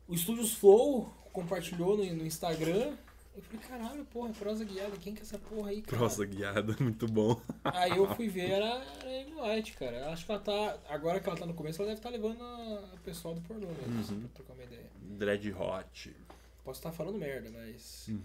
o 0.07 0.17
Studios 0.17 0.53
Flow 0.53 1.09
compartilhou 1.31 1.97
no, 1.97 2.03
no 2.13 2.25
Instagram. 2.25 2.95
Eu 3.35 3.41
falei, 3.41 3.67
caralho, 3.67 4.05
porra, 4.05 4.29
prosa 4.31 4.63
guiada, 4.63 4.95
quem 4.95 5.13
que 5.13 5.19
é 5.19 5.23
essa 5.23 5.37
porra 5.37 5.69
aí, 5.71 5.81
cara? 5.81 5.97
Prosa 5.97 6.25
guiada, 6.25 6.73
muito 6.79 7.05
bom. 7.05 7.39
Aí 7.65 7.91
eu 7.97 8.07
fui 8.15 8.29
ver, 8.29 8.49
era, 8.51 8.65
era 8.65 9.09
a 9.09 9.21
Amy 9.21 9.33
White, 9.57 9.73
cara. 9.73 10.09
Acho 10.09 10.25
que 10.25 10.31
ela 10.31 10.39
tá. 10.39 10.77
Agora 10.87 11.19
que 11.19 11.27
ela 11.27 11.37
tá 11.37 11.45
no 11.45 11.53
começo, 11.53 11.81
ela 11.81 11.89
deve 11.89 11.99
estar 11.99 12.09
levando 12.09 12.41
a, 12.41 12.91
a 12.93 12.97
pessoal 13.03 13.33
do 13.35 13.41
pornô 13.41 13.67
mesmo, 13.67 13.99
assim, 13.99 14.13
Uhum. 14.13 14.21
pra 14.21 14.29
trocar 14.35 14.53
uma 14.53 14.63
ideia. 14.63 14.85
Dread 15.01 15.51
Hot. 15.53 16.15
Posso 16.63 16.79
estar 16.79 16.93
falando 16.93 17.17
merda, 17.17 17.49
mas. 17.51 18.07
Uhum. 18.07 18.21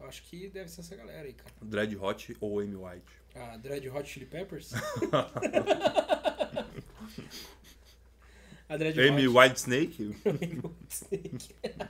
eu 0.00 0.06
Acho 0.06 0.22
que 0.24 0.48
deve 0.50 0.70
ser 0.70 0.82
essa 0.82 0.94
galera 0.94 1.26
aí, 1.26 1.32
cara. 1.32 1.50
Dread 1.62 1.96
Hot 1.96 2.36
ou 2.38 2.60
Amy 2.60 2.76
White? 2.76 3.23
A 3.34 3.56
Dread 3.56 3.88
Hot 3.88 4.08
Chili 4.08 4.26
Peppers? 4.26 4.72
a 8.68 8.76
Dread 8.76 9.00
Amy 9.00 9.26
Hot. 9.26 9.38
White 9.38 9.58
Snake? 9.58 10.14
Snake. 10.88 11.54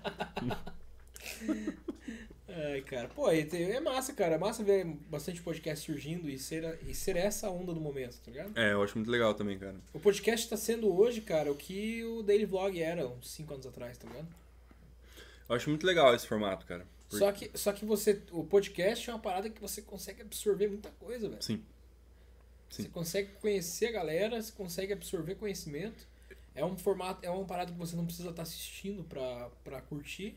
Ai, 2.49 2.81
cara. 2.83 3.09
Pô, 3.09 3.29
é 3.31 3.81
massa, 3.81 4.13
cara. 4.13 4.37
É 4.37 4.39
massa 4.39 4.63
ver 4.63 4.85
bastante 5.11 5.43
podcast 5.43 5.85
surgindo 5.85 6.31
e 6.31 6.39
ser, 6.39 6.79
e 6.87 6.95
ser 6.95 7.17
essa 7.17 7.51
onda 7.51 7.75
do 7.75 7.81
momento, 7.81 8.17
tá 8.25 8.31
ligado? 8.31 8.57
É, 8.57 8.73
eu 8.73 8.81
acho 8.83 8.97
muito 8.97 9.11
legal 9.11 9.35
também, 9.35 9.59
cara. 9.59 9.75
O 9.93 9.99
podcast 9.99 10.49
tá 10.49 10.57
sendo 10.57 10.97
hoje, 10.97 11.21
cara, 11.21 11.51
o 11.51 11.57
que 11.57 12.05
o 12.05 12.23
Daily 12.23 12.47
Vlog 12.47 12.81
era 12.81 13.07
uns 13.07 13.29
5 13.31 13.55
anos 13.55 13.67
atrás, 13.67 13.99
tá 13.99 14.07
ligado? 14.09 14.29
Eu 15.49 15.57
acho 15.57 15.69
muito 15.69 15.85
legal 15.85 16.15
esse 16.15 16.27
formato, 16.27 16.65
cara. 16.65 16.87
Só 17.09 17.31
que, 17.33 17.51
só 17.55 17.73
que 17.73 17.85
você. 17.85 18.23
O 18.33 18.45
podcast 18.45 19.09
é 19.09 19.13
uma 19.13 19.19
parada 19.21 19.49
que 19.49 19.61
você 19.61 19.83
consegue 19.83 20.23
absorver 20.23 20.69
muita 20.69 20.91
coisa, 20.93 21.29
velho. 21.29 21.43
Sim. 21.43 21.63
Sim. 22.71 22.83
Você 22.85 22.89
consegue 22.89 23.29
conhecer 23.41 23.87
a 23.87 23.93
galera, 23.93 24.43
você 24.43 24.51
consegue 24.53 24.93
absorver 24.93 25.37
conhecimento. 25.37 26.07
É 26.55 26.65
um 26.65 26.77
formato, 26.77 27.25
é 27.25 27.31
uma 27.31 27.45
parada 27.45 27.73
que 27.73 27.79
você 27.79 27.95
não 27.95 28.05
precisa 28.07 28.31
estar 28.31 28.43
assistindo 28.43 29.05
pra, 29.05 29.51
pra 29.63 29.81
curtir, 29.81 30.37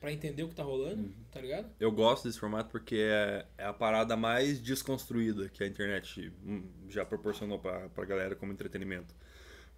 pra 0.00 0.12
entender 0.12 0.42
o 0.44 0.48
que 0.48 0.54
tá 0.54 0.62
rolando, 0.62 1.02
Uhum. 1.02 1.12
tá 1.30 1.40
ligado? 1.40 1.68
Eu 1.80 1.90
gosto 1.90 2.24
desse 2.28 2.38
formato 2.38 2.70
porque 2.70 2.96
é, 2.96 3.46
é 3.58 3.64
a 3.64 3.72
parada 3.72 4.16
mais 4.16 4.60
desconstruída 4.60 5.48
que 5.48 5.62
a 5.62 5.66
internet 5.66 6.32
hum, 6.44 6.64
já 6.88 7.04
proporcionou 7.04 7.58
pra, 7.58 7.88
pra 7.90 8.04
galera 8.04 8.34
como 8.36 8.52
entretenimento. 8.52 9.14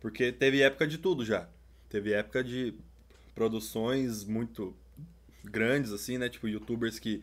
Porque 0.01 0.33
teve 0.33 0.61
época 0.63 0.87
de 0.87 0.99
tudo 0.99 1.25
já. 1.25 1.49
Teve 1.89 2.13
época 2.13 2.43
de 2.43 2.75
produções 3.35 4.25
muito 4.25 4.75
grandes, 5.45 5.93
assim, 5.93 6.19
né? 6.19 6.29
Tipo, 6.29 6.49
youtubers 6.49 6.99
que 6.99 7.23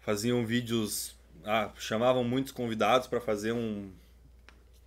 faziam 0.00 0.44
vídeos. 0.44 1.14
Ah, 1.44 1.70
chamavam 1.78 2.24
muitos 2.24 2.52
convidados 2.52 3.06
pra 3.06 3.20
fazer 3.20 3.52
um, 3.52 3.90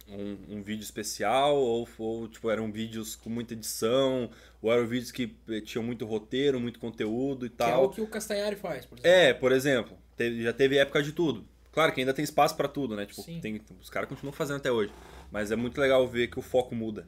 um, 0.08 0.38
um 0.58 0.62
vídeo 0.64 0.82
especial, 0.84 1.56
ou, 1.58 1.88
ou 1.98 2.28
tipo, 2.28 2.50
eram 2.50 2.72
vídeos 2.72 3.16
com 3.16 3.30
muita 3.30 3.54
edição, 3.54 4.30
ou 4.62 4.72
eram 4.72 4.88
vídeos 4.88 5.12
que 5.12 5.36
eh, 5.50 5.62
tinham 5.62 5.84
muito 5.84 6.06
roteiro, 6.06 6.60
muito 6.60 6.80
conteúdo 6.80 7.46
e 7.46 7.50
Que 7.50 7.56
é 7.56 7.58
tal. 7.68 7.86
o 7.86 7.90
que 7.90 8.02
o 8.02 8.08
Castanhari 8.08 8.56
faz, 8.56 8.86
por 8.86 8.98
exemplo. 8.98 9.12
É, 9.12 9.34
por 9.34 9.52
exemplo, 9.52 9.98
teve- 10.16 10.42
já 10.44 10.54
teve 10.54 10.78
época 10.78 11.04
de 11.04 11.12
tudo. 11.12 11.46
Claro 11.72 11.94
que 11.94 12.00
ainda 12.00 12.14
tem 12.14 12.24
espaço 12.24 12.56
pra 12.56 12.68
tudo, 12.68 12.96
né? 12.96 13.06
Tipo, 13.06 13.22
Sim. 13.22 13.40
tem- 13.40 13.62
os 13.80 13.90
caras 13.90 14.10
continuam 14.10 14.34
fazendo 14.34 14.58
até 14.58 14.72
hoje. 14.72 14.92
Mas 15.32 15.52
é 15.52 15.56
muito 15.56 15.80
legal 15.80 16.08
ver 16.08 16.28
que 16.28 16.40
o 16.40 16.42
foco 16.42 16.74
muda. 16.74 17.08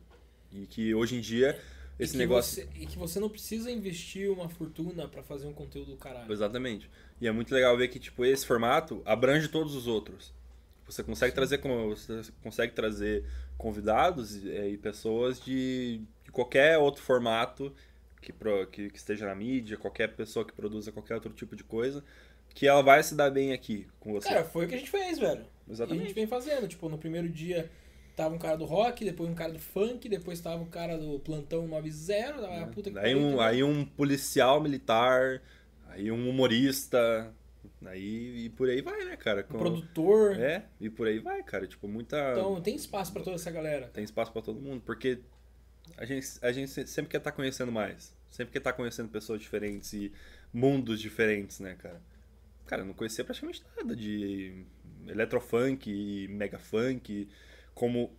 E 0.52 0.66
que 0.68 0.94
hoje 0.94 1.16
em 1.16 1.22
dia 1.22 1.58
E 1.58 1.79
esse 2.00 2.18
negócio. 2.18 2.64
você- 2.64 2.70
e 2.80 2.86
que 2.86 2.98
você 2.98 3.20
não 3.20 3.30
precisa 3.30 3.70
investir 3.72 4.32
uma 4.32 4.50
fortuna 4.50 5.08
pra 5.08 5.22
fazer 5.24 5.48
um 5.48 5.54
conteúdo 5.54 5.92
do 5.92 5.98
caralho. 5.98 6.32
Exatamente. 6.32 6.90
E 7.20 7.28
é 7.28 7.32
muito 7.32 7.54
legal 7.54 7.76
ver 7.78 7.88
que, 7.90 8.00
tipo, 8.00 8.24
esse 8.26 8.46
formato 8.46 9.02
abrange 9.06 9.48
todos 9.48 9.76
os 9.76 9.88
outros. 9.88 10.34
Você 10.86 11.04
consegue 11.04 11.32
Sim. 11.32 11.36
trazer 11.36 11.58
você 11.62 12.32
consegue 12.42 12.74
trazer 12.74 13.24
convidados 13.58 14.36
e, 14.36 14.50
e 14.50 14.78
pessoas 14.78 15.40
de, 15.40 16.02
de 16.24 16.32
qualquer 16.32 16.78
outro 16.80 17.04
formato 17.04 17.72
que, 18.22 18.34
pro- 18.34 18.66
que, 18.68 18.90
que 18.90 18.98
esteja 18.98 19.26
na 19.28 19.36
mídia, 19.36 19.78
qualquer 19.78 20.08
pessoa 20.16 20.44
que 20.46 20.54
produza 20.54 20.92
qualquer 20.92 21.16
outro 21.16 21.32
tipo 21.34 21.56
de 21.56 21.64
coisa, 21.64 22.04
que 22.56 22.66
ela 22.66 22.82
vai 22.82 23.04
se 23.04 23.14
dar 23.16 23.30
bem 23.30 23.54
aqui 23.54 23.88
com 24.00 24.14
você. 24.14 24.30
Cara, 24.30 24.44
foi 24.46 24.66
o 24.66 24.68
que 24.68 24.76
a 24.76 24.78
gente 24.80 24.90
fez, 24.90 25.20
velho. 25.20 25.42
E 25.68 25.70
a 25.70 25.74
Exatamente. 25.74 26.06
gente 26.08 26.16
vem 26.16 26.26
fazendo. 26.28 26.68
Tipo, 26.68 26.90
no 26.90 26.98
primeiro 26.98 27.30
dia 27.30 27.70
tava 28.24 28.36
um 28.36 28.38
cara 28.38 28.58
do 28.58 28.66
rock, 28.66 29.06
depois 29.06 29.30
um 29.30 29.34
cara 29.34 29.54
do 29.54 29.60
funk, 29.60 30.10
depois 30.10 30.42
tava 30.42 30.62
um 30.62 30.66
cara 30.70 30.98
do 30.98 31.20
plantão 31.20 31.66
90, 31.68 32.42
da 32.42 32.68
puta 32.68 32.90
que 32.90 32.96
pariu, 32.96 33.18
um, 33.18 33.40
aí 33.40 33.64
um 33.64 33.86
policial 33.86 34.60
militar, 34.62 35.42
aí 35.88 36.12
um 36.12 36.30
humorista, 36.30 37.34
aí 37.86 38.46
e 38.46 38.50
por 38.50 38.68
aí 38.70 38.82
vai, 38.82 39.06
né, 39.06 39.16
cara? 39.16 39.42
um 39.42 39.52
Com- 39.54 39.58
produtor. 39.58 40.38
É, 40.38 40.66
e 40.82 40.90
por 40.90 41.08
aí 41.08 41.20
vai, 41.20 41.42
cara. 41.44 41.66
Tipo, 41.66 41.88
muita. 41.88 42.18
Então 42.32 42.62
tem 42.62 42.76
espaço 42.76 43.14
pra 43.14 43.24
toda 43.24 43.38
essa 43.38 43.50
galera. 43.52 43.88
Tem 43.88 44.04
espaço 44.04 44.32
pra 44.34 44.42
todo 44.42 44.60
mundo, 44.60 44.82
porque 44.86 45.20
a 45.98 46.04
gente, 46.06 46.28
a 46.42 46.52
gente 46.52 46.70
se- 46.70 46.88
sempre 46.88 47.10
quer 47.12 47.18
estar 47.20 47.32
conhecendo 47.32 47.72
mais. 47.72 48.14
Sempre 48.30 48.52
quer 48.52 48.58
estar 48.60 48.74
conhecendo 48.74 49.08
pessoas 49.10 49.40
diferentes 49.42 49.94
e 49.94 50.12
mundos 50.54 51.00
diferentes, 51.00 51.60
né, 51.62 51.76
cara? 51.80 52.02
Cara, 52.68 52.82
eu 52.82 52.86
não 52.86 52.94
conhecia 52.94 53.24
praticamente 53.24 53.64
nada 53.78 53.96
de 53.96 54.64
eletrofunk 55.08 55.90
e 55.90 56.28
mega 56.28 56.60
funk, 56.60 57.28
como 57.80 58.14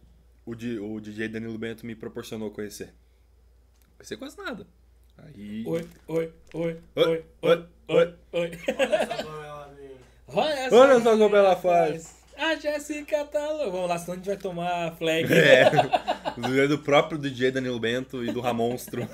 o, 0.46 0.52
o 0.52 1.00
DJ 1.02 1.28
Danilo 1.28 1.58
Bento 1.58 1.84
me 1.84 1.94
proporcionou 1.94 2.50
conhecer. 2.50 2.86
Não 2.86 3.96
conhecia 3.98 4.16
quase 4.16 4.38
nada. 4.38 4.66
Aí. 5.18 5.62
Oi, 5.66 5.86
oi, 6.08 6.32
oi, 6.54 6.80
Oi, 6.96 7.04
oi, 7.04 7.24
oi, 7.42 7.66
oi, 7.88 8.14
oi. 8.32 8.50
Olha 8.78 9.06
só 9.06 9.22
como 9.22 9.42
ela 9.42 9.74
vem. 9.76 9.90
Olha 10.28 10.68
Olha 10.72 11.00
só 11.02 11.18
como 11.18 11.36
ela 11.36 11.56
faz. 11.56 12.16
A 12.38 12.56
Jéssica 12.56 13.22
tá 13.26 13.52
louca. 13.52 13.70
Vamos 13.70 13.88
lá, 13.90 13.98
senão 13.98 14.14
a 14.14 14.16
gente 14.16 14.26
vai 14.28 14.36
tomar 14.38 14.96
flag. 14.96 15.28
É, 16.40 16.66
do 16.66 16.78
próprio 16.78 17.18
DJ 17.18 17.50
Danilo 17.50 17.78
Bento 17.78 18.24
e 18.24 18.32
do 18.32 18.40
Ramonstro. 18.40 19.06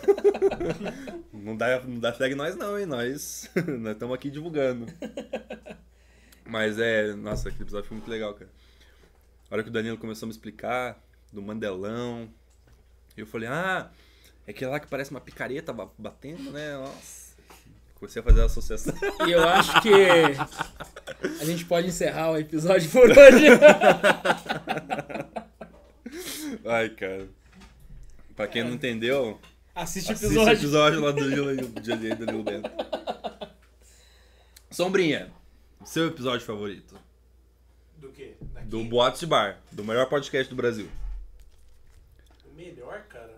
Não 1.33 1.57
dá, 1.57 1.81
não 1.81 1.99
dá 1.99 2.13
flag 2.13 2.35
nós 2.35 2.57
não, 2.57 2.79
hein? 2.79 2.87
Nós 2.87 3.51
nós 3.81 3.93
estamos 3.93 4.15
aqui 4.15 4.31
divulgando. 4.31 4.87
Mas 6.45 6.79
é, 6.79 7.15
nossa, 7.15 7.49
aquele 7.49 7.65
episódio 7.65 7.89
foi 7.89 7.97
muito 7.97 8.11
legal, 8.11 8.35
cara. 8.35 8.51
A 9.51 9.55
hora 9.55 9.63
que 9.63 9.69
o 9.69 9.73
Danilo 9.73 9.99
começou 9.99 10.27
a 10.27 10.29
me 10.29 10.33
explicar 10.33 10.99
do 11.33 11.43
Mandelão, 11.43 12.29
eu 13.17 13.27
falei, 13.27 13.49
ah, 13.49 13.91
é 14.47 14.51
aquele 14.51 14.71
lá 14.71 14.81
que 14.81 14.87
parece 14.89 15.11
uma 15.11 15.21
picareta 15.21 15.73
ba- 15.73 15.89
batendo, 15.99 16.51
né? 16.51 16.77
Nossa. 16.77 17.27
Comecei 17.95 18.21
a 18.21 18.25
fazer 18.25 18.43
a 18.43 18.45
associação. 18.45 18.95
E 19.27 19.33
eu 19.33 19.43
acho 19.49 19.81
que 19.81 19.91
a 21.41 21.45
gente 21.45 21.65
pode 21.65 21.89
encerrar 21.89 22.33
o 22.33 22.37
episódio 22.39 22.91
por 22.91 23.09
hoje. 23.11 23.47
Ai, 26.65 26.91
cara. 26.91 27.29
Pra 28.35 28.47
quem 28.47 28.65
não 28.65 28.73
entendeu, 28.73 29.41
Assiste 29.75 30.11
o 30.11 30.13
Assiste 30.13 30.27
o 30.27 30.29
episódio. 30.43 30.59
episódio 30.61 31.01
lá 31.01 31.11
do 31.11 31.21
Danilo- 31.21 31.57
do 31.57 31.81
Danilo 32.17 32.43
Bento. 32.43 32.71
Sombrinha, 34.71 35.31
seu 35.85 36.07
episódio 36.09 36.47
favorito? 36.47 36.99
Do 37.99 38.11
quê? 38.11 38.35
Daqui? 38.57 38.69
Do 38.69 38.83
Boatos 38.85 39.21
de 39.21 39.27
Bar, 39.27 39.61
do 39.71 39.85
melhor 39.85 40.09
podcast 40.09 40.49
do 40.49 40.57
Brasil. 40.57 40.91
O 42.47 42.55
melhor, 42.55 43.03
cara. 43.05 43.37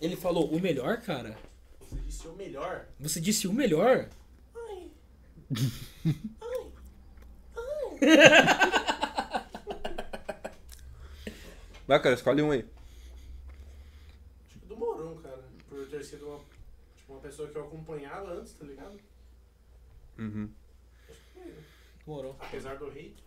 Ele 0.00 0.16
falou 0.16 0.50
o 0.50 0.60
melhor, 0.60 1.00
cara? 1.00 1.36
Você 1.80 1.96
disse 1.96 2.28
o 2.28 2.32
melhor. 2.34 2.86
Você 3.00 3.20
disse 3.20 3.48
o 3.48 3.52
melhor? 3.52 4.08
Ai. 4.54 4.90
Vai, 11.86 12.00
cara, 12.02 12.14
escolhe 12.14 12.42
um 12.42 12.50
aí. 12.50 12.66
Tipo, 14.50 14.66
do 14.66 14.76
Mourão, 14.76 15.16
cara. 15.22 15.42
Por 15.68 15.86
ter 15.88 16.04
sido 16.04 16.28
uma, 16.28 16.38
tipo, 16.96 17.12
uma 17.14 17.20
pessoa 17.20 17.48
que 17.48 17.56
eu 17.56 17.64
acompanhava 17.64 18.30
antes, 18.32 18.52
tá 18.52 18.64
ligado? 18.66 18.98
Uhum. 20.18 20.50
Acho 21.08 21.18
que 21.18 21.32
foi 21.32 21.42
ele. 21.42 21.64
Morou. 22.06 22.36
Apesar 22.40 22.76
do 22.76 22.88
hate. 22.88 23.23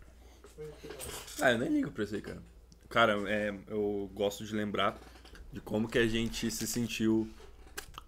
Ah, 1.42 1.52
eu 1.52 1.58
nem 1.60 1.70
ligo 1.70 1.92
pra 1.92 2.04
isso 2.04 2.16
aí, 2.16 2.22
cara. 2.22 2.42
Cara, 2.90 3.14
é, 3.30 3.54
eu 3.68 4.10
gosto 4.14 4.46
de 4.46 4.56
lembrar 4.56 4.98
de 5.52 5.60
como 5.62 5.88
que 5.88 5.98
a 6.00 6.08
gente 6.08 6.50
se 6.50 6.66
sentiu 6.68 7.30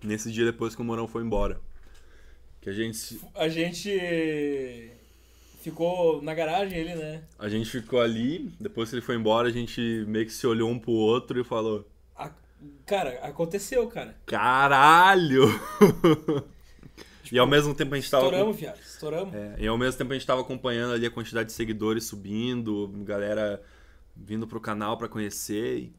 nesse 0.04 0.32
dia 0.32 0.46
depois 0.46 0.76
que 0.76 0.82
o 0.82 0.86
Morão 0.86 1.08
foi 1.08 1.24
embora. 1.24 1.60
Que 2.62 2.70
a 2.70 2.74
gente, 2.74 2.98
se- 2.98 3.22
A 3.36 3.48
gente 3.48 4.92
ficou 5.62 6.22
na 6.22 6.34
garagem 6.34 6.78
ele, 6.78 6.96
né? 6.96 7.24
a 7.38 7.48
gente 7.50 7.70
ficou 7.70 8.00
ali, 8.02 8.52
depois 8.60 8.90
que 8.90 8.96
ele 8.96 9.02
foi 9.02 9.16
embora, 9.16 9.48
a 9.48 9.52
gente 9.52 9.80
meio 10.08 10.26
que 10.26 10.32
se 10.34 10.46
olhou 10.48 10.70
um 10.70 10.80
pro 10.80 10.92
outro 10.92 11.40
e 11.40 11.44
falou: 11.44 11.88
A- 12.16 12.32
Cara, 12.86 13.20
aconteceu, 13.26 13.88
cara. 13.88 14.16
Caralho! 14.26 15.44
e 17.32 17.38
ao 17.40 17.48
mesmo 17.48 17.74
tempo 17.76 17.94
a 17.94 17.98
gente 18.00 18.10
tava. 18.10 18.26
Estouramos, 18.26 18.56
viado. 18.58 18.80
Estouramos. 18.80 19.34
É, 19.36 19.56
e 19.60 19.68
ao 19.68 19.78
mesmo 19.78 19.98
tempo 19.98 20.12
a 20.12 20.16
gente 20.16 20.26
tava 20.26 20.42
acompanhando 20.42 20.94
ali 20.94 21.06
a 21.06 21.12
quantidade 21.12 21.48
de 21.48 21.54
seguidores 21.54 22.06
subindo, 22.06 22.88
galera 23.04 23.62
vindo 24.16 24.48
pro 24.48 24.60
canal 24.60 24.98
pra 24.98 25.08
conhecer. 25.08 25.78
E, 25.78 25.94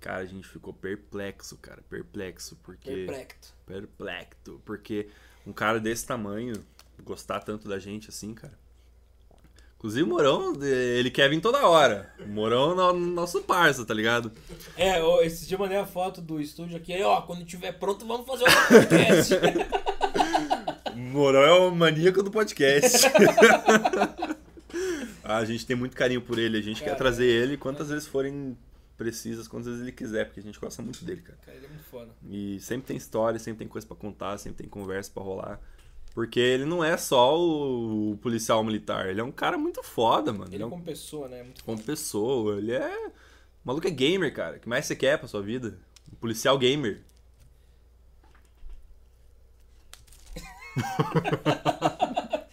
cara, 0.00 0.22
a 0.22 0.26
gente 0.26 0.46
ficou 0.48 0.72
perplexo, 0.72 1.56
cara. 1.58 1.82
Perplexo, 1.88 2.56
porque. 2.62 2.90
Perplexo. 2.90 3.54
Perplexo. 3.66 4.60
Porque 4.64 5.08
um 5.46 5.52
cara 5.52 5.78
desse 5.80 6.06
tamanho 6.06 6.54
gostar 7.04 7.40
tanto 7.40 7.68
da 7.68 7.78
gente 7.78 8.08
assim, 8.08 8.32
cara. 8.34 8.58
Inclusive 9.78 10.04
o 10.04 10.06
Morão, 10.06 10.54
ele 10.64 11.10
quer 11.10 11.28
vir 11.28 11.38
toda 11.40 11.68
hora. 11.68 12.10
O 12.18 12.26
Morão 12.26 12.70
é 12.80 12.90
o 12.90 12.92
no- 12.94 13.06
nosso 13.14 13.42
parça, 13.42 13.84
tá 13.84 13.92
ligado? 13.92 14.32
É, 14.74 14.98
esse 15.26 15.46
dia 15.46 15.54
eu 15.56 15.60
mandei 15.60 15.76
a 15.76 15.84
foto 15.86 16.22
do 16.22 16.40
estúdio 16.40 16.78
aqui. 16.78 16.94
Aí, 16.94 17.02
ó, 17.02 17.20
quando 17.20 17.44
tiver 17.44 17.72
pronto, 17.72 18.06
vamos 18.06 18.26
fazer 18.26 18.44
outro 18.44 18.66
podcast. 18.68 19.34
O 20.96 20.98
Morão 20.98 21.42
é 21.42 21.52
o 21.52 21.70
maníaco 21.74 22.22
do 22.22 22.30
podcast. 22.30 23.06
a 25.22 25.44
gente 25.44 25.66
tem 25.66 25.76
muito 25.76 25.94
carinho 25.94 26.22
por 26.22 26.38
ele, 26.38 26.56
a 26.56 26.62
gente 26.62 26.78
quer 26.78 26.86
Cara, 26.86 26.96
trazer 26.96 27.26
ele 27.26 27.58
quantas 27.58 27.90
vezes 27.90 28.08
forem 28.08 28.56
precisas, 28.96 29.46
quantas 29.46 29.66
vezes 29.66 29.82
ele 29.82 29.92
quiser, 29.92 30.24
porque 30.24 30.40
a 30.40 30.42
gente 30.42 30.58
gosta 30.58 30.82
muito 30.82 31.04
dele, 31.04 31.20
cara. 31.20 31.38
cara, 31.44 31.54
ele 31.54 31.66
é 31.66 31.68
muito 31.68 31.84
foda. 31.84 32.08
E 32.30 32.58
sempre 32.60 32.86
tem 32.86 32.96
história, 32.96 33.38
sempre 33.38 33.58
tem 33.58 33.68
coisa 33.68 33.86
pra 33.86 33.94
contar, 33.94 34.38
sempre 34.38 34.62
tem 34.62 34.68
conversa 34.68 35.10
pra 35.12 35.22
rolar. 35.22 35.60
Porque 36.14 36.40
ele 36.40 36.64
não 36.64 36.82
é 36.82 36.96
só 36.96 37.38
o 37.38 38.18
policial 38.22 38.64
militar, 38.64 39.06
ele 39.06 39.20
é 39.20 39.24
um 39.24 39.30
cara 39.30 39.58
muito 39.58 39.82
foda, 39.82 40.32
mano. 40.32 40.46
Ele, 40.46 40.54
Ele 40.56 40.62
é 40.62 40.66
um 40.66 40.70
como 40.70 40.82
pessoa, 40.82 41.28
né? 41.28 41.42
Muito 41.42 41.62
como 41.62 41.82
pessoa, 41.82 42.56
ele 42.56 42.72
é. 42.72 43.08
O 43.08 43.12
maluco 43.62 43.86
é 43.86 43.90
gamer, 43.90 44.32
cara. 44.32 44.56
O 44.56 44.60
que 44.60 44.68
mais 44.68 44.86
você 44.86 44.96
quer 44.96 45.18
pra 45.18 45.28
sua 45.28 45.42
vida? 45.42 45.78
Um 46.10 46.16
policial 46.16 46.56
gamer. 46.56 47.02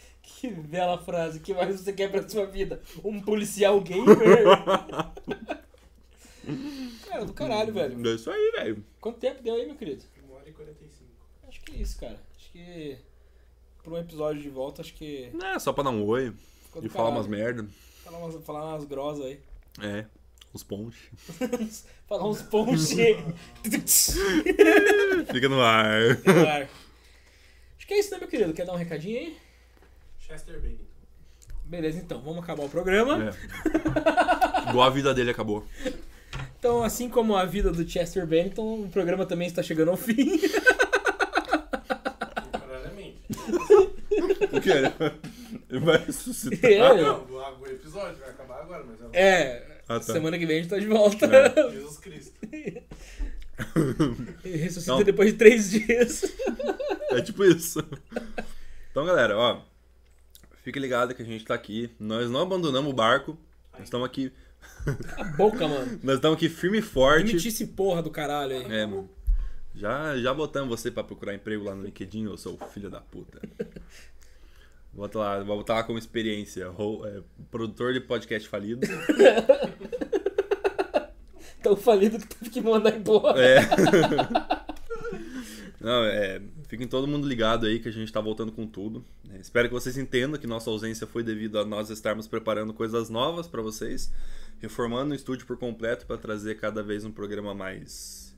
Que 0.44 0.50
bela 0.50 0.98
frase. 0.98 1.40
que 1.40 1.54
mais 1.54 1.80
você 1.80 1.94
quer 1.94 2.12
pra 2.12 2.28
sua 2.28 2.46
vida? 2.46 2.82
Um 3.02 3.22
policial 3.22 3.80
gamer? 3.80 4.18
cara, 7.08 7.26
do 7.26 7.32
caralho, 7.32 7.74
velho. 7.74 8.10
É 8.10 8.16
isso 8.16 8.30
aí, 8.30 8.52
velho. 8.58 8.84
Quanto 9.00 9.20
tempo 9.20 9.42
deu 9.42 9.56
aí, 9.56 9.66
meu 9.66 9.76
querido? 9.76 10.04
Uma 10.26 10.40
hora 10.40 10.50
e 10.50 10.52
45. 10.52 11.10
Acho 11.48 11.62
que 11.62 11.72
é 11.72 11.76
isso, 11.76 11.98
cara. 11.98 12.20
Acho 12.38 12.52
que 12.52 12.98
pra 13.82 13.94
um 13.94 13.98
episódio 13.98 14.42
de 14.42 14.50
volta, 14.50 14.82
acho 14.82 14.94
que. 14.94 15.32
É, 15.42 15.58
só 15.60 15.72
pra 15.72 15.86
dar 15.86 15.92
um 15.92 16.06
oi 16.06 16.34
e 16.82 16.90
falar 16.90 17.10
umas 17.10 17.28
merda. 17.28 17.66
Falar 18.04 18.18
umas, 18.18 18.44
falar 18.44 18.66
umas 18.66 18.84
grosas 18.84 19.26
aí. 19.26 19.40
É, 19.82 20.06
os 20.54 20.62
pontos. 20.62 20.98
falar 22.06 22.28
uns 22.28 22.42
pontos. 22.42 22.90
Fica 25.32 25.48
no 25.48 25.62
ar. 25.62 26.18
Claro. 26.22 26.68
Acho 27.84 27.88
que 27.90 27.94
é 27.96 28.00
isso, 28.00 28.12
né, 28.12 28.18
meu 28.18 28.30
querido? 28.30 28.54
Quer 28.54 28.66
dar 28.66 28.72
um 28.72 28.78
recadinho 28.78 29.20
aí? 29.20 29.36
Chester 30.18 30.58
Bennington. 30.62 30.86
Beleza, 31.66 31.98
então, 32.00 32.22
vamos 32.22 32.42
acabar 32.42 32.64
o 32.64 32.70
programa. 32.70 33.30
É. 33.30 33.34
Igual 34.72 34.88
a 34.88 34.90
vida 34.90 35.14
dele 35.14 35.32
acabou. 35.32 35.68
Então, 36.58 36.82
assim 36.82 37.10
como 37.10 37.36
a 37.36 37.44
vida 37.44 37.74
do 37.74 37.86
Chester 37.86 38.26
Bennington, 38.26 38.84
o 38.84 38.90
programa 38.90 39.26
também 39.26 39.48
está 39.48 39.62
chegando 39.62 39.92
ao 39.92 39.98
fim. 39.98 40.40
Temporariamente. 42.54 43.18
O 44.54 44.62
que? 44.62 44.72
Ele 45.70 45.80
vai 45.86 45.98
ressuscitar? 45.98 46.72
É. 46.72 47.02
Não, 47.02 47.26
o 47.26 47.62
o 47.64 47.68
episódio 47.68 48.18
vai 48.18 48.30
acabar 48.30 48.62
agora, 48.62 48.86
mas 48.86 48.98
é 49.12 49.22
É, 49.22 49.68
Ah, 49.90 50.00
tá. 50.00 50.04
semana 50.04 50.40
que 50.40 50.46
vem 50.46 50.60
a 50.60 50.62
gente 50.62 50.70
tá 50.70 50.80
de 50.80 50.88
volta. 50.88 51.26
É. 51.26 51.72
Jesus 51.72 51.98
Cristo. 51.98 52.32
Ele 54.44 54.58
ressuscita 54.58 54.92
Não. 54.94 55.04
depois 55.04 55.32
de 55.32 55.38
três 55.38 55.72
dias. 55.72 56.24
É 57.12 57.22
tipo 57.22 57.44
isso. 57.44 57.84
Então, 58.92 59.06
galera, 59.06 59.38
ó. 59.38 59.62
Fique 60.64 60.80
ligado 60.80 61.14
que 61.14 61.22
a 61.22 61.26
gente 61.26 61.44
tá 61.46 61.54
aqui. 61.54 61.90
Nós 62.00 62.30
não 62.30 62.42
abandonamos 62.42 62.92
o 62.92 62.96
barco. 62.96 63.38
Nós 63.74 63.84
estamos 63.84 64.06
aqui. 64.06 64.32
A 65.18 65.24
boca, 65.24 65.68
mano. 65.68 66.00
Nós 66.04 66.16
estamos 66.16 66.38
aqui 66.38 66.48
firme 66.50 66.80
e 66.80 66.82
forte. 66.82 67.28
Demitir 67.28 67.52
esse 67.52 67.68
porra 67.68 68.02
do 68.02 68.10
caralho 68.10 68.56
aí. 68.56 68.64
É, 68.72 68.86
mano. 68.86 69.10
Já, 69.76 70.16
já 70.18 70.34
botamos 70.34 70.70
você 70.70 70.92
pra 70.92 71.04
procurar 71.04 71.34
emprego 71.34 71.64
lá 71.64 71.74
no 71.76 71.84
LinkedIn, 71.84 72.28
ô 72.28 72.38
seu 72.38 72.58
filho 72.74 72.90
da 72.90 73.02
puta. 73.02 73.42
Bota 74.94 75.18
lá, 75.18 75.44
vou 75.44 75.58
botar 75.58 75.74
lá 75.74 75.84
como 75.84 75.98
experiência. 75.98 76.66
É, 76.66 77.22
produtor 77.50 77.94
de 77.94 78.00
podcast 78.00 78.48
falido. 78.48 78.86
Tão 81.64 81.76
falido 81.76 82.20
que 82.20 82.28
teve 82.28 82.52
que 82.52 82.62
mandar 82.62 82.96
embora. 82.96 83.42
É. 83.42 83.62
Não, 85.80 86.04
é. 86.06 86.42
Fiquem 86.68 86.88
todo 86.88 87.08
mundo 87.08 87.28
ligado 87.28 87.66
aí 87.66 87.80
que 87.80 87.90
a 87.90 87.92
gente 87.92 88.12
tá 88.12 88.22
voltando 88.22 88.52
com 88.52 88.66
tudo. 88.66 89.04
É, 89.32 89.38
espero 89.38 89.68
que 89.68 89.74
vocês 89.74 89.98
entendam 89.98 90.40
que 90.40 90.48
nossa 90.48 90.70
ausência 90.70 91.06
foi 91.06 91.24
devido 91.24 91.60
a 91.60 91.66
nós 91.66 91.90
estarmos 91.90 92.28
preparando 92.28 92.74
coisas 92.74 93.10
novas 93.10 93.48
pra 93.48 93.62
vocês, 93.62 94.12
reformando 94.60 95.12
o 95.12 95.16
estúdio 95.16 95.46
por 95.46 95.58
completo 95.58 96.06
pra 96.06 96.18
trazer 96.18 96.56
cada 96.56 96.82
vez 96.82 97.06
um 97.06 97.12
programa 97.12 97.54
mais 97.54 98.34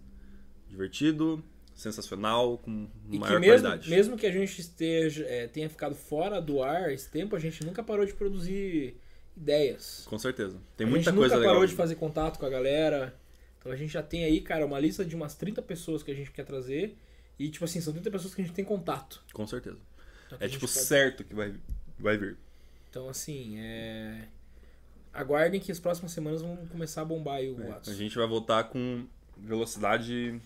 divertido, 0.67 1.41
sensacional, 1.75 2.57
com 2.57 2.87
E 3.11 3.19
maior 3.19 3.39
mesmo, 3.39 3.67
qualidade. 3.67 3.89
mesmo 3.89 4.17
que 4.17 4.25
a 4.25 4.31
gente 4.31 4.59
esteja, 4.59 5.23
é, 5.25 5.47
tenha 5.47 5.69
ficado 5.69 5.95
fora 5.95 6.41
do 6.41 6.63
ar 6.63 6.91
esse 6.91 7.09
tempo, 7.09 7.35
a 7.35 7.39
gente 7.39 7.63
nunca 7.63 7.83
parou 7.83 8.05
de 8.05 8.13
produzir 8.13 8.97
ideias. 9.35 10.05
Com 10.07 10.17
certeza. 10.17 10.57
Tem 10.77 10.85
a 10.87 10.89
muita 10.89 11.11
gente 11.11 11.17
coisa 11.19 11.35
nunca 11.35 11.41
legal. 11.41 11.53
parou 11.55 11.67
de 11.67 11.75
fazer 11.75 11.95
contato 11.95 12.39
com 12.39 12.45
a 12.45 12.49
galera. 12.49 13.13
Então 13.59 13.71
a 13.71 13.75
gente 13.75 13.91
já 13.93 14.03
tem 14.03 14.23
aí, 14.23 14.41
cara, 14.41 14.65
uma 14.65 14.79
lista 14.79 15.03
de 15.03 15.15
umas 15.15 15.35
30 15.35 15.61
pessoas 15.61 16.03
que 16.03 16.11
a 16.11 16.15
gente 16.15 16.31
quer 16.31 16.43
trazer. 16.45 16.95
E, 17.37 17.49
tipo 17.49 17.65
assim, 17.65 17.81
são 17.81 17.91
30 17.91 18.09
pessoas 18.11 18.33
que 18.33 18.41
a 18.41 18.45
gente 18.45 18.53
tem 18.53 18.63
contato. 18.63 19.21
Com 19.33 19.45
certeza. 19.45 19.77
Então, 20.27 20.37
É 20.39 20.45
a 20.45 20.47
gente 20.47 20.59
tipo 20.59 20.71
pode- 20.71 20.85
certo 20.85 21.23
que 21.23 21.33
vai, 21.35 21.53
vai 21.99 22.17
vir. 22.17 22.37
Então, 22.89 23.09
assim, 23.09 23.57
é... 23.59 24.27
Aguardem 25.13 25.59
que 25.59 25.71
as 25.71 25.79
próximas 25.79 26.11
semanas 26.11 26.41
vão 26.41 26.55
começar 26.67 27.01
a 27.01 27.05
bombar 27.05 27.35
aí 27.35 27.49
o 27.49 27.61
É, 27.61 27.79
a 27.87 27.93
gente 27.93 28.15
vai 28.17 28.27
voltar 28.27 28.65
com 28.65 29.05
velocidade 29.37 30.39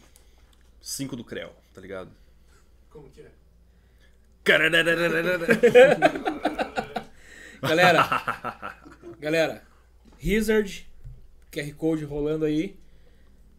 5 0.81 1.15
do 1.15 1.23
Creu, 1.23 1.51
tá 1.73 1.81
ligado? 1.81 2.09
Como 2.89 3.09
que 3.11 3.21
é? 3.21 3.31
Galera, 7.61 8.75
galera, 9.19 9.63
Hazard, 10.23 10.87
QR 11.51 11.73
Code 11.75 12.05
rolando 12.05 12.45
aí. 12.45 12.75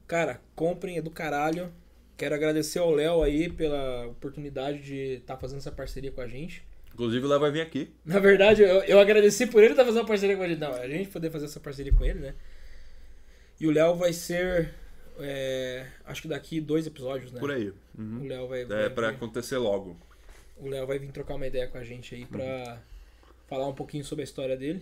Cara, 0.07 0.41
comprem, 0.55 0.97
é 0.99 1.03
do 1.03 1.11
caralho. 1.11 1.73
Quero 2.17 2.35
agradecer 2.35 2.79
ao 2.79 2.91
Léo 2.91 3.23
aí 3.23 3.49
pela 3.51 4.07
oportunidade 4.09 4.83
de 4.83 4.97
estar 5.17 5.37
fazendo 5.37 5.59
essa 5.59 5.73
parceria 5.73 6.11
com 6.13 6.21
a 6.21 6.27
gente. 6.27 6.63
Inclusive 6.93 7.25
o 7.25 7.29
Léo 7.29 7.41
vai 7.41 7.51
vir 7.51 7.61
aqui. 7.63 7.91
Na 8.05 8.19
verdade, 8.19 8.63
eu, 8.63 8.83
eu 8.83 8.99
agradeci 9.01 9.47
por 9.47 9.63
ele 9.63 9.73
estar 9.73 9.85
fazendo 9.85 10.01
uma 10.03 10.07
parceria 10.09 10.37
com 10.37 10.43
a 10.43 10.49
gente. 10.49 10.59
Não, 10.59 10.73
a 10.75 10.87
gente 10.89 11.09
poder 11.09 11.31
fazer 11.31 11.47
essa 11.47 11.61
parceria 11.61 11.93
com 11.93 12.05
ele, 12.05 12.19
né? 12.19 12.35
E 13.59 13.67
o 13.67 13.71
Léo 13.71 13.95
vai 13.95 14.13
ser. 14.13 14.75
é, 15.19 15.87
acho 16.05 16.23
que 16.23 16.29
daqui 16.29 16.61
dois 16.61 16.87
episódios, 16.87 17.33
né? 17.33 17.41
Por 17.41 17.51
aí. 17.51 17.69
O 17.69 17.75
Uhum. 17.99 18.27
Léo 18.27 18.49
vai, 18.49 18.63
É 18.63 18.65
vai 18.65 18.91
pra 18.91 19.09
vir- 19.11 19.17
acontecer 19.17 19.57
logo. 19.59 19.97
o 20.59 20.69
Léo 20.69 20.87
vai 20.87 20.99
vir 20.99 21.11
trocar 21.13 21.35
uma 21.37 21.47
ideia 21.47 21.69
com 21.69 21.79
a 21.79 21.85
gente 21.85 22.15
aí 22.15 22.27
pra 22.27 22.83
falar 23.51 23.67
um 23.67 23.75
pouquinho 23.75 24.05
sobre 24.05 24.23
a 24.23 24.25
história 24.25 24.57
dele. 24.57 24.81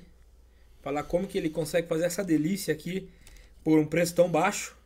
Falar 0.82 1.02
como 1.02 1.26
que 1.26 1.38
ele 1.38 1.48
consegue 1.48 1.88
fazer 1.88 2.04
essa 2.04 2.22
delícia 2.22 2.72
aqui 2.72 3.08
por 3.64 3.78
um 3.78 3.86
preço 3.86 4.14
tão 4.14 4.30
baixo. 4.30 4.76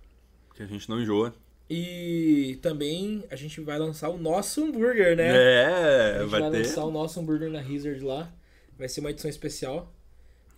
Que 0.55 0.63
a 0.63 0.67
gente 0.67 0.89
não 0.89 1.01
enjoa. 1.03 1.35
E 1.69 2.59
também 2.63 3.25
a 3.31 3.37
gente 3.37 3.61
vai 3.61 3.79
lançar 3.79 4.09
o 4.09 4.17
nosso 4.19 4.65
hambúrguer, 4.65 5.17
né? 5.17 5.29
É, 5.35 6.17
a 6.17 6.23
gente 6.23 6.31
vai, 6.31 6.41
vai, 6.41 6.51
ter. 6.51 6.59
lançar 6.59 6.85
o 6.85 6.91
nosso 6.91 7.19
hambúrguer 7.21 7.51
na 7.51 7.61
Hazard 7.61 8.01
lá. 8.05 8.33
Vai 8.79 8.89
ser 8.89 9.01
uma 9.01 9.11
edição 9.11 9.29
especial. 9.29 9.93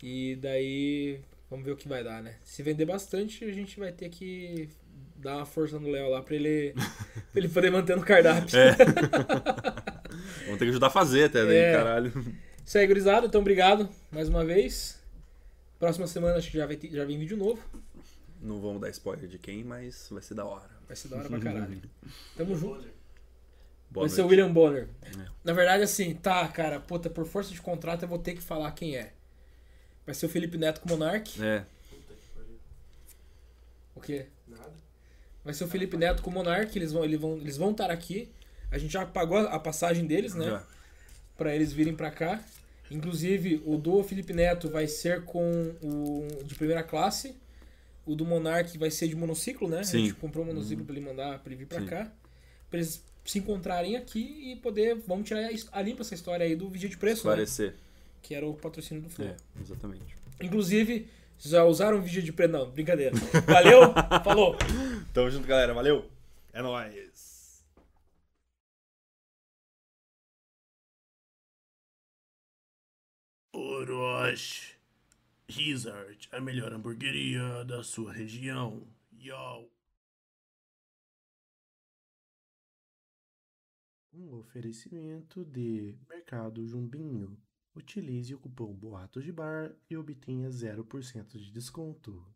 E 0.02 0.36
daí 0.36 1.20
vamos 1.48 1.64
ver 1.64 1.72
o 1.72 1.76
que 1.76 1.88
vai 1.88 2.05
dar, 2.05 2.22
né? 2.22 2.34
Se 2.44 2.62
vender 2.62 2.84
bastante, 2.84 3.44
a 3.44 3.52
gente 3.52 3.78
vai 3.80 3.90
ter 3.90 4.09
que 4.10 4.68
dar 5.16 5.36
uma 5.36 5.46
força 5.46 5.78
no 5.78 5.88
Léo 5.88 6.10
lá 6.10 6.20
pra 6.20 6.34
ele, 6.34 6.74
pra 7.32 7.40
ele 7.40 7.48
poder 7.48 7.70
manter 7.70 7.96
no 7.96 8.05
cardápio. 8.05 8.59
É. 8.59 8.76
Vamos 10.44 10.59
ter 10.59 10.64
que 10.66 10.70
ajudar 10.70 10.88
a 10.88 10.90
fazer 10.90 11.24
até 11.24 11.44
daí, 11.44 11.56
É. 11.56 11.72
caralho. 11.72 12.12
Isso 12.64 12.78
aí, 12.78 12.86
gurizada. 12.86 13.26
Então, 13.26 13.40
obrigado 13.40 13.88
mais 14.10 14.28
uma 14.28 14.44
vez. 14.44 14.98
Próxima 15.78 16.06
semana 16.06 16.36
acho 16.36 16.50
que 16.50 16.56
já, 16.58 16.66
vai 16.66 16.76
ter- 16.76 16.90
já 16.90 17.04
vem 17.04 17.18
vídeo 17.18 17.36
novo. 17.36 17.62
Não 18.40 18.60
vamos 18.60 18.80
dar 18.80 18.90
spoiler 18.90 19.28
de 19.28 19.38
quem, 19.38 19.64
mas 19.64 20.08
vai 20.10 20.22
ser 20.22 20.34
da 20.34 20.44
hora. 20.44 20.70
Vai 20.86 20.96
ser 20.96 21.08
da 21.08 21.16
hora 21.16 21.28
pra 21.28 21.38
caralho. 21.40 21.80
Tamo 22.36 22.56
junto. 22.56 22.86
Boa 23.90 24.06
vai 24.06 24.08
ser 24.08 24.22
o 24.22 24.24
noite. 24.24 24.38
William 24.40 24.52
Bonner. 24.52 24.88
É. 25.02 25.26
Na 25.44 25.52
verdade, 25.52 25.82
assim, 25.82 26.14
tá, 26.14 26.46
cara, 26.48 26.80
puta, 26.80 27.08
por 27.10 27.26
força 27.26 27.52
de 27.52 27.60
contrato 27.60 28.02
eu 28.02 28.08
vou 28.08 28.18
ter 28.18 28.34
que 28.34 28.40
falar 28.42 28.70
quem 28.72 28.96
é. 28.96 29.12
Vai 30.04 30.14
ser 30.14 30.26
o 30.26 30.28
Felipe 30.28 30.58
Neto 30.58 30.80
com 30.80 30.88
o 30.88 30.92
Monark. 30.92 31.42
É, 31.42 31.60
puta 31.90 32.14
que 32.14 32.28
pariu. 32.34 32.56
O 33.94 34.00
quê? 34.00 34.26
Nada. 34.48 34.72
Vai 35.44 35.54
ser 35.54 35.64
o 35.64 35.68
Felipe 35.68 35.96
Neto 35.96 36.22
com 36.22 36.30
o 36.30 36.32
Monark. 36.32 36.76
Eles 36.76 36.92
vão, 36.92 37.04
eles 37.04 37.20
vão, 37.20 37.36
eles 37.36 37.56
vão 37.56 37.70
estar 37.70 37.90
aqui. 37.90 38.30
A 38.70 38.78
gente 38.78 38.92
já 38.92 39.06
pagou 39.06 39.38
a 39.38 39.58
passagem 39.58 40.06
deles, 40.06 40.34
né? 40.34 40.46
já. 40.46 40.66
Pra 41.36 41.55
eles 41.55 41.73
virem 41.73 41.94
pra 41.94 42.11
cá. 42.11 42.43
Inclusive, 42.90 43.62
o 43.65 43.77
do 43.77 44.02
Felipe 44.05 44.32
Neto 44.32 44.69
vai 44.69 44.86
ser 44.86 45.24
com 45.24 45.74
o 45.82 46.27
de 46.44 46.55
primeira 46.55 46.82
classe. 46.82 47.35
O 48.06 48.15
do 48.15 48.24
Monark 48.24 48.77
vai 48.77 48.90
ser 48.90 49.09
de 49.09 49.16
monociclo, 49.16 49.69
né? 49.69 49.82
Sim. 49.82 49.97
A 49.97 50.01
gente 50.01 50.15
comprou 50.15 50.44
um 50.44 50.48
monociclo 50.48 50.85
pra 50.85 50.94
ele 50.94 51.05
mandar 51.05 51.39
pra 51.39 51.51
ele 51.52 51.61
vir 51.61 51.66
pra 51.66 51.81
Sim. 51.81 51.86
cá. 51.86 52.12
Pra 52.70 52.78
eles 52.78 53.02
se 53.24 53.39
encontrarem 53.39 53.97
aqui 53.97 54.52
e 54.52 54.56
poder. 54.56 54.97
Vamos 55.06 55.27
tirar 55.27 55.48
a 55.73 55.82
limpa 55.82 56.02
essa 56.02 56.15
história 56.15 56.44
aí 56.44 56.55
do 56.55 56.69
vídeo 56.69 56.89
de 56.89 56.97
preço, 56.98 57.27
né? 57.27 57.32
Esclarecer. 57.32 57.74
Que 58.23 58.35
era 58.35 58.47
o 58.47 58.55
patrocínio 58.55 59.02
do 59.02 59.09
Flow. 59.09 59.28
É, 59.28 59.36
exatamente. 59.61 60.16
Inclusive, 60.40 61.09
já 61.40 61.65
usaram 61.65 62.01
vídeo 62.02 62.23
de 62.23 62.32
preço. 62.32 62.52
Não, 62.52 62.70
brincadeira. 62.70 63.16
Valeu, 63.47 63.93
falou! 64.23 64.56
Tamo 65.12 65.31
junto, 65.31 65.47
galera. 65.48 65.73
Valeu. 65.73 66.05
É 66.52 66.61
nóis. 66.62 67.34
Orochi. 73.55 74.74
Hazard, 75.48 76.28
a 76.32 76.40
melhor 76.40 76.72
hamburgueria 76.72 77.64
da 77.64 77.85
sua 77.85 78.12
região. 78.12 78.82
Yo! 79.12 79.70
Um 84.12 84.39
oferecimento 84.40 85.44
de 85.44 85.94
Mercado 86.09 86.66
Jumbinho. 86.66 87.39
Utilize 87.76 88.35
o 88.35 88.40
cupom 88.40 88.74
Boatos 88.74 89.22
de 89.22 89.31
Bar 89.31 89.72
e 89.89 89.97
obtenha 89.97 90.48
0% 90.51 91.39
de 91.39 91.52
desconto. 91.52 92.26